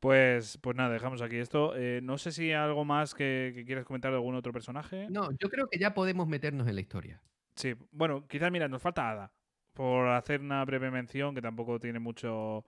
Pues, 0.00 0.58
pues 0.62 0.76
nada, 0.76 0.90
dejamos 0.92 1.22
aquí 1.22 1.36
esto. 1.36 1.74
Eh, 1.76 2.00
no 2.02 2.18
sé 2.18 2.32
si 2.32 2.44
hay 2.44 2.52
algo 2.52 2.84
más 2.84 3.14
que, 3.14 3.52
que 3.54 3.64
quieras 3.64 3.84
comentar 3.84 4.10
de 4.10 4.16
algún 4.16 4.34
otro 4.34 4.52
personaje. 4.52 5.06
No, 5.10 5.30
yo 5.32 5.48
creo 5.50 5.68
que 5.68 5.78
ya 5.78 5.94
podemos 5.94 6.26
meternos 6.28 6.66
en 6.68 6.74
la 6.74 6.80
historia. 6.80 7.22
Sí, 7.56 7.74
bueno, 7.90 8.26
quizás, 8.26 8.50
mira, 8.50 8.68
nos 8.68 8.82
falta 8.82 9.10
Ada. 9.10 9.32
Por 9.76 10.08
hacer 10.08 10.40
una 10.40 10.64
breve 10.64 10.90
mención, 10.90 11.34
que 11.34 11.42
tampoco 11.42 11.78
tiene 11.78 11.98
mucho, 11.98 12.64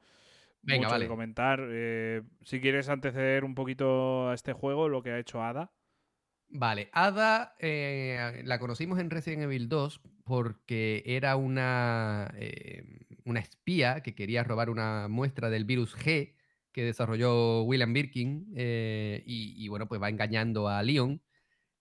Venga, 0.63 0.89
mucho 0.89 0.91
vale. 0.91 1.05
que 1.07 1.09
comentar. 1.09 1.61
Eh, 1.71 2.23
si 2.45 2.61
quieres 2.61 2.89
anteceder 2.91 3.45
un 3.45 3.55
poquito 3.55 4.29
a 4.29 4.35
este 4.35 4.53
juego, 4.53 4.89
lo 4.89 5.03
que 5.03 5.13
ha 5.13 5.19
hecho 5.19 5.43
Ada. 5.43 5.73
Vale, 6.51 6.89
Ada 6.93 7.55
eh, 7.59 8.43
la 8.45 8.59
conocimos 8.59 8.99
en 8.99 9.11
Resident 9.11 9.43
Evil 9.43 9.69
2 9.69 10.01
porque 10.25 11.03
era 11.07 11.37
una, 11.37 12.31
eh, 12.37 12.83
una 13.25 13.41
espía 13.41 14.03
que 14.03 14.15
quería 14.15 14.45
robar 14.45 14.71
una 14.71 15.09
muestra 15.09 15.51
del 15.51 15.65
virus 15.65 15.95
G 15.97 16.35
que 16.73 16.85
desarrolló 16.85 17.63
William 17.65 17.93
Birkin 17.93 18.53
eh, 18.57 19.23
y, 19.27 19.63
y, 19.63 19.69
bueno, 19.69 19.89
pues 19.89 20.01
va 20.01 20.09
engañando 20.09 20.69
a 20.69 20.83
Leon 20.83 21.23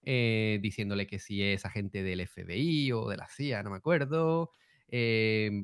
eh, 0.09 0.59
diciéndole 0.61 1.05
que 1.05 1.19
si 1.19 1.43
es 1.43 1.65
agente 1.65 2.01
del 2.01 2.21
FBI 2.21 2.93
o 2.93 3.09
de 3.09 3.17
la 3.17 3.27
CIA, 3.27 3.61
no 3.63 3.71
me 3.71 3.77
acuerdo. 3.77 4.51
Eh, 4.89 5.63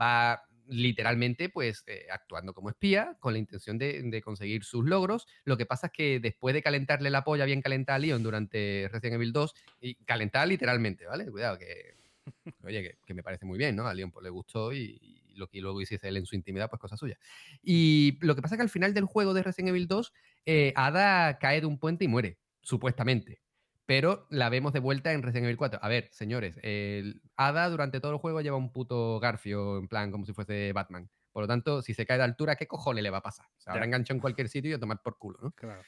va 0.00 0.44
literalmente 0.68 1.48
pues 1.48 1.82
eh, 1.86 2.06
actuando 2.10 2.52
como 2.52 2.68
espía 2.68 3.16
con 3.20 3.32
la 3.32 3.38
intención 3.38 3.78
de, 3.78 4.20
conseguir 4.22 4.64
sus 4.64 4.84
logros. 4.84 5.26
Lo 5.44 5.56
que 5.56 5.66
pasa 5.66 5.88
es 5.88 5.92
que 5.92 6.20
después 6.20 6.54
de 6.54 6.62
calentarle 6.62 7.10
la 7.10 7.24
polla 7.24 7.44
bien 7.44 7.62
calentada 7.62 7.96
a 7.96 7.98
Leon 7.98 8.22
durante 8.22 8.88
Resident 8.92 9.14
Evil 9.14 9.32
2, 9.32 9.54
y 9.80 9.94
calentada 10.04 10.46
literalmente, 10.46 11.06
¿vale? 11.06 11.30
Cuidado, 11.30 11.58
que, 11.58 11.96
oye, 12.64 12.98
que, 13.04 13.14
me 13.14 13.22
parece 13.22 13.46
muy 13.46 13.58
bien, 13.58 13.76
¿no? 13.76 13.86
A 13.86 13.94
Leon 13.94 14.10
pues, 14.10 14.22
le 14.22 14.30
gustó 14.30 14.72
y, 14.72 14.98
y 15.00 15.34
lo 15.38 15.48
que 15.48 15.60
luego 15.60 15.80
hiciese 15.80 16.08
él 16.08 16.18
en 16.18 16.26
su 16.26 16.36
intimidad, 16.36 16.68
pues 16.68 16.80
cosa 16.80 16.96
suya. 16.96 17.18
Y 17.62 18.18
lo 18.20 18.34
que 18.34 18.42
pasa 18.42 18.54
es 18.54 18.58
que 18.58 18.62
al 18.64 18.68
final 18.68 18.92
del 18.92 19.04
juego 19.04 19.32
de 19.32 19.42
Resident 19.42 19.70
Evil 19.70 19.88
2, 19.88 20.12
eh, 20.46 20.72
Ada 20.76 21.38
cae 21.38 21.60
de 21.60 21.66
un 21.66 21.78
puente 21.78 22.04
y 22.04 22.08
muere, 22.08 22.38
supuestamente. 22.60 23.40
Pero 23.88 24.26
la 24.28 24.50
vemos 24.50 24.74
de 24.74 24.80
vuelta 24.80 25.14
en 25.14 25.22
Resident 25.22 25.46
Evil 25.46 25.56
4. 25.56 25.80
A 25.82 25.88
ver, 25.88 26.10
señores, 26.12 26.60
el 26.62 27.22
Ada 27.36 27.70
durante 27.70 28.00
todo 28.00 28.12
el 28.12 28.18
juego 28.18 28.42
lleva 28.42 28.58
un 28.58 28.70
puto 28.70 29.18
garfio, 29.18 29.78
en 29.78 29.88
plan, 29.88 30.12
como 30.12 30.26
si 30.26 30.34
fuese 30.34 30.74
Batman. 30.74 31.08
Por 31.32 31.44
lo 31.44 31.48
tanto, 31.48 31.80
si 31.80 31.94
se 31.94 32.04
cae 32.04 32.18
de 32.18 32.24
altura, 32.24 32.56
¿qué 32.56 32.66
cojones 32.66 33.02
le 33.02 33.08
va 33.08 33.18
a 33.18 33.22
pasar? 33.22 33.46
Se 33.56 33.70
habrá 33.70 33.86
enganchado 33.86 34.16
en 34.16 34.20
cualquier 34.20 34.50
sitio 34.50 34.72
y 34.72 34.74
a 34.74 34.78
tomar 34.78 35.00
por 35.02 35.16
culo, 35.16 35.38
¿no? 35.40 35.52
Claro. 35.52 35.80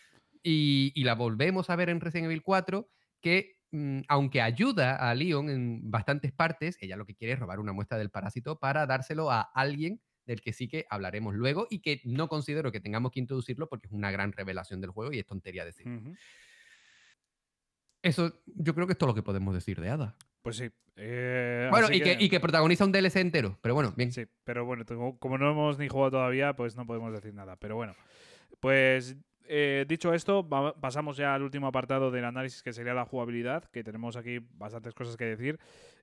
Y, 0.42 0.92
y 0.94 1.04
la 1.04 1.14
volvemos 1.14 1.68
a 1.68 1.76
ver 1.76 1.90
en 1.90 2.00
Resident 2.00 2.24
Evil 2.24 2.42
4, 2.42 2.88
que 3.20 3.58
mm, 3.70 4.00
aunque 4.08 4.40
ayuda 4.40 4.96
a 4.96 5.14
Leon 5.14 5.50
en 5.50 5.90
bastantes 5.90 6.32
partes, 6.32 6.78
ella 6.80 6.96
lo 6.96 7.04
que 7.04 7.14
quiere 7.14 7.34
es 7.34 7.38
robar 7.38 7.60
una 7.60 7.74
muestra 7.74 7.98
del 7.98 8.08
parásito 8.08 8.58
para 8.58 8.86
dárselo 8.86 9.30
a 9.30 9.42
alguien 9.42 10.00
del 10.24 10.40
que 10.40 10.54
sí 10.54 10.68
que 10.68 10.86
hablaremos 10.88 11.34
luego 11.34 11.66
y 11.68 11.82
que 11.82 12.00
no 12.04 12.28
considero 12.28 12.72
que 12.72 12.80
tengamos 12.80 13.12
que 13.12 13.20
introducirlo 13.20 13.68
porque 13.68 13.88
es 13.88 13.92
una 13.92 14.10
gran 14.10 14.32
revelación 14.32 14.80
del 14.80 14.88
juego 14.88 15.12
y 15.12 15.18
es 15.18 15.26
tontería 15.26 15.66
decir. 15.66 15.86
Ujú. 15.86 16.14
Eso 18.02 18.32
yo 18.46 18.74
creo 18.74 18.86
que 18.86 18.92
es 18.92 18.98
todo 18.98 19.08
lo 19.08 19.14
que 19.14 19.22
podemos 19.22 19.54
decir 19.54 19.80
de 19.80 19.90
Ada. 19.90 20.16
Pues 20.42 20.56
sí. 20.56 20.70
Eh, 20.96 21.68
Bueno, 21.70 21.88
y 21.92 22.00
que, 22.00 22.16
y 22.18 22.28
que 22.28 22.40
protagoniza 22.40 22.84
un 22.84 22.92
DLC 22.92 23.16
entero, 23.16 23.58
pero 23.62 23.74
bueno, 23.74 23.92
bien. 23.96 24.12
Sí, 24.12 24.26
pero 24.44 24.64
bueno, 24.64 24.84
como 25.18 25.38
no 25.38 25.50
hemos 25.50 25.78
ni 25.78 25.88
jugado 25.88 26.12
todavía, 26.12 26.54
pues 26.54 26.76
no 26.76 26.86
podemos 26.86 27.12
decir 27.12 27.34
nada. 27.34 27.56
Pero 27.56 27.76
bueno, 27.76 27.94
pues 28.60 29.16
eh, 29.52 29.84
dicho 29.88 30.14
esto, 30.14 30.48
pasamos 30.80 31.16
ya 31.16 31.34
al 31.34 31.42
último 31.42 31.66
apartado 31.66 32.10
del 32.10 32.24
análisis, 32.24 32.62
que 32.62 32.72
sería 32.72 32.94
la 32.94 33.04
jugabilidad, 33.04 33.64
que 33.64 33.82
tenemos 33.82 34.16
aquí 34.16 34.38
bastantes 34.54 34.94
cosas 34.94 35.16
que 35.16 35.24
decir. 35.24 35.58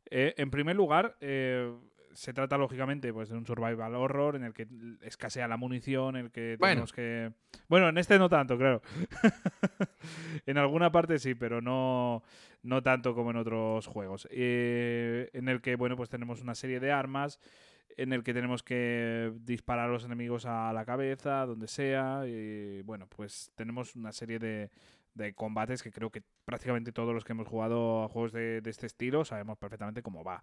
Eh, 0.10 0.34
en 0.38 0.52
primer 0.52 0.76
lugar, 0.76 1.16
eh, 1.22 1.72
se 2.18 2.34
trata 2.34 2.58
lógicamente 2.58 3.14
pues, 3.14 3.30
de 3.30 3.38
un 3.38 3.46
survival 3.46 3.94
horror 3.94 4.36
en 4.36 4.44
el 4.44 4.52
que 4.52 4.68
escasea 5.02 5.48
la 5.48 5.56
munición, 5.56 6.16
en 6.16 6.26
el 6.26 6.32
que 6.32 6.56
Bueno. 6.58 6.72
tenemos 6.72 6.92
que... 6.92 7.32
Bueno, 7.68 7.90
en 7.90 7.98
este 8.00 8.18
no 8.18 8.28
tanto, 8.28 8.58
claro. 8.58 8.82
en 10.48 10.58
alguna 10.58 10.92
parte 10.92 11.20
sí, 11.20 11.36
pero 11.36 11.62
no, 11.62 12.24
no 12.64 12.82
tanto 12.82 13.14
como 13.14 13.30
en 13.30 13.38
otros 13.38 13.86
juegos. 13.86 14.28
Eh, 14.32 15.30
en 15.34 15.48
el 15.48 15.62
que, 15.62 15.76
bueno, 15.76 15.96
pues 15.96 16.10
tenemos 16.10 16.42
una 16.42 16.56
serie 16.56 16.80
de 16.80 16.92
armas 16.92 17.40
en 17.98 18.12
el 18.12 18.24
que 18.24 18.34
tenemos 18.34 18.64
que 18.64 19.32
disparar 19.42 19.88
a 19.88 19.92
los 19.92 20.04
enemigos 20.04 20.48
a 20.48 20.74
la 20.74 20.86
cabeza, 20.86 21.46
donde 21.46 21.68
sea. 21.68 22.24
Y 22.26 22.82
bueno, 22.82 23.06
pues 23.16 23.52
tenemos 23.54 23.96
una 23.96 24.12
serie 24.12 24.40
de, 24.40 24.72
de 25.18 25.34
combates 25.34 25.84
que 25.84 25.92
creo 25.92 26.10
que 26.10 26.22
prácticamente 26.46 26.92
todos 26.92 27.14
los 27.14 27.26
que 27.26 27.34
hemos 27.34 27.48
jugado 27.48 28.04
a 28.04 28.08
juegos 28.08 28.32
de, 28.32 28.62
este 28.66 28.86
estilo 28.86 29.26
sabemos 29.26 29.58
perfectamente 29.58 30.02
cómo 30.02 30.24
va. 30.24 30.42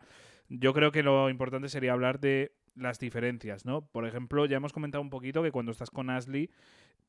Yo 0.48 0.74
creo 0.74 0.92
que 0.92 1.02
lo 1.02 1.30
importante 1.30 1.68
sería 1.68 1.92
hablar 1.92 2.20
de 2.20 2.52
las 2.74 2.98
diferencias, 2.98 3.64
¿no? 3.64 3.86
Por 3.86 4.06
ejemplo, 4.06 4.46
ya 4.46 4.56
hemos 4.56 4.72
comentado 4.72 5.00
un 5.00 5.10
poquito 5.10 5.42
que 5.42 5.52
cuando 5.52 5.72
estás 5.72 5.90
con 5.90 6.10
Ashley 6.10 6.50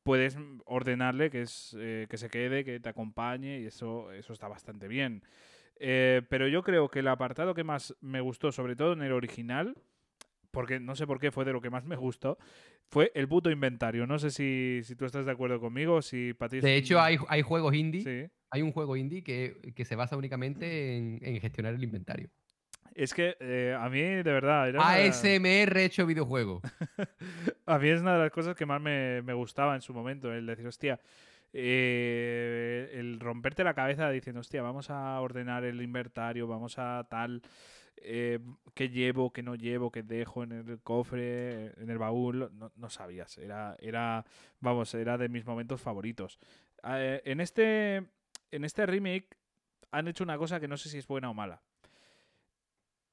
puedes 0.02 0.38
ordenarle 0.64 1.30
que, 1.30 1.42
es, 1.42 1.76
eh, 1.78 2.06
que 2.08 2.16
se 2.16 2.30
quede, 2.30 2.64
que 2.64 2.78
te 2.78 2.88
acompañe 2.88 3.60
y 3.60 3.66
eso, 3.66 4.12
eso 4.12 4.32
está 4.32 4.46
bastante 4.46 4.86
bien. 4.86 5.22
Eh, 5.78 6.22
pero 6.30 6.48
yo 6.48 6.62
creo 6.62 6.88
que 6.88 7.00
el 7.00 7.08
apartado 7.08 7.54
que 7.54 7.64
más 7.64 7.94
me 8.00 8.20
gustó, 8.20 8.52
sobre 8.52 8.76
todo 8.76 8.92
en 8.92 9.02
el 9.02 9.12
original, 9.12 9.76
porque 10.56 10.80
no 10.80 10.96
sé 10.96 11.06
por 11.06 11.20
qué 11.20 11.30
fue 11.30 11.44
de 11.44 11.52
lo 11.52 11.60
que 11.60 11.68
más 11.68 11.84
me 11.84 11.96
gustó, 11.96 12.38
fue 12.88 13.12
el 13.14 13.28
puto 13.28 13.50
inventario. 13.50 14.06
No 14.06 14.18
sé 14.18 14.30
si, 14.30 14.80
si 14.84 14.96
tú 14.96 15.04
estás 15.04 15.26
de 15.26 15.32
acuerdo 15.32 15.60
conmigo, 15.60 16.00
si 16.00 16.32
para 16.32 16.48
ti... 16.48 16.60
De 16.60 16.76
hecho, 16.76 16.98
hay, 16.98 17.18
hay 17.28 17.42
juegos 17.42 17.74
indie. 17.74 18.02
Sí. 18.02 18.32
Hay 18.48 18.62
un 18.62 18.72
juego 18.72 18.96
indie 18.96 19.22
que, 19.22 19.74
que 19.74 19.84
se 19.84 19.96
basa 19.96 20.16
únicamente 20.16 20.96
en, 20.96 21.18
en, 21.20 21.38
gestionar 21.42 21.74
el 21.74 21.84
inventario. 21.84 22.30
Es 22.94 23.12
que 23.12 23.36
eh, 23.38 23.76
a 23.78 23.86
mí, 23.90 24.00
de 24.00 24.22
verdad. 24.22 24.70
Era 24.70 24.80
ASMR 24.94 25.72
una... 25.72 25.82
hecho 25.82 26.06
videojuego. 26.06 26.62
a 27.66 27.78
mí 27.78 27.88
es 27.90 28.00
una 28.00 28.14
de 28.14 28.20
las 28.20 28.30
cosas 28.30 28.56
que 28.56 28.64
más 28.64 28.80
me, 28.80 29.20
me 29.20 29.34
gustaba 29.34 29.74
en 29.74 29.82
su 29.82 29.92
momento. 29.92 30.32
El 30.32 30.46
decir, 30.46 30.66
hostia, 30.66 30.98
eh, 31.52 32.92
el 32.94 33.20
romperte 33.20 33.62
la 33.62 33.74
cabeza 33.74 34.08
diciendo, 34.08 34.40
hostia, 34.40 34.62
vamos 34.62 34.88
a 34.88 35.20
ordenar 35.20 35.64
el 35.64 35.82
inventario, 35.82 36.46
vamos 36.46 36.78
a 36.78 37.06
tal. 37.10 37.42
Eh, 37.98 38.38
qué 38.74 38.90
llevo, 38.90 39.32
qué 39.32 39.42
no 39.42 39.54
llevo, 39.54 39.90
qué 39.90 40.02
dejo 40.02 40.42
en 40.42 40.52
el 40.52 40.80
cofre, 40.80 41.72
en 41.80 41.90
el 41.90 41.98
baúl, 41.98 42.50
no, 42.52 42.72
no 42.74 42.90
sabías. 42.90 43.38
Era, 43.38 43.76
era, 43.80 44.24
vamos, 44.60 44.94
era 44.94 45.18
de 45.18 45.28
mis 45.28 45.46
momentos 45.46 45.80
favoritos. 45.80 46.38
Eh, 46.84 47.22
en, 47.24 47.40
este, 47.40 47.96
en 48.50 48.64
este 48.64 48.86
remake 48.86 49.36
han 49.90 50.08
hecho 50.08 50.24
una 50.24 50.38
cosa 50.38 50.60
que 50.60 50.68
no 50.68 50.76
sé 50.76 50.88
si 50.88 50.98
es 50.98 51.06
buena 51.06 51.30
o 51.30 51.34
mala. 51.34 51.62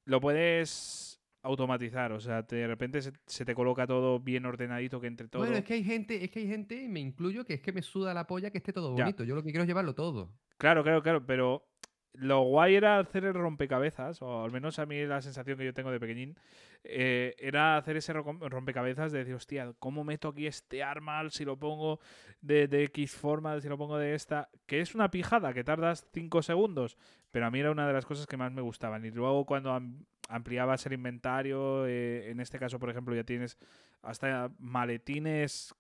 Lo 0.06 0.20
puedes 0.20 1.22
automatizar, 1.44 2.12
o 2.12 2.20
sea, 2.20 2.42
de 2.42 2.68
repente 2.68 3.02
se, 3.02 3.14
se, 3.26 3.46
te 3.46 3.54
coloca 3.54 3.86
todo 3.86 4.20
bien 4.20 4.46
ordenadito 4.46 5.00
que 5.02 5.08
entre 5.08 5.28
todo. 5.28 5.42
Bueno, 5.42 5.58
es 5.58 5.66
que 5.66 5.74
hay 5.74 5.84
gente, 5.84 6.24
es 6.24 6.32
que 6.32 6.40
hay 6.40 6.48
gente, 6.48 6.88
me 6.88 7.00
incluyo, 7.00 7.46
que 7.46 7.56
es 7.56 7.62
que 7.62 7.74
me 7.74 7.82
suda 7.82 8.14
la 8.14 8.28
polla 8.28 8.50
que 8.50 8.60
esté 8.60 8.72
todo 8.72 8.92
bonito. 8.92 9.24
Ya. 9.24 9.30
Yo 9.30 9.36
lo 9.36 9.44
que 9.44 9.50
quiero 9.50 9.64
es 9.64 9.68
llevarlo 9.68 9.94
todo. 9.94 10.34
Claro, 10.58 10.84
claro, 10.84 11.04
claro, 11.04 11.26
pero 11.26 11.68
lo 12.14 12.42
guay 12.42 12.76
era 12.76 13.00
hacer 13.00 13.26
el 13.26 13.34
rompecabezas, 13.34 14.22
o 14.22 14.44
al 14.44 14.52
menos 14.52 14.78
a 14.80 14.86
mí 14.86 15.04
la 15.06 15.22
sensación 15.22 15.58
que 15.58 15.66
yo 15.66 15.74
tengo 15.74 15.92
de 15.92 16.00
pequeñín, 16.00 16.36
eh, 16.84 17.36
era 17.40 17.78
hacer 17.78 17.98
ese 17.98 18.14
rompecabezas 18.14 19.12
de 19.12 19.20
decir, 19.20 19.34
hostia, 19.34 19.74
¿cómo 19.80 20.04
meto 20.04 20.30
aquí 20.30 20.46
este 20.46 20.84
arma? 20.84 21.28
Si 21.30 21.44
lo 21.44 21.58
pongo 21.58 22.00
de, 22.42 22.68
X 22.86 23.16
forma, 23.16 23.60
si 23.62 23.68
lo 23.68 23.78
pongo 23.78 23.98
de 23.98 24.14
esta, 24.14 24.50
que 24.66 24.82
es 24.82 24.94
una 24.94 25.10
pijada, 25.10 25.54
que 25.54 25.64
tardas 25.64 26.08
5 26.14 26.42
segundos, 26.44 26.98
pero 27.32 27.48
a 27.48 27.52
mí 27.52 27.60
era 27.60 27.72
una 27.72 27.88
de 27.88 27.94
las 27.94 28.06
cosas 28.06 28.28
que 28.28 28.38
más 28.38 28.52
me 28.52 28.62
gustaban. 28.62 29.04
Y 29.06 29.12
luego 29.12 29.46
cuando 29.46 29.80
ampliabas 30.30 30.86
el 30.86 30.94
inventario, 30.94 31.88
eh, 31.88 32.30
en 32.30 32.40
este 32.40 32.60
caso, 32.60 32.80
por 32.80 32.90
ejemplo, 32.90 33.16
ya 33.16 33.24
tienes 33.24 33.58
hasta 34.02 34.52
maletines 34.60 35.74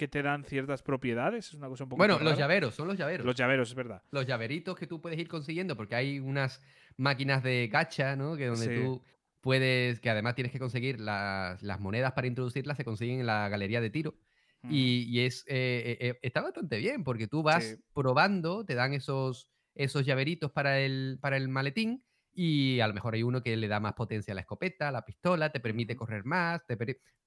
que 0.00 0.08
te 0.08 0.22
dan 0.22 0.44
ciertas 0.44 0.82
propiedades. 0.82 1.48
Es 1.48 1.54
una 1.54 1.68
cosa 1.68 1.84
un 1.84 1.90
poco. 1.90 1.98
Bueno, 1.98 2.18
los 2.20 2.38
llaveros, 2.38 2.74
son 2.74 2.88
los 2.88 2.96
llaveros. 2.96 3.26
Los 3.26 3.36
llaveros, 3.36 3.68
es 3.68 3.74
verdad. 3.74 4.02
Los 4.10 4.24
llaveritos 4.26 4.74
que 4.74 4.86
tú 4.86 5.02
puedes 5.02 5.18
ir 5.18 5.28
consiguiendo, 5.28 5.76
porque 5.76 5.94
hay 5.94 6.18
unas 6.20 6.62
máquinas 6.96 7.42
de 7.42 7.68
gacha, 7.70 8.16
¿no? 8.16 8.34
Que 8.34 8.46
donde 8.46 8.64
sí. 8.64 8.82
tú 8.82 9.02
puedes, 9.42 10.00
que 10.00 10.08
además 10.08 10.36
tienes 10.36 10.52
que 10.52 10.58
conseguir 10.58 11.00
las, 11.00 11.62
las, 11.62 11.80
monedas 11.80 12.12
para 12.12 12.26
introducirlas, 12.28 12.78
se 12.78 12.84
consiguen 12.84 13.20
en 13.20 13.26
la 13.26 13.50
galería 13.50 13.82
de 13.82 13.90
tiro. 13.90 14.14
Mm. 14.62 14.72
Y, 14.72 15.02
y, 15.02 15.20
es 15.20 15.44
eh, 15.48 15.98
eh, 16.00 16.18
está 16.22 16.40
bastante 16.40 16.78
bien, 16.78 17.04
porque 17.04 17.26
tú 17.26 17.42
vas 17.42 17.64
sí. 17.64 17.76
probando, 17.92 18.64
te 18.64 18.74
dan 18.74 18.94
esos, 18.94 19.50
esos 19.74 20.06
llaveritos 20.06 20.50
para 20.50 20.80
el, 20.80 21.18
para 21.20 21.36
el 21.36 21.48
maletín. 21.50 22.02
Y 22.32 22.80
a 22.80 22.88
lo 22.88 22.94
mejor 22.94 23.12
hay 23.12 23.22
uno 23.22 23.42
que 23.42 23.54
le 23.54 23.68
da 23.68 23.80
más 23.80 23.92
potencia 23.92 24.32
a 24.32 24.34
la 24.34 24.40
escopeta, 24.40 24.88
a 24.88 24.92
la 24.92 25.04
pistola, 25.04 25.52
te 25.52 25.60
permite 25.60 25.94
correr 25.94 26.24
más, 26.24 26.64
te 26.66 26.78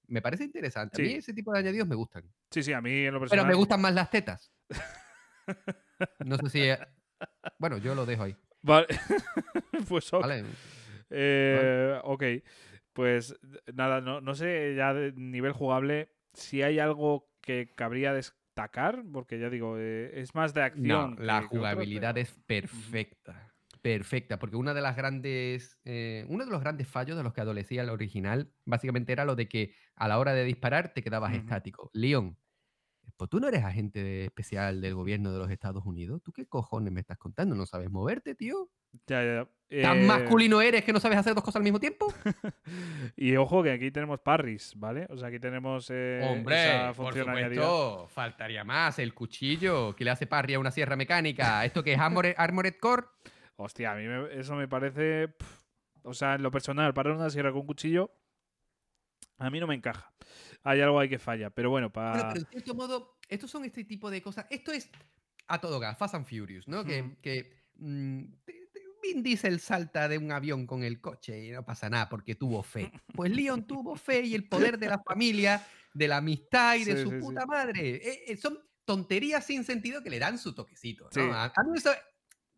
me 0.07 0.21
parece 0.21 0.43
interesante. 0.43 0.97
Sí. 0.97 1.01
A 1.01 1.05
mí 1.05 1.13
ese 1.15 1.33
tipo 1.33 1.51
de 1.53 1.59
añadidos 1.59 1.87
me 1.87 1.95
gustan. 1.95 2.23
Sí, 2.51 2.63
sí, 2.63 2.73
a 2.73 2.81
mí 2.81 3.05
en 3.05 3.13
lo 3.13 3.19
personal... 3.19 3.45
Pero 3.45 3.53
me 3.53 3.57
gustan 3.57 3.81
más 3.81 3.93
las 3.93 4.09
tetas. 4.09 4.51
no 6.25 6.37
sé 6.37 6.49
si... 6.49 6.61
Eh, 6.61 6.79
bueno, 7.57 7.77
yo 7.77 7.95
lo 7.95 8.05
dejo 8.05 8.23
ahí. 8.23 8.35
Vale. 8.61 8.87
pues 9.87 10.13
ok. 10.13 10.21
Vale. 10.21 10.45
Eh, 11.09 11.99
vale. 12.01 12.01
Ok. 12.03 12.23
Pues 12.93 13.35
nada, 13.73 14.01
no, 14.01 14.21
no 14.21 14.35
sé 14.35 14.75
ya 14.75 14.93
de 14.93 15.13
nivel 15.13 15.51
jugable 15.51 16.11
si 16.33 16.61
hay 16.61 16.79
algo 16.79 17.29
que 17.41 17.73
cabría 17.75 18.13
destacar, 18.13 19.03
porque 19.11 19.39
ya 19.39 19.49
digo, 19.49 19.77
eh, 19.77 20.11
es 20.13 20.35
más 20.35 20.53
de 20.53 20.63
acción. 20.63 21.15
No, 21.15 21.23
la 21.23 21.41
jugabilidad 21.43 22.11
otro, 22.11 22.23
pero... 22.45 22.65
es 22.67 22.69
perfecta 22.69 23.52
perfecta, 23.83 24.39
porque 24.39 24.55
una 24.55 24.73
de 24.73 24.81
las 24.81 24.95
grandes, 24.95 25.77
eh, 25.83 26.25
uno 26.29 26.45
de 26.45 26.51
los 26.51 26.61
grandes 26.61 26.87
fallos 26.87 27.17
de 27.17 27.23
los 27.23 27.33
que 27.33 27.41
adolecía 27.41 27.81
el 27.83 27.89
original, 27.89 28.49
básicamente 28.65 29.11
era 29.11 29.25
lo 29.25 29.35
de 29.35 29.49
que 29.49 29.75
a 29.95 30.07
la 30.07 30.19
hora 30.19 30.33
de 30.33 30.45
disparar 30.45 30.93
te 30.93 31.03
quedabas 31.03 31.33
uh 31.33 31.35
-huh. 31.35 31.39
estático. 31.39 31.91
Leon, 31.93 32.37
pues 33.17 33.29
tú 33.29 33.41
no 33.41 33.49
eres 33.49 33.63
agente 33.65 34.23
especial 34.23 34.79
del 34.79 34.95
gobierno 34.95 35.33
de 35.33 35.37
los 35.37 35.51
Estados 35.51 35.85
Unidos. 35.85 36.21
¿Tú 36.23 36.31
qué 36.31 36.45
cojones 36.45 36.93
me 36.93 37.01
estás 37.01 37.17
contando? 37.17 37.55
¿No 37.55 37.65
sabes 37.65 37.91
moverte, 37.91 38.35
tío? 38.35 38.69
Ya, 39.05 39.21
ya. 39.21 39.47
Eh... 39.69 39.81
¿Tan 39.81 40.07
masculino 40.07 40.61
eres 40.61 40.85
que 40.85 40.93
no 40.93 41.01
sabes 41.01 41.17
hacer 41.17 41.35
dos 41.35 41.43
cosas 41.43 41.57
al 41.57 41.63
mismo 41.63 41.79
tiempo? 41.81 42.07
y 43.17 43.35
ojo 43.35 43.63
que 43.63 43.71
aquí 43.71 43.91
tenemos 43.91 44.21
parries, 44.21 44.73
¿vale? 44.77 45.07
O 45.09 45.17
sea, 45.17 45.27
aquí 45.27 45.39
tenemos 45.39 45.89
eh, 45.89 46.21
Hombre, 46.23 46.63
esa 46.63 46.93
función 46.93 47.25
por 47.25 47.37
supuesto, 47.37 48.07
faltaría 48.07 48.63
más. 48.63 48.97
El 48.97 49.13
cuchillo 49.13 49.93
que 49.93 50.05
le 50.05 50.11
hace 50.11 50.25
parry 50.25 50.53
a 50.53 50.59
una 50.59 50.71
sierra 50.71 50.95
mecánica. 50.95 51.65
¿Esto 51.65 51.83
que 51.83 51.93
es 51.93 51.99
Armored, 51.99 52.35
Armored 52.37 52.75
Core? 52.79 53.07
Hostia, 53.63 53.93
a 53.93 53.95
mí 53.95 54.05
me, 54.05 54.39
eso 54.39 54.55
me 54.55 54.67
parece. 54.67 55.29
Pff, 55.29 55.63
o 56.03 56.13
sea, 56.13 56.35
en 56.35 56.43
lo 56.43 56.51
personal, 56.51 56.93
para 56.93 57.13
una 57.13 57.29
sierra 57.29 57.51
con 57.51 57.61
un 57.61 57.67
cuchillo, 57.67 58.11
a 59.37 59.49
mí 59.49 59.59
no 59.59 59.67
me 59.67 59.75
encaja. 59.75 60.13
Hay 60.63 60.81
algo 60.81 60.99
ahí 60.99 61.09
que 61.09 61.19
falla. 61.19 61.49
Pero 61.49 61.69
bueno, 61.69 61.91
para. 61.91 62.11
Bueno, 62.11 62.29
pero 62.33 62.45
de 62.45 62.49
cierto 62.49 62.75
modo, 62.75 63.17
estos 63.29 63.49
son 63.49 63.65
este 63.65 63.83
tipo 63.85 64.11
de 64.11 64.21
cosas. 64.21 64.45
Esto 64.49 64.71
es 64.71 64.89
a 65.47 65.59
todo 65.59 65.79
gas, 65.79 65.97
Fast 65.97 66.15
and 66.15 66.25
Furious, 66.25 66.67
¿no? 66.67 66.83
Que. 66.83 67.17
que 67.21 67.65
mmm, 67.75 68.23
Vin 69.03 69.21
Diesel 69.21 69.59
salta 69.59 70.07
de 70.07 70.17
un 70.17 70.31
avión 70.31 70.65
con 70.65 70.81
el 70.81 71.01
coche 71.01 71.45
y 71.45 71.51
no 71.51 71.65
pasa 71.65 71.89
nada 71.89 72.07
porque 72.07 72.35
tuvo 72.35 72.63
fe. 72.63 72.91
Pues 73.13 73.31
Leon 73.31 73.67
tuvo 73.67 73.97
fe 73.97 74.21
y 74.21 74.33
el 74.33 74.47
poder 74.47 74.79
de 74.79 74.87
la 74.87 75.03
familia, 75.03 75.61
de 75.93 76.07
la 76.07 76.17
amistad 76.17 76.77
y 76.77 76.85
de 76.85 76.95
sí, 76.95 77.03
su 77.03 77.09
sí, 77.09 77.17
puta 77.19 77.41
sí. 77.41 77.47
madre. 77.47 77.95
Eh, 77.95 78.23
eh, 78.27 78.37
son 78.37 78.57
tonterías 78.85 79.45
sin 79.45 79.65
sentido 79.65 80.01
que 80.01 80.09
le 80.09 80.19
dan 80.19 80.37
su 80.37 80.55
toquecito. 80.55 81.09
¿no? 81.15 81.33
A, 81.33 81.51
mí 81.65 81.77
eso 81.77 81.91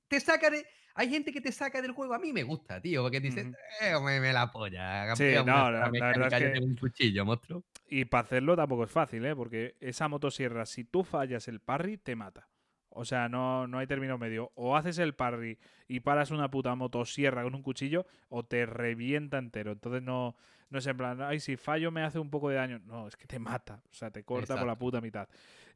te 0.07 0.19
saca 0.19 0.49
de. 0.49 0.65
Hay 0.95 1.09
gente 1.09 1.31
que 1.33 1.41
te 1.41 1.51
saca 1.51 1.81
del 1.81 1.91
juego. 1.91 2.13
A 2.13 2.19
mí 2.19 2.31
me 2.31 2.43
gusta, 2.43 2.81
tío, 2.81 3.03
porque 3.03 3.19
dice, 3.19 3.43
mm. 3.43 3.55
eh, 3.81 3.93
me, 4.03 4.19
me, 4.21 4.33
la 4.33 4.49
polla. 4.51 5.13
Sí, 5.15 5.33
no, 5.45 5.69
la, 5.69 5.89
la 5.91 6.07
verdad 6.07 6.41
es 6.41 6.59
que... 6.59 6.65
un 6.65 6.75
cuchillo, 6.75 7.25
monstruo. 7.25 7.63
Y 7.87 8.05
para 8.05 8.23
hacerlo 8.23 8.55
tampoco 8.55 8.85
es 8.85 8.91
fácil, 8.91 9.25
¿eh? 9.25 9.35
Porque 9.35 9.75
esa 9.81 10.07
motosierra, 10.07 10.65
si 10.65 10.85
tú 10.85 11.03
fallas 11.03 11.47
el 11.47 11.59
parry, 11.59 11.97
te 11.97 12.15
mata. 12.15 12.47
O 12.89 13.03
sea, 13.03 13.27
no, 13.27 13.67
no 13.67 13.77
hay 13.77 13.87
término 13.87 14.17
medio. 14.17 14.53
O 14.55 14.77
haces 14.77 14.97
el 14.99 15.13
parry 15.13 15.59
y 15.87 15.99
paras 15.99 16.31
una 16.31 16.49
puta 16.49 16.73
motosierra 16.75 17.43
con 17.43 17.53
un 17.53 17.61
cuchillo, 17.61 18.05
o 18.29 18.43
te 18.43 18.65
revienta 18.65 19.37
entero. 19.37 19.73
Entonces 19.73 20.01
no, 20.01 20.37
no 20.69 20.79
es 20.79 20.87
en 20.87 20.95
plan, 20.95 21.21
ay, 21.21 21.41
si 21.41 21.57
fallo 21.57 21.91
me 21.91 22.03
hace 22.03 22.19
un 22.19 22.29
poco 22.29 22.49
de 22.49 22.55
daño. 22.55 22.79
No, 22.85 23.07
es 23.07 23.17
que 23.17 23.27
te 23.27 23.37
mata. 23.37 23.81
O 23.91 23.93
sea, 23.93 24.11
te 24.11 24.23
corta 24.23 24.43
Exacto. 24.43 24.61
por 24.61 24.67
la 24.67 24.77
puta 24.77 25.01
mitad. 25.01 25.27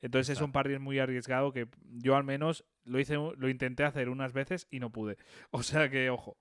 Entonces 0.01 0.29
Exacto. 0.29 0.43
es 0.43 0.47
un 0.47 0.51
parry 0.51 0.79
muy 0.79 0.99
arriesgado 0.99 1.51
que 1.51 1.67
yo 1.97 2.15
al 2.15 2.23
menos 2.23 2.65
lo 2.85 2.99
hice, 2.99 3.15
lo 3.15 3.49
intenté 3.49 3.83
hacer 3.83 4.09
unas 4.09 4.33
veces 4.33 4.67
y 4.69 4.79
no 4.79 4.91
pude. 4.91 5.17
O 5.51 5.63
sea 5.63 5.89
que, 5.89 6.09
ojo. 6.09 6.37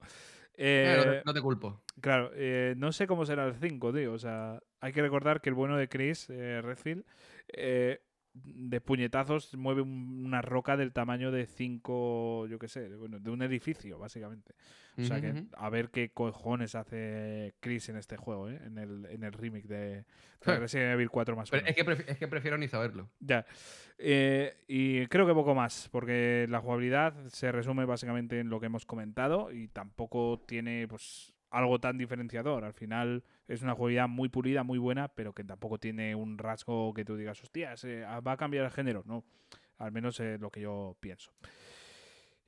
Eh, 0.54 0.94
no, 0.96 1.02
te, 1.02 1.22
no, 1.24 1.34
te, 1.34 1.40
culpo. 1.40 1.82
Claro, 2.00 2.30
eh, 2.34 2.74
no 2.76 2.92
sé 2.92 3.06
cómo 3.06 3.24
será 3.24 3.46
el 3.46 3.54
5, 3.54 3.92
tío. 3.92 4.12
O 4.12 4.18
sea, 4.18 4.60
hay 4.80 4.92
que 4.92 5.02
recordar 5.02 5.40
que 5.40 5.50
el 5.50 5.54
bueno 5.54 5.76
de 5.76 5.88
Chris 5.88 6.28
eh, 6.30 6.60
Redfield 6.62 7.04
eh, 7.48 8.00
de 8.44 8.80
puñetazos 8.80 9.54
mueve 9.54 9.82
una 9.82 10.42
roca 10.42 10.76
del 10.76 10.92
tamaño 10.92 11.30
de 11.30 11.46
cinco, 11.46 12.46
yo 12.46 12.58
qué 12.58 12.68
sé, 12.68 12.88
bueno, 12.96 13.18
de 13.18 13.30
un 13.30 13.42
edificio, 13.42 13.98
básicamente. 13.98 14.54
O 14.98 15.04
sea 15.04 15.20
que 15.20 15.44
a 15.56 15.70
ver 15.70 15.90
qué 15.90 16.10
cojones 16.10 16.74
hace 16.74 17.54
Chris 17.60 17.88
en 17.88 17.96
este 17.96 18.16
juego, 18.16 18.50
¿eh? 18.50 18.60
en, 18.64 18.78
el, 18.78 19.06
en 19.06 19.22
el 19.22 19.32
remake 19.32 19.68
de, 19.68 20.04
de 20.44 20.58
Resident 20.58 20.94
Evil 20.94 21.08
4 21.08 21.36
más 21.36 21.50
Pero 21.50 21.64
es 21.64 21.76
que, 21.76 22.04
es 22.08 22.18
que 22.18 22.26
prefiero 22.26 22.58
ni 22.58 22.66
saberlo. 22.66 23.08
Ya. 23.20 23.46
Eh, 23.96 24.56
y 24.66 25.06
creo 25.06 25.24
que 25.24 25.34
poco 25.34 25.54
más, 25.54 25.88
porque 25.92 26.46
la 26.48 26.60
jugabilidad 26.60 27.14
se 27.28 27.52
resume 27.52 27.84
básicamente 27.84 28.40
en 28.40 28.48
lo 28.48 28.58
que 28.58 28.66
hemos 28.66 28.86
comentado 28.86 29.52
y 29.52 29.68
tampoco 29.68 30.42
tiene, 30.46 30.88
pues 30.88 31.32
algo 31.50 31.78
tan 31.78 31.98
diferenciador. 31.98 32.64
Al 32.64 32.74
final 32.74 33.24
es 33.46 33.62
una 33.62 33.74
jugabilidad 33.74 34.08
muy 34.08 34.28
pulida, 34.28 34.62
muy 34.62 34.78
buena, 34.78 35.08
pero 35.08 35.32
que 35.32 35.44
tampoco 35.44 35.78
tiene 35.78 36.14
un 36.14 36.38
rasgo 36.38 36.92
que 36.94 37.04
tú 37.04 37.16
digas, 37.16 37.42
hostia, 37.42 37.76
se 37.76 38.02
va 38.02 38.32
a 38.32 38.36
cambiar 38.36 38.64
el 38.64 38.70
género. 38.70 39.02
No, 39.06 39.24
al 39.78 39.92
menos 39.92 40.20
es 40.20 40.40
lo 40.40 40.50
que 40.50 40.60
yo 40.60 40.96
pienso. 41.00 41.32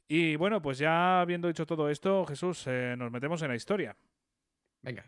Y 0.08 0.36
bueno, 0.36 0.60
pues 0.60 0.78
ya 0.78 1.20
habiendo 1.20 1.48
dicho 1.48 1.66
todo 1.66 1.88
esto, 1.88 2.26
Jesús, 2.26 2.66
eh, 2.66 2.94
nos 2.98 3.12
metemos 3.12 3.40
en 3.42 3.48
la 3.48 3.54
historia. 3.54 3.96
Venga. 4.82 5.04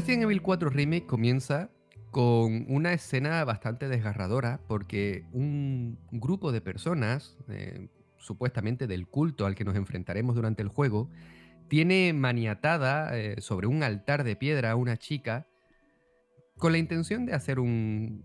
Resident 0.00 0.22
Evil 0.22 0.40
4 0.40 0.70
Remake 0.70 1.04
comienza 1.04 1.68
con 2.10 2.64
una 2.68 2.94
escena 2.94 3.44
bastante 3.44 3.86
desgarradora 3.86 4.58
porque 4.66 5.26
un 5.30 5.98
grupo 6.10 6.52
de 6.52 6.62
personas, 6.62 7.36
eh, 7.50 7.88
supuestamente 8.16 8.86
del 8.86 9.06
culto 9.08 9.44
al 9.44 9.54
que 9.54 9.62
nos 9.62 9.76
enfrentaremos 9.76 10.34
durante 10.34 10.62
el 10.62 10.68
juego, 10.68 11.10
tiene 11.68 12.14
maniatada 12.14 13.14
eh, 13.14 13.42
sobre 13.42 13.66
un 13.66 13.82
altar 13.82 14.24
de 14.24 14.36
piedra 14.36 14.70
a 14.70 14.76
una 14.76 14.96
chica 14.96 15.46
con 16.56 16.72
la 16.72 16.78
intención 16.78 17.26
de 17.26 17.34
hacer 17.34 17.60
un 17.60 18.24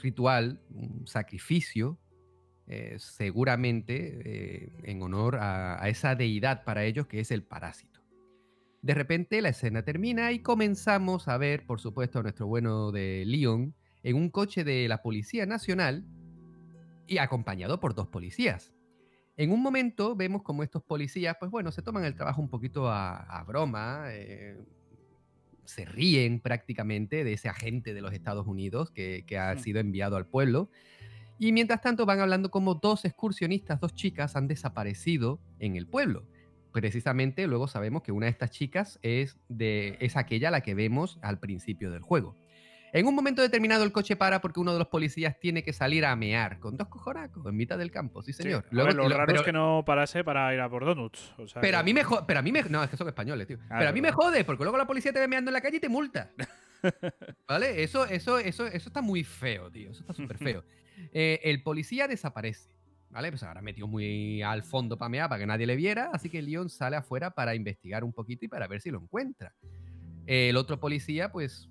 ritual, 0.00 0.62
un 0.70 1.06
sacrificio, 1.06 1.98
eh, 2.66 2.96
seguramente 2.98 4.72
en 4.90 5.02
honor 5.02 5.36
a, 5.36 5.84
a 5.84 5.90
esa 5.90 6.14
deidad 6.14 6.64
para 6.64 6.84
ellos 6.84 7.06
que 7.06 7.20
es 7.20 7.30
el 7.30 7.42
parásito. 7.42 7.93
De 8.84 8.92
repente 8.92 9.40
la 9.40 9.48
escena 9.48 9.82
termina 9.82 10.30
y 10.32 10.40
comenzamos 10.40 11.26
a 11.28 11.38
ver, 11.38 11.64
por 11.64 11.80
supuesto, 11.80 12.18
a 12.18 12.22
nuestro 12.22 12.46
bueno 12.46 12.92
de 12.92 13.24
Leon 13.24 13.74
en 14.02 14.14
un 14.14 14.28
coche 14.28 14.62
de 14.62 14.86
la 14.88 15.00
Policía 15.00 15.46
Nacional 15.46 16.04
y 17.06 17.16
acompañado 17.16 17.80
por 17.80 17.94
dos 17.94 18.08
policías. 18.08 18.74
En 19.38 19.52
un 19.52 19.62
momento 19.62 20.14
vemos 20.14 20.42
como 20.42 20.62
estos 20.62 20.82
policías, 20.82 21.34
pues 21.40 21.50
bueno, 21.50 21.72
se 21.72 21.80
toman 21.80 22.04
el 22.04 22.14
trabajo 22.14 22.42
un 22.42 22.50
poquito 22.50 22.90
a, 22.90 23.20
a 23.20 23.42
broma, 23.44 24.08
eh, 24.10 24.62
se 25.64 25.86
ríen 25.86 26.40
prácticamente 26.40 27.24
de 27.24 27.32
ese 27.32 27.48
agente 27.48 27.94
de 27.94 28.02
los 28.02 28.12
Estados 28.12 28.46
Unidos 28.46 28.90
que, 28.90 29.24
que 29.26 29.38
ha 29.38 29.56
sido 29.56 29.80
enviado 29.80 30.16
al 30.16 30.26
pueblo. 30.26 30.68
Y 31.38 31.52
mientras 31.52 31.80
tanto 31.80 32.04
van 32.04 32.20
hablando 32.20 32.50
como 32.50 32.74
dos 32.74 33.06
excursionistas, 33.06 33.80
dos 33.80 33.94
chicas, 33.94 34.36
han 34.36 34.46
desaparecido 34.46 35.40
en 35.58 35.76
el 35.76 35.86
pueblo. 35.86 36.26
Precisamente 36.74 37.46
luego 37.46 37.68
sabemos 37.68 38.02
que 38.02 38.10
una 38.10 38.26
de 38.26 38.30
estas 38.32 38.50
chicas 38.50 38.98
es, 39.02 39.38
de, 39.48 39.96
es 40.00 40.16
aquella 40.16 40.48
a 40.48 40.50
la 40.50 40.60
que 40.60 40.74
vemos 40.74 41.18
al 41.22 41.38
principio 41.38 41.92
del 41.92 42.02
juego. 42.02 42.36
En 42.92 43.06
un 43.06 43.14
momento 43.14 43.42
determinado 43.42 43.84
el 43.84 43.92
coche 43.92 44.16
para 44.16 44.40
porque 44.40 44.58
uno 44.58 44.72
de 44.72 44.78
los 44.80 44.88
policías 44.88 45.38
tiene 45.38 45.62
que 45.62 45.72
salir 45.72 46.04
a 46.04 46.14
mear 46.16 46.58
con 46.58 46.76
dos 46.76 46.88
cojonacos 46.88 47.46
en 47.46 47.56
mitad 47.56 47.78
del 47.78 47.92
campo, 47.92 48.22
sí 48.24 48.32
señor. 48.32 48.64
a 48.66 48.74
Luego- 48.74 48.86
ver, 48.88 48.96
lo 48.96 49.08
lo- 49.08 49.16
raro 49.16 49.26
pero- 49.28 49.40
es 49.40 49.44
que 49.46 49.52
no 49.52 49.84
parase 49.86 50.24
para 50.24 50.52
ir 50.52 50.60
a 50.60 50.68
por 50.68 50.84
donuts. 50.84 51.32
o 51.38 51.46
sea 51.46 51.62
pero 51.62 51.76
que- 51.76 51.80
a 51.80 51.82
mí 51.84 51.94
me 51.94 52.02
pero 52.26 52.38
a 52.40 52.42
mí 52.42 52.50
me 52.52 52.62
no, 52.64 52.82
es 52.82 52.90
que 52.90 52.96
son 52.96 53.06
españoles, 53.08 53.46
tío. 53.46 53.58
Ah, 53.70 53.76
pero 53.78 53.90
a 53.90 53.92
mí 53.92 54.00
me 54.00 54.10
jode 54.10 54.44
porque 54.44 54.64
luego 54.64 54.76
la 54.76 54.86
policía 54.86 55.12
te 55.12 55.20
ve 55.20 55.28
meando 55.28 55.50
en 55.50 55.54
la 55.54 55.60
calle 55.60 55.76
y 55.76 55.80
te 55.80 55.88
multa. 55.88 56.30
¿Vale? 57.48 57.82
Eso 57.82 58.04
eso 58.06 58.38
eso 58.38 58.66
eso 58.66 58.88
está 58.88 59.00
muy 59.00 59.24
feo, 59.24 59.70
tío. 59.70 59.90
Eso 59.90 60.00
está 60.00 60.12
súper 60.12 60.38
feo. 60.38 60.64
Eh, 61.12 61.40
el 61.42 61.60
policía 61.64 62.06
desaparece. 62.06 62.70
¿Vale? 63.14 63.30
Pues 63.30 63.44
ahora 63.44 63.62
metió 63.62 63.86
muy 63.86 64.42
al 64.42 64.64
fondo 64.64 64.98
para 64.98 65.08
mear 65.08 65.28
para 65.28 65.38
que 65.38 65.46
nadie 65.46 65.66
le 65.68 65.76
viera, 65.76 66.10
así 66.12 66.28
que 66.28 66.42
Leon 66.42 66.68
sale 66.68 66.96
afuera 66.96 67.30
para 67.30 67.54
investigar 67.54 68.02
un 68.02 68.12
poquito 68.12 68.44
y 68.44 68.48
para 68.48 68.66
ver 68.66 68.80
si 68.80 68.90
lo 68.90 69.00
encuentra. 69.00 69.54
El 70.26 70.56
otro 70.56 70.80
policía, 70.80 71.30
pues, 71.30 71.70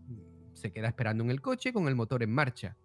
se 0.53 0.71
queda 0.71 0.87
esperando 0.87 1.21
en 1.21 1.31
el 1.31 1.41
coche 1.41 1.73
con 1.73 1.89
el 1.89 1.95
motor 1.95 2.23
en 2.23 2.31
marcha. 2.31 2.77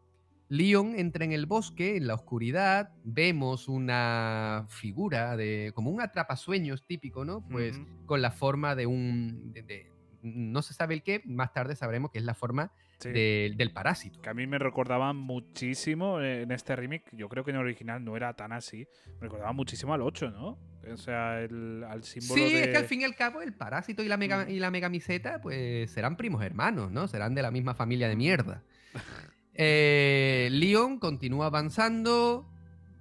Leon 0.49 0.99
entra 0.99 1.25
en 1.25 1.33
el 1.33 1.47
bosque, 1.47 1.97
en 1.99 2.09
la 2.09 2.15
oscuridad, 2.15 2.91
vemos 3.05 3.69
una 3.69 4.67
figura 4.69 5.37
de 5.37 5.71
como 5.75 5.91
un 5.91 6.01
atrapasueños 6.01 6.85
típico, 6.85 7.25
¿no? 7.25 7.47
Pues 7.47 7.79
con 8.07 8.23
la 8.23 8.33
forma 8.33 8.75
de 8.75 8.87
un 8.87 9.53
de- 9.53 9.63
de- 9.63 9.93
no 10.23 10.63
se 10.63 10.75
sabe 10.75 10.95
el 10.95 11.05
qué, 11.05 11.23
más 11.27 11.53
tarde 11.53 11.77
sabremos 11.77 12.11
que 12.11 12.19
es 12.19 12.25
la 12.25 12.35
forma 12.35 12.73
Sí. 12.99 13.11
del- 13.11 13.57
del 13.57 13.71
parásito. 13.73 14.21
Que 14.21 14.31
a 14.31 14.35
mí 14.35 14.47
me 14.47 14.59
recordaba 14.59 15.13
muchísimo 15.13 16.21
eh, 16.21 16.43
en 16.43 16.51
este 16.53 16.75
remake. 16.77 17.05
Yo 17.13 17.29
creo 17.29 17.45
que 17.45 17.51
en 17.51 17.57
el 17.59 17.63
original 17.63 18.05
no 18.05 18.17
era 18.17 18.35
tan 18.35 18.53
así. 18.53 18.87
Me 19.17 19.23
recordaba 19.23 19.53
muchísimo 19.53 19.95
al 19.95 20.03
8, 20.03 20.31
¿no? 20.31 20.59
O 20.93 20.97
sea, 20.97 21.41
el, 21.41 21.85
al 21.89 22.03
símbolo 22.03 22.43
Sí, 22.43 22.53
de. 22.55 22.61
es 22.63 22.69
que 22.69 22.77
al 22.79 22.85
fin 22.87 23.03
y 23.03 23.05
al 23.05 23.15
cabo 23.15 23.43
el 23.43 23.53
parásito 23.53 24.03
y 24.03 24.09
la 24.09 24.17
mega 24.17 24.47
Mm. 24.47 24.51
y 24.51 24.59
la 24.59 24.71
megamiseta 24.71 25.41
pues 25.41 25.91
serán 25.91 26.17
primos 26.17 26.43
hermanos, 26.43 26.91
¿no? 26.91 27.07
Serán 27.09 27.35
de 27.35 27.43
la 27.43 27.51
misma 27.51 27.75
familia 27.75 28.09
de 28.09 28.17
mierda. 28.17 28.63
Eh, 29.61 30.49
Leon 30.53 31.01
continúa 31.01 31.47
avanzando, 31.47 32.49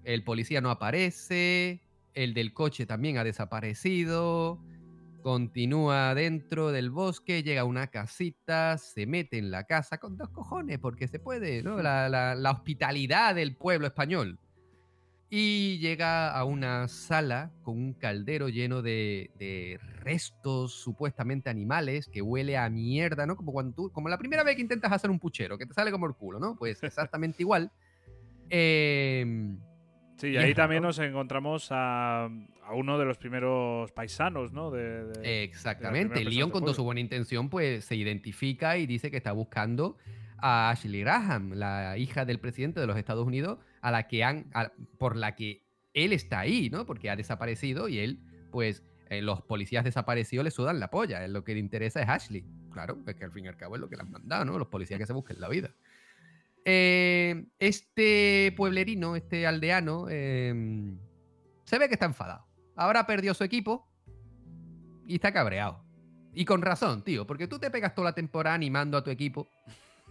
el 0.04 0.24
policía 0.24 0.60
no 0.60 0.72
aparece, 0.72 1.84
el 2.16 2.34
del 2.34 2.52
coche 2.52 2.88
también 2.88 3.18
ha 3.20 3.24
desaparecido, 3.24 4.60
continúa 5.22 6.14
dentro 6.16 6.72
del 6.72 6.90
bosque, 6.90 7.44
llega 7.44 7.62
a 7.62 7.66
una 7.66 7.88
casita, 7.88 8.78
se 8.78 9.06
mete 9.06 9.38
en 9.38 9.52
la 9.52 9.66
casa 9.66 9.98
con 9.98 10.18
dos 10.18 10.30
cojones, 10.30 10.80
porque 10.80 11.08
se 11.08 11.20
puede, 11.20 11.64
¿no? 11.64 11.82
La, 11.82 12.08
la- 12.10 12.36
la 12.36 12.52
hospitalidad 12.52 13.36
del 13.36 13.56
pueblo 13.56 13.88
español. 13.88 14.40
Y 15.30 15.78
llega 15.80 16.32
a 16.32 16.46
una 16.46 16.88
sala 16.88 17.52
con 17.64 17.76
un 17.78 17.94
caldero 17.94 18.48
lleno 18.48 18.82
de, 18.82 19.30
de 19.38 19.78
restos 20.00 20.72
supuestamente 20.72 21.50
animales 21.50 22.08
que 22.08 22.22
huele 22.22 22.56
a 22.58 22.70
mierda, 22.70 23.26
¿no? 23.26 23.36
Como 23.36 23.52
cuando 23.52 23.74
tú, 23.76 23.92
como 23.92 24.08
la 24.08 24.18
primera 24.18 24.44
vez 24.44 24.56
que 24.56 24.62
intentas 24.62 24.90
hacer 24.94 25.10
un 25.10 25.20
puchero, 25.20 25.58
que 25.58 25.66
te 25.66 25.74
sale 25.74 25.92
como 25.92 26.06
el 26.08 26.14
culo, 26.14 26.40
¿no? 26.40 26.56
Pues 26.56 26.82
exactamente 26.84 27.44
igual. 27.44 27.70
Em, 28.50 29.60
Sí, 30.18 30.30
y 30.30 30.38
ahí 30.38 30.54
también 30.54 30.82
nos 30.84 30.98
encontramos 31.00 31.68
a, 31.72 32.26
a 32.26 32.74
uno 32.74 32.98
de 32.98 33.06
los 33.06 33.18
primeros 33.18 33.92
paisanos, 33.92 34.52
¿no? 34.52 34.72
De, 34.72 35.06
de- 35.06 35.44
Exactamente. 35.44 36.16
persona 36.16 36.30
Leon, 36.36 36.50
con 36.52 36.64
toda 36.64 36.74
su 36.74 36.84
buena 36.84 37.02
intención, 37.02 37.50
pues 37.50 37.86
se 37.86 37.96
identifica 37.96 38.78
y 38.78 38.88
dice 38.88 39.12
que 39.12 39.18
está 39.18 39.32
buscando 39.32 39.98
a 40.40 40.70
Ashley 40.72 41.02
Graham, 41.02 41.54
la 41.54 41.98
hija 41.98 42.26
del 42.26 42.40
presidente 42.40 42.80
de 42.80 42.88
los 42.88 42.98
Estados 42.98 43.26
Unidos, 43.28 43.60
a 43.82 43.92
la 43.92 44.08
que 44.08 44.24
han, 44.24 44.48
a- 44.54 44.72
por 44.98 45.16
la 45.16 45.36
que 45.36 45.64
él 45.94 46.14
está 46.14 46.40
ahí, 46.40 46.70
¿no? 46.72 46.86
Porque 46.86 47.10
ha 47.10 47.16
desaparecido 47.16 47.88
y 47.88 48.00
él, 48.00 48.20
pues, 48.52 48.84
eh, 49.10 49.22
los 49.22 49.42
policías 49.42 49.84
desaparecidos 49.84 50.44
le 50.44 50.52
sudan 50.52 50.80
la 50.80 50.90
polla. 50.90 51.24
Él 51.24 51.32
Lo 51.34 51.44
que 51.44 51.54
le 51.54 51.60
interesa 51.60 52.02
es 52.02 52.10
Ashley. 52.10 52.44
Claro, 52.74 52.98
es 53.08 53.16
que 53.16 53.24
al 53.24 53.32
fin 53.32 53.46
y 53.46 53.48
al 53.48 53.56
cabo 53.56 53.76
es 53.76 53.82
lo 53.82 53.88
que 53.90 53.96
le 53.96 54.02
han 54.02 54.12
mandado, 54.12 54.46
¿no? 54.46 54.58
Los 54.60 54.68
policías 54.68 55.00
que 55.00 55.06
se 55.06 55.14
busquen 55.14 55.40
la 55.40 55.48
vida. 55.48 55.72
Eh, 56.70 57.46
este 57.60 58.54
pueblerino, 58.58 59.16
este 59.16 59.48
aldeano, 59.48 60.08
eh, 60.10 60.54
se 61.64 61.80
ve 61.80 61.88
que 61.88 61.94
está 61.94 62.08
enfadado. 62.08 62.46
Ahora 62.76 63.08
perdió 63.08 63.34
su 63.34 63.46
equipo 63.46 63.88
y 65.08 65.16
está 65.16 65.32
cabreado. 65.32 65.82
Y 66.34 66.44
con 66.44 66.62
razón, 66.62 67.06
tío, 67.06 67.26
porque 67.26 67.48
tú 67.48 67.58
te 67.58 67.72
pegas 67.72 67.96
toda 67.96 68.10
la 68.10 68.16
temporada 68.16 68.54
animando 68.54 68.98
a 68.98 69.04
tu 69.04 69.12
equipo, 69.12 69.48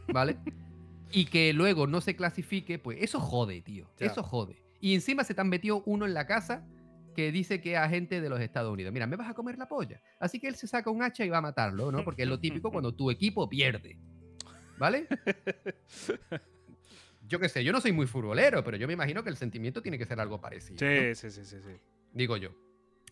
¿vale? 0.08 0.38
y 1.12 1.26
que 1.26 1.52
luego 1.52 1.86
no 1.86 2.00
se 2.00 2.16
clasifique, 2.16 2.78
pues 2.78 3.02
eso 3.02 3.20
jode, 3.20 3.60
tío. 3.60 3.90
Ya. 3.98 4.06
Eso 4.06 4.22
jode. 4.22 4.56
Y 4.80 4.94
encima 4.94 5.24
se 5.24 5.34
te 5.34 5.42
han 5.42 5.50
metido 5.50 5.82
uno 5.84 6.06
en 6.06 6.14
la 6.14 6.26
casa 6.26 6.66
que 7.14 7.32
dice 7.32 7.60
que 7.60 7.72
es 7.72 7.78
agente 7.78 8.22
de 8.22 8.30
los 8.30 8.40
Estados 8.40 8.72
Unidos. 8.72 8.94
Mira, 8.94 9.06
me 9.06 9.16
vas 9.16 9.28
a 9.28 9.34
comer 9.34 9.58
la 9.58 9.68
polla. 9.68 10.00
Así 10.18 10.40
que 10.40 10.48
él 10.48 10.56
se 10.56 10.66
saca 10.66 10.88
un 10.88 11.02
hacha 11.02 11.22
y 11.22 11.28
va 11.28 11.36
a 11.38 11.42
matarlo, 11.42 11.92
¿no? 11.92 11.98
Porque 12.04 12.22
es 12.22 12.28
lo 12.28 12.40
típico 12.40 12.70
cuando 12.70 12.94
tu 12.94 13.10
equipo 13.10 13.46
pierde. 13.46 13.98
¿Vale? 14.78 15.07
Yo 17.28 17.40
qué 17.40 17.48
sé, 17.48 17.65
yo 17.65 17.73
no 17.73 17.81
soy 17.81 17.90
muy 17.90 18.07
futbolero, 18.07 18.62
pero 18.62 18.77
yo 18.77 18.86
me 18.86 18.93
imagino 18.93 19.24
que 19.24 19.31
el 19.31 19.36
sentimiento 19.36 19.82
tiene 19.82 19.98
que 19.98 20.05
ser 20.07 20.20
algo 20.20 20.40
parecido. 20.40 20.77
¿no? 20.86 21.12
Sí, 21.12 21.15
sí, 21.16 21.31
sí, 21.32 21.44
sí, 21.44 21.57
sí. 21.61 21.77
digo 22.12 22.36
yo. 22.36 22.51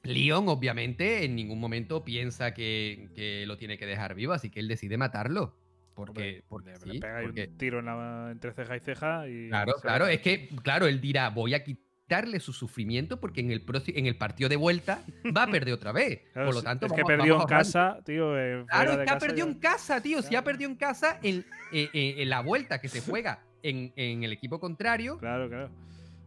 Leon, 0.04 0.48
obviamente, 0.48 1.24
en 1.24 1.34
ningún 1.34 1.58
momento 1.58 2.04
piensa 2.04 2.54
que, 2.54 3.08
que 3.16 3.44
lo 3.46 3.56
tiene 3.56 3.76
que 3.76 3.86
dejar 3.86 4.14
vivo, 4.14 4.32
así 4.32 4.50
que 4.50 4.60
él 4.60 4.68
decide 4.68 4.96
matarlo. 4.98 5.56
Porque, 5.94 6.10
Hombre, 6.10 6.44
porque, 6.48 6.70
le, 6.70 6.76
sí, 6.76 6.88
le 6.92 7.00
pega 7.00 7.16
ahí 7.18 7.24
porque- 7.26 7.48
un 7.48 7.56
tiro 7.58 7.78
en 7.80 7.86
la, 7.86 8.28
entre 8.30 8.52
ceja 8.52 8.76
y 8.76 8.80
ceja 8.80 9.28
y. 9.28 9.48
Claro, 9.48 9.72
claro, 9.82 10.06
es 10.06 10.20
que, 10.20 10.48
claro, 10.62 10.86
él 10.86 11.00
dirá, 11.00 11.30
voy 11.30 11.54
a 11.54 11.64
quitarle 12.06 12.38
su 12.38 12.52
sufrimiento 12.52 13.18
porque 13.18 13.40
en 13.40 13.50
el, 13.50 13.64
en 13.86 14.06
el 14.06 14.16
partido 14.16 14.48
de 14.50 14.56
vuelta 14.56 15.02
va 15.36 15.44
a 15.44 15.46
perder 15.50 15.72
otra 15.74 15.90
vez. 15.92 16.20
Claro, 16.32 16.46
Por 16.48 16.54
lo 16.56 16.62
tanto, 16.62 16.86
es 16.86 16.92
que 16.92 17.02
perdió 17.02 17.34
en 17.36 17.40
a 17.40 17.44
ahorrar- 17.44 17.48
casa, 17.48 17.98
tío. 18.04 18.38
eh, 18.38 18.64
Claro, 18.68 18.92
es 18.92 18.98
que 18.98 19.10
ha 19.10 19.18
perdido 19.18 19.46
en 19.46 19.54
casa, 19.54 20.00
tío. 20.02 20.20
Si 20.22 20.36
ha 20.36 20.44
perdido 20.44 20.70
en 20.70 20.76
casa, 20.76 21.18
en, 21.22 21.44
eh, 21.72 21.88
eh, 21.94 22.14
en 22.18 22.28
la 22.28 22.40
vuelta 22.40 22.78
que 22.80 22.88
se 22.88 23.00
juega 23.00 23.42
en, 23.62 23.92
en 23.96 24.22
el 24.22 24.32
equipo 24.32 24.60
contrario, 24.60 25.16
Claro, 25.18 25.48
claro. 25.48 25.70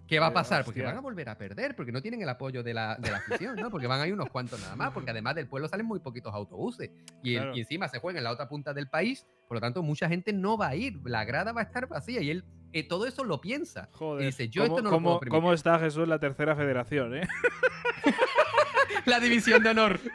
¿Qué 0.07 0.19
va 0.19 0.27
a 0.27 0.29
Eh, 0.29 0.33
pasar? 0.33 0.63
Porque 0.63 0.81
van 0.81 0.95
a 0.95 1.01
volver 1.01 1.27
a 1.27 1.37
perder, 1.37 1.75
porque 1.75 1.91
no 1.91 2.01
tienen 2.01 2.21
el 2.21 2.29
apoyo 2.29 2.63
de 2.63 2.73
la, 2.73 2.95
de 2.95 3.11
la 3.11 3.17
afición, 3.17 3.57
¿no? 3.57 3.69
Porque 3.69 3.87
van 3.87 3.99
a 3.99 4.07
ir 4.07 4.13
unos 4.13 4.29
cuantos 4.29 4.59
nada 4.61 4.73
más, 4.77 4.91
porque 4.93 5.11
además 5.11 5.35
del 5.35 5.47
pueblo 5.47 5.67
salen 5.67 5.85
muy 5.85 5.99
poquitos 5.99 6.33
autobuses. 6.33 6.89
Y, 7.21 7.35
el- 7.35 7.55
y 7.55 7.59
encima 7.59 7.87
se 7.89 7.99
juega 7.99 8.17
en 8.17 8.23
la 8.23 8.31
otra 8.31 8.47
punta 8.47 8.73
del 8.73 8.87
país, 8.89 9.27
por 9.49 9.57
lo 9.57 9.61
tanto 9.61 9.83
mucha 9.83 10.07
gente 10.07 10.31
no 10.33 10.57
va 10.57 10.69
a 10.69 10.75
ir, 10.77 10.97
la 11.03 11.25
grada 11.25 11.51
va 11.51 11.59
a 11.61 11.65
estar 11.65 11.87
vacía 11.87 12.21
y 12.21 12.29
él 12.31 12.45
eh, 12.79 12.83
todo 12.83 13.05
eso 13.05 13.23
lo 13.23 13.39
piensa. 13.41 13.89
Joder. 13.93 14.23
Y 14.23 14.25
dice, 14.27 14.49
yo 14.49 14.63
¿Cómo, 14.63 14.77
esto 14.77 14.83
no 14.89 14.91
lo 14.97 15.19
puedo 15.19 15.19
cómo 15.31 15.53
está 15.53 15.79
Jesús 15.79 16.03
en 16.03 16.09
la 16.09 16.19
tercera 16.19 16.55
federación, 16.55 17.15
eh? 17.17 17.27
La 19.05 19.19
división 19.19 19.63
de 19.63 19.69
honor. 19.69 19.99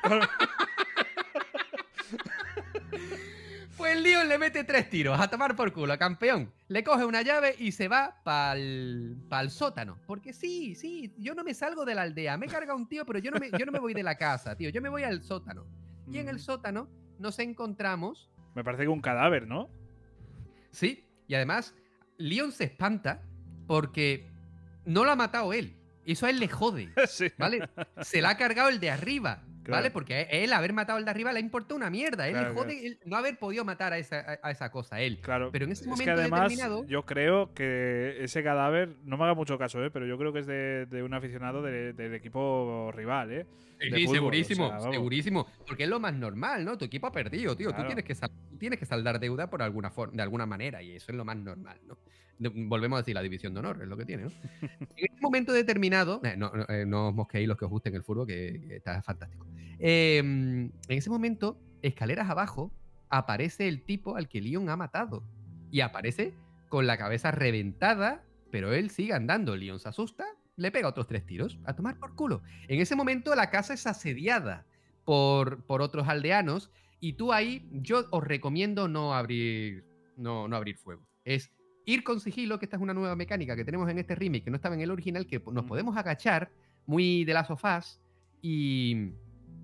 Pues 3.77 3.97
el 3.97 4.03
Leon 4.05 4.29
le 4.29 4.39
mete 4.39 4.63
tres 4.63 4.89
tiros 4.91 5.19
a 5.19 5.29
tomar 5.29 5.57
por 5.57 5.73
culo, 5.73 5.99
campeón. 5.99 6.53
Le 6.69 6.85
coge 6.85 7.05
una 7.05 7.23
llave 7.23 7.57
y 7.59 7.73
se 7.73 7.89
va 7.89 8.21
para 8.23 8.55
el 8.57 9.17
sótano. 9.49 9.99
Porque 10.07 10.33
sí, 10.33 10.77
sí, 10.77 11.13
yo 11.19 11.35
no 11.35 11.43
me 11.43 11.53
salgo 11.53 11.85
de 11.85 11.95
la 11.97 12.03
aldea. 12.03 12.37
Me 12.37 12.47
carga 12.47 12.77
un 12.77 12.89
tío, 12.89 13.05
pero 13.05 13.19
yo 13.19 13.33
no, 13.33 13.41
me, 13.41 13.51
yo 13.51 13.67
no 13.67 13.73
me 13.73 13.81
voy 13.81 13.93
de 13.93 14.05
la 14.05 14.17
casa, 14.17 14.55
tío. 14.57 14.71
Yo 14.71 14.81
me 14.81 14.89
voy 14.89 15.03
al 15.03 15.23
sótano. 15.23 15.67
Y 16.09 16.19
en 16.19 16.29
el 16.29 16.37
Mm. 16.37 16.41
sótano 16.41 16.89
nos 17.19 17.39
encontramos, 17.41 18.31
Me 18.55 18.63
parece 18.63 18.85
que 18.85 18.89
un 18.89 19.01
cadáver, 19.01 19.49
¿no? 19.49 19.69
sí, 20.71 21.05
y 21.27 21.35
además 21.35 21.75
Leon 22.23 22.53
se 22.53 22.65
espanta 22.65 23.23
porque 23.67 24.31
no 24.85 25.05
lo 25.05 25.11
ha 25.11 25.17
matado 25.17 25.53
él. 25.53 25.77
Eso 26.07 26.27
a 26.27 26.31
él 26.31 26.41
le 26.41 26.49
jode. 26.49 26.89
sí. 27.09 27.29
¿Vale? 27.39 27.69
Se 28.03 28.21
la 28.21 28.31
ha 28.31 28.37
cargado 28.37 28.69
el 28.69 28.81
de 28.81 28.91
arriba. 28.91 29.43
Claro. 29.63 29.79
¿Vale? 29.79 29.91
Porque 29.93 30.15
a 30.15 30.21
él 30.23 30.53
haber 30.53 30.73
matado 30.73 30.99
al 30.99 31.05
de 31.05 31.11
arriba 31.13 31.33
le 31.33 31.39
importa 31.39 31.77
una 31.77 31.89
mierda. 31.89 32.27
Él 32.27 32.33
Claro, 32.33 32.49
le 32.49 32.55
jode 32.55 32.87
el 32.89 32.99
no 33.05 33.17
haber 33.17 33.39
podido 33.39 33.65
matar 33.65 33.93
a 33.93 33.99
esa, 33.99 34.39
a- 34.43 34.51
esa 34.51 34.73
cosa, 34.73 35.01
él. 35.01 35.21
Claro. 35.21 35.51
Pero 35.53 35.67
en 35.67 35.71
ese 35.71 35.83
es 35.83 35.87
momento 35.87 36.05
que 36.17 36.21
además, 36.21 36.51
determinado- 36.51 36.85
yo 36.89 37.05
creo 37.07 37.55
que 37.55 38.17
ese 38.25 38.43
cadáver, 38.43 38.97
no 39.05 39.17
me 39.17 39.23
haga 39.23 39.35
mucho 39.35 39.59
caso, 39.59 39.85
¿eh? 39.85 39.91
pero 39.93 40.05
yo 40.05 40.19
creo 40.19 40.33
que 40.33 40.41
es 40.41 40.47
de, 40.49 40.87
de 40.87 41.05
un 41.05 41.15
aficionado 41.15 41.63
de- 41.63 41.93
del 41.93 42.13
equipo 42.15 42.91
rival, 42.93 43.31
¿eh? 43.31 43.47
Sí, 43.81 43.89
fútbol, 44.07 44.15
segurísimo, 44.17 44.65
o 44.65 44.69
sea, 44.69 44.79
vamos. 44.79 44.95
segurísimo. 44.97 45.47
Porque 45.65 45.85
es 45.85 45.89
lo 45.89 46.01
más 46.01 46.15
normal, 46.15 46.65
¿no? 46.65 46.77
Tu 46.77 46.85
equipo 46.87 47.07
ha 47.07 47.13
perdido, 47.13 47.57
tío. 47.57 47.69
Claro. 47.69 47.85
Tú 47.85 47.95
tienes 47.95 48.05
que, 48.05 48.17
tienes 48.59 48.79
que 48.81 48.87
saldar 48.87 49.21
deuda 49.21 49.49
por 49.49 49.63
alguna 49.63 49.91
forma, 49.93 50.15
de 50.17 50.23
alguna 50.23 50.45
manera, 50.47 50.83
y 50.83 50.97
eso 50.97 51.13
es 51.13 51.17
lo 51.17 51.25
más 51.25 51.37
normal, 51.37 51.79
¿no? 51.87 51.99
Volvemos 52.51 52.97
a 52.97 53.03
decir, 53.03 53.15
la 53.15 53.23
división 53.23 53.55
de 53.55 53.61
honor 53.61 53.81
es 53.83 53.89
lo 53.89 53.97
que 53.97 54.05
tiene, 54.05 54.25
¿no? 54.25 54.31
en 54.63 54.89
este 54.97 55.21
momento 55.21 55.53
determinado, 55.53 56.21
eh, 56.25 56.37
no, 56.37 56.51
no, 56.51 56.65
eh, 56.69 56.85
no 56.87 57.09
os 57.09 57.15
mosquéis 57.15 57.47
los 57.47 57.57
que 57.57 57.65
os 57.65 57.71
gusten 57.71 57.95
el 57.95 58.03
fútbol, 58.03 58.27
que, 58.27 58.77
está 58.77 59.03
fantástico. 59.03 59.47
Eh, 59.79 60.19
en 60.19 60.73
ese 60.89 61.11
momento, 61.11 61.59
escaleras 61.83 62.31
abajo, 62.31 62.73
aparece 63.09 63.69
el 63.69 63.83
tipo 63.83 64.17
al 64.17 64.29
que 64.29 64.41
Leon 64.41 64.69
ha 64.69 64.77
matado. 64.77 65.23
Y 65.71 65.81
aparece 65.81 66.35
con 66.69 66.87
la 66.87 66.97
cabeza 66.97 67.31
reventada, 67.31 68.25
pero 68.51 68.73
él 68.73 68.91
sigue 68.91 69.13
andando. 69.13 69.57
Leon 69.57 69.81
se 69.81 69.89
asusta, 69.89 70.25
le 70.57 70.71
pega 70.71 70.89
otros 70.89 71.07
tres 71.07 71.25
tiros, 71.25 71.59
a 71.65 71.75
tomar 71.75 71.99
por 71.99 72.15
culo. 72.15 72.43
En 72.69 72.81
ese 72.81 72.97
momento 72.97 73.35
la 73.35 73.51
casa 73.51 73.75
es 73.75 73.87
asediada 73.87 74.67
por, 75.05 75.65
por 75.65 75.83
otros 75.83 76.09
aldeanos 76.09 76.71
y 77.01 77.15
tú 77.15 77.33
ahí, 77.33 77.69
yo 77.73 78.07
os 78.11 78.23
recomiendo 78.23 78.87
no 78.87 79.13
abrir, 79.13 79.85
no, 80.17 80.47
no 80.47 80.57
abrir 80.57 80.77
fuego. 80.77 81.03
Es 81.25 81.51
ir 81.85 82.05
con 82.05 82.21
sigilo, 82.21 82.59
que 82.59 82.67
esta 82.67 82.77
es 82.77 82.83
una 82.83 82.95
nueva 82.95 83.17
mecánica 83.17 83.57
que 83.57 83.65
tenemos 83.65 83.89
en 83.91 83.99
este 83.99 84.15
remake, 84.15 84.45
que 84.45 84.51
no 84.51 84.57
estaba 84.57 84.75
en 84.75 84.81
el 84.83 84.91
original, 84.91 85.27
que 85.27 85.39
nos 85.39 85.59
Ujú. 85.65 85.67
podemos 85.67 85.97
agachar 85.97 86.51
muy 86.87 87.25
de 87.25 87.35
las 87.35 87.47
sofás 87.49 88.01
y, 88.41 89.13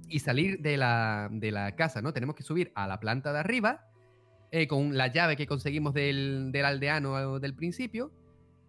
y 0.09 0.19
salir 0.21 0.61
de 0.61 0.77
la, 0.77 1.29
de 1.31 1.51
la 1.53 1.75
casa, 1.77 2.03
¿no? 2.03 2.13
Tenemos 2.13 2.35
que 2.35 2.43
subir 2.43 2.73
a 2.75 2.87
la 2.87 2.99
planta 3.01 3.33
de 3.33 3.39
arriba 3.41 3.85
eh, 4.51 4.67
con 4.67 4.97
la 4.97 5.09
llave 5.09 5.37
que 5.37 5.47
conseguimos 5.47 5.95
del, 5.95 6.51
del 6.53 6.65
aldeano 6.65 7.37
eh, 7.37 7.41
del 7.41 7.55
principio. 7.55 8.13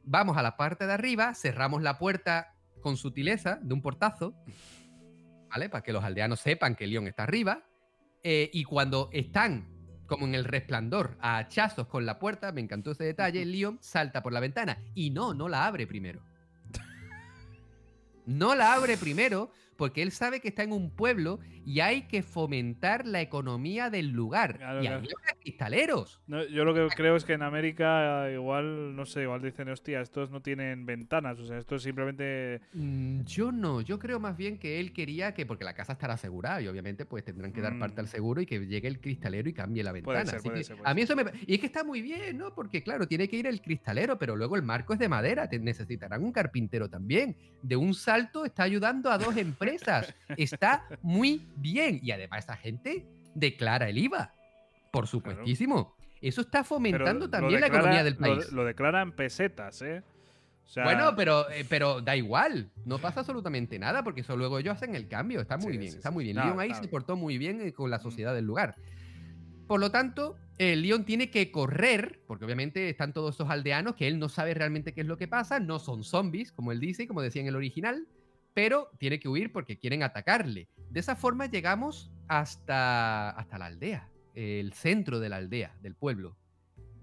Vamos 0.04 0.38
a 0.38 0.42
la 0.44 0.58
parte 0.58 0.86
de 0.88 0.94
arriba, 0.94 1.34
cerramos 1.36 1.82
la 1.82 1.98
puerta 1.98 2.54
con 2.82 2.98
sutileza 2.98 3.60
de 3.62 3.74
un 3.74 3.82
portazo, 3.82 4.34
¿vale? 5.50 5.70
Para 5.70 5.84
que 5.84 5.94
los 5.94 6.04
aldeanos 6.04 6.40
sepan 6.40 6.76
que 6.76 6.88
León 6.88 7.08
está 7.08 7.24
arriba. 7.24 7.64
eh, 8.24 8.50
y 8.52 8.64
cuando 8.66 9.10
están 9.14 9.68
como 10.10 10.26
en 10.26 10.36
el 10.36 10.44
resplandor 10.44 11.16
a 11.22 11.38
hachazos 11.38 11.88
con 11.88 12.06
la 12.06 12.20
puerta, 12.20 12.52
me 12.52 12.60
encantó 12.60 12.92
ese 12.92 13.06
detalle, 13.06 13.46
Leon 13.46 13.78
salta 13.80 14.22
por 14.22 14.34
la 14.34 14.42
ventana. 14.42 14.80
Y 14.96 15.12
no, 15.12 15.34
no 15.34 15.48
la 15.48 15.66
abre 15.66 15.88
primero. 15.88 16.22
No 18.26 18.54
la 18.54 18.74
abre 18.74 18.98
primero 18.98 19.52
porque 19.80 20.02
él 20.02 20.12
sabe 20.12 20.42
que 20.42 20.50
está 20.50 20.64
en 20.64 20.74
un 20.74 20.92
pueblo 20.92 21.40
y 21.66 21.80
hay 21.80 22.02
que 22.04 22.22
fomentar 22.22 23.08
la 23.08 23.22
economía 23.22 23.90
del 23.90 24.10
lugar. 24.10 24.58
Claro, 24.58 24.84
y 24.84 24.88
claro. 24.88 25.08
cristaleros. 25.40 26.22
No, 26.28 26.44
yo 26.46 26.66
lo 26.66 26.74
que 26.74 26.86
creo 26.96 27.16
es 27.16 27.24
que 27.24 27.32
en 27.34 27.44
América 27.44 28.30
eh, 28.30 28.34
igual, 28.34 28.94
no 28.94 29.06
sé, 29.06 29.22
igual 29.22 29.42
dicen, 29.42 29.70
hostia, 29.70 30.02
estos 30.02 30.32
no 30.32 30.42
tienen 30.42 30.86
ventanas, 30.86 31.40
o 31.40 31.46
sea, 31.46 31.58
esto 31.58 31.76
es 31.76 31.84
simplemente... 31.84 32.60
Mm, 32.74 33.22
Yo 33.24 33.54
no, 33.54 33.80
yo 33.80 34.00
creo 34.00 34.20
más 34.20 34.36
bien 34.36 34.60
que 34.60 34.82
él 34.82 34.92
quería 34.92 35.34
que, 35.34 35.46
porque 35.46 35.64
la 35.64 35.74
casa 35.74 35.94
estará 35.94 36.16
asegurada 36.16 36.62
y 36.62 36.68
obviamente 36.68 37.06
pues 37.06 37.24
tendrán 37.24 37.54
que 37.54 37.62
dar 37.62 37.74
Mm. 37.74 37.80
parte 37.80 38.02
al 38.02 38.08
seguro 38.10 38.42
y 38.42 38.46
que 38.46 38.60
llegue 38.66 38.90
el 38.90 39.00
cristalero 39.00 39.48
y 39.48 39.54
cambie 39.54 39.82
la 39.82 39.94
ventana. 39.94 40.24
Puede 40.24 40.26
ser, 40.26 40.36
Así 40.40 40.50
puede 40.50 40.58
que 40.60 40.64
ser, 40.66 40.76
puede 40.76 40.90
a 40.90 40.94
mí 40.94 41.02
eso 41.04 41.16
me... 41.16 41.24
Y 41.48 41.54
es 41.54 41.60
que 41.62 41.68
está 41.68 41.86
muy 41.86 42.02
bien, 42.02 42.38
¿no? 42.38 42.54
Porque 42.54 42.84
claro, 42.84 43.08
tiene 43.08 43.30
que 43.30 43.38
ir 43.38 43.48
el 43.48 43.62
cristalero, 43.62 44.20
pero 44.20 44.36
luego 44.36 44.58
el 44.58 44.64
marco 44.64 44.92
es 44.92 45.00
de 45.00 45.08
madera, 45.08 45.48
te 45.48 45.58
necesitarán 45.58 46.22
un 46.24 46.34
carpintero 46.34 46.90
también. 46.90 47.38
De 47.62 47.78
un 47.78 47.94
salto 47.94 48.44
está 48.44 48.64
ayudando 48.64 49.10
a 49.10 49.18
dos 49.18 49.38
empresas. 49.38 49.69
Está 50.38 50.86
muy 51.02 51.48
bien. 51.58 52.00
Y 52.04 52.12
además 52.12 52.44
esa 52.46 52.56
gente 52.58 53.06
declara 53.36 53.90
el 53.90 53.98
IVA. 53.98 54.34
Por 54.92 55.08
supuestísimo. 55.08 55.96
Eso 56.22 56.42
está 56.42 56.64
fomentando 56.64 57.30
también 57.30 57.62
la 57.62 57.68
economía 57.68 58.04
del 58.04 58.18
país. 58.18 58.52
Lo, 58.52 58.66
declaran 58.66 59.14
pesetas, 59.14 59.82
¿eh? 59.82 60.04
O 60.66 60.70
sea, 60.72 60.84
Bueno, 60.84 61.16
pero, 61.16 61.50
eh, 61.50 61.66
pero 61.68 62.02
da 62.02 62.16
igual, 62.16 62.70
no 62.86 63.00
pasa 63.00 63.22
absolutamente 63.22 63.80
nada 63.80 64.04
porque 64.04 64.22
eso 64.22 64.36
luego 64.38 64.60
ellos 64.60 64.76
hacen 64.76 64.94
el 64.96 65.08
cambio, 65.08 65.42
está 65.42 65.58
muy 65.58 65.72
Sí, 65.74 65.78
bien, 65.80 65.92
sí, 65.94 65.98
está 65.98 66.10
sí. 66.10 66.14
muy 66.14 66.24
bien. 66.26 66.36
No, 66.36 66.44
Leon 66.46 66.60
ahí 66.60 66.70
claro. 66.70 66.84
se 66.84 66.90
portó 66.90 67.16
muy 67.16 67.38
bien 67.40 67.62
eh, 67.62 67.74
con 67.74 67.90
la 67.90 67.98
Mm. 67.98 68.02
sociedad 68.02 68.36
del 68.36 68.46
lugar. 68.46 68.76
Por 69.68 69.80
lo 69.80 69.90
tanto, 69.92 70.36
el 70.58 70.82
Leon 70.82 71.06
tiene 71.06 71.32
que 71.32 71.52
correr, 71.52 72.22
porque 72.28 72.46
obviamente 72.46 72.90
están 72.90 73.14
todos 73.14 73.36
esos 73.36 73.50
aldeanos 73.50 73.96
que 73.96 74.08
él 74.08 74.20
no 74.20 74.28
sabe 74.30 74.54
realmente 74.54 74.94
qué 74.94 75.02
es 75.02 75.08
lo 75.08 75.18
que 75.18 75.28
pasa, 75.28 75.60
no 75.60 75.80
son 75.80 76.04
zombies, 76.04 76.52
como 76.52 76.72
él 76.72 76.80
dice, 76.80 77.04
y 77.04 77.08
como 77.08 77.22
decía 77.22 77.42
en 77.42 77.48
el 77.48 77.56
original, 77.56 78.08
pero 78.54 78.90
tiene 78.98 79.20
que 79.20 79.30
huir 79.30 79.52
porque 79.52 79.78
quieren 79.78 80.04
atacarle. 80.04 80.68
De 80.90 81.00
esa 81.00 81.16
forma 81.16 81.46
llegamos 81.46 82.12
hasta, 82.28 83.30
hasta 83.32 83.58
la 83.58 83.66
aldea, 83.68 84.10
el 84.36 84.74
centro 84.74 85.20
de 85.20 85.30
la 85.30 85.38
aldea, 85.38 85.76
del 85.82 85.96
pueblo. 85.96 86.38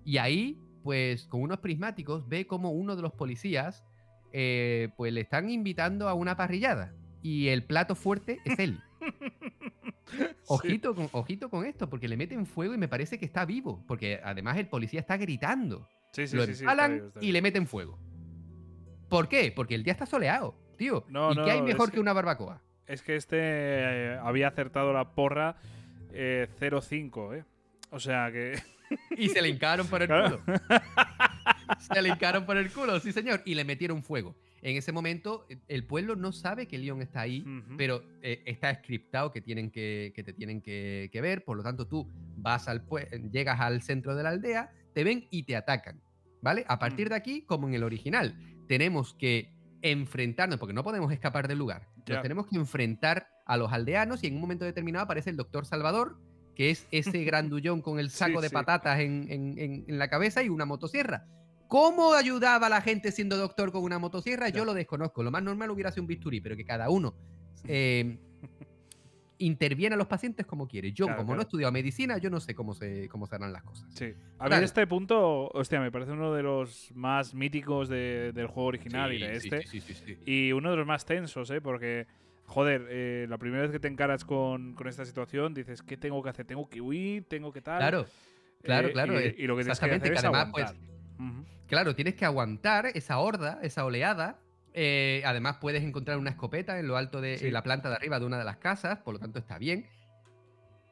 Y 0.04 0.18
ahí, 0.18 0.60
pues, 0.82 1.26
con 1.26 1.42
unos 1.42 1.58
prismáticos, 1.58 2.28
ve 2.28 2.46
como 2.46 2.70
uno 2.70 2.96
de 2.96 3.02
los 3.02 3.12
policías, 3.12 3.84
eh, 4.32 4.90
pues, 4.96 5.12
le 5.12 5.22
están 5.22 5.50
invitando 5.50 6.08
a 6.08 6.14
una 6.14 6.36
parrillada. 6.36 6.94
Y 7.22 7.48
el 7.48 7.64
plato 7.64 7.94
fuerte 7.94 8.40
es 8.44 8.58
él. 8.58 8.80
Ojito, 10.46 10.94
con, 10.94 11.08
ojito 11.10 11.50
con 11.50 11.66
esto, 11.66 11.90
porque 11.90 12.06
le 12.06 12.16
meten 12.16 12.46
fuego 12.46 12.74
y 12.74 12.78
me 12.78 12.86
parece 12.86 13.18
que 13.18 13.24
está 13.24 13.44
vivo. 13.44 13.84
Porque 13.88 14.20
además 14.22 14.56
el 14.56 14.68
policía 14.68 15.00
está 15.00 15.16
gritando. 15.16 15.88
Sí, 16.12 16.28
sí, 16.28 16.36
lo 16.36 16.44
está 16.44 17.00
y 17.20 17.32
le 17.32 17.42
meten 17.42 17.66
fuego. 17.66 17.98
¿Por 19.08 19.28
qué? 19.28 19.52
Porque 19.54 19.74
el 19.74 19.82
día 19.82 19.92
está 19.92 20.06
soleado, 20.06 20.56
tío. 20.76 21.04
No, 21.08 21.32
¿Y 21.32 21.34
no, 21.36 21.44
qué 21.44 21.50
hay 21.52 21.62
mejor 21.62 21.88
que 21.90 21.94
que- 21.94 22.00
una 22.00 22.12
barbacoa? 22.12 22.60
Es 22.86 23.02
que 23.02 23.16
este 23.16 23.36
eh, 23.40 24.18
había 24.22 24.48
acertado 24.48 24.92
la 24.92 25.12
porra 25.12 25.56
eh, 26.12 26.46
0-5, 26.60 27.38
¿eh? 27.38 27.44
O 27.90 27.98
sea 28.00 28.30
que... 28.30 28.54
Y 29.16 29.28
se 29.30 29.42
le 29.42 29.48
hincaron 29.48 29.88
por 29.88 30.00
el 30.02 30.06
Claro. 30.08 30.40
culo. 30.44 30.58
Se 31.80 32.00
le 32.00 32.08
hincaron 32.10 32.46
por 32.46 32.56
el 32.56 32.70
culo, 32.70 33.00
sí, 33.00 33.10
señor. 33.12 33.42
Y 33.44 33.54
le 33.56 33.64
metieron 33.64 34.02
fuego. 34.04 34.36
En 34.62 34.76
ese 34.76 34.92
momento, 34.92 35.46
el 35.68 35.84
pueblo 35.84 36.14
no 36.16 36.30
sabe 36.32 36.66
que 36.66 36.78
Leon 36.78 37.02
está 37.02 37.20
ahí, 37.20 37.44
pero 37.76 38.02
eh, 38.22 38.42
está 38.46 38.72
scriptado 38.74 39.30
que, 39.32 39.40
tienen 39.40 39.70
que, 39.70 40.12
que 40.14 40.22
te 40.22 40.32
tienen 40.32 40.60
que, 40.60 41.08
que 41.12 41.20
ver. 41.20 41.44
Por 41.44 41.56
lo 41.56 41.62
tanto, 41.64 41.86
tú 41.88 42.08
vas 42.36 42.68
al 42.68 42.84
llegas 43.30 43.60
al 43.60 43.82
centro 43.82 44.14
de 44.14 44.22
la 44.22 44.28
aldea, 44.30 44.70
te 44.92 45.02
ven 45.04 45.26
y 45.30 45.42
te 45.42 45.56
atacan. 45.56 46.00
¿Vale? 46.40 46.64
A 46.68 46.78
partir 46.78 47.08
de 47.08 47.16
aquí, 47.16 47.42
como 47.42 47.66
en 47.68 47.74
el 47.74 47.82
original, 47.82 48.36
tenemos 48.68 49.14
que 49.14 49.52
enfrentarnos, 49.90 50.58
porque 50.58 50.72
no 50.74 50.82
podemos 50.84 51.12
escapar 51.12 51.48
del 51.48 51.58
lugar. 51.58 51.86
Nos 52.06 52.22
tenemos 52.22 52.46
que 52.46 52.56
enfrentar 52.56 53.28
a 53.46 53.56
los 53.56 53.72
aldeanos 53.72 54.22
y 54.24 54.26
en 54.28 54.34
un 54.34 54.40
momento 54.40 54.64
determinado 54.64 55.04
aparece 55.04 55.30
el 55.30 55.36
doctor 55.36 55.66
Salvador, 55.66 56.16
que 56.54 56.70
es 56.70 56.86
ese 56.90 57.22
grandullón 57.24 57.82
con 57.82 57.98
el 57.98 58.10
Sí, 58.10 58.16
saco 58.18 58.40
de 58.40 58.48
sí. 58.48 58.54
patatas 58.54 59.00
en, 59.00 59.26
en- 59.30 59.58
en- 59.58 59.84
en 59.88 59.98
la 59.98 60.08
cabeza 60.08 60.42
y 60.42 60.48
una 60.48 60.64
motosierra. 60.64 61.26
¿Cómo 61.68 62.14
ayudaba 62.14 62.68
a 62.68 62.70
la 62.70 62.80
gente 62.80 63.10
siendo 63.10 63.36
doctor 63.36 63.72
con 63.72 63.82
una 63.82 63.98
motosierra? 63.98 64.48
Yo 64.50 64.64
lo 64.64 64.72
desconozco. 64.72 65.22
Lo 65.24 65.30
más 65.32 65.42
normal 65.42 65.70
hubiera 65.72 65.90
sido 65.90 66.02
un 66.02 66.06
bisturí, 66.06 66.40
pero 66.40 66.56
que 66.56 66.64
cada 66.64 66.88
uno 66.90 67.14
eh, 67.64 68.18
interviene 69.38 69.94
a 69.94 69.98
los 69.98 70.06
pacientes 70.06 70.46
como 70.46 70.66
quiere. 70.66 70.92
Yo, 70.92 71.06
Claro, 71.06 71.18
como 71.18 71.32
no 71.32 71.36
claro. 71.36 71.42
he 71.42 71.44
estudiado 71.44 71.72
medicina, 71.72 72.18
yo 72.18 72.30
no 72.30 72.40
sé 72.40 72.54
cómo 72.54 72.74
se, 72.74 73.08
cómo 73.08 73.26
se 73.26 73.34
harán 73.34 73.52
las 73.52 73.62
cosas. 73.62 73.86
Sí. 73.94 74.14
A 74.38 74.48
mí 74.48 74.54
este 74.64 74.86
punto, 74.86 75.48
hostia, 75.48 75.80
me 75.80 75.90
parece 75.92 76.12
uno 76.12 76.32
de 76.34 76.42
los 76.42 76.90
más 76.94 77.34
míticos 77.34 77.88
de- 77.88 78.32
del 78.32 78.46
juego 78.46 78.68
original 78.68 79.12
y 79.12 79.20
de 79.20 79.40
Sí, 79.40 79.48
este. 79.48 79.66
sí, 79.66 79.80
sí, 79.80 79.94
sí, 79.94 80.16
sí. 80.16 80.18
Y 80.30 80.52
uno 80.52 80.70
de 80.70 80.76
los 80.76 80.86
más 80.86 81.04
tensos, 81.04 81.50
¿eh? 81.50 81.60
Porque, 81.60 82.06
joder, 82.44 82.86
eh, 82.88 83.26
la 83.28 83.38
primera 83.38 83.62
vez 83.62 83.70
que 83.72 83.80
te 83.80 83.88
encaras 83.88 84.24
con, 84.24 84.74
con 84.74 84.88
esta 84.88 85.04
situación, 85.04 85.52
dices, 85.54 85.82
¿qué 85.82 85.96
tengo 85.96 86.22
que 86.22 86.30
hacer? 86.30 86.46
¿Tengo 86.46 86.68
que 86.68 86.80
huir? 86.80 87.24
¿Tengo 87.24 87.52
que 87.52 87.60
tal? 87.60 87.78
Claro, 87.78 88.06
claro, 88.62 88.88
Eh, 88.88 88.92
claro. 88.92 89.20
Y, 89.20 89.24
eh, 89.24 89.34
y 89.38 89.46
lo 89.46 89.56
que 89.56 89.62
tienes 89.64 89.78
que 89.80 89.86
hacer 89.86 90.00
que 90.02 90.08
es 90.14 90.24
además, 90.24 90.48
pues, 90.52 90.64
aguantar. 90.66 90.86
Ujú. 91.20 91.44
Claro, 91.66 91.94
tienes 91.94 92.14
que 92.14 92.24
aguantar 92.24 92.86
esa 92.94 93.18
horda, 93.18 93.58
esa 93.62 93.84
oleada. 93.84 94.38
Eh, 94.78 95.22
además, 95.24 95.56
puedes 95.58 95.82
encontrar 95.82 96.18
una 96.18 96.30
escopeta 96.30 96.78
en 96.78 96.86
lo 96.86 96.96
alto 96.98 97.20
de 97.22 97.38
Sí. 97.38 97.46
en 97.46 97.54
la 97.54 97.62
planta 97.62 97.88
de 97.88 97.96
arriba 97.96 98.20
de 98.20 98.26
una 98.26 98.38
de 98.38 98.44
las 98.44 98.58
casas, 98.58 98.98
por 98.98 99.14
lo 99.14 99.18
tanto 99.18 99.38
está 99.38 99.58
bien. 99.58 99.86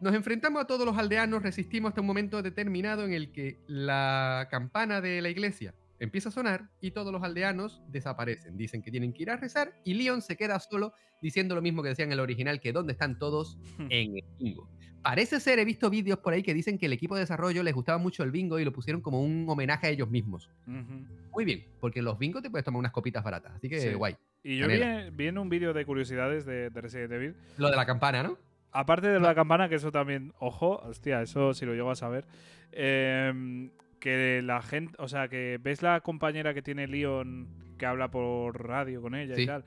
Nos 0.00 0.14
enfrentamos 0.14 0.62
a 0.62 0.66
todos 0.66 0.84
los 0.84 0.96
aldeanos, 0.98 1.42
resistimos 1.42 1.90
hasta 1.90 2.00
un 2.00 2.06
momento 2.06 2.42
determinado 2.42 3.04
en 3.04 3.12
el 3.12 3.30
que 3.30 3.60
la 3.66 4.48
campana 4.50 5.00
de 5.00 5.20
la 5.22 5.28
iglesia 5.28 5.74
empieza 6.00 6.30
a 6.30 6.32
sonar 6.32 6.70
y 6.80 6.90
todos 6.90 7.12
los 7.12 7.22
aldeanos 7.22 7.82
desaparecen. 7.88 8.56
Dicen 8.56 8.82
que 8.82 8.90
tienen 8.90 9.12
que 9.12 9.22
ir 9.22 9.30
a 9.30 9.36
rezar 9.36 9.72
y 9.84 9.94
Leon 9.94 10.20
se 10.22 10.36
queda 10.36 10.58
solo 10.60 10.94
diciendo 11.22 11.54
lo 11.54 11.62
mismo 11.62 11.82
que 11.82 11.90
decía 11.90 12.04
en 12.04 12.12
el 12.12 12.20
original, 12.20 12.60
que 12.60 12.72
¿dónde 12.72 12.92
están 12.92 13.18
todos? 13.18 13.58
en 13.90 14.16
el 14.16 14.24
bingo. 14.38 14.68
Parece 15.04 15.38
ser, 15.38 15.58
he 15.58 15.64
visto 15.66 15.90
vídeos 15.90 16.18
por 16.18 16.32
ahí 16.32 16.42
que 16.42 16.54
dicen 16.54 16.78
que 16.78 16.86
el 16.86 16.92
equipo 16.94 17.14
de 17.14 17.20
desarrollo 17.20 17.62
les 17.62 17.74
gustaba 17.74 17.98
mucho 17.98 18.22
el 18.24 18.30
bingo 18.30 18.58
y 18.58 18.64
lo 18.64 18.72
pusieron 18.72 19.02
como 19.02 19.20
un 19.22 19.44
homenaje 19.48 19.86
a 19.86 19.90
ellos 19.90 20.08
mismos. 20.10 20.50
Muy 20.66 21.44
bien, 21.44 21.62
porque 21.78 21.98
en 21.98 22.06
los 22.06 22.18
bingos 22.18 22.42
te 22.42 22.48
puedes 22.50 22.64
tomar 22.64 22.78
unas 22.80 22.90
copitas 22.92 23.22
baratas, 23.22 23.52
así 23.54 23.68
que 23.68 23.78
Sí. 23.80 23.92
guay. 23.92 24.16
Y 24.42 24.56
yo 24.56 24.66
vi, 24.66 24.80
vi 25.12 25.26
en 25.28 25.36
un 25.38 25.48
vídeo 25.50 25.72
de 25.74 25.84
curiosidades 25.84 26.44
de, 26.46 26.70
de 26.70 26.80
Resident 26.80 27.12
Evil, 27.12 27.36
Lo 27.58 27.70
de 27.70 27.76
la 27.76 27.86
campana, 27.86 28.22
¿no? 28.22 28.38
aparte 28.72 29.06
de 29.08 29.20
la 29.20 29.34
campana, 29.36 29.68
que 29.68 29.76
eso 29.76 29.92
también, 29.92 30.32
ojo, 30.40 30.78
hostia, 30.80 31.22
eso 31.22 31.54
si 31.54 31.64
lo 31.64 31.74
llego 31.74 31.90
a 31.92 31.94
saber, 31.96 32.26
em, 32.72 33.70
que 34.00 34.42
la 34.42 34.62
gente, 34.62 34.94
o 34.98 35.06
sea, 35.08 35.28
que 35.28 35.58
ves 35.62 35.80
la 35.82 36.00
compañera 36.00 36.52
que 36.54 36.62
tiene 36.62 36.86
Leon 36.88 37.46
que 37.78 37.86
habla 37.86 38.10
por 38.10 38.66
radio 38.66 39.00
con 39.00 39.14
ella 39.14 39.34
y 39.34 39.40
Sí. 39.42 39.46
tal, 39.46 39.64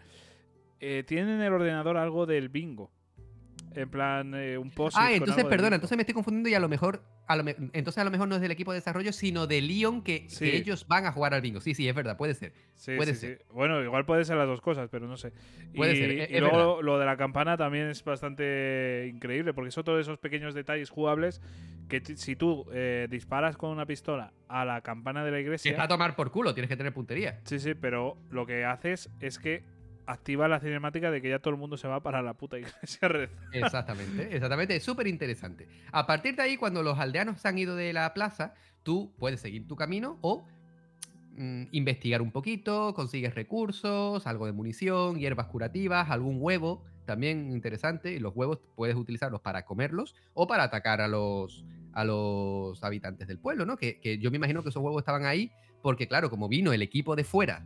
eh, 0.79 1.03
tiene 1.07 1.35
en 1.35 1.41
el 1.41 1.53
ordenador 1.53 1.97
algo 1.97 2.25
del 2.25 2.49
bingo. 2.49 2.91
En 3.75 3.89
plan 3.89 4.33
eh, 4.35 4.57
un 4.57 4.71
post. 4.71 4.97
Ah, 4.99 5.11
entonces, 5.13 5.45
perdona, 5.45 5.75
entonces 5.75 5.95
me 5.95 6.01
estoy 6.01 6.13
confundiendo 6.13 6.49
y 6.49 6.53
a 6.53 6.59
lo 6.59 6.69
mejor, 6.69 7.03
a 7.27 7.35
lo 7.35 7.43
me- 7.43 7.55
entonces 7.73 7.97
a 7.99 8.03
lo 8.03 8.11
mejor 8.11 8.27
no 8.27 8.35
es 8.35 8.41
del 8.41 8.51
equipo 8.51 8.71
de 8.71 8.77
desarrollo, 8.79 9.11
sino 9.13 9.47
de 9.47 9.61
Lyon 9.61 10.01
que, 10.01 10.27
ellos 10.41 10.87
van 10.87 11.05
a 11.05 11.11
jugar 11.11 11.33
al 11.33 11.41
bingo. 11.41 11.61
Sí, 11.61 11.73
sí, 11.73 11.87
es 11.87 11.95
verdad, 11.95 12.17
puede 12.17 12.33
ser. 12.33 12.53
Sí, 12.75 12.95
puede 12.95 13.13
sí, 13.13 13.21
ser. 13.21 13.45
Bueno, 13.51 13.83
igual 13.83 14.05
puede 14.05 14.25
ser 14.25 14.37
las 14.37 14.47
dos 14.47 14.61
cosas, 14.61 14.89
pero 14.89 15.07
no 15.07 15.17
sé. 15.17 15.33
Puede 15.75 15.93
y, 15.93 15.95
ser, 15.97 16.11
y 16.11 16.19
es- 16.21 16.31
es 16.31 16.39
luego 16.41 16.81
lo 16.81 16.99
de 16.99 17.05
la 17.05 17.17
campana 17.17 17.57
también 17.57 17.87
es 17.87 18.03
bastante 18.03 19.09
increíble, 19.13 19.53
porque 19.53 19.71
son 19.71 19.83
todos 19.83 20.01
esos 20.01 20.17
pequeños 20.19 20.53
detalles 20.53 20.89
jugables 20.89 21.41
que 21.87 22.01
si 22.15 22.35
tú 22.35 22.65
eh, 22.73 23.07
disparas 23.09 23.55
con 23.57 23.69
una 23.69 23.85
pistola 23.85 24.33
a 24.49 24.65
la 24.65 24.81
campana 24.81 25.23
de 25.23 25.31
la 25.31 25.37
Si 25.37 25.43
iglesia. 25.43 25.71
está 25.71 25.83
a 25.83 25.87
tomar 25.87 26.15
por 26.15 26.31
culo, 26.31 26.53
tienes 26.53 26.69
que 26.69 26.75
tener 26.77 26.93
puntería. 26.93 27.39
Sí, 27.45 27.59
sí, 27.59 27.73
pero 27.75 28.17
lo 28.29 28.45
que 28.45 28.65
haces 28.65 29.09
es 29.21 29.39
que 29.39 29.63
activa 30.07 30.47
la 30.47 30.59
cinemática 30.59 31.11
de 31.11 31.21
que 31.21 31.29
ya 31.29 31.39
todo 31.39 31.53
el 31.53 31.59
mundo 31.59 31.77
se 31.77 31.87
va 31.87 32.01
para 32.01 32.21
la 32.21 32.33
puta 32.33 32.57
iglesia 32.57 33.07
a. 33.07 33.29
Exactamente, 33.51 34.35
exactamente, 34.35 34.75
es 34.75 34.83
súper 34.83 35.07
interesante. 35.07 35.67
A 35.91 36.07
partir 36.07 36.35
de 36.35 36.43
ahí, 36.43 36.57
cuando 36.57 36.81
los 36.81 36.97
aldeanos 36.97 37.41
se 37.41 37.47
han 37.47 37.57
ido 37.57 37.75
de 37.75 37.93
la 37.93 38.13
plaza, 38.13 38.53
tú 38.83 39.13
puedes 39.19 39.41
seguir 39.41 39.67
tu 39.67 39.75
camino 39.75 40.17
o 40.21 40.47
mm, 41.35 41.65
investigar 41.71 42.21
un 42.21 42.31
poquito, 42.31 42.93
consigues 42.93 43.35
recursos, 43.35 44.25
algo 44.25 44.45
de 44.45 44.53
munición, 44.53 45.19
hierbas 45.19 45.47
curativas, 45.47 46.09
algún 46.09 46.37
huevo, 46.39 46.83
también 47.05 47.51
interesante, 47.51 48.13
y 48.13 48.19
los 48.19 48.35
huevos 48.35 48.59
puedes 48.75 48.95
utilizarlos 48.95 49.41
para 49.41 49.65
comerlos 49.65 50.15
o 50.33 50.47
para 50.47 50.63
atacar 50.63 51.01
a 51.01 51.07
los, 51.07 51.65
a 51.93 52.03
los 52.03 52.83
habitantes 52.83 53.27
del 53.27 53.39
pueblo, 53.39 53.65
¿no? 53.65 53.77
Que, 53.77 53.99
que 53.99 54.17
yo 54.17 54.31
me 54.31 54.37
imagino 54.37 54.63
que 54.63 54.69
esos 54.69 54.81
huevos 54.81 55.01
estaban 55.01 55.25
ahí 55.25 55.51
porque, 55.81 56.07
claro, 56.07 56.29
como 56.29 56.47
vino 56.47 56.73
el 56.73 56.81
equipo 56.81 57.15
de 57.15 57.23
fuera 57.23 57.65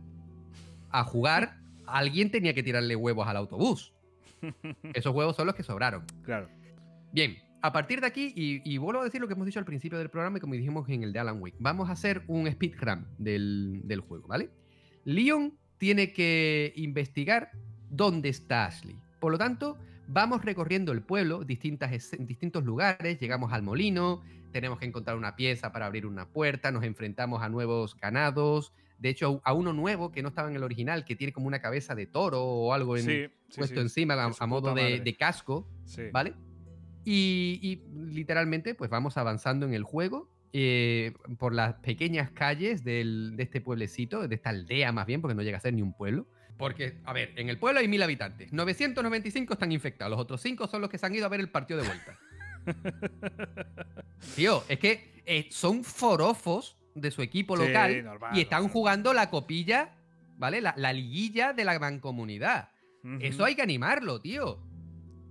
a 0.90 1.04
jugar, 1.04 1.62
alguien 1.92 2.30
tenía 2.30 2.54
que 2.54 2.62
tirarle 2.62 2.96
huevos 2.96 3.26
al 3.26 3.36
autobús. 3.36 3.92
Esos 4.94 5.14
huevos 5.14 5.36
son 5.36 5.46
los 5.46 5.54
que 5.54 5.62
sobraron. 5.62 6.04
Claro. 6.22 6.48
Bien, 7.12 7.38
a 7.60 7.72
partir 7.72 8.00
de 8.00 8.06
aquí, 8.06 8.32
y, 8.34 8.60
y 8.64 8.78
vuelvo 8.78 9.02
a 9.02 9.04
decir 9.04 9.20
lo 9.20 9.28
que 9.28 9.34
hemos 9.34 9.46
dicho 9.46 9.58
al 9.58 9.64
principio 9.64 9.98
del 9.98 10.10
programa 10.10 10.38
y 10.38 10.40
como 10.40 10.54
dijimos 10.54 10.88
en 10.88 11.04
el 11.04 11.12
de 11.12 11.18
Alan 11.18 11.40
Wake, 11.40 11.56
vamos 11.60 11.88
a 11.88 11.92
hacer 11.92 12.22
un 12.26 12.50
speedrun 12.50 13.06
del, 13.18 13.82
del 13.84 14.00
juego, 14.00 14.26
¿vale? 14.26 14.50
Leon 15.04 15.56
tiene 15.78 16.12
que 16.12 16.72
investigar 16.76 17.50
dónde 17.90 18.30
está 18.30 18.66
Ashley. 18.66 18.96
Por 19.20 19.32
lo 19.32 19.38
tanto, 19.38 19.78
vamos 20.08 20.44
recorriendo 20.44 20.92
el 20.92 21.02
pueblo, 21.02 21.44
distintas, 21.44 21.90
distintos 22.18 22.64
lugares, 22.64 23.20
llegamos 23.20 23.52
al 23.52 23.62
molino, 23.62 24.22
tenemos 24.52 24.78
que 24.78 24.86
encontrar 24.86 25.16
una 25.16 25.36
pieza 25.36 25.72
para 25.72 25.86
abrir 25.86 26.06
una 26.06 26.28
puerta, 26.28 26.70
nos 26.70 26.84
enfrentamos 26.84 27.42
a 27.42 27.48
nuevos 27.48 27.96
ganados, 27.96 28.72
de 29.02 29.08
hecho 29.10 29.42
a 29.44 29.52
uno 29.52 29.72
nuevo 29.72 30.10
que 30.12 30.22
no 30.22 30.28
estaba 30.28 30.48
en 30.48 30.56
el 30.56 30.62
original, 30.62 31.04
que 31.04 31.16
tiene 31.16 31.32
como 31.32 31.46
una 31.48 31.60
cabeza 31.60 31.94
de 31.94 32.06
toro 32.06 32.42
o 32.42 32.72
algo 32.72 32.96
en- 32.96 33.02
Sí, 33.02 33.26
sí, 33.50 33.58
puesto 33.58 33.76
sí. 33.76 33.80
encima 33.82 34.14
a, 34.14 34.30
a 34.38 34.46
modo 34.46 34.74
de, 34.74 35.16
casco. 35.18 35.68
¿vale? 36.12 36.34
Y, 37.04 37.58
y 37.60 37.82
literalmente, 38.12 38.74
pues 38.76 38.88
vamos 38.88 39.16
avanzando 39.16 39.66
en 39.66 39.74
el 39.74 39.82
juego 39.82 40.30
eh, 40.52 41.12
por 41.38 41.52
las 41.54 41.74
pequeñas 41.76 42.30
calles 42.30 42.84
del- 42.84 43.34
de 43.36 43.42
este 43.42 43.60
pueblecito, 43.60 44.26
de 44.28 44.34
esta 44.34 44.50
aldea 44.50 44.92
más 44.92 45.06
bien, 45.06 45.20
porque 45.20 45.34
no 45.34 45.42
llega 45.42 45.56
a 45.58 45.60
ser 45.60 45.74
ni 45.74 45.82
un 45.82 45.94
pueblo. 45.94 46.26
Porque, 46.58 46.98
a 47.04 47.12
ver, 47.12 47.32
en 47.36 47.48
el 47.48 47.58
pueblo 47.58 47.80
hay 47.80 47.88
mil 47.88 48.02
habitantes, 48.02 48.52
995 48.52 49.54
están 49.54 49.72
infectados, 49.72 50.10
los 50.12 50.20
otros 50.20 50.40
5 50.42 50.68
son 50.68 50.80
los 50.82 50.90
que 50.90 50.98
se 50.98 51.06
han 51.06 51.14
ido 51.14 51.26
a 51.26 51.28
ver 51.28 51.40
el 51.40 51.48
partido 51.48 51.80
de 51.80 51.86
vuelta. 51.88 52.18
Tío, 54.36 54.62
es 54.68 54.78
que 54.78 55.22
eh, 55.26 55.48
son 55.50 55.82
forofos 55.84 56.76
de 56.94 57.10
su 57.10 57.22
equipo 57.22 57.56
Sí, 57.56 57.66
local 57.66 58.04
normal, 58.04 58.36
y 58.36 58.40
están 58.42 58.58
normal. 58.62 58.72
jugando 58.72 59.12
la 59.12 59.30
copilla, 59.30 59.94
¿vale? 60.36 60.60
La, 60.60 60.74
la 60.76 60.92
liguilla 60.92 61.52
de 61.52 61.64
la 61.64 61.78
mancomunidad. 61.78 62.68
Ujú. 63.04 63.18
Eso 63.20 63.44
hay 63.44 63.54
que 63.54 63.62
animarlo, 63.62 64.20
tío. 64.20 64.58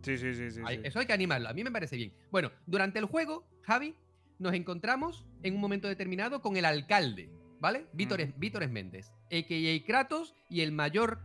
Sí, 0.04 0.18
sí, 0.18 0.34
sí, 0.34 0.52
sí. 0.52 0.62
Hay- 0.66 0.78
sí. 0.78 0.84
Eso 0.86 1.00
hay 1.00 1.06
que 1.06 1.14
animarlo. 1.14 1.48
A 1.50 1.54
mí 1.54 1.64
me 1.64 1.72
parece 1.72 1.96
bien. 1.96 2.14
Bueno, 2.32 2.52
durante 2.66 2.98
el 3.00 3.06
juego, 3.06 3.46
Javi, 3.62 3.96
nos 4.40 4.54
encontramos 4.54 5.26
en 5.44 5.54
un 5.56 5.62
momento 5.62 5.88
determinado 5.88 6.42
con 6.42 6.58
el 6.58 6.66
alcalde, 6.66 7.30
¿vale? 7.60 7.86
Víctor, 7.94 8.22
Ujú. 8.22 8.34
Víctor 8.38 8.68
Méndez, 8.70 9.12
a.k.a. 9.32 9.86
Kratos 9.86 10.34
y 10.50 10.62
el 10.62 10.72
mayor 10.72 11.20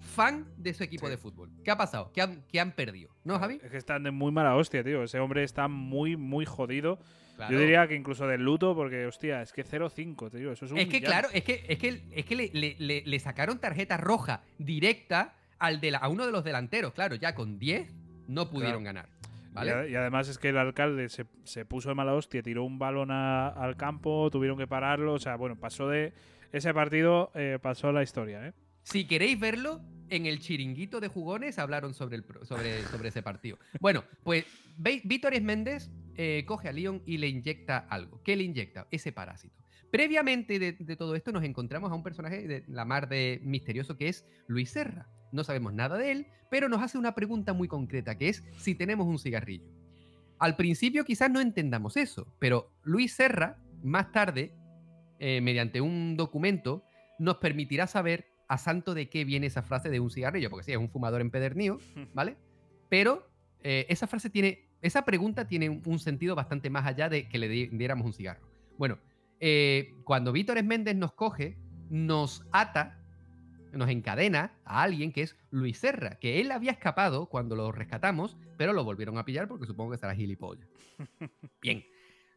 fan 0.00 0.46
de 0.56 0.72
su 0.74 0.82
equipo 0.82 1.06
Sí. 1.06 1.10
de 1.10 1.16
fútbol. 1.18 1.50
¿Qué 1.62 1.70
ha 1.70 1.76
pasado? 1.76 2.10
¿Qué 2.12 2.22
han, 2.22 2.42
qué 2.50 2.58
han 2.58 2.72
perdido? 2.72 3.14
¿No, 3.24 3.38
Javi? 3.38 3.60
Es 3.62 3.70
que 3.70 3.76
están 3.76 4.02
de 4.02 4.10
muy 4.10 4.32
mala 4.32 4.56
hostia, 4.56 4.82
tío. 4.82 5.04
Ese 5.04 5.20
hombre 5.20 5.44
está 5.44 5.68
muy, 5.68 6.16
muy 6.16 6.44
jodido. 6.46 6.98
Claro. 7.46 7.52
Yo 7.54 7.60
diría 7.60 7.86
que 7.88 7.94
incluso 7.94 8.26
del 8.26 8.42
luto, 8.44 8.74
porque, 8.74 9.06
hostia, 9.06 9.42
es 9.42 9.52
que 9.52 9.64
0-5, 9.64 10.30
tío. 10.30 10.52
Eso 10.52 10.64
es 10.66 10.72
un 10.72 10.78
Es 10.78 10.86
que, 10.86 10.98
villano. 11.00 11.06
claro, 11.12 11.28
es 11.32 11.42
que, 11.44 11.64
es 11.68 11.78
que, 11.78 12.02
es 12.12 12.24
que 12.24 12.36
le, 12.36 12.50
le- 12.52 12.76
le- 12.78 13.02
le 13.04 13.18
sacaron 13.18 13.58
tarjeta 13.58 13.96
roja 13.96 14.42
directa 14.58 15.34
al 15.58 15.80
de 15.80 15.90
la- 15.92 15.98
a 15.98 16.08
uno 16.08 16.24
de 16.26 16.32
los 16.32 16.44
delanteros. 16.44 16.92
Claro, 16.92 17.14
ya 17.16 17.34
con 17.34 17.58
10 17.58 17.92
no 18.28 18.48
pudieron 18.50 18.84
ganar. 18.84 19.08
Y 19.50 19.54
¿Vale? 19.54 19.72
a- 19.72 19.86
Y, 19.88 19.94
además 19.94 20.28
es 20.28 20.38
que 20.38 20.48
el 20.50 20.56
alcalde 20.58 21.08
se, 21.08 21.26
se 21.44 21.64
puso 21.64 21.88
de 21.90 21.94
mala 21.94 22.14
hostia, 22.14 22.42
tiró 22.42 22.64
un 22.64 22.78
balón 22.78 23.10
a- 23.10 23.48
al 23.48 23.76
campo, 23.76 24.28
tuvieron 24.30 24.56
que 24.58 24.66
pararlo. 24.66 25.12
O 25.14 25.18
sea, 25.18 25.36
bueno, 25.36 25.56
pasó 25.56 25.88
de. 25.88 26.12
Ese 26.52 26.72
partido 26.74 27.30
eh, 27.34 27.58
pasó 27.60 27.88
a 27.88 27.92
la 27.92 28.02
historia, 28.02 28.46
¿eh? 28.48 28.52
Si 28.82 29.06
queréis 29.06 29.38
verlo, 29.40 29.80
en 30.12 30.26
el 30.26 30.40
chiringuito 30.40 31.00
de 31.00 31.08
jugones 31.08 31.58
hablaron 31.58 31.94
sobre, 31.94 32.16
el, 32.16 32.24
sobre, 32.42 32.82
sobre 32.84 33.08
ese 33.08 33.22
partido. 33.22 33.58
Bueno, 33.80 34.04
pues 34.22 34.44
Víctor 34.76 35.40
Méndez 35.40 35.90
eh, 36.16 36.44
coge 36.46 36.68
a 36.68 36.72
Leon 36.72 37.02
y 37.06 37.16
le 37.16 37.28
inyecta 37.28 37.78
algo. 37.78 38.22
¿Qué 38.22 38.36
le 38.36 38.44
inyecta? 38.44 38.86
Ese 38.90 39.10
parásito. 39.12 39.64
Previamente 39.90 40.58
de, 40.58 40.72
de 40.72 40.96
todo 40.96 41.16
esto 41.16 41.32
nos 41.32 41.44
encontramos 41.44 41.90
a 41.90 41.94
un 41.94 42.02
personaje 42.02 42.46
de 42.46 42.62
la 42.68 42.84
mar 42.84 43.08
de 43.08 43.40
misterioso 43.42 43.96
que 43.96 44.08
es 44.08 44.26
Luis 44.46 44.70
Serra. 44.70 45.08
No 45.32 45.44
sabemos 45.44 45.72
nada 45.72 45.96
de 45.96 46.12
él, 46.12 46.26
pero 46.50 46.68
nos 46.68 46.82
hace 46.82 46.98
una 46.98 47.14
pregunta 47.14 47.54
muy 47.54 47.66
concreta, 47.66 48.18
que 48.18 48.28
es 48.28 48.44
si 48.58 48.74
tenemos 48.74 49.06
un 49.06 49.18
cigarrillo. 49.18 49.70
Al 50.38 50.56
principio 50.56 51.04
quizás 51.04 51.30
no 51.30 51.40
entendamos 51.40 51.96
eso, 51.96 52.26
pero 52.38 52.70
Luis 52.82 53.14
Serra, 53.14 53.58
más 53.82 54.12
tarde, 54.12 54.54
eh, 55.20 55.40
mediante 55.40 55.80
un 55.80 56.18
documento, 56.18 56.84
nos 57.18 57.36
permitirá 57.36 57.86
saber 57.86 58.31
a 58.52 58.58
santo 58.58 58.92
de 58.92 59.08
qué 59.08 59.24
viene 59.24 59.46
esa 59.46 59.62
frase 59.62 59.88
de 59.88 59.98
un 59.98 60.10
cigarrillo, 60.10 60.50
porque 60.50 60.64
sí, 60.64 60.72
es 60.72 60.76
un 60.76 60.90
fumador 60.90 61.22
empedernido, 61.22 61.78
¿vale? 62.12 62.36
Pero 62.90 63.26
eh, 63.62 63.86
esa 63.88 64.06
frase 64.06 64.28
tiene, 64.28 64.68
esa 64.82 65.06
pregunta 65.06 65.46
tiene 65.46 65.70
un, 65.70 65.98
sentido 65.98 66.34
bastante 66.34 66.68
más 66.68 66.84
allá 66.84 67.08
de 67.08 67.30
que 67.30 67.38
le 67.38 67.48
di- 67.48 67.68
diéramos 67.68 68.04
un 68.04 68.12
cigarro. 68.12 68.42
Bueno, 68.76 68.98
eh, 69.40 69.94
cuando 70.04 70.32
Víctor 70.32 70.62
Méndez 70.62 70.94
nos 70.96 71.14
coge, 71.14 71.56
nos 71.88 72.44
ata, 72.52 72.98
nos 73.72 73.88
encadena 73.88 74.52
a 74.66 74.82
alguien 74.82 75.12
que 75.12 75.22
es 75.22 75.34
Luis 75.50 75.78
Serra, 75.78 76.16
que 76.16 76.38
él 76.42 76.50
había 76.52 76.72
escapado 76.72 77.30
cuando 77.30 77.56
lo 77.56 77.72
rescatamos, 77.72 78.36
pero 78.58 78.74
lo 78.74 78.84
volvieron 78.84 79.16
a 79.16 79.24
pillar 79.24 79.48
porque 79.48 79.64
supongo 79.64 79.92
que 79.92 79.96
será 79.96 80.14
gilipollas. 80.14 80.68
Bien, 81.62 81.86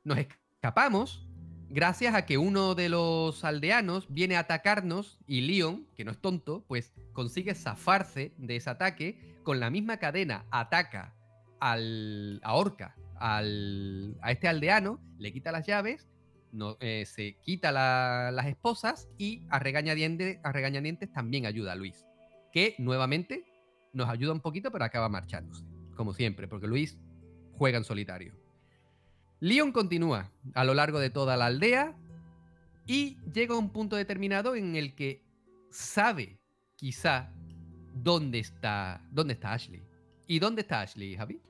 nos 0.05 0.17
escapamos 0.17 1.27
gracias 1.75 2.15
a 2.15 2.25
que 2.25 2.37
uno 2.37 2.73
de 2.73 2.87
los 2.87 3.43
aldeanos 3.43 4.07
viene 4.09 4.37
a 4.37 4.39
atacarnos 4.39 5.19
y 5.27 5.41
Leon, 5.41 5.85
que 5.93 6.05
no 6.05 6.11
es 6.11 6.17
tonto, 6.19 6.63
pues 6.69 6.93
consigue 7.11 7.53
zafarse 7.53 8.31
de 8.37 8.55
ese 8.55 8.69
ataque 8.69 9.35
con 9.43 9.59
la 9.59 9.69
misma 9.69 9.97
cadena, 9.97 10.45
ataca 10.51 11.13
al, 11.59 12.39
a 12.43 12.55
Orca, 12.55 12.95
al, 13.17 14.17
a 14.21 14.31
este 14.31 14.47
aldeano, 14.47 15.01
le 15.19 15.33
quita 15.33 15.51
las 15.51 15.67
llaves, 15.67 16.07
no, 16.53 16.77
eh, 16.79 17.03
se 17.05 17.35
quita 17.41 17.73
la- 17.73 18.31
las 18.31 18.45
esposas 18.47 19.09
y 19.17 19.43
a 19.49 19.59
regañadientes, 19.59 20.39
a 20.43 20.53
regañadientes 20.53 21.11
también 21.11 21.45
ayuda 21.45 21.73
a 21.73 21.75
Luis, 21.75 22.05
que 22.53 22.75
nuevamente 22.77 23.43
nos 23.91 24.07
ayuda 24.07 24.31
un 24.31 24.39
poquito 24.39 24.71
pero 24.71 24.85
acaba 24.85 25.09
marchándose, 25.09 25.65
como 25.97 26.13
siempre, 26.13 26.47
porque 26.47 26.67
Luis 26.67 26.97
juega 27.57 27.77
en 27.77 27.83
solitario. 27.83 28.44
Leon 29.39 29.71
continúa 29.71 30.31
a 30.53 30.63
lo 30.63 30.73
largo 30.73 30.99
de 30.99 31.09
toda 31.09 31.37
la 31.37 31.47
aldea 31.47 31.95
y 32.85 33.17
llega 33.33 33.55
a 33.55 33.57
un 33.57 33.71
punto 33.71 33.95
determinado 33.95 34.55
en 34.55 34.75
el 34.75 34.95
que 34.95 35.23
sabe, 35.71 36.39
quizá, 36.75 37.31
dónde 37.93 38.39
está, 38.39 39.01
dónde 39.11 39.33
está 39.33 39.53
Ashley. 39.53 39.83
¿Y 40.27 40.39
dónde 40.39 40.61
está 40.61 40.81
Ashley, 40.81 41.15
Javi? 41.15 41.41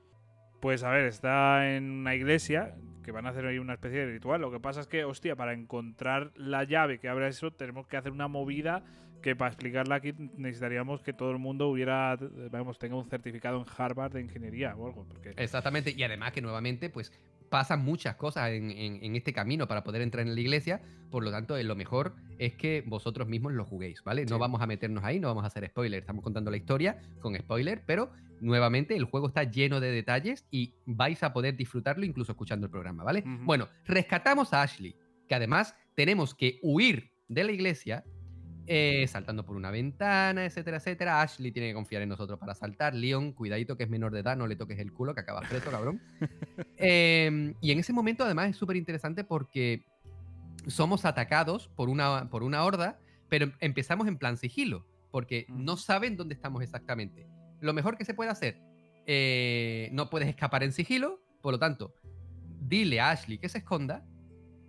Pues 0.60 0.82
a 0.82 0.90
ver, 0.90 1.06
está 1.06 1.76
en 1.76 1.90
una 1.90 2.14
iglesia 2.14 2.74
que 3.04 3.12
van 3.12 3.26
a 3.26 3.30
hacer 3.30 3.46
ahí 3.46 3.58
una 3.58 3.74
especie 3.74 4.00
de 4.00 4.12
ritual. 4.12 4.40
Lo 4.40 4.50
que 4.50 4.58
pasa 4.58 4.80
es 4.80 4.88
que, 4.88 5.04
hostia, 5.04 5.36
para 5.36 5.52
encontrar 5.52 6.32
la 6.34 6.64
llave 6.64 6.98
que 6.98 7.08
abra 7.08 7.28
eso, 7.28 7.52
tenemos 7.52 7.86
que 7.86 7.96
hacer 7.96 8.10
una 8.10 8.26
movida 8.26 8.82
que 9.22 9.36
para 9.36 9.50
explicarla 9.50 9.96
aquí 9.96 10.12
necesitaríamos 10.36 11.02
que 11.02 11.12
todo 11.12 11.30
el 11.30 11.38
mundo 11.38 11.68
hubiera, 11.68 12.16
vamos, 12.50 12.78
tenga 12.78 12.96
un 12.96 13.08
certificado 13.08 13.58
en 13.58 13.66
Harvard 13.76 14.12
de 14.12 14.22
ingeniería 14.22 14.74
o 14.76 14.86
algo. 14.86 15.06
Porque 15.08 15.34
Exactamente, 15.36 15.92
y 15.96 16.02
además 16.02 16.32
que 16.32 16.40
nuevamente, 16.40 16.90
pues 16.90 17.12
pasan 17.50 17.84
muchas 17.84 18.16
cosas 18.16 18.50
en, 18.50 18.70
en- 18.70 19.02
en 19.02 19.16
este 19.16 19.32
camino 19.32 19.66
para 19.68 19.82
poder 19.84 20.02
entrar 20.02 20.26
en 20.26 20.34
la 20.34 20.40
iglesia, 20.40 20.80
por 21.10 21.22
lo 21.24 21.30
tanto, 21.30 21.56
eh, 21.56 21.64
lo 21.64 21.76
mejor 21.76 22.14
es 22.38 22.54
que 22.54 22.82
vosotros 22.86 23.28
mismos 23.28 23.52
lo 23.54 23.64
juguéis, 23.64 24.02
¿vale? 24.04 24.24
No 24.26 24.38
vamos 24.38 24.60
a 24.60 24.66
meternos 24.66 25.04
ahí, 25.04 25.20
no 25.20 25.28
vamos 25.28 25.44
a 25.44 25.46
hacer 25.46 25.66
spoiler, 25.68 26.00
estamos 26.00 26.22
contando 26.22 26.50
la 26.50 26.56
historia 26.56 26.98
con 27.20 27.34
spoiler, 27.36 27.82
pero 27.86 28.10
nuevamente 28.40 28.94
el 28.96 29.04
juego 29.04 29.28
está 29.28 29.44
lleno 29.44 29.80
de 29.80 29.90
detalles 29.90 30.46
y 30.50 30.74
vais 30.84 31.22
a 31.22 31.32
poder 31.32 31.56
disfrutarlo 31.56 32.04
incluso 32.04 32.32
escuchando 32.32 32.66
el 32.66 32.70
programa, 32.70 33.02
¿vale? 33.04 33.22
Bueno, 33.46 33.68
rescatamos 33.86 34.52
a 34.52 34.62
Ashley, 34.62 34.94
que 35.28 35.34
además 35.34 35.74
tenemos 35.94 36.34
que 36.34 36.58
huir 36.62 37.12
de 37.28 37.44
la 37.44 37.52
iglesia 37.52 38.04
eh, 38.66 39.06
saltando 39.08 39.44
por 39.44 39.56
una 39.56 39.70
ventana, 39.70 40.44
etcétera, 40.44 40.78
etcétera. 40.78 41.22
Ashley 41.22 41.52
tiene 41.52 41.68
que 41.68 41.74
confiar 41.74 42.02
en 42.02 42.08
nosotros 42.08 42.38
para 42.38 42.54
saltar. 42.54 42.94
Leon, 42.94 43.32
cuidadito 43.32 43.76
que 43.76 43.84
es 43.84 43.90
menor 43.90 44.12
de 44.12 44.20
edad, 44.20 44.36
no 44.36 44.46
le 44.46 44.56
toques 44.56 44.78
el 44.78 44.92
culo, 44.92 45.14
que 45.14 45.20
acabas 45.20 45.48
preso, 45.48 45.70
cabrón. 45.70 46.00
Em, 46.78 47.54
y 47.60 47.70
en 47.70 47.78
ese 47.78 47.92
momento, 47.92 48.24
además, 48.24 48.50
es 48.50 48.56
súper 48.56 48.76
interesante 48.76 49.24
porque 49.24 49.84
somos 50.66 51.04
atacados 51.04 51.68
por 51.68 51.88
una, 51.88 52.28
por 52.28 52.42
una 52.42 52.64
horda, 52.64 52.98
pero 53.28 53.52
empezamos 53.60 54.08
en 54.08 54.18
plan 54.18 54.36
sigilo, 54.36 54.84
porque 55.10 55.46
no 55.48 55.76
saben 55.76 56.16
dónde 56.16 56.34
estamos 56.34 56.62
exactamente. 56.62 57.26
Lo 57.60 57.72
mejor 57.72 57.96
que 57.96 58.04
se 58.04 58.14
puede 58.14 58.30
hacer, 58.30 58.60
eh, 59.06 59.88
no 59.92 60.10
puedes 60.10 60.28
escapar 60.28 60.62
en 60.62 60.72
sigilo, 60.72 61.20
por 61.40 61.52
lo 61.52 61.58
tanto, 61.58 61.94
dile 62.60 63.00
a 63.00 63.10
Ashley 63.10 63.38
que 63.38 63.48
se 63.48 63.58
esconda, 63.58 64.04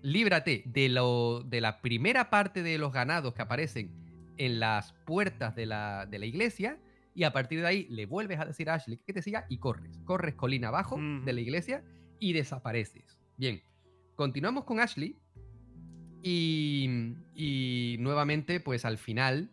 líbrate 0.02 0.64
de, 0.66 0.90
lo, 0.90 1.44
de 1.44 1.62
la 1.62 1.82
primera 1.82 2.30
parte 2.30 2.64
de 2.64 2.78
los 2.78 2.92
ganados 2.92 3.34
que 3.34 3.42
aparecen 3.42 3.92
en 4.38 4.60
las 4.60 4.94
puertas 5.06 5.56
de 5.56 5.66
la, 5.66 6.06
de 6.06 6.20
la 6.20 6.26
iglesia 6.26 6.80
y 7.16 7.24
a 7.24 7.34
partir 7.34 7.62
de 7.62 7.68
ahí 7.68 7.88
le 7.90 8.06
vuelves 8.06 8.40
a 8.40 8.46
decir 8.46 8.70
a 8.70 8.76
Ashley 8.76 9.00
que 9.06 9.14
te 9.14 9.22
siga 9.22 9.48
y 9.50 9.58
corres. 9.58 10.00
Corres 10.06 10.36
colina 10.36 10.68
abajo 10.68 11.00
de 11.00 11.34
la 11.34 11.42
iglesia 11.42 11.84
y 12.20 12.34
desapareces. 12.34 13.18
Bien, 13.38 13.64
continuamos 14.16 14.66
con 14.66 14.80
Ashley 14.80 15.18
y, 16.22 17.16
y 17.34 17.98
nuevamente 18.00 18.60
pues 18.60 18.86
al 18.86 19.00
final, 19.00 19.52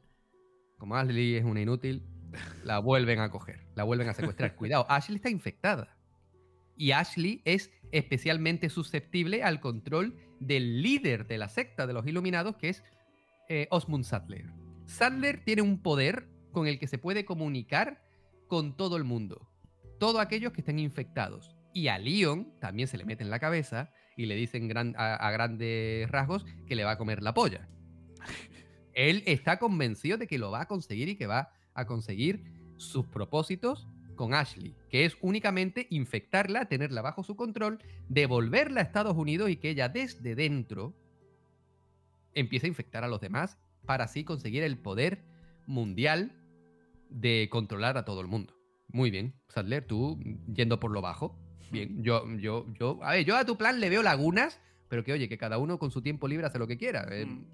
como 0.76 0.96
Ashley 0.96 1.36
es 1.36 1.44
una 1.44 1.62
inútil, 1.62 2.02
la 2.64 2.80
vuelven 2.80 3.20
a 3.20 3.30
coger, 3.30 3.60
la 3.74 3.84
vuelven 3.84 4.08
a 4.10 4.14
secuestrar. 4.14 4.54
Cuidado, 4.56 4.84
Ashley 4.90 5.16
está 5.16 5.30
infectada. 5.30 5.96
Y 6.76 6.90
Ashley 6.90 7.40
es 7.44 7.70
especialmente 7.92 8.68
susceptible 8.68 9.42
al 9.42 9.60
control 9.60 10.18
del 10.46 10.82
líder 10.82 11.26
de 11.26 11.38
la 11.38 11.48
secta 11.48 11.86
de 11.86 11.92
los 11.92 12.06
Iluminados, 12.06 12.56
que 12.56 12.68
es 12.68 12.84
eh, 13.48 13.66
Osmund 13.70 14.04
Sadler. 14.04 14.46
Sadler 14.86 15.44
tiene 15.44 15.62
un 15.62 15.80
poder 15.82 16.28
con 16.52 16.66
el 16.66 16.78
que 16.78 16.86
se 16.86 16.98
puede 16.98 17.24
comunicar 17.24 18.02
con 18.46 18.76
todo 18.76 18.96
el 18.96 19.04
mundo, 19.04 19.48
todos 19.98 20.20
aquellos 20.20 20.52
que 20.52 20.60
estén 20.60 20.78
infectados. 20.78 21.54
Y 21.72 21.88
a 21.88 21.98
Leon 21.98 22.52
también 22.60 22.88
se 22.88 22.98
le 22.98 23.04
mete 23.04 23.24
en 23.24 23.30
la 23.30 23.40
cabeza 23.40 23.90
y 24.16 24.26
le 24.26 24.36
dicen 24.36 24.70
a 24.96 25.30
grandes 25.32 26.08
rasgos 26.08 26.44
que 26.66 26.76
le 26.76 26.84
va 26.84 26.92
a 26.92 26.98
comer 26.98 27.22
la 27.22 27.34
polla. 27.34 27.68
Él 28.92 29.24
está 29.26 29.58
convencido 29.58 30.18
de 30.18 30.28
que 30.28 30.38
lo 30.38 30.52
va 30.52 30.62
a 30.62 30.68
conseguir 30.68 31.08
y 31.08 31.16
que 31.16 31.26
va 31.26 31.52
a 31.74 31.84
conseguir 31.84 32.44
sus 32.76 33.06
propósitos 33.06 33.88
con 34.14 34.34
Ashley, 34.34 34.74
que 34.90 35.04
es 35.04 35.16
únicamente 35.20 35.86
infectarla, 35.90 36.66
tenerla 36.66 37.02
bajo 37.02 37.22
su 37.22 37.36
control, 37.36 37.78
devolverla 38.08 38.80
a 38.80 38.84
Estados 38.84 39.16
Unidos 39.16 39.50
y 39.50 39.56
que 39.56 39.70
ella 39.70 39.88
desde 39.88 40.34
dentro 40.34 40.94
empiece 42.34 42.66
a 42.66 42.68
infectar 42.68 43.04
a 43.04 43.08
los 43.08 43.20
demás 43.20 43.58
para 43.86 44.04
así 44.04 44.24
conseguir 44.24 44.62
el 44.62 44.78
poder 44.78 45.22
mundial 45.66 46.32
de 47.10 47.48
controlar 47.50 47.96
a 47.96 48.04
todo 48.04 48.20
el 48.20 48.26
mundo. 48.26 48.54
Muy 48.88 49.10
bien, 49.10 49.34
Sadler, 49.48 49.84
tú 49.86 50.18
yendo 50.52 50.80
por 50.80 50.90
lo 50.90 51.00
bajo. 51.00 51.38
Bien, 51.70 52.02
yo, 52.02 52.24
yo, 52.38 52.66
yo, 52.78 52.98
a 53.02 53.12
ver, 53.12 53.24
yo 53.24 53.36
a 53.36 53.44
tu 53.44 53.56
plan 53.56 53.80
le 53.80 53.88
veo 53.90 54.02
lagunas, 54.02 54.60
pero 54.88 55.04
que 55.04 55.12
oye, 55.12 55.28
que 55.28 55.38
cada 55.38 55.58
uno 55.58 55.78
con 55.78 55.90
su 55.90 56.02
tiempo 56.02 56.28
libre 56.28 56.46
hace 56.46 56.58
lo 56.58 56.66
que 56.66 56.76
quiera. 56.78 57.06
Eh, 57.10 57.26
Mm. 57.26 57.44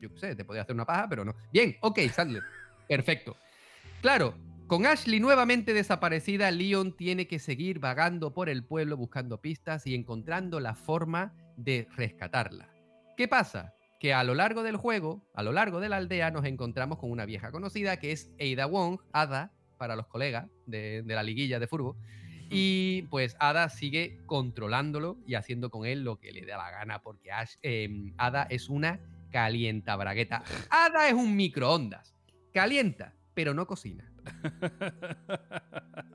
yo 0.00 0.12
qué 0.12 0.18
sé, 0.18 0.36
te 0.36 0.44
podía 0.44 0.62
hacer 0.62 0.74
una 0.74 0.84
paja, 0.84 1.06
pero 1.08 1.24
no. 1.24 1.34
Bien, 1.52 1.76
ok, 1.80 1.98
Sadler. 2.12 2.42
Perfecto. 2.88 3.36
Claro, 4.02 4.34
con 4.66 4.86
Ashley 4.86 5.20
nuevamente 5.20 5.74
desaparecida, 5.74 6.50
Leon 6.50 6.96
tiene 6.96 7.26
que 7.26 7.38
seguir 7.38 7.78
vagando 7.78 8.32
por 8.32 8.48
el 8.48 8.64
pueblo 8.64 8.96
buscando 8.96 9.40
pistas 9.40 9.86
y 9.86 9.94
encontrando 9.94 10.58
la 10.60 10.74
forma 10.74 11.34
de 11.56 11.86
rescatarla. 11.96 12.68
¿Qué 13.16 13.28
pasa? 13.28 13.74
Que 14.00 14.12
a 14.12 14.24
lo 14.24 14.34
largo 14.34 14.62
del 14.62 14.76
juego, 14.76 15.22
a 15.34 15.42
lo 15.42 15.52
largo 15.52 15.80
de 15.80 15.88
la 15.88 15.96
aldea, 15.96 16.30
nos 16.30 16.44
encontramos 16.44 16.98
con 16.98 17.10
una 17.10 17.26
vieja 17.26 17.52
conocida 17.52 17.98
que 17.98 18.12
es 18.12 18.30
Ada 18.40 18.66
Wong, 18.66 18.98
Ada, 19.12 19.52
para 19.78 19.96
los 19.96 20.06
colegas 20.06 20.48
de, 20.66 21.02
de 21.02 21.14
la 21.14 21.22
liguilla 21.22 21.58
de 21.58 21.66
furbo. 21.66 21.96
Y 22.50 23.02
pues 23.10 23.36
Ada 23.40 23.68
sigue 23.68 24.18
controlándolo 24.26 25.16
y 25.26 25.34
haciendo 25.34 25.70
con 25.70 25.86
él 25.86 26.04
lo 26.04 26.18
que 26.18 26.32
le 26.32 26.44
da 26.44 26.56
la 26.58 26.70
gana, 26.70 27.02
porque 27.02 27.30
Ash- 27.32 27.58
eh, 27.62 28.12
Ada 28.16 28.44
es 28.44 28.68
una 28.68 29.00
calienta 29.30 29.96
bragueta. 29.96 30.42
Ada 30.70 31.08
es 31.08 31.14
un 31.14 31.34
microondas. 31.36 32.14
Calienta, 32.52 33.14
pero 33.34 33.54
no 33.54 33.66
cocina. 33.66 34.10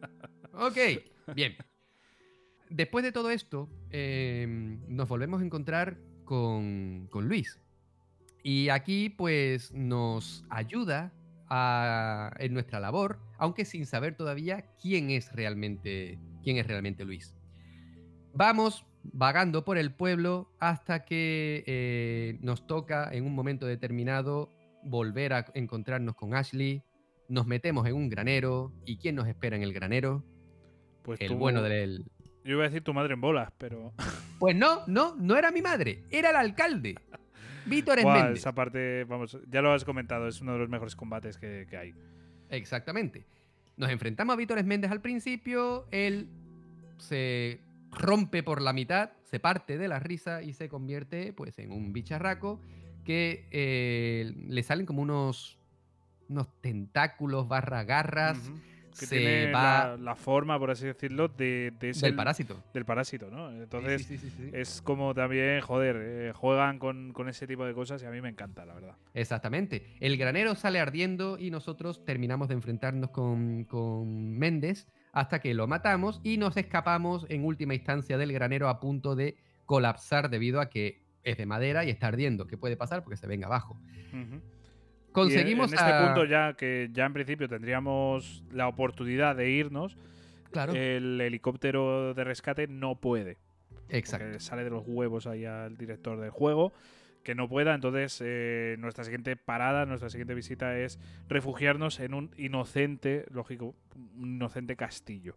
Ok, 0.62 0.78
bien. 1.36 1.56
Después 2.70 3.06
de 3.06 3.14
todo 3.14 3.32
esto, 3.32 3.70
eh, 3.92 4.46
nos 4.90 5.08
volvemos 5.08 5.42
a 5.42 5.46
encontrar 5.46 5.98
con, 6.26 7.08
con 7.10 7.30
Luis. 7.30 7.62
Y 8.44 8.68
aquí, 8.68 9.10
pues, 9.10 9.72
nos 9.72 10.44
ayuda 10.50 11.14
en 11.50 12.54
nuestra 12.54 12.80
labor, 12.80 13.20
aunque 13.38 13.66
sin 13.66 13.86
saber 13.86 14.16
todavía 14.16 14.66
quién 14.82 15.10
es 15.10 15.32
realmente, 15.34 16.20
quién 16.44 16.58
es 16.58 16.68
realmente 16.68 17.06
Luis. 17.06 17.34
Vamos 18.34 18.86
vagando 19.04 19.66
por 19.66 19.78
el 19.78 19.94
pueblo 19.94 20.52
hasta 20.60 21.06
que 21.06 21.64
eh, 21.66 22.38
nos 22.42 22.68
toca 22.68 23.10
en 23.12 23.26
un 23.26 23.34
momento 23.34 23.66
determinado 23.66 24.50
volver 24.84 25.34
a 25.34 25.46
encontrarnos 25.54 26.16
con 26.16 26.36
Ashley. 26.36 26.84
Nos 27.30 27.48
metemos 27.48 27.88
en 27.88 27.94
un 27.96 28.10
granero. 28.10 28.74
¿Y 28.86 28.98
quién 28.98 29.16
nos 29.16 29.28
espera 29.28 29.56
en 29.56 29.64
el 29.64 29.72
granero? 29.72 30.24
Pues 31.04 31.22
El 31.22 31.30
tú- 31.30 31.36
bueno 31.38 31.62
del... 31.62 32.04
Yo 32.44 32.52
iba 32.56 32.64
a 32.64 32.68
decir 32.68 32.84
tu 32.84 32.94
madre 32.94 33.14
en 33.14 33.22
bolas, 33.22 33.52
pero. 33.58 33.94
Pues 34.40 34.56
no, 34.56 34.88
no, 34.88 35.16
no 35.18 35.36
era 35.36 35.52
mi 35.52 35.62
madre, 35.62 36.04
era 36.12 36.30
el 36.30 36.38
alcalde. 36.38 36.96
Víctor 37.66 38.02
Buah, 38.02 38.14
Méndez. 38.24 38.40
esa 38.40 38.54
parte, 38.56 39.04
vamos, 39.04 39.38
ya 39.50 39.62
lo 39.62 39.74
has 39.74 39.84
comentado, 39.84 40.30
es 40.30 40.40
uno 40.40 40.54
de 40.54 40.60
los 40.60 40.70
mejores 40.70 40.96
combates 40.96 41.38
que, 41.38 41.68
que 41.70 41.76
hay. 41.78 41.94
Exactamente. 42.50 43.26
Nos 43.76 43.90
enfrentamos 43.92 44.34
a 44.34 44.38
Víctor 44.38 44.64
Méndez 44.64 44.92
al 44.92 45.02
principio, 45.02 45.88
él 45.92 46.30
se 46.98 47.60
rompe 47.92 48.44
por 48.44 48.62
la 48.62 48.72
mitad, 48.72 49.12
se 49.24 49.42
parte 49.42 49.78
de 49.78 49.90
la 49.90 50.00
risa 50.00 50.42
y 50.42 50.54
se 50.54 50.70
convierte 50.70 51.34
pues 51.34 51.60
en 51.60 51.74
un 51.74 51.92
bicharraco 51.92 52.62
que 53.04 53.46
eh, 53.52 54.34
le 54.48 54.64
salen 54.64 54.86
como 54.86 55.02
unos, 55.02 55.59
unos 56.30 56.48
tentáculos 56.62 57.48
barra 57.48 57.84
garras. 57.84 58.52
Que 58.98 59.06
se 59.06 59.18
tiene 59.18 59.52
va 59.54 59.92
la, 59.92 59.98
la 59.98 60.16
forma, 60.16 60.60
por 60.60 60.72
así 60.72 60.86
decirlo, 60.86 61.30
de, 61.30 61.72
de 61.80 61.92
ese- 61.92 62.08
del 62.08 62.16
parásito. 62.16 62.62
del 62.74 62.84
parásito, 62.84 63.30
¿no? 63.30 63.50
Entonces, 63.52 64.06
Sí, 64.06 64.18
sí, 64.18 64.30
sí, 64.30 64.36
sí, 64.36 64.44
sí. 64.46 64.50
es 64.52 64.82
como 64.82 65.14
también, 65.14 65.62
joder, 65.62 65.96
eh, 66.00 66.32
juegan 66.36 66.80
con, 66.80 67.14
con 67.14 67.30
ese 67.30 67.48
tipo 67.48 67.66
de 67.66 67.74
cosas 67.74 68.02
y 68.04 68.08
a 68.08 68.10
mí 68.12 68.20
me 68.20 68.28
encanta, 68.30 68.66
la 68.66 68.74
verdad. 68.74 68.98
Exactamente. 69.14 69.86
El 70.02 70.18
granero 70.18 70.54
sale 70.56 70.80
ardiendo 70.82 71.38
y 71.40 71.50
nosotros 71.50 72.04
terminamos 72.04 72.50
de 72.50 72.56
enfrentarnos 72.56 73.12
con, 73.12 73.64
con 73.66 74.38
Méndez 74.38 74.88
hasta 75.14 75.40
que 75.40 75.54
lo 75.54 75.66
matamos 75.68 76.20
y 76.24 76.38
nos 76.38 76.58
escapamos 76.58 77.26
en 77.30 77.46
última 77.46 77.76
instancia 77.76 78.18
del 78.18 78.34
granero 78.34 78.68
a 78.68 78.82
punto 78.82 79.16
de 79.16 79.38
colapsar 79.66 80.30
debido 80.30 80.60
a 80.60 80.70
que 80.70 81.04
es 81.24 81.38
de 81.38 81.46
madera 81.46 81.86
y 81.86 81.90
está 81.90 82.08
ardiendo. 82.08 82.48
¿Qué 82.48 82.58
puede 82.58 82.76
pasar? 82.76 83.04
Porque 83.04 83.18
se 83.18 83.28
venga 83.28 83.48
abajo. 83.48 83.80
Ujú. 84.12 84.42
Conseguimos 85.24 85.72
y 85.72 85.76
en, 85.76 85.80
en 85.80 85.86
este 85.86 85.98
a- 85.98 86.06
punto 86.06 86.26
ya 86.26 86.54
que 86.54 86.90
ya 86.94 87.06
en 87.06 87.14
principio 87.14 87.48
tendríamos 87.50 88.44
la 88.52 88.68
oportunidad 88.68 89.36
de 89.36 89.50
irnos, 89.52 89.98
Claro, 90.52 90.74
el 90.74 91.22
helicóptero 91.22 92.14
de 92.14 92.24
rescate 92.24 92.68
no 92.68 92.96
puede. 92.96 93.38
exacto. 93.90 94.40
Sale 94.40 94.64
de 94.64 94.70
los 94.72 94.84
huevos 94.88 95.28
ahí 95.28 95.46
al 95.46 95.78
director 95.78 96.20
del 96.20 96.32
juego 96.32 96.74
que 97.24 97.36
no 97.36 97.48
pueda. 97.50 97.76
Entonces, 97.76 98.20
eh, 98.26 98.76
nuestra 98.80 99.04
siguiente 99.04 99.36
parada, 99.36 99.86
nuestra 99.86 100.10
siguiente 100.10 100.34
visita 100.34 100.78
es 100.80 100.98
refugiarnos 101.28 102.00
en 102.00 102.14
un 102.14 102.32
inocente, 102.38 103.26
lógico, 103.30 103.76
un 104.18 104.36
inocente 104.36 104.76
castillo. 104.76 105.36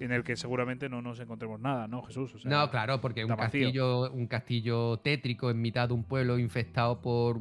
En 0.00 0.12
el 0.12 0.24
que 0.24 0.34
seguramente 0.36 0.88
no 0.88 1.00
nos 1.02 1.20
encontremos 1.20 1.60
nada, 1.60 1.86
¿no, 1.86 2.02
Jesús? 2.02 2.34
O 2.34 2.38
sea, 2.38 2.50
No, 2.50 2.70
claro, 2.70 3.00
porque 3.00 3.22
un 3.24 3.28
vacío. 3.36 3.66
castillo, 3.66 4.10
un 4.12 4.26
castillo 4.26 4.96
tétrico 4.98 5.50
en 5.50 5.60
mitad 5.60 5.88
de 5.88 5.94
un 5.94 6.04
pueblo 6.04 6.38
infestado 6.38 7.00
por 7.00 7.38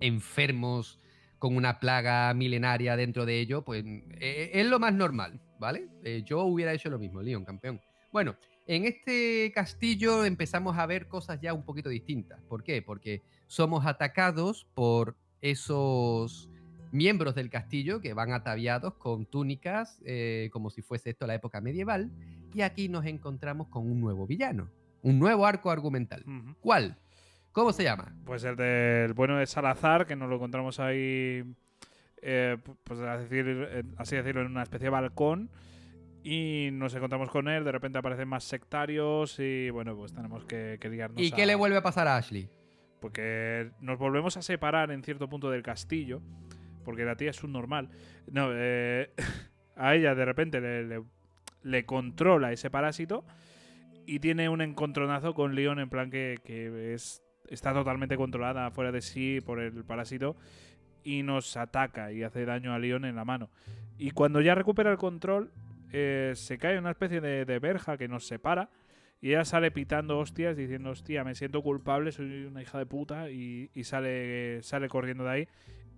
enfermos 0.00 0.98
con 1.44 1.56
una 1.56 1.78
plaga 1.78 2.32
milenaria 2.32 2.96
dentro 2.96 3.26
de 3.26 3.38
ello, 3.38 3.62
pues 3.66 3.84
eh, 4.18 4.50
es 4.54 4.66
lo 4.66 4.78
más 4.78 4.94
normal, 4.94 5.42
¿vale? 5.58 5.88
Eh, 6.02 6.22
yo 6.24 6.42
hubiera 6.44 6.72
hecho 6.72 6.88
lo 6.88 6.98
mismo, 6.98 7.20
Leon, 7.20 7.44
campeón. 7.44 7.82
Bueno, 8.10 8.34
en 8.66 8.86
este 8.86 9.52
castillo 9.54 10.24
empezamos 10.24 10.78
a 10.78 10.86
ver 10.86 11.06
cosas 11.06 11.38
ya 11.42 11.52
un 11.52 11.62
poquito 11.62 11.90
distintas. 11.90 12.40
¿Por 12.48 12.64
qué? 12.64 12.80
Porque 12.80 13.20
somos 13.46 13.84
atacados 13.84 14.66
por 14.72 15.18
esos 15.42 16.48
miembros 16.92 17.34
del 17.34 17.50
castillo 17.50 18.00
que 18.00 18.14
van 18.14 18.32
ataviados 18.32 18.94
con 18.94 19.26
túnicas, 19.26 20.00
eh, 20.06 20.48
como 20.50 20.70
si 20.70 20.80
fuese 20.80 21.10
esto 21.10 21.26
la 21.26 21.34
época 21.34 21.60
medieval, 21.60 22.10
y 22.54 22.62
aquí 22.62 22.88
nos 22.88 23.04
encontramos 23.04 23.68
con 23.68 23.82
un 23.82 24.00
nuevo 24.00 24.26
villano, 24.26 24.70
un 25.02 25.18
nuevo 25.18 25.44
arco 25.44 25.70
argumental. 25.70 26.24
¿Cuál? 26.62 26.96
¿Cómo 27.54 27.72
se 27.72 27.84
llama? 27.84 28.12
Pues 28.26 28.44
el 28.44 28.56
del 28.56 29.14
bueno 29.14 29.38
de 29.38 29.46
Salazar, 29.46 30.06
que 30.06 30.16
nos 30.16 30.28
lo 30.28 30.34
encontramos 30.36 30.78
ahí, 30.80 31.44
eh, 32.20 32.58
pues 32.84 33.00
así, 33.00 33.22
decir, 33.24 33.68
eh, 33.70 33.82
así 33.96 34.16
decirlo, 34.16 34.42
en 34.42 34.48
una 34.48 34.62
especie 34.64 34.86
de 34.86 34.90
balcón. 34.90 35.50
Y 36.22 36.70
nos 36.72 36.94
encontramos 36.94 37.30
con 37.30 37.48
él, 37.48 37.64
de 37.64 37.72
repente 37.72 37.98
aparecen 37.98 38.26
más 38.28 38.44
sectarios 38.44 39.38
y 39.38 39.70
bueno, 39.70 39.94
pues 39.94 40.12
tenemos 40.12 40.44
que, 40.46 40.78
que 40.80 40.88
liarnos 40.88 41.20
¿Y 41.22 41.32
a- 41.32 41.36
qué 41.36 41.46
le 41.46 41.54
vuelve 41.54 41.76
a 41.78 41.82
pasar 41.82 42.08
a 42.08 42.16
Ashley? 42.16 42.48
porque 43.00 43.70
nos 43.80 43.98
volvemos 43.98 44.36
a 44.38 44.42
separar 44.42 44.90
en 44.90 45.02
cierto 45.02 45.28
punto 45.28 45.50
del 45.50 45.62
castillo, 45.62 46.22
porque 46.86 47.04
la 47.04 47.16
tía 47.16 47.28
es 47.30 47.44
un 47.44 47.52
normal. 47.52 47.90
No, 48.26 48.48
eh, 48.52 49.10
a 49.76 49.94
ella 49.94 50.14
de 50.14 50.24
repente 50.24 50.60
le, 50.62 50.84
le- 50.84 51.02
le 51.62 51.84
controla 51.86 52.52
ese 52.52 52.70
parásito 52.70 53.24
y 54.06 54.20
tiene 54.20 54.48
un 54.48 54.62
encontronazo 54.62 55.34
con 55.34 55.54
Leon 55.54 55.78
en 55.80 55.90
plan 55.90 56.10
que, 56.10 56.38
que 56.44 56.94
es, 56.94 57.22
está 57.48 57.72
totalmente 57.72 58.16
controlada 58.16 58.70
fuera 58.70 58.92
de 58.92 59.02
sí 59.02 59.40
por 59.44 59.60
el 59.60 59.84
parásito 59.84 60.36
y 61.02 61.22
nos 61.22 61.56
ataca 61.56 62.12
y 62.12 62.22
hace 62.22 62.44
daño 62.44 62.72
a 62.72 62.78
Leon 62.78 63.04
en 63.04 63.16
la 63.16 63.24
mano. 63.24 63.50
Y 63.98 64.10
cuando 64.10 64.40
ya 64.40 64.54
recupera 64.54 64.90
el 64.90 64.98
control, 64.98 65.52
eh, 65.92 66.32
se 66.34 66.58
cae 66.58 66.78
una 66.78 66.90
especie 66.90 67.20
de, 67.20 67.58
verja 67.58 67.96
que 67.96 68.08
nos 68.08 68.26
separa. 68.26 68.70
Y 69.20 69.30
ella 69.30 69.44
sale 69.44 69.70
pitando 69.70 70.18
hostias 70.18 70.56
diciendo, 70.56 70.90
hostia, 70.90 71.24
me 71.24 71.34
siento 71.34 71.62
culpable, 71.62 72.12
soy 72.12 72.44
una 72.44 72.60
hija 72.62 72.78
de 72.78 72.86
puta. 72.86 73.30
Y, 73.30 73.70
y 73.74 73.84
sale, 73.84 74.62
sale 74.62 74.88
corriendo 74.88 75.24
de 75.24 75.30
ahí. 75.30 75.48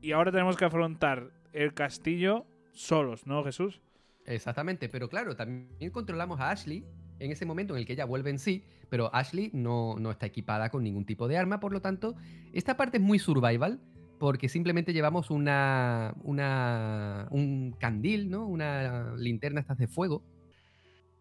Y 0.01 0.13
ahora 0.13 0.31
tenemos 0.31 0.57
que 0.57 0.65
afrontar 0.65 1.31
el 1.53 1.73
castillo 1.73 2.47
solos, 2.73 3.27
¿no, 3.27 3.43
Jesús? 3.43 3.81
Exactamente, 4.27 4.89
pero 4.89 5.09
claro, 5.09 5.35
también 5.35 5.91
controlamos 5.91 6.41
a 6.41 6.51
Ashley 6.51 6.85
en 7.19 7.31
ese 7.31 7.47
momento 7.47 7.75
en 7.75 7.81
el 7.81 7.87
que 7.87 7.95
ella 7.95 8.05
vuelve 8.05 8.31
en 8.31 8.39
sí, 8.39 8.65
pero 8.89 9.15
Ashley 9.15 9.51
no, 9.53 9.97
no 9.99 10.11
está 10.11 10.27
equipada 10.27 10.71
con 10.71 10.85
ningún 10.85 11.05
tipo 11.05 11.29
de 11.29 11.37
arma, 11.37 11.61
por 11.61 11.73
lo 11.73 11.81
tanto, 11.81 12.15
esta 12.53 12.77
parte 12.77 12.99
es 12.99 13.03
muy 13.03 13.19
survival, 13.19 13.81
porque 14.19 14.49
simplemente 14.49 14.93
llevamos 14.93 15.31
una, 15.31 16.15
una 16.23 17.29
un 17.31 17.75
candil, 17.79 18.31
¿no? 18.31 18.47
Una 18.47 19.15
linterna 19.17 19.61
estas 19.61 19.79
de 19.79 19.89
fuego. 19.89 20.23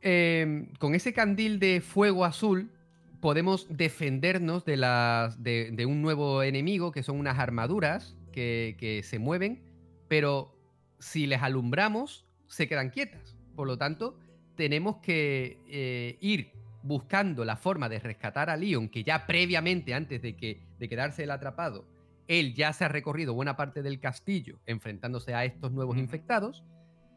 Eh, 0.01 0.69
con 0.79 0.95
ese 0.95 1.13
candil 1.13 1.59
de 1.59 1.81
fuego 1.81 2.25
azul 2.25 2.71
podemos 3.19 3.67
defendernos 3.69 4.65
de, 4.65 4.77
las, 4.77 5.41
de 5.41 5.85
un 5.87 6.01
nuevo 6.01 6.43
enemigo, 6.43 6.91
que 6.91 7.03
son 7.03 7.19
unas 7.19 7.39
armaduras 7.39 8.15
que, 8.31 8.75
que 8.77 9.01
se 9.03 9.17
mueven, 9.19 9.63
pero 10.07 10.55
si 10.99 11.25
les 11.25 11.41
alumbramos, 11.41 12.25
se 12.47 12.67
quedan 12.67 12.91
quietas. 12.91 13.35
Por 13.55 13.67
lo 13.67 13.77
tanto, 13.77 14.17
tenemos 14.55 14.97
que 14.97 15.59
eh, 15.67 16.17
ir 16.21 16.51
buscando 16.83 17.45
la 17.45 17.57
forma 17.57 17.89
de 17.89 17.99
rescatar 17.99 18.49
a 18.49 18.57
Leon, 18.57 18.89
que 18.89 19.03
ya 19.03 19.25
previamente, 19.25 19.93
antes 19.93 20.21
de, 20.21 20.35
que, 20.35 20.61
de 20.77 20.89
quedarse 20.89 21.23
el 21.23 21.31
atrapado, 21.31 21.85
él 22.27 22.53
ya 22.53 22.73
se 22.73 22.85
ha 22.85 22.87
recorrido 22.87 23.33
buena 23.33 23.55
parte 23.55 23.81
del 23.81 23.99
castillo 23.99 24.59
enfrentándose 24.65 25.33
a 25.33 25.45
estos 25.45 25.71
nuevos 25.71 25.97
infectados, 25.97 26.63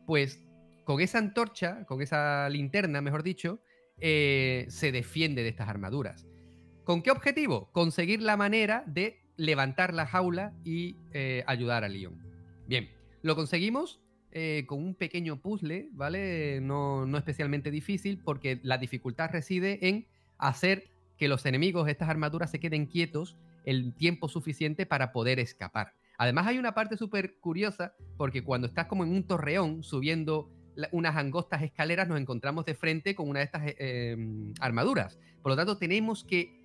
pues 0.06 0.44
con 0.84 1.00
esa 1.00 1.18
antorcha, 1.18 1.84
con 1.84 2.00
esa 2.00 2.48
linterna, 2.48 3.00
mejor 3.00 3.22
dicho, 3.22 3.60
eh, 4.00 4.66
se 4.68 4.92
defiende 4.92 5.42
de 5.42 5.50
estas 5.50 5.68
armaduras. 5.68 6.26
¿Con 6.84 7.02
qué 7.02 7.10
objetivo? 7.10 7.70
Conseguir 7.72 8.22
la 8.22 8.36
manera 8.38 8.84
de 8.86 9.20
levantar 9.36 9.92
la 9.92 10.06
jaula 10.06 10.54
y 10.64 10.96
eh, 11.12 11.44
ayudar 11.46 11.84
a 11.84 11.88
Leon. 11.88 12.18
Bien, 12.66 12.90
lo 13.22 13.36
conseguimos 13.36 14.00
eh, 14.32 14.64
con 14.66 14.82
un 14.82 14.94
pequeño 14.94 15.40
puzzle, 15.40 15.88
¿vale? 15.92 16.60
No, 16.60 17.06
no 17.06 17.18
especialmente 17.18 17.70
difícil, 17.70 18.20
porque 18.24 18.60
la 18.62 18.78
dificultad 18.78 19.30
reside 19.30 19.88
en 19.88 20.06
hacer 20.36 20.90
que 21.16 21.28
los 21.28 21.44
enemigos, 21.46 21.88
estas 21.88 22.08
armaduras, 22.08 22.50
se 22.50 22.60
queden 22.60 22.86
quietos 22.86 23.36
el 23.64 23.94
tiempo 23.94 24.28
suficiente 24.28 24.86
para 24.86 25.12
poder 25.12 25.40
escapar. 25.40 25.94
Además 26.16 26.46
hay 26.46 26.58
una 26.58 26.74
parte 26.74 26.96
súper 26.96 27.36
curiosa, 27.38 27.94
porque 28.16 28.42
cuando 28.42 28.66
estás 28.66 28.86
como 28.86 29.04
en 29.04 29.10
un 29.10 29.24
torreón 29.24 29.82
subiendo 29.82 30.50
unas 30.92 31.16
angostas 31.16 31.62
escaleras, 31.62 32.08
nos 32.08 32.20
encontramos 32.20 32.64
de 32.64 32.74
frente 32.74 33.14
con 33.14 33.28
una 33.28 33.40
de 33.40 33.44
estas 33.44 33.66
eh, 33.66 33.76
eh, 33.78 34.16
armaduras. 34.60 35.18
Por 35.42 35.50
lo 35.50 35.56
tanto, 35.56 35.78
tenemos 35.78 36.24
que 36.24 36.57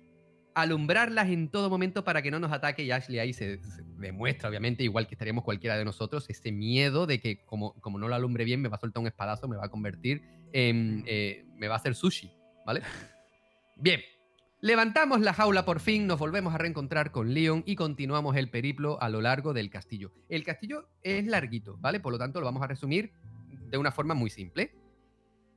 alumbrarlas 0.54 1.28
en 1.28 1.48
todo 1.48 1.68
momento 1.68 2.04
para 2.04 2.22
que 2.22 2.30
no 2.30 2.38
nos 2.38 2.52
ataque 2.52 2.84
y 2.84 2.90
Ashley 2.90 3.18
ahí 3.18 3.32
se, 3.32 3.58
se 3.58 3.82
demuestra, 3.98 4.48
obviamente, 4.48 4.84
igual 4.84 5.06
que 5.06 5.14
estaríamos 5.14 5.44
cualquiera 5.44 5.76
de 5.76 5.84
nosotros, 5.84 6.26
ese 6.28 6.52
miedo 6.52 7.06
de 7.06 7.20
que 7.20 7.44
como, 7.44 7.74
como 7.80 7.98
no 7.98 8.08
lo 8.08 8.14
alumbre 8.14 8.44
bien 8.44 8.60
me 8.60 8.68
va 8.68 8.76
a 8.76 8.80
soltar 8.80 9.00
un 9.00 9.06
espadazo, 9.06 9.48
me 9.48 9.56
va 9.56 9.66
a 9.66 9.68
convertir 9.68 10.22
en... 10.52 11.02
eh, 11.06 11.44
me 11.56 11.68
va 11.68 11.74
a 11.74 11.78
hacer 11.78 11.94
sushi, 11.94 12.30
¿vale? 12.64 12.82
Bien, 13.76 14.00
levantamos 14.60 15.20
la 15.20 15.34
jaula 15.34 15.64
por 15.64 15.80
fin, 15.80 16.06
nos 16.06 16.18
volvemos 16.18 16.54
a 16.54 16.58
reencontrar 16.58 17.10
con 17.10 17.34
Leon 17.34 17.64
y 17.66 17.74
continuamos 17.74 18.36
el 18.36 18.50
periplo 18.50 19.00
a 19.02 19.08
lo 19.08 19.20
largo 19.20 19.52
del 19.52 19.70
castillo. 19.70 20.12
El 20.28 20.44
castillo 20.44 20.88
es 21.02 21.26
larguito, 21.26 21.76
¿vale? 21.78 22.00
Por 22.00 22.12
lo 22.12 22.18
tanto, 22.18 22.40
lo 22.40 22.46
vamos 22.46 22.62
a 22.62 22.68
resumir 22.68 23.12
de 23.68 23.78
una 23.78 23.90
forma 23.90 24.14
muy 24.14 24.30
simple. 24.30 24.72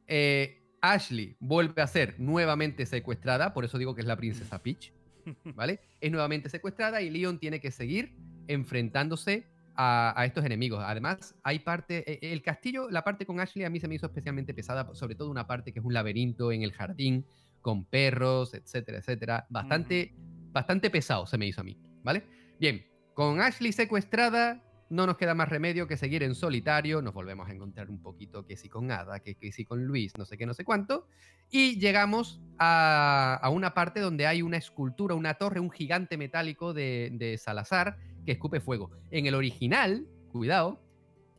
Eh, 0.07 0.64
Ashley 0.82 1.36
vuelve 1.40 1.82
a 1.82 1.88
ser 1.88 2.20
nuevamente 2.20 2.86
secuestrada, 2.86 3.54
por 3.54 3.66
eso 3.66 3.78
digo 3.78 3.95
que 3.95 4.02
es 4.02 4.08
la 4.08 4.16
princesa 4.16 4.62
Peach, 4.62 4.94
¿vale? 5.56 5.80
Es 5.99 6.12
nuevamente 6.12 6.49
secuestrada 6.49 7.02
y 7.02 7.10
Leon 7.10 7.40
tiene 7.40 7.60
que 7.60 7.72
seguir 7.72 8.16
enfrentándose 8.48 9.48
a, 9.76 10.14
a 10.20 10.26
estos 10.26 10.45
enemigos. 10.45 10.84
Además, 10.86 11.36
hay 11.44 11.60
parte, 11.60 12.12
eh, 12.12 12.32
el 12.34 12.41
castillo, 12.41 12.90
la 12.90 13.04
parte 13.04 13.26
con 13.26 13.40
Ashley 13.40 13.66
a 13.66 13.70
mí 13.70 13.80
se 13.80 13.88
me 13.88 13.95
hizo 13.95 14.08
especialmente 14.08 14.54
pesada, 14.54 14.94
sobre 14.94 15.16
todo 15.16 15.30
una 15.30 15.48
parte 15.48 15.72
que 15.72 15.80
es 15.80 15.86
un 15.86 15.94
laberinto 15.94 16.52
en 16.52 16.64
el 16.64 16.72
jardín 16.72 17.26
con 17.62 17.86
perros, 17.86 18.54
etcétera, 18.54 18.99
etcétera. 18.99 19.45
Bastante, 19.49 20.14
bastante 20.52 20.90
pesado 20.90 21.26
se 21.26 21.38
me 21.38 21.48
hizo 21.48 21.62
a 21.62 21.64
mí, 21.64 21.78
¿vale? 22.04 22.24
Bien, 22.60 22.86
con 23.14 23.41
Ashley 23.41 23.72
secuestrada, 23.72 24.64
no 24.89 25.05
nos 25.05 25.18
queda 25.18 25.34
más 25.35 25.49
remedio 25.49 25.88
que 25.88 25.97
seguir 25.97 26.23
en 26.23 26.34
solitario. 26.35 27.01
Nos 27.01 27.14
volvemos 27.14 27.49
a 27.49 27.53
encontrar 27.53 27.89
un 27.89 28.01
poquito 28.01 28.45
que 28.45 28.55
sí 28.57 28.69
con 28.69 28.89
Ada, 28.91 29.19
que, 29.19 29.35
que 29.35 29.51
sí 29.51 29.65
con 29.65 29.84
Luis, 29.85 30.14
no 30.18 30.26
sé 30.26 30.38
qué, 30.38 30.45
no 30.45 30.53
sé 30.53 30.64
cuánto. 30.64 31.07
Y 31.49 31.80
llegamos 31.80 32.41
a, 32.57 33.39
a 33.41 33.49
una 33.49 33.73
parte 33.73 33.99
donde 33.99 34.27
hay 34.27 34.41
una 34.41 34.57
escultura, 34.57 35.15
una 35.15 35.34
torre, 35.35 35.59
un 35.59 35.72
gigante 35.72 36.18
metálico 36.18 36.73
de, 36.73 37.09
de 37.14 37.38
Salazar 37.38 37.97
que 38.26 38.34
escupe 38.34 38.59
fuego. 38.59 38.91
En 39.11 39.26
el 39.26 39.35
original, 39.35 40.05
cuidado, 40.31 40.81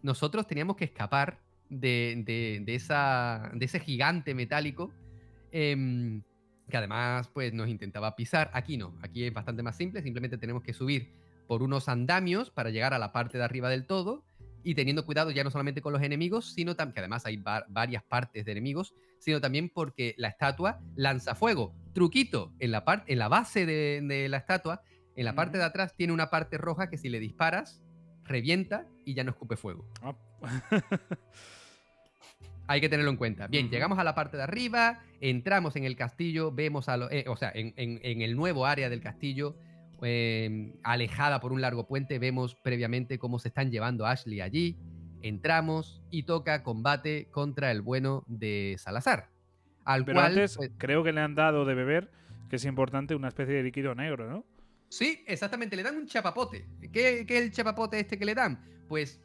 nosotros 0.02 0.46
teníamos 0.46 0.76
que 0.76 0.84
escapar 0.84 1.40
de, 1.68 2.22
de- 2.64 2.74
esa, 2.74 3.50
de 3.54 3.64
ese 3.64 3.80
gigante 3.80 4.34
metálico 4.34 4.92
em, 5.52 6.22
que 6.68 6.76
además 6.76 7.28
pues, 7.28 7.52
nos 7.52 7.68
intentaba 7.68 8.14
pisar. 8.16 8.50
Aquí 8.54 8.76
no, 8.76 8.94
aquí 9.02 9.24
es 9.24 9.32
bastante 9.32 9.62
más 9.62 9.76
simple, 9.76 10.02
simplemente 10.02 10.38
tenemos 10.38 10.62
que 10.62 10.72
subir 10.72 11.12
por 11.48 11.62
unos 11.64 11.88
andamios 11.88 12.50
para 12.52 12.70
llegar 12.70 12.94
a 12.94 12.98
la 13.00 13.10
parte 13.10 13.38
de 13.38 13.44
arriba 13.44 13.68
del 13.70 13.86
todo 13.86 14.22
y 14.62 14.74
teniendo 14.74 15.04
cuidado 15.06 15.30
ya 15.32 15.42
no 15.42 15.50
solamente 15.50 15.80
con 15.82 15.92
los 15.92 16.02
enemigos, 16.02 16.52
sino 16.52 16.76
también, 16.76 16.94
que 16.94 17.00
además 17.00 17.24
hay 17.26 17.36
va- 17.38 17.64
varias 17.68 18.02
partes 18.04 18.44
de 18.44 18.52
enemigos, 18.52 18.94
sino 19.18 19.40
también 19.40 19.70
porque 19.70 20.14
la 20.18 20.28
estatua 20.28 20.78
lanza 20.94 21.34
fuego. 21.34 21.74
Truquito, 21.94 22.52
en 22.60 22.70
la, 22.70 22.84
parte 22.84 23.12
en 23.12 23.18
la 23.18 23.28
base 23.28 23.66
de, 23.66 24.00
de 24.02 24.28
la 24.28 24.36
estatua, 24.36 24.82
en 25.16 25.24
la 25.24 25.34
parte 25.34 25.58
de 25.58 25.64
atrás 25.64 25.96
tiene 25.96 26.12
una 26.12 26.28
parte 26.30 26.58
roja 26.58 26.90
que 26.90 26.98
si 26.98 27.08
le 27.08 27.18
disparas, 27.18 27.80
revienta 28.24 28.86
y 29.06 29.14
ya 29.14 29.24
no 29.24 29.30
escupe 29.30 29.56
fuego. 29.56 29.84
Ah. 30.02 30.14
Hay 32.66 32.80
que 32.82 32.88
tenerlo 32.90 33.10
en 33.10 33.16
cuenta. 33.16 33.46
Bien, 33.46 33.70
llegamos 33.70 33.98
a 33.98 34.04
la 34.04 34.14
parte 34.14 34.36
de 34.36 34.42
arriba, 34.42 35.02
entramos 35.22 35.74
en 35.76 35.84
el 35.84 35.96
castillo, 35.96 36.52
vemos 36.52 36.88
a 36.90 36.98
lo- 36.98 37.10
eh, 37.10 37.24
o 37.26 37.36
sea, 37.36 37.50
en, 37.54 37.72
en- 37.76 37.98
en 38.02 38.20
el 38.20 38.36
nuevo 38.36 38.66
área 38.66 38.90
del 38.90 39.00
castillo, 39.00 39.56
eh, 40.02 40.74
alejada 40.82 41.40
por 41.40 41.52
un 41.52 41.60
largo 41.60 41.86
puente, 41.86 42.18
vemos 42.18 42.54
previamente 42.54 43.18
cómo 43.18 43.38
se 43.38 43.48
están 43.48 43.70
llevando 43.70 44.06
a 44.06 44.12
Ashley 44.12 44.40
allí. 44.40 44.76
Entramos 45.22 46.00
y 46.10 46.22
toca 46.22 46.62
combate 46.62 47.28
contra 47.30 47.70
el 47.70 47.82
bueno 47.82 48.24
de 48.28 48.76
Salazar. 48.78 49.30
Al 49.84 50.04
Pero 50.04 50.20
cual, 50.20 50.32
antes 50.32 50.56
pues, 50.56 50.70
creo 50.78 51.02
que 51.02 51.12
le 51.12 51.20
han 51.20 51.34
dado 51.34 51.64
de 51.64 51.74
beber, 51.74 52.10
que 52.48 52.56
es 52.56 52.64
importante, 52.64 53.14
una 53.14 53.28
especie 53.28 53.54
de 53.54 53.62
líquido 53.62 53.94
negro, 53.94 54.30
¿no? 54.30 54.44
Sí, 54.88 55.24
exactamente, 55.26 55.76
le 55.76 55.82
dan 55.82 55.96
un 55.96 56.06
chapapote. 56.06 56.66
¿Qué, 56.92 57.24
qué 57.26 57.38
es 57.38 57.42
el 57.44 57.52
chapapote 57.52 57.98
este 57.98 58.18
que 58.18 58.24
le 58.24 58.34
dan? 58.34 58.64
Pues 58.88 59.20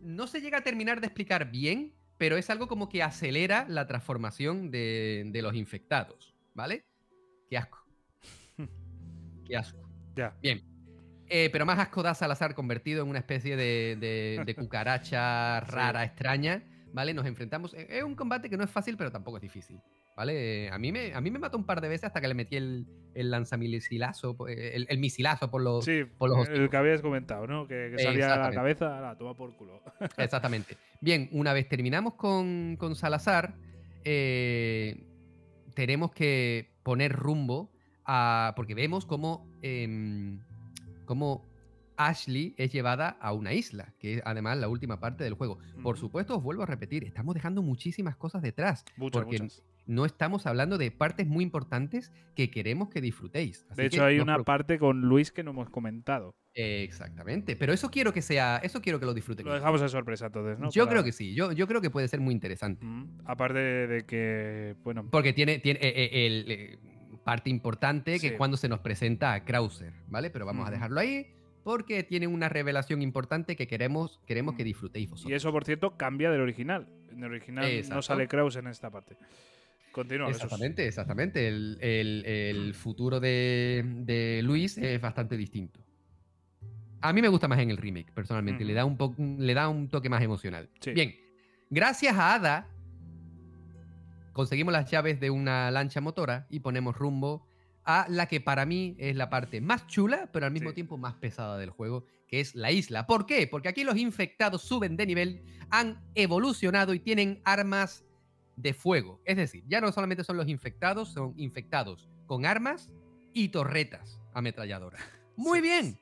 no 0.00 0.26
se 0.26 0.40
llega 0.40 0.58
a 0.58 0.62
terminar 0.62 1.00
de 1.00 1.06
explicar 1.06 1.50
bien, 1.50 1.94
pero 2.18 2.36
es 2.36 2.50
algo 2.50 2.66
como 2.68 2.88
que 2.88 3.02
acelera 3.02 3.64
la 3.68 3.86
transformación 3.86 4.70
de, 4.70 5.24
de 5.26 5.42
los 5.42 5.54
infectados, 5.54 6.34
¿vale? 6.54 6.84
Qué 7.48 7.56
asco. 7.56 7.86
Qué 9.46 9.56
asco. 9.56 9.87
Ya. 10.18 10.34
Bien. 10.42 10.60
Eh, 11.28 11.48
pero 11.52 11.64
más 11.66 11.78
asco 11.78 12.02
da 12.02 12.14
Salazar 12.14 12.54
convertido 12.54 13.02
en 13.04 13.08
una 13.10 13.18
especie 13.20 13.56
de, 13.56 13.96
de- 14.00 14.42
de 14.44 14.54
cucaracha 14.54 15.60
Sí. 15.66 15.70
rara, 15.72 16.02
extraña, 16.04 16.62
¿vale? 16.92 17.14
Nos 17.14 17.26
enfrentamos. 17.26 17.72
eh, 17.74 17.86
Es 17.88 18.02
un 18.02 18.14
combate 18.16 18.50
que 18.50 18.56
no 18.56 18.64
es 18.64 18.70
fácil, 18.70 18.96
pero 18.96 19.12
tampoco 19.12 19.36
es 19.36 19.42
difícil, 19.42 19.78
¿vale? 20.16 20.66
Eh, 20.66 20.70
A 20.70 20.78
mí 20.78 20.90
me, 20.90 21.14
a 21.14 21.20
mí 21.20 21.30
me 21.30 21.38
mató 21.38 21.56
un 21.58 21.64
par 21.64 21.80
de 21.80 21.88
veces 21.88 22.04
hasta 22.04 22.20
que 22.20 22.28
le 22.28 22.34
metí 22.34 22.56
el, 22.56 22.86
el 23.14 23.30
lanzamisilazo, 23.30 24.36
el, 24.48 24.86
el 24.88 24.98
misilazo 24.98 25.50
por 25.50 25.60
los, 25.62 25.84
Sí, 25.84 26.04
por 26.04 26.30
los 26.30 26.48
el 26.48 26.68
que 26.70 26.76
habías 26.76 27.02
comentado, 27.02 27.46
¿no? 27.46 27.68
Que, 27.68 27.92
que 27.94 28.02
salía 28.02 28.32
a 28.34 28.38
la 28.38 28.50
cabeza, 28.50 28.98
la 29.00 29.16
toma 29.16 29.34
por 29.34 29.54
culo. 29.54 29.82
Exactamente. 30.16 30.76
Bien, 31.00 31.28
una 31.32 31.52
vez 31.52 31.68
terminamos 31.68 32.14
con, 32.14 32.76
con 32.78 32.96
Salazar, 32.96 33.54
eh, 34.04 35.04
tenemos 35.74 36.10
que 36.12 36.70
poner 36.82 37.12
rumbo 37.12 37.70
a. 38.04 38.54
Porque 38.56 38.74
vemos 38.74 39.04
cómo, 39.06 39.47
em, 39.62 40.40
cómo 41.04 41.44
Ashley 41.96 42.54
es 42.56 42.72
llevada 42.72 43.08
a 43.20 43.32
una 43.32 43.52
isla, 43.52 43.92
que 43.98 44.14
es 44.14 44.22
además 44.24 44.56
la 44.58 44.68
última 44.68 45.00
parte 45.00 45.24
del 45.24 45.34
juego. 45.34 45.58
Por 45.82 45.98
supuesto, 45.98 46.36
os 46.36 46.42
vuelvo 46.42 46.62
a 46.62 46.66
repetir, 46.66 47.04
estamos 47.04 47.34
dejando 47.34 47.62
muchísimas 47.62 48.16
cosas 48.16 48.40
detrás. 48.42 48.84
Muchas, 48.96 49.22
porque 49.24 49.42
muchas. 49.42 49.64
no 49.86 50.04
estamos 50.04 50.46
hablando 50.46 50.78
de 50.78 50.92
partes 50.92 51.26
muy 51.26 51.42
importantes 51.42 52.12
que 52.36 52.50
queremos 52.50 52.88
que 52.88 53.00
disfrutéis. 53.00 53.66
Así 53.70 53.80
De 53.82 53.86
hecho, 53.88 54.04
hay 54.04 54.20
una 54.20 54.38
parte 54.44 54.78
con 54.78 55.00
Luis 55.00 55.32
que 55.32 55.42
no 55.42 55.50
hemos 55.50 55.70
comentado. 55.70 56.36
Exactamente. 56.54 57.56
Pero 57.56 57.72
eso 57.72 57.90
quiero 57.90 58.12
que 58.12 58.22
sea, 58.22 58.58
eso 58.58 58.80
quiero 58.80 59.00
que 59.00 59.06
lo 59.06 59.14
disfruten. 59.14 59.46
Lo 59.46 59.54
dejamos 59.54 59.80
de 59.80 59.88
sorpresa 59.88 60.26
entonces, 60.26 60.58
¿no? 60.58 60.70
Yo 60.70 60.84
Para- 60.84 60.92
creo 60.94 61.04
que 61.04 61.12
sí, 61.12 61.34
yo, 61.34 61.52
yo 61.52 61.66
creo 61.66 61.80
que 61.80 61.90
puede 61.90 62.06
ser 62.08 62.20
muy 62.20 62.34
interesante. 62.34 62.86
Aparte 63.24 63.58
de 63.58 64.04
que, 64.06 64.76
bueno, 64.84 65.08
Porque 65.10 65.32
tiene, 65.32 65.58
tiene 65.58 65.80
eh, 65.82 66.10
eh, 66.12 66.26
el, 66.26 66.50
eh, 66.50 66.78
parte 67.28 67.50
importante 67.50 68.12
que 68.14 68.18
Sí. 68.20 68.26
es 68.28 68.32
cuando 68.32 68.56
se 68.56 68.68
nos 68.70 68.80
presenta 68.80 69.34
a 69.34 69.44
Krauser, 69.44 69.92
¿vale? 70.06 70.30
Pero 70.30 70.46
vamos 70.46 70.66
a 70.66 70.70
dejarlo 70.70 70.98
ahí 70.98 71.26
porque 71.62 72.02
tiene 72.02 72.26
una 72.26 72.48
revelación 72.48 73.02
importante 73.02 73.54
que 73.54 73.66
queremos, 73.66 74.18
queremos 74.26 74.54
que 74.54 74.64
disfrutéis 74.64 75.10
vosotros. 75.10 75.30
y 75.30 75.34
eso 75.34 75.52
por 75.52 75.66
cierto 75.66 75.96
cambia 75.98 76.30
del 76.30 76.40
original. 76.40 76.88
En 77.12 77.18
el 77.24 77.30
original 77.30 77.66
no 77.90 78.00
sale 78.00 78.26
Kraus 78.28 78.56
en 78.56 78.66
esta 78.68 78.88
parte. 78.90 79.18
Continúa. 79.92 80.30
Exactamente, 80.30 80.86
exactamente. 80.86 81.48
El, 81.48 81.76
el- 81.82 82.24
el 82.26 82.74
futuro 82.74 83.20
de, 83.20 83.82
de 84.06 84.40
Luis 84.42 84.78
es 84.78 84.98
bastante 85.00 85.36
distinto. 85.36 85.80
A 87.02 87.12
mí 87.12 87.20
me 87.20 87.28
gusta 87.28 87.46
más 87.46 87.58
en 87.58 87.70
el 87.70 87.76
remake, 87.76 88.10
personalmente. 88.12 88.64
Le, 88.64 88.72
da 88.74 88.84
un 88.86 88.96
le 89.38 89.52
da 89.54 89.68
un 89.68 89.88
toque 89.88 90.08
más 90.08 90.22
emocional. 90.22 90.68
Sí. 90.80 90.92
Bien, 90.92 91.14
gracias 91.68 92.16
a 92.16 92.34
Ada, 92.34 92.68
conseguimos 94.38 94.72
las 94.72 94.88
llaves 94.88 95.18
de 95.18 95.30
una 95.30 95.68
lancha 95.72 96.00
motora 96.00 96.46
y 96.48 96.60
ponemos 96.60 96.96
rumbo 96.96 97.44
a 97.84 98.06
la 98.08 98.26
que 98.28 98.40
para 98.40 98.66
mí 98.66 98.94
es 98.96 99.16
la 99.16 99.30
parte 99.30 99.60
más 99.60 99.88
chula, 99.88 100.28
pero 100.32 100.46
al 100.46 100.52
mismo 100.52 100.68
Sí. 100.68 100.76
tiempo 100.76 100.96
más 100.96 101.14
pesada 101.16 101.58
del 101.58 101.70
juego, 101.70 102.04
que 102.28 102.38
es 102.38 102.54
la 102.54 102.70
isla. 102.70 103.04
¿Por 103.04 103.26
qué? 103.26 103.48
Porque 103.48 103.68
aquí 103.68 103.82
los 103.82 103.96
infectados 103.96 104.62
suben 104.62 104.96
de 104.96 105.06
nivel, 105.06 105.42
han 105.70 106.00
evolucionado 106.14 106.94
y 106.94 107.00
tienen 107.00 107.40
armas 107.42 108.04
de 108.54 108.74
fuego. 108.74 109.20
Es 109.24 109.36
decir, 109.36 109.64
ya 109.66 109.80
no 109.80 109.90
solamente 109.90 110.22
son 110.22 110.36
los 110.36 110.46
infectados, 110.46 111.08
son 111.12 111.34
infectados 111.36 112.08
con 112.28 112.46
armas 112.46 112.90
y 113.32 113.48
torretas 113.48 114.20
ametralladoras. 114.34 115.00
Muy 115.36 115.60
bien, 115.60 115.98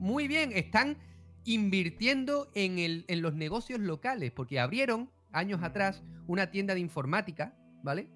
muy 0.00 0.26
bien. 0.26 0.50
Están 0.52 0.96
invirtiendo 1.44 2.50
en, 2.54 2.80
el, 2.80 3.04
en 3.06 3.22
los 3.22 3.34
negocios 3.34 3.78
locales, 3.78 4.32
porque 4.32 4.58
abrieron 4.58 5.08
años 5.32 5.62
atrás 5.62 6.02
una 6.26 6.50
tienda 6.50 6.74
de 6.74 6.80
informática, 6.80 7.54
¿vale? 7.82 8.08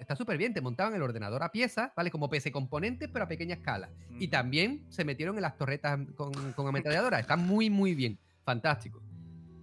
Está 0.00 0.16
súper 0.16 0.38
bien, 0.38 0.52
te 0.52 0.60
montaban 0.60 0.92
el 0.94 1.02
ordenador 1.02 1.42
a 1.44 1.52
pieza, 1.52 1.92
¿vale? 1.96 2.10
Como 2.10 2.28
PC 2.28 2.50
componentes, 2.50 3.08
pero 3.12 3.24
a 3.24 3.28
pequeña 3.28 3.54
escala. 3.54 3.90
Y 4.18 4.26
Mm. 4.26 4.30
también 4.30 4.86
se 4.88 5.04
metieron 5.04 5.36
en 5.36 5.42
las 5.42 5.56
torretas 5.56 6.00
con, 6.16 6.32
con 6.54 6.66
ametralladoras. 6.66 7.20
Está 7.20 7.36
muy, 7.36 7.70
muy 7.70 7.94
bien. 7.94 8.18
Fantástico. 8.44 9.00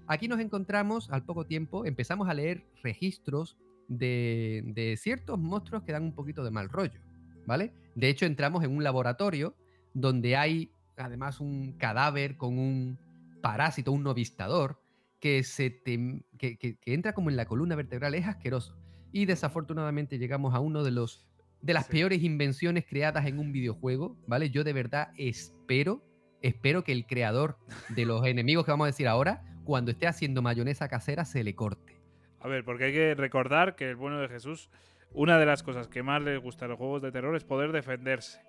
Aquí 0.08 0.28
nos 0.30 0.40
encontramos 0.40 1.10
al 1.10 1.24
poco 1.26 1.46
tiempo, 1.46 1.86
empezamos 1.86 2.30
a 2.30 2.34
leer 2.34 2.66
registros 2.84 3.58
de, 3.90 4.62
de 4.68 4.96
ciertos 4.98 5.38
monstruos 5.38 5.84
que 5.84 5.92
dan 5.92 6.04
un 6.04 6.14
poquito 6.14 6.44
de 6.44 6.52
mal 6.52 6.70
rollo, 6.70 7.02
¿vale? 7.46 7.74
De 7.96 8.08
hecho, 8.08 8.26
entramos 8.26 8.64
en 8.64 8.72
un 8.72 8.84
laboratorio 8.84 9.56
donde 9.94 10.38
hay 10.38 10.72
además 10.98 11.40
un 11.42 11.74
cadáver 11.74 12.38
con 12.38 12.58
un 12.58 12.98
parásito, 13.42 13.92
un 13.92 14.04
novistador, 14.04 14.80
que, 15.20 15.44
se 15.44 15.70
te- 15.70 16.24
que, 16.38 16.58
que- 16.58 16.78
que 16.78 16.94
entra 16.94 17.14
como 17.14 17.30
en 17.30 17.36
la 17.38 17.46
columna 17.46 17.76
vertebral. 17.76 18.14
Es 18.16 18.28
asqueroso. 18.28 18.78
Y 19.12 19.26
desafortunadamente 19.26 20.18
llegamos 20.20 20.54
a 20.54 20.60
uno 20.60 20.84
de 20.84 20.92
los 20.92 21.26
de 21.62 21.74
las 21.74 21.86
Sí. 21.88 21.94
peores 21.94 22.22
invenciones 22.22 22.86
creadas 22.86 23.26
en 23.26 23.40
un 23.40 23.52
videojuego, 23.52 24.16
¿vale? 24.28 24.52
Yo 24.52 24.64
de 24.64 24.72
verdad 24.74 25.10
espero, 25.18 26.04
espero 26.44 26.84
que 26.84 26.92
el 26.92 27.08
creador 27.08 27.58
de 27.90 28.06
los 28.06 28.24
enemigos 28.28 28.66
que 28.66 28.72
vamos 28.72 28.86
a 28.86 28.88
decir 28.88 29.08
ahora, 29.08 29.44
cuando 29.64 29.90
esté 29.90 30.06
haciendo 30.06 30.44
mayonesa 30.44 30.88
casera, 30.90 31.26
se 31.26 31.44
le 31.44 31.56
corte. 31.56 31.96
A 32.40 32.48
ver, 32.48 32.64
porque 32.66 32.84
hay 32.84 32.94
que 32.94 33.16
recordar 33.16 33.76
que 33.76 33.90
el 33.90 33.96
bueno 33.96 34.20
de 34.20 34.28
Jesús, 34.28 34.70
una 35.12 35.40
de 35.40 35.48
las 35.48 35.64
cosas 35.64 35.88
que 35.88 36.04
más 36.04 36.22
le 36.22 36.38
gusta 36.38 36.66
a 36.66 36.68
los 36.68 36.78
juegos 36.78 37.02
de 37.02 37.12
terror 37.12 37.36
es 37.36 37.44
poder 37.44 37.72
defenderse. 37.72 38.40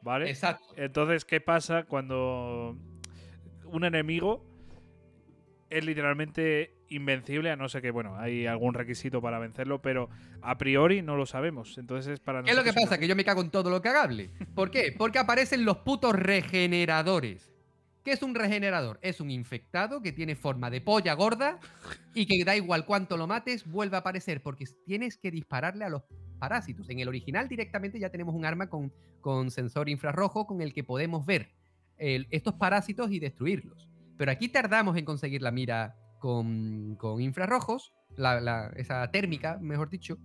¿Vale? 0.00 0.30
Exacto. 0.30 0.64
Entonces, 0.76 1.26
¿qué 1.26 1.40
pasa 1.42 1.82
cuando 1.84 2.78
un 3.66 3.84
enemigo 3.84 4.42
es 5.70 5.84
literalmente 5.84 6.72
invencible? 6.88 7.50
A 7.50 7.56
no 7.56 7.68
ser 7.68 7.82
que, 7.82 7.90
bueno, 7.90 8.16
hay 8.16 8.46
algún 8.46 8.74
requisito 8.74 9.20
para 9.20 9.38
vencerlo, 9.38 9.80
pero 9.82 10.08
a 10.42 10.58
priori 10.58 11.02
no 11.02 11.16
lo 11.16 11.26
sabemos. 11.26 11.76
Entonces 11.78 12.14
es 12.14 12.20
para 12.20 12.42
¿Qué 12.42 12.50
es 12.50 12.56
lo 12.56 12.64
que 12.64 12.72
pasa? 12.72 12.98
Que 12.98 13.08
yo 13.08 13.16
me 13.16 13.24
cago 13.24 13.40
en 13.40 13.50
todo 13.50 13.70
lo 13.70 13.80
cagable. 13.82 14.30
¿Por 14.54 14.70
qué? 14.70 14.94
Porque 14.96 15.18
aparecen 15.18 15.64
los 15.64 15.78
putos 15.78 16.14
regeneradores. 16.14 17.50
¿Qué 18.04 18.12
es 18.12 18.22
un 18.22 18.34
regenerador? 18.34 18.98
Es 19.00 19.20
un 19.20 19.30
infectado 19.30 20.02
que 20.02 20.12
tiene 20.12 20.36
forma 20.36 20.68
de 20.68 20.82
polla 20.82 21.14
gorda 21.14 21.58
y 22.12 22.26
que 22.26 22.44
da 22.44 22.54
igual 22.54 22.84
cuánto 22.84 23.16
lo 23.16 23.26
mates, 23.26 23.64
vuelve 23.66 23.96
a 23.96 24.00
aparecer 24.00 24.42
porque 24.42 24.66
tienes 24.84 25.16
que 25.16 25.30
dispararle 25.30 25.86
a 25.86 25.88
los 25.88 26.02
parásitos. 26.38 26.90
En 26.90 26.98
el 27.00 27.08
original 27.08 27.48
directamente 27.48 27.98
ya 27.98 28.10
tenemos 28.10 28.34
un 28.34 28.44
arma 28.44 28.68
con, 28.68 28.92
con 29.22 29.50
sensor 29.50 29.88
infrarrojo 29.88 30.46
con 30.46 30.60
el 30.60 30.74
que 30.74 30.84
podemos 30.84 31.24
ver 31.24 31.52
el- 31.96 32.26
estos 32.30 32.52
parásitos 32.54 33.10
y 33.10 33.20
destruirlos. 33.20 33.88
Pero 34.16 34.30
aquí 34.30 34.48
tardamos 34.48 34.96
en 34.96 35.04
conseguir 35.04 35.42
la 35.42 35.50
mira 35.50 35.96
con, 36.18 36.96
con 36.96 37.20
infrarrojos, 37.20 37.92
la- 38.16 38.72
esa 38.76 39.10
térmica, 39.10 39.58
mejor 39.60 39.90
dicho. 39.90 40.18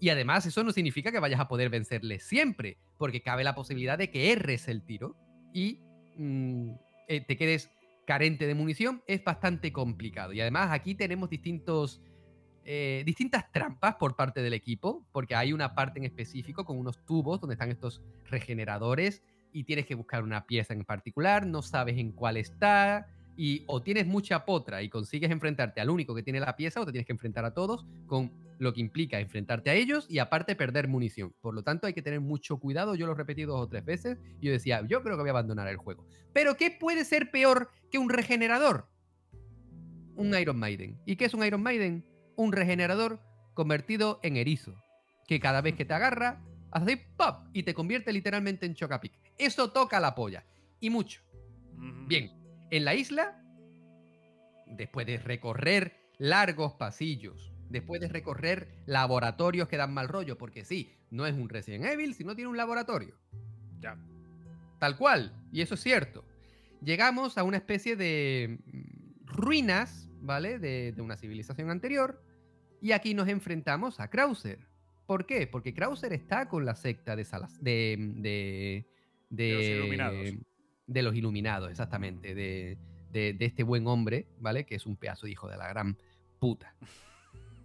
Y 0.00 0.08
además 0.10 0.44
eso 0.46 0.62
no 0.64 0.72
significa 0.72 1.10
que 1.12 1.20
vayas 1.20 1.40
a 1.40 1.48
poder 1.48 1.70
vencerle 1.70 2.18
siempre, 2.18 2.78
porque 2.98 3.22
cabe 3.22 3.44
la 3.44 3.54
posibilidad 3.54 3.96
de 3.98 4.10
que 4.10 4.32
erres 4.32 4.68
el 4.68 4.82
tiro 4.84 5.16
y 5.52 5.80
mm, 6.16 6.70
eh, 7.08 7.20
te 7.26 7.36
quedes 7.36 7.70
carente 8.06 8.46
de 8.46 8.54
munición. 8.54 9.02
Es 9.06 9.22
bastante 9.24 9.72
complicado. 9.72 10.32
Y 10.32 10.40
además 10.40 10.70
aquí 10.70 10.94
tenemos 10.94 11.30
distintos, 11.30 12.00
eh, 12.64 13.02
distintas 13.06 13.50
trampas 13.52 13.94
por 13.96 14.16
parte 14.16 14.42
del 14.42 14.52
equipo, 14.54 15.06
porque 15.12 15.34
hay 15.34 15.52
una 15.52 15.74
parte 15.74 15.98
en 15.98 16.04
específico 16.04 16.64
con 16.64 16.78
unos 16.78 17.04
tubos 17.06 17.40
donde 17.40 17.54
están 17.54 17.70
estos 17.70 18.02
regeneradores 18.24 19.22
y 19.52 19.64
tienes 19.64 19.86
que 19.86 19.94
buscar 19.94 20.22
una 20.22 20.46
pieza 20.46 20.74
en 20.74 20.84
particular, 20.84 21.46
no 21.46 21.62
sabes 21.62 21.96
en 21.96 22.12
cuál 22.12 22.36
está. 22.36 23.06
Y 23.36 23.64
o 23.66 23.82
tienes 23.82 24.06
mucha 24.06 24.44
potra 24.44 24.82
y 24.82 24.88
consigues 24.88 25.30
enfrentarte 25.30 25.80
al 25.80 25.90
único 25.90 26.14
que 26.14 26.22
tiene 26.22 26.40
la 26.40 26.56
pieza, 26.56 26.80
o 26.80 26.86
te 26.86 26.92
tienes 26.92 27.06
que 27.06 27.12
enfrentar 27.12 27.44
a 27.44 27.52
todos, 27.52 27.84
con 28.06 28.32
lo 28.58 28.72
que 28.72 28.80
implica 28.80 29.20
enfrentarte 29.20 29.70
a 29.70 29.74
ellos 29.74 30.06
y 30.08 30.18
aparte 30.18 30.56
perder 30.56 30.88
munición. 30.88 31.34
Por 31.40 31.54
lo 31.54 31.62
tanto, 31.62 31.86
hay 31.86 31.92
que 31.92 32.02
tener 32.02 32.20
mucho 32.20 32.58
cuidado. 32.58 32.94
Yo 32.94 33.06
lo 33.06 33.14
repetí 33.14 33.42
dos 33.42 33.60
o 33.60 33.68
tres 33.68 33.84
veces 33.84 34.18
y 34.40 34.46
yo 34.46 34.52
decía, 34.52 34.82
yo 34.88 35.02
creo 35.02 35.16
que 35.16 35.22
voy 35.22 35.28
a 35.28 35.32
abandonar 35.32 35.68
el 35.68 35.76
juego. 35.76 36.06
Pero 36.32 36.56
¿qué 36.56 36.70
puede 36.70 37.04
ser 37.04 37.30
peor 37.30 37.70
que 37.90 37.98
un 37.98 38.08
regenerador? 38.08 38.88
Un 40.14 40.34
Iron 40.38 40.58
Maiden. 40.58 40.98
¿Y 41.04 41.16
qué 41.16 41.26
es 41.26 41.34
un 41.34 41.44
Iron 41.44 41.62
Maiden? 41.62 42.06
Un 42.36 42.52
regenerador 42.52 43.20
convertido 43.54 44.20
en 44.22 44.36
erizo. 44.36 44.74
Que 45.26 45.40
cada 45.40 45.60
vez 45.60 45.74
que 45.74 45.84
te 45.84 45.92
agarra, 45.92 46.42
hace 46.70 46.92
así, 46.92 47.02
¡pop! 47.16 47.48
Y 47.52 47.64
te 47.64 47.74
convierte 47.74 48.12
literalmente 48.12 48.64
en 48.64 48.74
Chocapic. 48.74 49.12
Eso 49.36 49.70
toca 49.70 50.00
la 50.00 50.14
polla. 50.14 50.46
Y 50.80 50.88
mucho. 50.88 51.22
Bien, 52.06 52.30
en 52.70 52.84
la 52.84 52.94
isla, 52.94 53.42
después 54.66 55.06
de 55.06 55.18
recorrer 55.18 55.96
largos 56.18 56.74
pasillos, 56.74 57.52
después 57.68 58.00
de 58.00 58.08
recorrer 58.08 58.68
laboratorios 58.86 59.68
que 59.68 59.76
dan 59.76 59.92
mal 59.92 60.08
rollo, 60.08 60.38
porque 60.38 60.64
sí, 60.64 60.94
no 61.10 61.26
es 61.26 61.34
un 61.34 61.48
Resident 61.48 61.84
Evil, 61.84 62.14
sino 62.14 62.34
tiene 62.34 62.50
un 62.50 62.56
laboratorio. 62.56 63.16
Ya. 63.80 63.96
Tal 64.78 64.96
cual, 64.96 65.32
y 65.52 65.62
eso 65.62 65.74
es 65.74 65.80
cierto. 65.80 66.24
Llegamos 66.82 67.38
a 67.38 67.42
una 67.42 67.56
especie 67.56 67.96
de 67.96 68.58
mm, 68.66 69.26
ruinas, 69.26 70.08
¿vale? 70.20 70.58
De, 70.58 70.92
de 70.92 71.02
una 71.02 71.16
civilización 71.16 71.70
anterior, 71.70 72.22
y 72.80 72.92
aquí 72.92 73.14
nos 73.14 73.28
enfrentamos 73.28 74.00
a 74.00 74.08
Krauser. 74.08 74.58
¿Por 75.06 75.26
qué? 75.26 75.46
Porque 75.46 75.72
Krauser 75.72 76.12
está 76.12 76.48
con 76.48 76.64
la 76.64 76.74
secta 76.74 77.16
de 77.16 77.24
Salas, 77.24 77.62
de, 77.62 77.96
de, 78.16 78.86
De 79.30 79.52
los 79.52 79.64
iluminados. 79.64 80.28
De 80.86 81.02
los 81.02 81.14
iluminados, 81.14 81.70
exactamente, 81.70 82.34
de, 82.34 82.78
de- 83.12 83.32
de 83.32 83.44
este 83.44 83.62
buen 83.62 83.86
hombre, 83.86 84.26
¿vale? 84.38 84.64
Que 84.66 84.74
es 84.76 84.86
un 84.86 84.96
pedazo 84.96 85.26
de 85.26 85.32
hijo 85.32 85.48
de 85.48 85.56
la 85.56 85.68
gran 85.68 85.96
puta. 86.38 86.74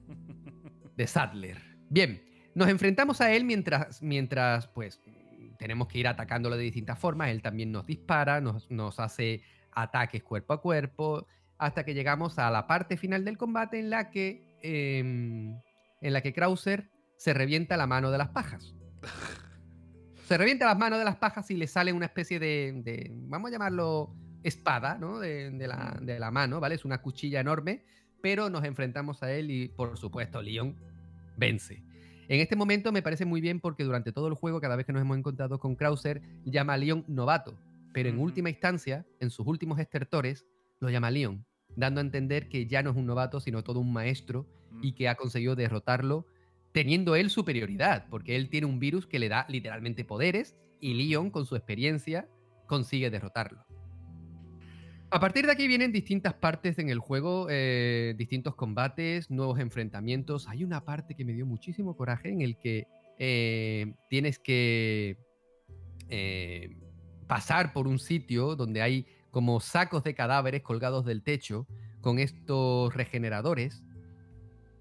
De 0.97 1.07
Sadler. 1.07 1.57
Bien, 1.89 2.21
nos 2.53 2.67
enfrentamos 2.67 3.21
a 3.21 3.31
él 3.33 3.45
mientras, 3.45 4.01
mientras 4.01 4.67
pues, 4.67 4.99
tenemos 5.57 5.87
que 5.87 5.99
ir 5.99 6.07
atacándolo 6.07 6.57
de 6.57 6.63
distintas 6.63 6.99
formas. 6.99 7.29
Él 7.29 7.41
también 7.41 7.71
nos 7.71 7.85
dispara, 7.85 8.41
nos, 8.41 8.69
nos 8.69 8.99
hace 8.99 9.41
ataques 9.71 10.21
cuerpo 10.23 10.53
a 10.53 10.61
cuerpo, 10.61 11.25
hasta 11.57 11.85
que 11.85 11.93
llegamos 11.93 12.39
a 12.39 12.49
la 12.51 12.67
parte 12.67 12.97
final 12.97 13.23
del 13.23 13.37
combate 13.37 13.79
en 13.79 13.89
la 13.89 14.09
que, 14.11 14.57
em, 14.61 15.55
en 16.01 16.13
la 16.13 16.21
que 16.21 16.33
Krauser 16.33 16.89
se 17.17 17.33
revienta 17.33 17.77
la 17.77 17.87
mano 17.87 18.11
de 18.11 18.17
las 18.17 18.29
pajas. 18.29 18.73
Se 20.31 20.37
revienta 20.37 20.65
las 20.65 20.77
manos 20.77 20.97
de 20.97 21.03
las 21.03 21.17
pajas 21.17 21.51
y 21.51 21.57
le 21.57 21.67
sale 21.67 21.91
una 21.91 22.05
especie 22.05 22.39
de, 22.39 22.71
de, 22.85 23.11
vamos 23.27 23.49
a 23.49 23.51
llamarlo 23.51 24.15
espada, 24.43 24.97
¿no? 24.97 25.19
De, 25.19 25.51
de 25.51 25.67
la, 25.67 25.99
de 26.01 26.19
la 26.19 26.31
mano, 26.31 26.61
¿vale? 26.61 26.75
Es 26.75 26.85
una 26.85 27.01
cuchilla 27.01 27.41
enorme, 27.41 27.83
pero 28.21 28.49
nos 28.49 28.63
enfrentamos 28.63 29.21
a 29.23 29.33
él 29.33 29.51
y, 29.51 29.67
por 29.67 29.97
supuesto, 29.97 30.41
Leon 30.41 30.77
vence. 31.35 31.83
En 32.29 32.39
este 32.39 32.55
momento 32.55 32.93
me 32.93 33.01
parece 33.01 33.25
muy 33.25 33.41
bien 33.41 33.59
porque 33.59 33.83
durante 33.83 34.13
todo 34.13 34.29
el 34.29 34.35
juego, 34.35 34.61
cada 34.61 34.77
vez 34.77 34.85
que 34.85 34.93
nos 34.93 35.01
hemos 35.01 35.17
encontrado 35.17 35.59
con 35.59 35.75
Krauser, 35.75 36.21
llama 36.45 36.75
a 36.75 36.77
Leon 36.77 37.03
novato, 37.09 37.59
pero 37.91 38.07
en 38.07 38.17
última 38.17 38.49
instancia, 38.49 39.05
en 39.19 39.31
sus 39.31 39.45
últimos 39.45 39.79
estertores, 39.79 40.45
lo 40.79 40.89
llama 40.89 41.11
Leon, 41.11 41.45
dando 41.75 41.99
a 41.99 42.05
entender 42.05 42.47
que 42.47 42.67
ya 42.67 42.83
no 42.83 42.91
es 42.91 42.95
un 42.95 43.05
novato, 43.05 43.41
sino 43.41 43.65
todo 43.65 43.81
un 43.81 43.91
maestro 43.91 44.47
y 44.81 44.93
que 44.93 45.09
ha 45.09 45.15
conseguido 45.15 45.57
derrotarlo 45.57 46.25
teniendo 46.71 47.15
él 47.15 47.29
superioridad, 47.29 48.07
porque 48.09 48.35
él 48.35 48.49
tiene 48.49 48.67
un 48.67 48.79
virus 48.79 49.05
que 49.05 49.19
le 49.19 49.29
da 49.29 49.45
literalmente 49.49 50.05
poderes 50.05 50.55
y 50.79 50.93
Leon 50.93 51.29
con 51.29 51.45
su 51.45 51.55
experiencia 51.55 52.27
consigue 52.67 53.09
derrotarlo. 53.09 53.65
A 55.13 55.19
partir 55.19 55.45
de 55.45 55.51
aquí 55.51 55.67
vienen 55.67 55.91
distintas 55.91 56.33
partes 56.35 56.79
en 56.79 56.89
el 56.89 56.99
juego, 56.99 57.47
eh, 57.49 58.15
distintos 58.17 58.55
combates, 58.55 59.29
nuevos 59.29 59.59
enfrentamientos. 59.59 60.47
Hay 60.47 60.63
una 60.63 60.85
parte 60.85 61.15
que 61.15 61.25
me 61.25 61.33
dio 61.33 61.45
muchísimo 61.45 61.97
coraje 61.97 62.29
en 62.29 62.39
el 62.39 62.57
que 62.57 62.87
eh, 63.19 63.93
tienes 64.09 64.39
que 64.39 65.17
eh, 66.07 66.77
pasar 67.27 67.73
por 67.73 67.89
un 67.89 67.99
sitio 67.99 68.55
donde 68.55 68.81
hay 68.81 69.05
como 69.31 69.59
sacos 69.59 70.03
de 70.03 70.15
cadáveres 70.15 70.61
colgados 70.61 71.03
del 71.05 71.23
techo 71.23 71.67
con 71.99 72.17
estos 72.17 72.93
regeneradores. 72.93 73.83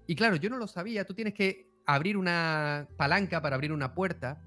Y 0.07 0.15
claro, 0.15 0.37
yo 0.37 0.49
no 0.49 0.57
lo 0.57 0.67
sabía, 0.67 1.03
tú 1.03 1.13
tienes 1.13 1.33
que 1.33 1.70
abrir 1.85 2.17
una 2.17 2.87
palanca 2.97 3.41
para 3.41 3.55
abrir 3.55 3.71
una 3.71 3.93
puerta, 3.93 4.41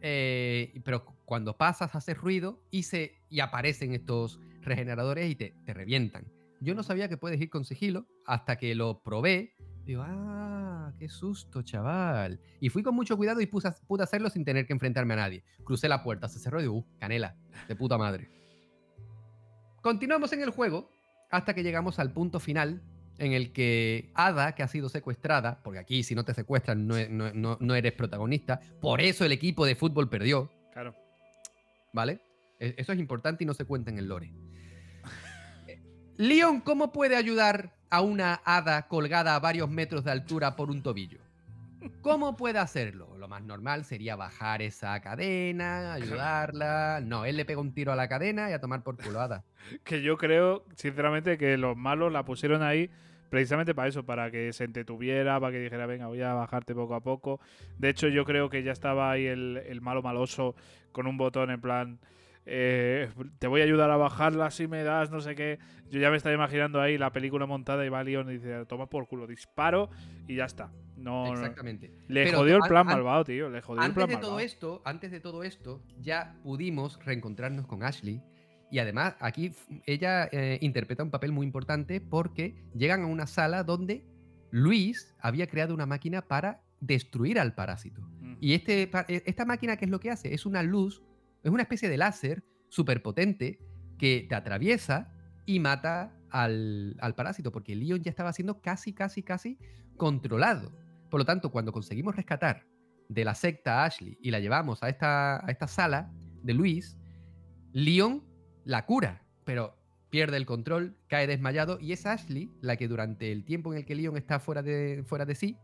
pero 0.00 1.04
cuando 1.24 1.56
pasas 1.56 1.94
hace 1.94 2.14
ruido 2.14 2.60
y, 2.70 2.82
se, 2.82 3.22
y 3.28 3.40
aparecen 3.40 3.94
estos 3.94 4.40
regeneradores 4.62 5.30
y 5.30 5.36
te, 5.36 5.54
te 5.64 5.74
revientan. 5.74 6.26
Yo 6.60 6.74
no 6.74 6.82
sabía 6.82 7.08
que 7.08 7.16
puedes 7.16 7.40
ir 7.40 7.48
con 7.48 7.64
sigilo 7.64 8.06
hasta 8.26 8.56
que 8.56 8.74
lo 8.74 9.02
probé. 9.02 9.54
Digo, 9.84 10.02
ah, 10.04 10.92
qué 10.98 11.08
susto, 11.08 11.62
chaval. 11.62 12.40
Y 12.60 12.68
fui 12.68 12.82
con 12.82 12.94
mucho 12.94 13.16
cuidado 13.16 13.40
y 13.40 13.46
puse, 13.46 13.70
pude 13.86 14.02
hacerlo 14.02 14.28
sin 14.28 14.44
tener 14.44 14.66
que 14.66 14.72
enfrentarme 14.72 15.14
a 15.14 15.18
nadie. 15.18 15.44
Crucé 15.64 15.88
la 15.88 16.02
puerta, 16.02 16.28
se 16.28 16.38
cerró 16.38 16.58
y 16.58 16.64
digo, 16.64 16.74
uh, 16.74 16.86
canela, 16.98 17.36
de 17.66 17.76
puta 17.76 17.96
madre. 17.96 18.30
Continuamos 19.80 20.32
en 20.34 20.42
el 20.42 20.50
juego 20.50 20.90
hasta 21.30 21.54
que 21.54 21.62
llegamos 21.62 21.98
al 21.98 22.12
punto 22.12 22.40
final 22.40 22.82
en 23.20 23.32
el 23.32 23.52
que 23.52 24.10
Ada, 24.14 24.54
que 24.54 24.62
ha 24.62 24.68
sido 24.68 24.88
secuestrada, 24.88 25.60
porque 25.62 25.78
aquí 25.78 26.02
si 26.02 26.14
no 26.14 26.24
te 26.24 26.34
secuestran 26.34 26.86
no, 26.86 26.96
no, 27.34 27.58
no 27.60 27.74
eres 27.74 27.92
protagonista, 27.92 28.60
por 28.80 29.00
eso 29.00 29.24
el 29.24 29.32
equipo 29.32 29.66
de 29.66 29.74
fútbol 29.74 30.08
perdió. 30.08 30.50
Claro. 30.72 30.96
¿Vale? 31.92 32.20
E, 32.58 32.74
eso 32.78 32.92
es 32.92 32.98
importante 32.98 33.44
y 33.44 33.46
no 33.46 33.54
se 33.54 33.66
cuenta 33.66 33.90
en 33.90 33.98
el 33.98 34.08
lore. 34.08 34.32
Leon, 36.16 36.60
¿cómo 36.60 36.92
puede 36.92 37.16
ayudar 37.16 37.74
a 37.90 38.00
una 38.00 38.40
hada 38.44 38.88
colgada 38.88 39.34
a 39.34 39.38
varios 39.38 39.68
metros 39.68 40.04
de 40.04 40.12
altura 40.12 40.56
por 40.56 40.70
un 40.70 40.82
tobillo? 40.82 41.20
¿Cómo 42.02 42.36
puede 42.36 42.58
hacerlo? 42.58 43.16
Lo 43.18 43.28
más 43.28 43.42
normal 43.42 43.84
sería 43.84 44.16
bajar 44.16 44.62
esa 44.62 44.98
cadena, 45.00 45.92
ayudarla. 45.92 47.00
No, 47.02 47.26
él 47.26 47.36
le 47.36 47.44
pega 47.44 47.60
un 47.60 47.74
tiro 47.74 47.92
a 47.92 47.96
la 47.96 48.08
cadena 48.08 48.48
y 48.48 48.54
a 48.54 48.60
tomar 48.60 48.82
por 48.82 48.96
culo 48.96 49.20
hada. 49.20 49.44
Que 49.84 50.00
yo 50.02 50.16
creo, 50.16 50.64
sinceramente, 50.74 51.36
que 51.36 51.58
los 51.58 51.76
malos 51.76 52.10
la 52.10 52.24
pusieron 52.24 52.62
ahí 52.62 52.90
precisamente 53.30 53.74
para 53.74 53.88
eso, 53.88 54.04
para 54.04 54.30
que 54.30 54.52
se 54.52 54.64
entretuviera, 54.64 55.40
para 55.40 55.52
que 55.52 55.60
dijera, 55.60 55.86
venga, 55.86 56.08
voy 56.08 56.20
a 56.20 56.34
bajarte 56.34 56.74
poco 56.74 56.94
a 56.94 57.00
poco. 57.00 57.40
De 57.78 57.88
hecho, 57.88 58.08
yo 58.08 58.24
creo 58.24 58.50
que 58.50 58.62
ya 58.62 58.72
estaba 58.72 59.10
ahí 59.10 59.26
el, 59.26 59.62
el 59.66 59.80
malo 59.80 60.02
maloso 60.02 60.54
con 60.92 61.06
un 61.06 61.16
botón 61.16 61.50
en 61.50 61.60
plan 61.60 62.00
eh, 62.46 63.08
te 63.38 63.46
voy 63.46 63.60
a 63.60 63.64
ayudar 63.64 63.90
a 63.90 63.96
bajarla 63.96 64.50
si 64.50 64.66
me 64.66 64.82
das, 64.82 65.10
no 65.10 65.20
sé 65.20 65.34
qué. 65.34 65.58
Yo 65.90 66.00
ya 66.00 66.10
me 66.10 66.16
estaba 66.16 66.34
imaginando 66.34 66.80
ahí 66.80 66.96
la 66.98 67.12
película 67.12 67.46
montada 67.46 67.84
y 67.84 67.88
va 67.88 68.02
Leon 68.02 68.28
y 68.30 68.34
dice, 68.34 68.64
toma 68.66 68.86
por 68.86 69.06
culo, 69.06 69.26
disparo 69.26 69.90
y 70.26 70.36
ya 70.36 70.46
está. 70.46 70.72
No, 70.96 71.32
Exactamente. 71.32 71.92
Le 72.08 72.32
jodió 72.32 72.56
el 72.56 72.62
plan 72.62 72.86
malvado, 72.86 73.24
tío. 73.24 73.50
Le 73.50 73.60
jodió 73.60 73.82
antes 73.82 73.90
el 73.90 73.94
plan 73.94 74.08
de 74.08 74.14
malvado. 74.14 74.30
todo 74.32 74.40
esto, 74.40 74.82
antes 74.84 75.10
de 75.10 75.20
todo 75.20 75.44
esto, 75.44 75.82
ya 76.00 76.34
pudimos 76.42 76.98
reencontrarnos 77.04 77.66
con 77.66 77.82
Ashley. 77.82 78.22
Y 78.70 78.78
además, 78.78 79.14
aquí 79.20 79.52
ella 79.86 80.28
eh, 80.30 80.58
interpreta 80.60 81.02
un 81.02 81.10
papel 81.10 81.32
muy 81.32 81.46
importante 81.46 82.00
porque 82.00 82.54
llegan 82.74 83.02
a 83.02 83.06
una 83.06 83.26
sala 83.26 83.64
donde 83.64 84.04
Luis 84.50 85.14
había 85.20 85.46
creado 85.46 85.74
una 85.74 85.86
máquina 85.86 86.22
para 86.22 86.62
destruir 86.80 87.38
al 87.38 87.54
parásito. 87.54 88.00
Mm. 88.00 88.36
Y 88.40 88.54
este, 88.54 88.90
esta 89.08 89.44
máquina, 89.44 89.76
¿qué 89.76 89.84
es 89.86 89.90
lo 89.90 90.00
que 90.00 90.10
hace? 90.10 90.32
Es 90.32 90.46
una 90.46 90.62
luz 90.62 91.02
es 91.42 91.50
una 91.50 91.62
especie 91.62 91.88
de 91.88 91.96
láser 91.96 92.44
súper 92.68 93.02
potente 93.02 93.58
que 93.98 94.26
te 94.28 94.34
atraviesa 94.34 95.12
y 95.46 95.58
mata 95.58 96.12
al, 96.30 96.96
parásito, 97.16 97.50
porque 97.50 97.74
Leon 97.74 98.02
ya 98.02 98.10
estaba 98.10 98.32
siendo 98.32 98.60
casi, 98.60 98.92
casi, 98.92 99.22
casi 99.22 99.58
controlado. 99.96 100.72
Por 101.10 101.20
lo 101.20 101.24
tanto, 101.24 101.50
cuando 101.50 101.72
conseguimos 101.72 102.14
rescatar 102.14 102.66
de 103.08 103.24
la 103.24 103.34
secta 103.34 103.82
a 103.82 103.86
Ashley 103.86 104.16
y 104.20 104.30
la 104.30 104.38
llevamos 104.38 104.82
a 104.82 104.88
esta, 104.88 105.44
a 105.44 105.50
esta 105.50 105.66
sala 105.66 106.12
de 106.42 106.54
Luis, 106.54 106.96
Leon 107.72 108.22
la 108.64 108.86
cura, 108.86 109.22
pero 109.44 109.74
pierde 110.10 110.36
el 110.36 110.46
control, 110.46 110.96
cae 111.08 111.26
desmayado 111.26 111.78
y 111.80 111.92
es 111.92 112.04
Ashley 112.06 112.50
la 112.60 112.76
que 112.76 112.88
durante 112.88 113.32
el 113.32 113.44
tiempo 113.44 113.72
en 113.72 113.78
el 113.78 113.84
que 113.84 113.94
Leon 113.94 114.16
está 114.16 114.40
fuera 114.40 114.62
de, 114.62 115.02
fuera 115.06 115.24
de 115.24 115.34
sí, 115.34 115.56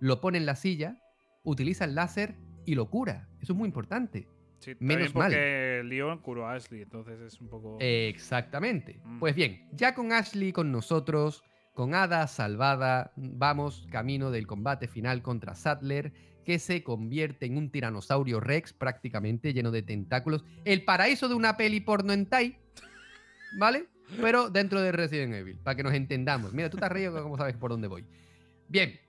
lo 0.00 0.20
pone 0.20 0.38
en 0.38 0.46
la 0.46 0.56
silla, 0.56 0.98
utiliza 1.44 1.84
el 1.84 1.94
láser 1.94 2.36
y 2.66 2.74
lo 2.74 2.90
cura. 2.90 3.28
Eso 3.40 3.52
es 3.52 3.58
muy 3.58 3.66
importante. 3.66 4.28
Sí, 4.58 4.72
Menos 4.78 5.12
porque 5.12 5.82
Leon 5.84 6.18
curó 6.20 6.46
a 6.46 6.54
Ashley, 6.54 6.82
entonces 6.82 7.20
es 7.20 7.40
un 7.40 7.48
poco. 7.48 7.76
Exactamente. 7.80 9.00
Mm. 9.04 9.18
Pues 9.18 9.34
bien, 9.34 9.68
ya 9.72 9.94
con 9.94 10.12
Ashley 10.12 10.52
con 10.52 10.72
nosotros, 10.72 11.44
con 11.74 11.94
Ada 11.94 12.26
salvada, 12.26 13.12
vamos 13.16 13.86
camino 13.90 14.30
del 14.30 14.46
combate 14.46 14.88
final 14.88 15.22
contra 15.22 15.54
Sadler, 15.54 16.12
que 16.44 16.58
se 16.58 16.82
convierte 16.84 17.46
en 17.46 17.56
un 17.56 17.70
tiranosaurio 17.70 18.40
Rex 18.40 18.72
prácticamente 18.72 19.52
lleno 19.52 19.70
de 19.70 19.82
tentáculos. 19.82 20.44
El 20.64 20.84
paraíso 20.84 21.28
de 21.28 21.34
una 21.34 21.56
peli 21.56 21.80
porno 21.80 22.12
en 22.12 22.26
Tai, 22.26 22.56
¿vale? 23.58 23.86
Pero 24.20 24.50
dentro 24.50 24.80
de 24.80 24.92
Resident 24.92 25.34
Evil, 25.34 25.58
para 25.58 25.76
que 25.76 25.82
nos 25.82 25.94
entendamos. 25.94 26.52
Mira, 26.52 26.70
tú 26.70 26.76
te 26.76 26.88
reído 26.88 27.22
como 27.22 27.36
sabes 27.36 27.56
por 27.56 27.70
dónde 27.70 27.88
voy. 27.88 28.04
Bien, 28.68 29.00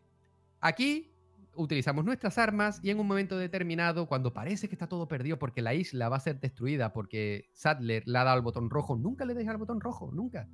aquí 0.62 1.12
utilizamos 1.56 2.06
nuestras 2.06 2.38
armas 2.38 2.80
y 2.84 2.90
en 2.90 2.99
un 2.99 3.07
momento 3.07 3.38
determinado, 3.38 4.07
cuando 4.07 4.34
parece 4.34 4.68
que 4.68 4.76
está 4.76 4.88
todo 4.88 5.07
perdido 5.07 5.40
porque 5.40 5.62
la 5.62 5.74
isla 5.74 6.10
va 6.10 6.18
a 6.18 6.22
ser 6.22 6.40
destruida 6.40 6.94
porque 6.94 7.49
Sadler 7.53 8.03
le 8.06 8.18
ha 8.18 8.24
dado 8.24 8.38
al 8.38 8.41
botón 8.41 8.70
rojo, 8.70 8.95
nunca 8.95 9.26
le 9.26 9.34
deja 9.34 9.52
al 9.52 9.57
botón 9.57 9.80
rojo, 9.80 10.12
nunca, 10.14 10.48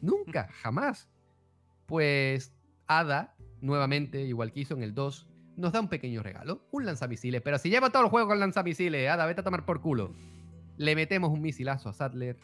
nunca, 0.00 0.48
jamás. 0.52 1.08
Pues 1.86 2.52
Ada, 2.86 3.36
nuevamente, 3.60 4.22
igual 4.22 4.52
que 4.52 4.60
hizo 4.60 4.74
en 4.74 4.82
el 4.82 4.94
2, 4.94 5.28
nos 5.58 5.72
da 5.72 5.80
un 5.80 5.88
pequeño 5.88 6.22
regalo, 6.22 6.62
un 6.70 6.86
lanzamisiles, 6.86 7.42
pero 7.42 7.58
si 7.58 7.68
lleva 7.68 7.90
todo 7.90 8.04
el 8.04 8.08
juego 8.08 8.28
con 8.28 8.40
lanzamisiles, 8.40 9.10
Ada, 9.10 9.26
vete 9.26 9.40
a 9.40 9.44
tomar 9.44 9.64
por 9.66 9.80
culo. 9.80 10.14
Le 10.76 10.94
metemos 10.94 11.30
un 11.30 11.42
misilazo 11.42 11.88
a 11.88 11.92
Sadler, 11.92 12.36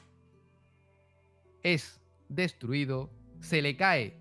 es 1.63 2.01
destruido, 2.29 3.11
se 3.41 3.63
le 3.63 3.77
cae 3.77 4.19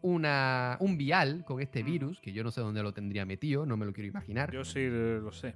una, 0.00 0.76
un 0.80 0.96
vial 0.96 1.44
con 1.44 1.60
este 1.60 1.82
virus, 1.82 2.20
que 2.20 2.32
yo 2.32 2.44
no 2.44 2.50
sé 2.50 2.60
dónde 2.60 2.82
lo 2.82 2.92
tendría 2.94 3.26
metido, 3.26 3.66
no 3.66 3.76
me 3.76 3.84
lo 3.84 3.92
quiero 3.92 4.08
imaginar. 4.08 4.52
Yo 4.52 4.64
sí 4.64 4.86
lo 4.88 5.32
sé. 5.32 5.54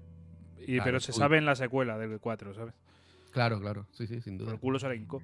Y, 0.61 0.75
Claro, 0.77 0.85
pero 0.85 1.01
se 1.01 1.13
uy. 1.13 1.19
sabe 1.19 1.39
en 1.39 1.45
la 1.47 1.55
secuela 1.57 1.97
del 1.99 2.19
4, 2.21 2.55
¿sabes? 2.55 2.75
Claro, 3.33 3.61
claro, 3.61 3.87
sí, 3.93 4.07
sí, 4.07 4.21
sin 4.21 4.37
Por 4.37 4.47
duda. 4.47 4.55
el 4.55 4.61
culo 4.61 4.79
se 4.79 4.89
le 4.89 4.97
hincó. 4.97 5.23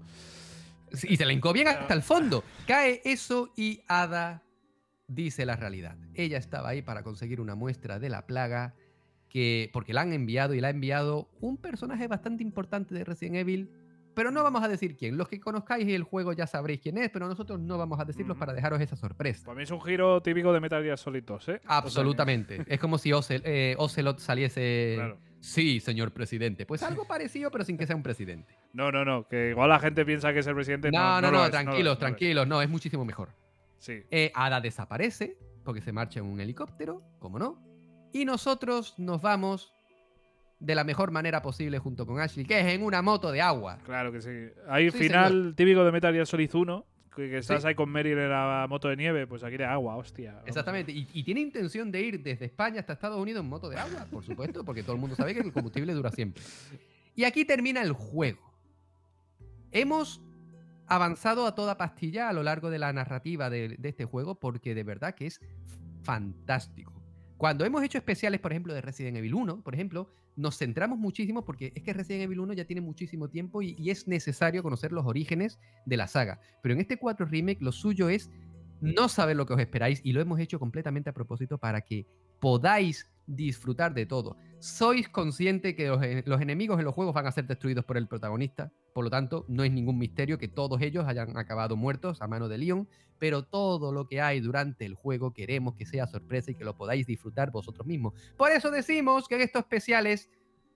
Sí, 0.92 1.08
Y 1.10 1.16
se 1.16 1.26
le 1.26 1.34
hincó 1.34 1.52
bien 1.52 1.68
hasta 1.68 1.92
el 1.94 2.02
fondo. 2.02 2.42
Cae 2.66 3.02
eso 3.04 3.52
y 3.56 3.82
Ada 3.88 4.42
dice 5.08 5.44
la 5.46 5.56
realidad. 5.56 5.96
Ella 6.14 6.38
estaba 6.38 6.68
ahí 6.68 6.82
para 6.82 7.02
conseguir 7.02 7.40
una 7.40 7.54
muestra 7.54 7.98
de 7.98 8.08
la 8.10 8.26
plaga, 8.26 8.74
que, 9.28 9.68
porque 9.72 9.92
la 9.92 10.02
han 10.02 10.12
enviado 10.12 10.54
y 10.54 10.60
la 10.60 10.68
ha 10.68 10.70
enviado 10.70 11.28
un 11.40 11.56
personaje 11.56 12.06
bastante 12.08 12.42
importante 12.42 12.94
de 12.94 13.04
Resident 13.04 13.36
Evil, 13.36 13.70
pero 14.14 14.30
no 14.30 14.42
vamos 14.42 14.62
a 14.62 14.68
decir 14.68 14.96
quién. 14.96 15.16
Los 15.16 15.28
que 15.28 15.38
conozcáis 15.38 15.86
el 15.88 16.02
juego 16.02 16.32
ya 16.32 16.46
sabréis 16.46 16.80
quién 16.80 16.98
es, 16.98 17.08
pero 17.10 17.28
nosotros 17.28 17.60
no 17.60 17.78
vamos 17.78 18.00
a 18.00 18.04
decirlo 18.04 18.32
Ujú. 18.32 18.40
para 18.40 18.52
dejaros 18.52 18.80
esa 18.80 18.96
sorpresa. 18.96 19.44
Para 19.46 19.56
mí 19.56 19.62
es 19.62 19.70
un 19.70 19.80
giro 19.80 20.20
típico 20.22 20.52
de 20.52 20.60
Metal 20.60 20.82
Gear 20.82 20.98
Solid 20.98 21.22
2, 21.24 21.48
¿eh? 21.50 21.60
Absolutamente. 21.66 22.64
Es 22.66 22.80
como 22.80 22.98
si 22.98 23.10
Ocel- 23.10 23.42
eh, 23.44 23.74
Ocelot 23.78 24.18
saliese. 24.18 24.94
Claro. 24.96 25.18
Sí, 25.40 25.78
señor 25.78 26.10
presidente. 26.12 26.66
Pues 26.66 26.82
algo 26.82 27.04
parecido, 27.06 27.50
pero 27.52 27.62
sin 27.64 27.78
que 27.78 27.86
sea 27.86 27.94
un 27.94 28.02
presidente. 28.02 28.52
No, 28.72 28.90
no, 28.90 29.04
no. 29.04 29.28
Que 29.28 29.50
igual 29.50 29.68
la 29.68 29.78
gente 29.78 30.04
piensa 30.04 30.32
que 30.32 30.40
es 30.40 30.46
el 30.48 30.54
presidente. 30.54 30.90
No, 30.90 31.20
No, 31.20 31.30
no, 31.30 31.30
no, 31.30 31.38
es, 31.38 31.44
lo 31.44 31.50
tranquilos, 31.52 31.84
no 31.84 31.92
es. 31.92 31.98
tranquilos. 32.00 32.48
No, 32.48 32.60
es 32.62 32.68
muchísimo 32.68 33.04
mejor. 33.04 33.28
Sí. 33.78 34.02
Eh, 34.10 34.30
Ada 34.34 34.60
desaparece 34.60 35.36
porque 35.64 35.80
se 35.80 35.92
marcha 35.92 36.20
en 36.20 36.26
un 36.26 36.40
helicóptero, 36.40 37.02
como 37.18 37.38
no. 37.38 37.62
Y 38.12 38.24
nosotros 38.24 38.94
nos 38.98 39.20
vamos 39.20 39.72
de 40.60 40.74
la 40.74 40.82
mejor 40.82 41.10
manera 41.10 41.42
posible 41.42 41.78
junto 41.78 42.06
con 42.06 42.18
Ashley, 42.20 42.44
que 42.46 42.58
es 42.58 42.66
en 42.66 42.82
una 42.82 43.02
moto 43.02 43.30
de 43.30 43.40
agua. 43.40 43.78
Claro 43.84 44.10
que 44.10 44.20
sí. 44.22 44.30
Hay 44.68 44.90
Sí, 44.90 44.98
final 44.98 45.54
típico 45.56 45.84
de 45.84 45.92
Metal 45.92 46.12
Gear 46.12 46.26
Solid 46.26 46.52
1, 46.52 46.86
que, 47.14 47.30
que 47.30 47.38
estás 47.38 47.62
Sí. 47.62 47.68
ahí 47.68 47.74
con 47.74 47.90
Meryl 47.90 48.18
en 48.18 48.30
la 48.30 48.66
moto 48.68 48.88
de 48.88 48.96
nieve, 48.96 49.26
pues 49.26 49.44
aquí 49.44 49.56
de 49.56 49.64
agua, 49.66 49.96
hostia. 49.96 50.32
Vamos. 50.32 50.48
Exactamente. 50.48 50.90
Y, 50.90 51.06
y 51.12 51.22
tiene 51.22 51.40
intención 51.40 51.92
de 51.92 52.00
ir 52.00 52.22
desde 52.22 52.46
España 52.46 52.80
hasta 52.80 52.94
Estados 52.94 53.20
Unidos 53.20 53.42
en 53.44 53.48
moto 53.50 53.68
de 53.68 53.76
agua, 53.76 54.06
por 54.10 54.24
supuesto, 54.24 54.64
porque 54.64 54.82
todo 54.82 54.94
el 54.94 55.00
mundo 55.00 55.14
sabe 55.14 55.34
que 55.34 55.40
el 55.40 55.52
combustible 55.52 55.92
dura 55.92 56.10
siempre. 56.10 56.42
Y 57.14 57.24
aquí 57.24 57.44
termina 57.44 57.82
el 57.82 57.92
juego. 57.92 58.52
Hemos 59.70 60.20
avanzado 60.88 61.46
a 61.46 61.54
toda 61.54 61.76
pastilla 61.76 62.28
a 62.28 62.32
lo 62.32 62.42
largo 62.42 62.70
de 62.70 62.78
la 62.78 62.92
narrativa 62.92 63.50
de, 63.50 63.78
este 63.82 64.04
juego 64.04 64.38
porque 64.38 64.74
de 64.74 64.82
verdad 64.82 65.14
que 65.14 65.26
es 65.26 65.40
fantástico. 66.02 66.92
Cuando 67.36 67.64
hemos 67.64 67.82
hecho 67.84 67.98
especiales, 67.98 68.40
por 68.40 68.52
ejemplo, 68.52 68.74
de 68.74 68.80
Resident 68.80 69.16
Evil 69.16 69.34
1, 69.34 69.62
por 69.62 69.74
ejemplo, 69.74 70.10
nos 70.34 70.58
centramos 70.58 70.98
muchísimo 70.98 71.44
porque 71.44 71.72
es 71.74 71.82
que 71.82 71.92
Resident 71.92 72.24
Evil 72.24 72.40
1 72.40 72.54
ya 72.54 72.64
tiene 72.64 72.80
muchísimo 72.80 73.28
tiempo 73.28 73.62
y, 73.62 73.76
y 73.78 73.90
es 73.90 74.08
necesario 74.08 74.62
conocer 74.62 74.92
los 74.92 75.06
orígenes 75.06 75.58
de 75.84 75.96
la 75.96 76.08
saga. 76.08 76.40
Pero 76.62 76.74
en 76.74 76.80
este 76.80 76.96
4 76.96 77.26
Remake 77.26 77.62
lo 77.62 77.70
suyo 77.70 78.08
es 78.08 78.30
no 78.80 79.08
saber 79.08 79.36
lo 79.36 79.46
que 79.46 79.54
os 79.54 79.60
esperáis 79.60 80.00
y 80.04 80.12
lo 80.12 80.20
hemos 80.20 80.40
hecho 80.40 80.58
completamente 80.58 81.10
a 81.10 81.14
propósito 81.14 81.58
para 81.58 81.82
que 81.82 82.06
podáis 82.40 83.08
disfrutar 83.28 83.94
de 83.94 84.06
todo. 84.06 84.36
Sois 84.58 85.08
consciente 85.08 85.76
que 85.76 85.86
los, 85.86 86.02
e- 86.02 86.24
los 86.26 86.40
enemigos 86.40 86.78
en 86.78 86.84
los 86.84 86.94
juegos 86.94 87.14
van 87.14 87.26
a 87.26 87.32
ser 87.32 87.46
destruidos 87.46 87.84
por 87.84 87.96
el 87.96 88.08
protagonista, 88.08 88.72
por 88.92 89.04
lo 89.04 89.10
tanto, 89.10 89.44
no 89.48 89.62
es 89.62 89.70
ningún 89.70 89.98
misterio 89.98 90.38
que 90.38 90.48
todos 90.48 90.80
ellos 90.80 91.06
hayan 91.06 91.36
acabado 91.36 91.76
muertos 91.76 92.20
a 92.20 92.26
mano 92.26 92.48
de 92.48 92.58
Leon, 92.58 92.88
pero 93.18 93.44
todo 93.44 93.92
lo 93.92 94.06
que 94.08 94.20
hay 94.20 94.40
durante 94.40 94.84
el 94.86 94.94
juego 94.94 95.32
queremos 95.32 95.74
que 95.74 95.86
sea 95.86 96.06
sorpresa 96.06 96.50
y 96.50 96.54
que 96.54 96.64
lo 96.64 96.76
podáis 96.76 97.06
disfrutar 97.06 97.52
vosotros 97.52 97.86
mismos. 97.86 98.14
Por 98.36 98.50
eso 98.50 98.70
decimos 98.70 99.28
que 99.28 99.36
en 99.36 99.42
estos 99.42 99.60
especiales, 99.60 100.30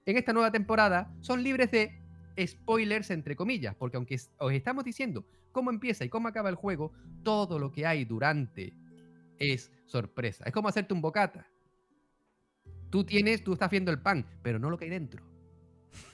en 0.07 0.17
esta 0.17 0.33
nueva 0.33 0.53
temporada, 0.53 1.13
son 1.21 1.43
libres 1.43 1.71
de 1.71 2.01
spoilers 2.47 3.11
entre 3.11 3.35
comillas, 3.35 3.75
porque 3.75 3.97
aunque 3.97 4.21
os 4.39 4.53
estamos 4.53 4.85
diciendo 4.85 5.25
cómo 5.51 5.71
empieza 5.71 6.05
y 6.05 6.09
cómo 6.09 6.29
acaba 6.29 6.49
el 6.49 6.55
juego, 6.55 6.93
todo 7.23 7.59
lo 7.59 7.73
que 7.73 7.87
hay 7.87 8.05
durante 8.05 8.75
es 9.39 9.73
sorpresa. 9.87 10.45
Es 10.45 10.53
como 10.53 10.69
hacerte 10.69 10.95
un 10.95 11.01
bocata. 11.01 11.47
Tú 12.93 13.05
tienes, 13.05 13.43
tú 13.43 13.55
estás 13.55 13.71
viendo 13.71 13.91
el 13.91 13.99
pan, 13.99 14.27
pero 14.43 14.59
no 14.59 14.69
lo 14.69 14.77
que 14.77 14.85
hay 14.85 14.91
dentro, 14.91 15.25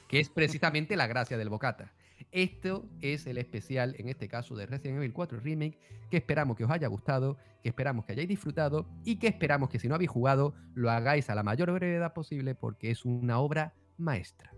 que 0.06 0.20
es 0.20 0.30
precisamente 0.30 0.94
la 0.94 1.08
gracia 1.08 1.36
del 1.36 1.48
bocata. 1.48 1.92
Esto 2.30 2.88
es 3.00 3.26
el 3.26 3.36
especial, 3.36 3.96
en 3.98 4.08
este 4.08 4.28
caso, 4.28 4.54
de 4.54 4.64
Resident 4.64 4.98
Evil 4.98 5.12
4 5.12 5.40
Remake, 5.40 5.76
que 6.08 6.18
esperamos 6.18 6.56
que 6.56 6.62
os 6.62 6.70
haya 6.70 6.86
gustado, 6.86 7.36
que 7.64 7.70
esperamos 7.70 8.04
que 8.04 8.12
hayáis 8.12 8.28
disfrutado 8.28 8.86
y 9.04 9.16
que 9.16 9.26
esperamos 9.26 9.70
que 9.70 9.80
si 9.80 9.88
no 9.88 9.96
habéis 9.96 10.10
jugado, 10.10 10.54
lo 10.74 10.88
hagáis 10.88 11.28
a 11.30 11.34
la 11.34 11.42
mayor 11.42 11.72
brevedad 11.72 12.14
posible 12.14 12.54
porque 12.54 12.92
es 12.92 13.04
una 13.04 13.40
obra 13.40 13.74
maestra. 13.96 14.52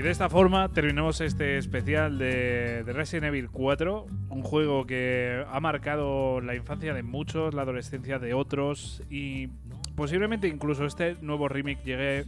Y 0.00 0.02
de 0.02 0.12
esta 0.12 0.30
forma 0.30 0.70
terminamos 0.70 1.20
este 1.20 1.58
especial 1.58 2.16
de, 2.16 2.84
de 2.84 2.92
Resident 2.94 3.26
Evil 3.26 3.50
4, 3.50 4.06
un 4.30 4.42
juego 4.42 4.86
que 4.86 5.44
ha 5.46 5.60
marcado 5.60 6.40
la 6.40 6.54
infancia 6.54 6.94
de 6.94 7.02
muchos, 7.02 7.52
la 7.52 7.62
adolescencia 7.62 8.18
de 8.18 8.32
otros 8.32 9.02
y 9.10 9.48
posiblemente 9.96 10.48
incluso 10.48 10.86
este 10.86 11.16
nuevo 11.20 11.50
remake 11.50 11.84
llegue 11.84 12.24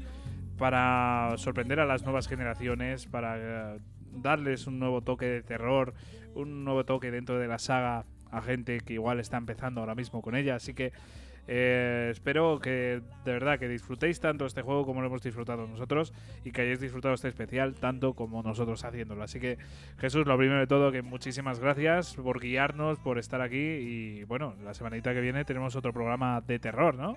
para 0.59 1.33
sorprender 1.39 1.81
a 1.81 1.87
las 1.87 2.03
nuevas 2.03 2.29
generaciones, 2.29 3.07
para 3.07 3.37
eh, 3.39 3.79
darles 4.17 4.67
un 4.67 4.79
nuevo 4.79 5.01
toque 5.01 5.25
de 5.25 5.43
terror, 5.43 5.95
un 6.35 6.67
nuevo 6.67 6.85
toque 6.85 7.11
dentro 7.11 7.39
de 7.39 7.49
la 7.49 7.59
saga 7.59 8.05
a 8.31 8.43
gente 8.43 8.81
que 8.81 8.93
igual 8.93 9.19
está 9.19 9.39
empezando 9.39 9.81
ahora 9.81 9.95
mismo 9.95 10.21
con 10.21 10.37
ella, 10.37 10.57
así 10.57 10.75
que 10.75 10.93
eh, 11.49 12.09
espero 12.11 12.61
que 12.61 13.03
de 13.25 13.33
verdad 13.33 13.59
que 13.59 13.69
disfrutéis 13.69 14.21
tanto 14.21 14.47
este 14.47 14.63
juego 14.63 14.87
como 14.87 15.01
lo 15.01 15.09
hemos 15.09 15.23
disfrutado 15.23 15.67
nosotros 15.67 16.13
y 16.45 16.53
que 16.53 16.63
hayáis 16.63 16.81
disfrutado 16.81 17.15
este 17.15 17.29
especial 17.29 17.75
tanto 17.75 18.15
como 18.15 18.43
nosotros 18.43 18.85
haciéndolo. 18.85 19.23
Así 19.23 19.41
que 19.41 19.59
Jesús, 19.99 20.27
lo 20.27 20.37
primero 20.37 20.61
de 20.61 20.67
todo, 20.67 20.93
que 20.93 21.03
muchísimas 21.03 21.59
gracias 21.59 22.15
por 22.15 22.41
guiarnos, 22.41 22.99
por 22.99 23.19
estar 23.19 23.41
aquí 23.41 23.59
y 23.59 24.25
bueno, 24.25 24.55
la 24.63 24.75
semanita 24.75 25.13
que 25.13 25.21
viene 25.21 25.45
tenemos 25.45 25.75
otro 25.75 25.93
programa 25.93 26.41
de 26.41 26.59
terror, 26.59 26.95
¿no? 26.95 27.17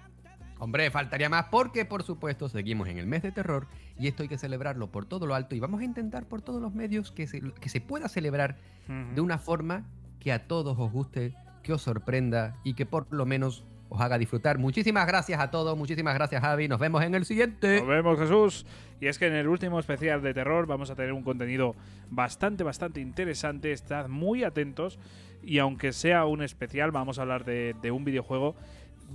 Hombre, 0.58 0.90
faltaría 0.90 1.28
más 1.28 1.48
porque, 1.52 1.84
por 1.84 2.04
supuesto, 2.04 2.48
seguimos 2.48 2.88
en 2.88 2.98
el 2.98 3.08
mes 3.08 3.22
de 3.22 3.32
terror 3.32 3.68
y 4.00 4.08
esto 4.08 4.24
hay 4.24 4.30
que 4.30 4.38
celebrarlo 4.38 4.90
por 4.90 5.06
todo 5.06 5.28
lo 5.28 5.36
alto 5.36 5.54
y 5.54 5.60
vamos 5.60 5.82
a 5.82 5.84
intentar 5.84 6.26
por 6.28 6.42
todos 6.42 6.62
los 6.62 6.74
medios 6.74 7.12
que 7.12 7.28
se, 7.28 7.42
que 7.42 7.70
se 7.70 7.82
pueda 7.82 8.08
celebrar 8.08 8.56
de 8.88 9.20
una 9.20 9.38
forma 9.38 9.84
que 10.20 10.32
a 10.32 10.48
todos 10.48 10.78
os 10.80 10.92
guste, 10.92 11.36
que 11.62 11.74
os 11.74 11.82
sorprenda 11.82 12.56
y 12.64 12.76
que 12.76 12.86
por 12.86 13.12
lo 13.12 13.26
menos 13.26 13.66
os 13.90 14.02
haga 14.02 14.18
disfrutar. 14.18 14.58
Muchísimas 14.58 15.06
gracias 15.08 15.40
a 15.40 15.52
todos, 15.52 15.78
muchísimas 15.78 16.16
gracias 16.16 16.42
Javi, 16.42 16.68
nos 16.68 16.80
vemos 16.80 17.04
en 17.04 17.16
el 17.16 17.26
siguiente. 17.26 17.80
Nos 17.80 17.88
vemos, 17.88 18.20
Jesús. 18.20 18.66
Y 19.00 19.08
es 19.08 19.20
que 19.20 19.28
en 19.28 19.34
el 19.34 19.48
último 19.48 19.80
especial 19.80 20.22
de 20.22 20.34
terror 20.34 20.68
vamos 20.68 20.90
a 20.90 20.96
tener 20.96 21.14
un 21.14 21.24
contenido 21.24 21.76
bastante, 22.10 22.64
bastante 22.64 23.02
interesante. 23.02 23.72
Estad 23.72 24.08
muy 24.08 24.44
atentos. 24.44 25.00
Y 25.44 25.60
aunque 25.60 25.94
sea 25.94 26.26
un 26.26 26.42
especial, 26.42 26.92
vamos 26.92 27.20
a 27.20 27.24
hablar 27.24 27.46
de, 27.46 27.92
un 27.92 28.06
videojuego. 28.06 28.56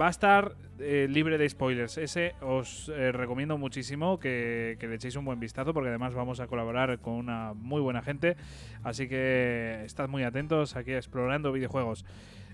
Va 0.01 0.07
a 0.07 0.11
estar 0.11 0.55
eh, 0.79 1.09
libre 1.11 1.39
de 1.39 1.49
spoilers. 1.49 1.99
Ese 1.99 2.35
os 2.41 2.89
eh, 2.91 3.11
recomiendo 3.11 3.59
muchísimo 3.59 4.21
que, 4.21 4.77
que 4.79 4.87
le 4.87 4.95
echéis 4.95 5.17
un 5.17 5.25
buen 5.25 5.41
vistazo 5.41 5.75
porque 5.75 5.89
además 5.89 6.15
vamos 6.15 6.39
a 6.39 6.47
colaborar 6.47 7.01
con 7.01 7.15
una 7.15 7.55
muy 7.55 7.81
buena 7.81 8.03
gente. 8.03 8.37
Así 8.85 9.09
que 9.09 9.83
estad 9.85 10.09
muy 10.09 10.23
atentos 10.23 10.77
aquí 10.77 10.93
explorando 10.93 11.51
videojuegos. 11.51 12.05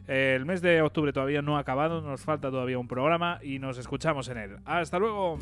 El 0.06 0.46
mes 0.46 0.62
de 0.62 0.82
octubre 0.82 1.12
todavía 1.12 1.42
no 1.42 1.56
ha 1.56 1.60
acabado, 1.60 2.00
nos 2.00 2.20
falta 2.20 2.50
todavía 2.50 2.78
un 2.78 2.86
programa 2.86 3.40
y 3.42 3.58
nos 3.58 3.78
escuchamos 3.78 4.28
en 4.28 4.38
él. 4.38 4.56
¡Hasta 4.64 4.98
luego! 4.98 5.38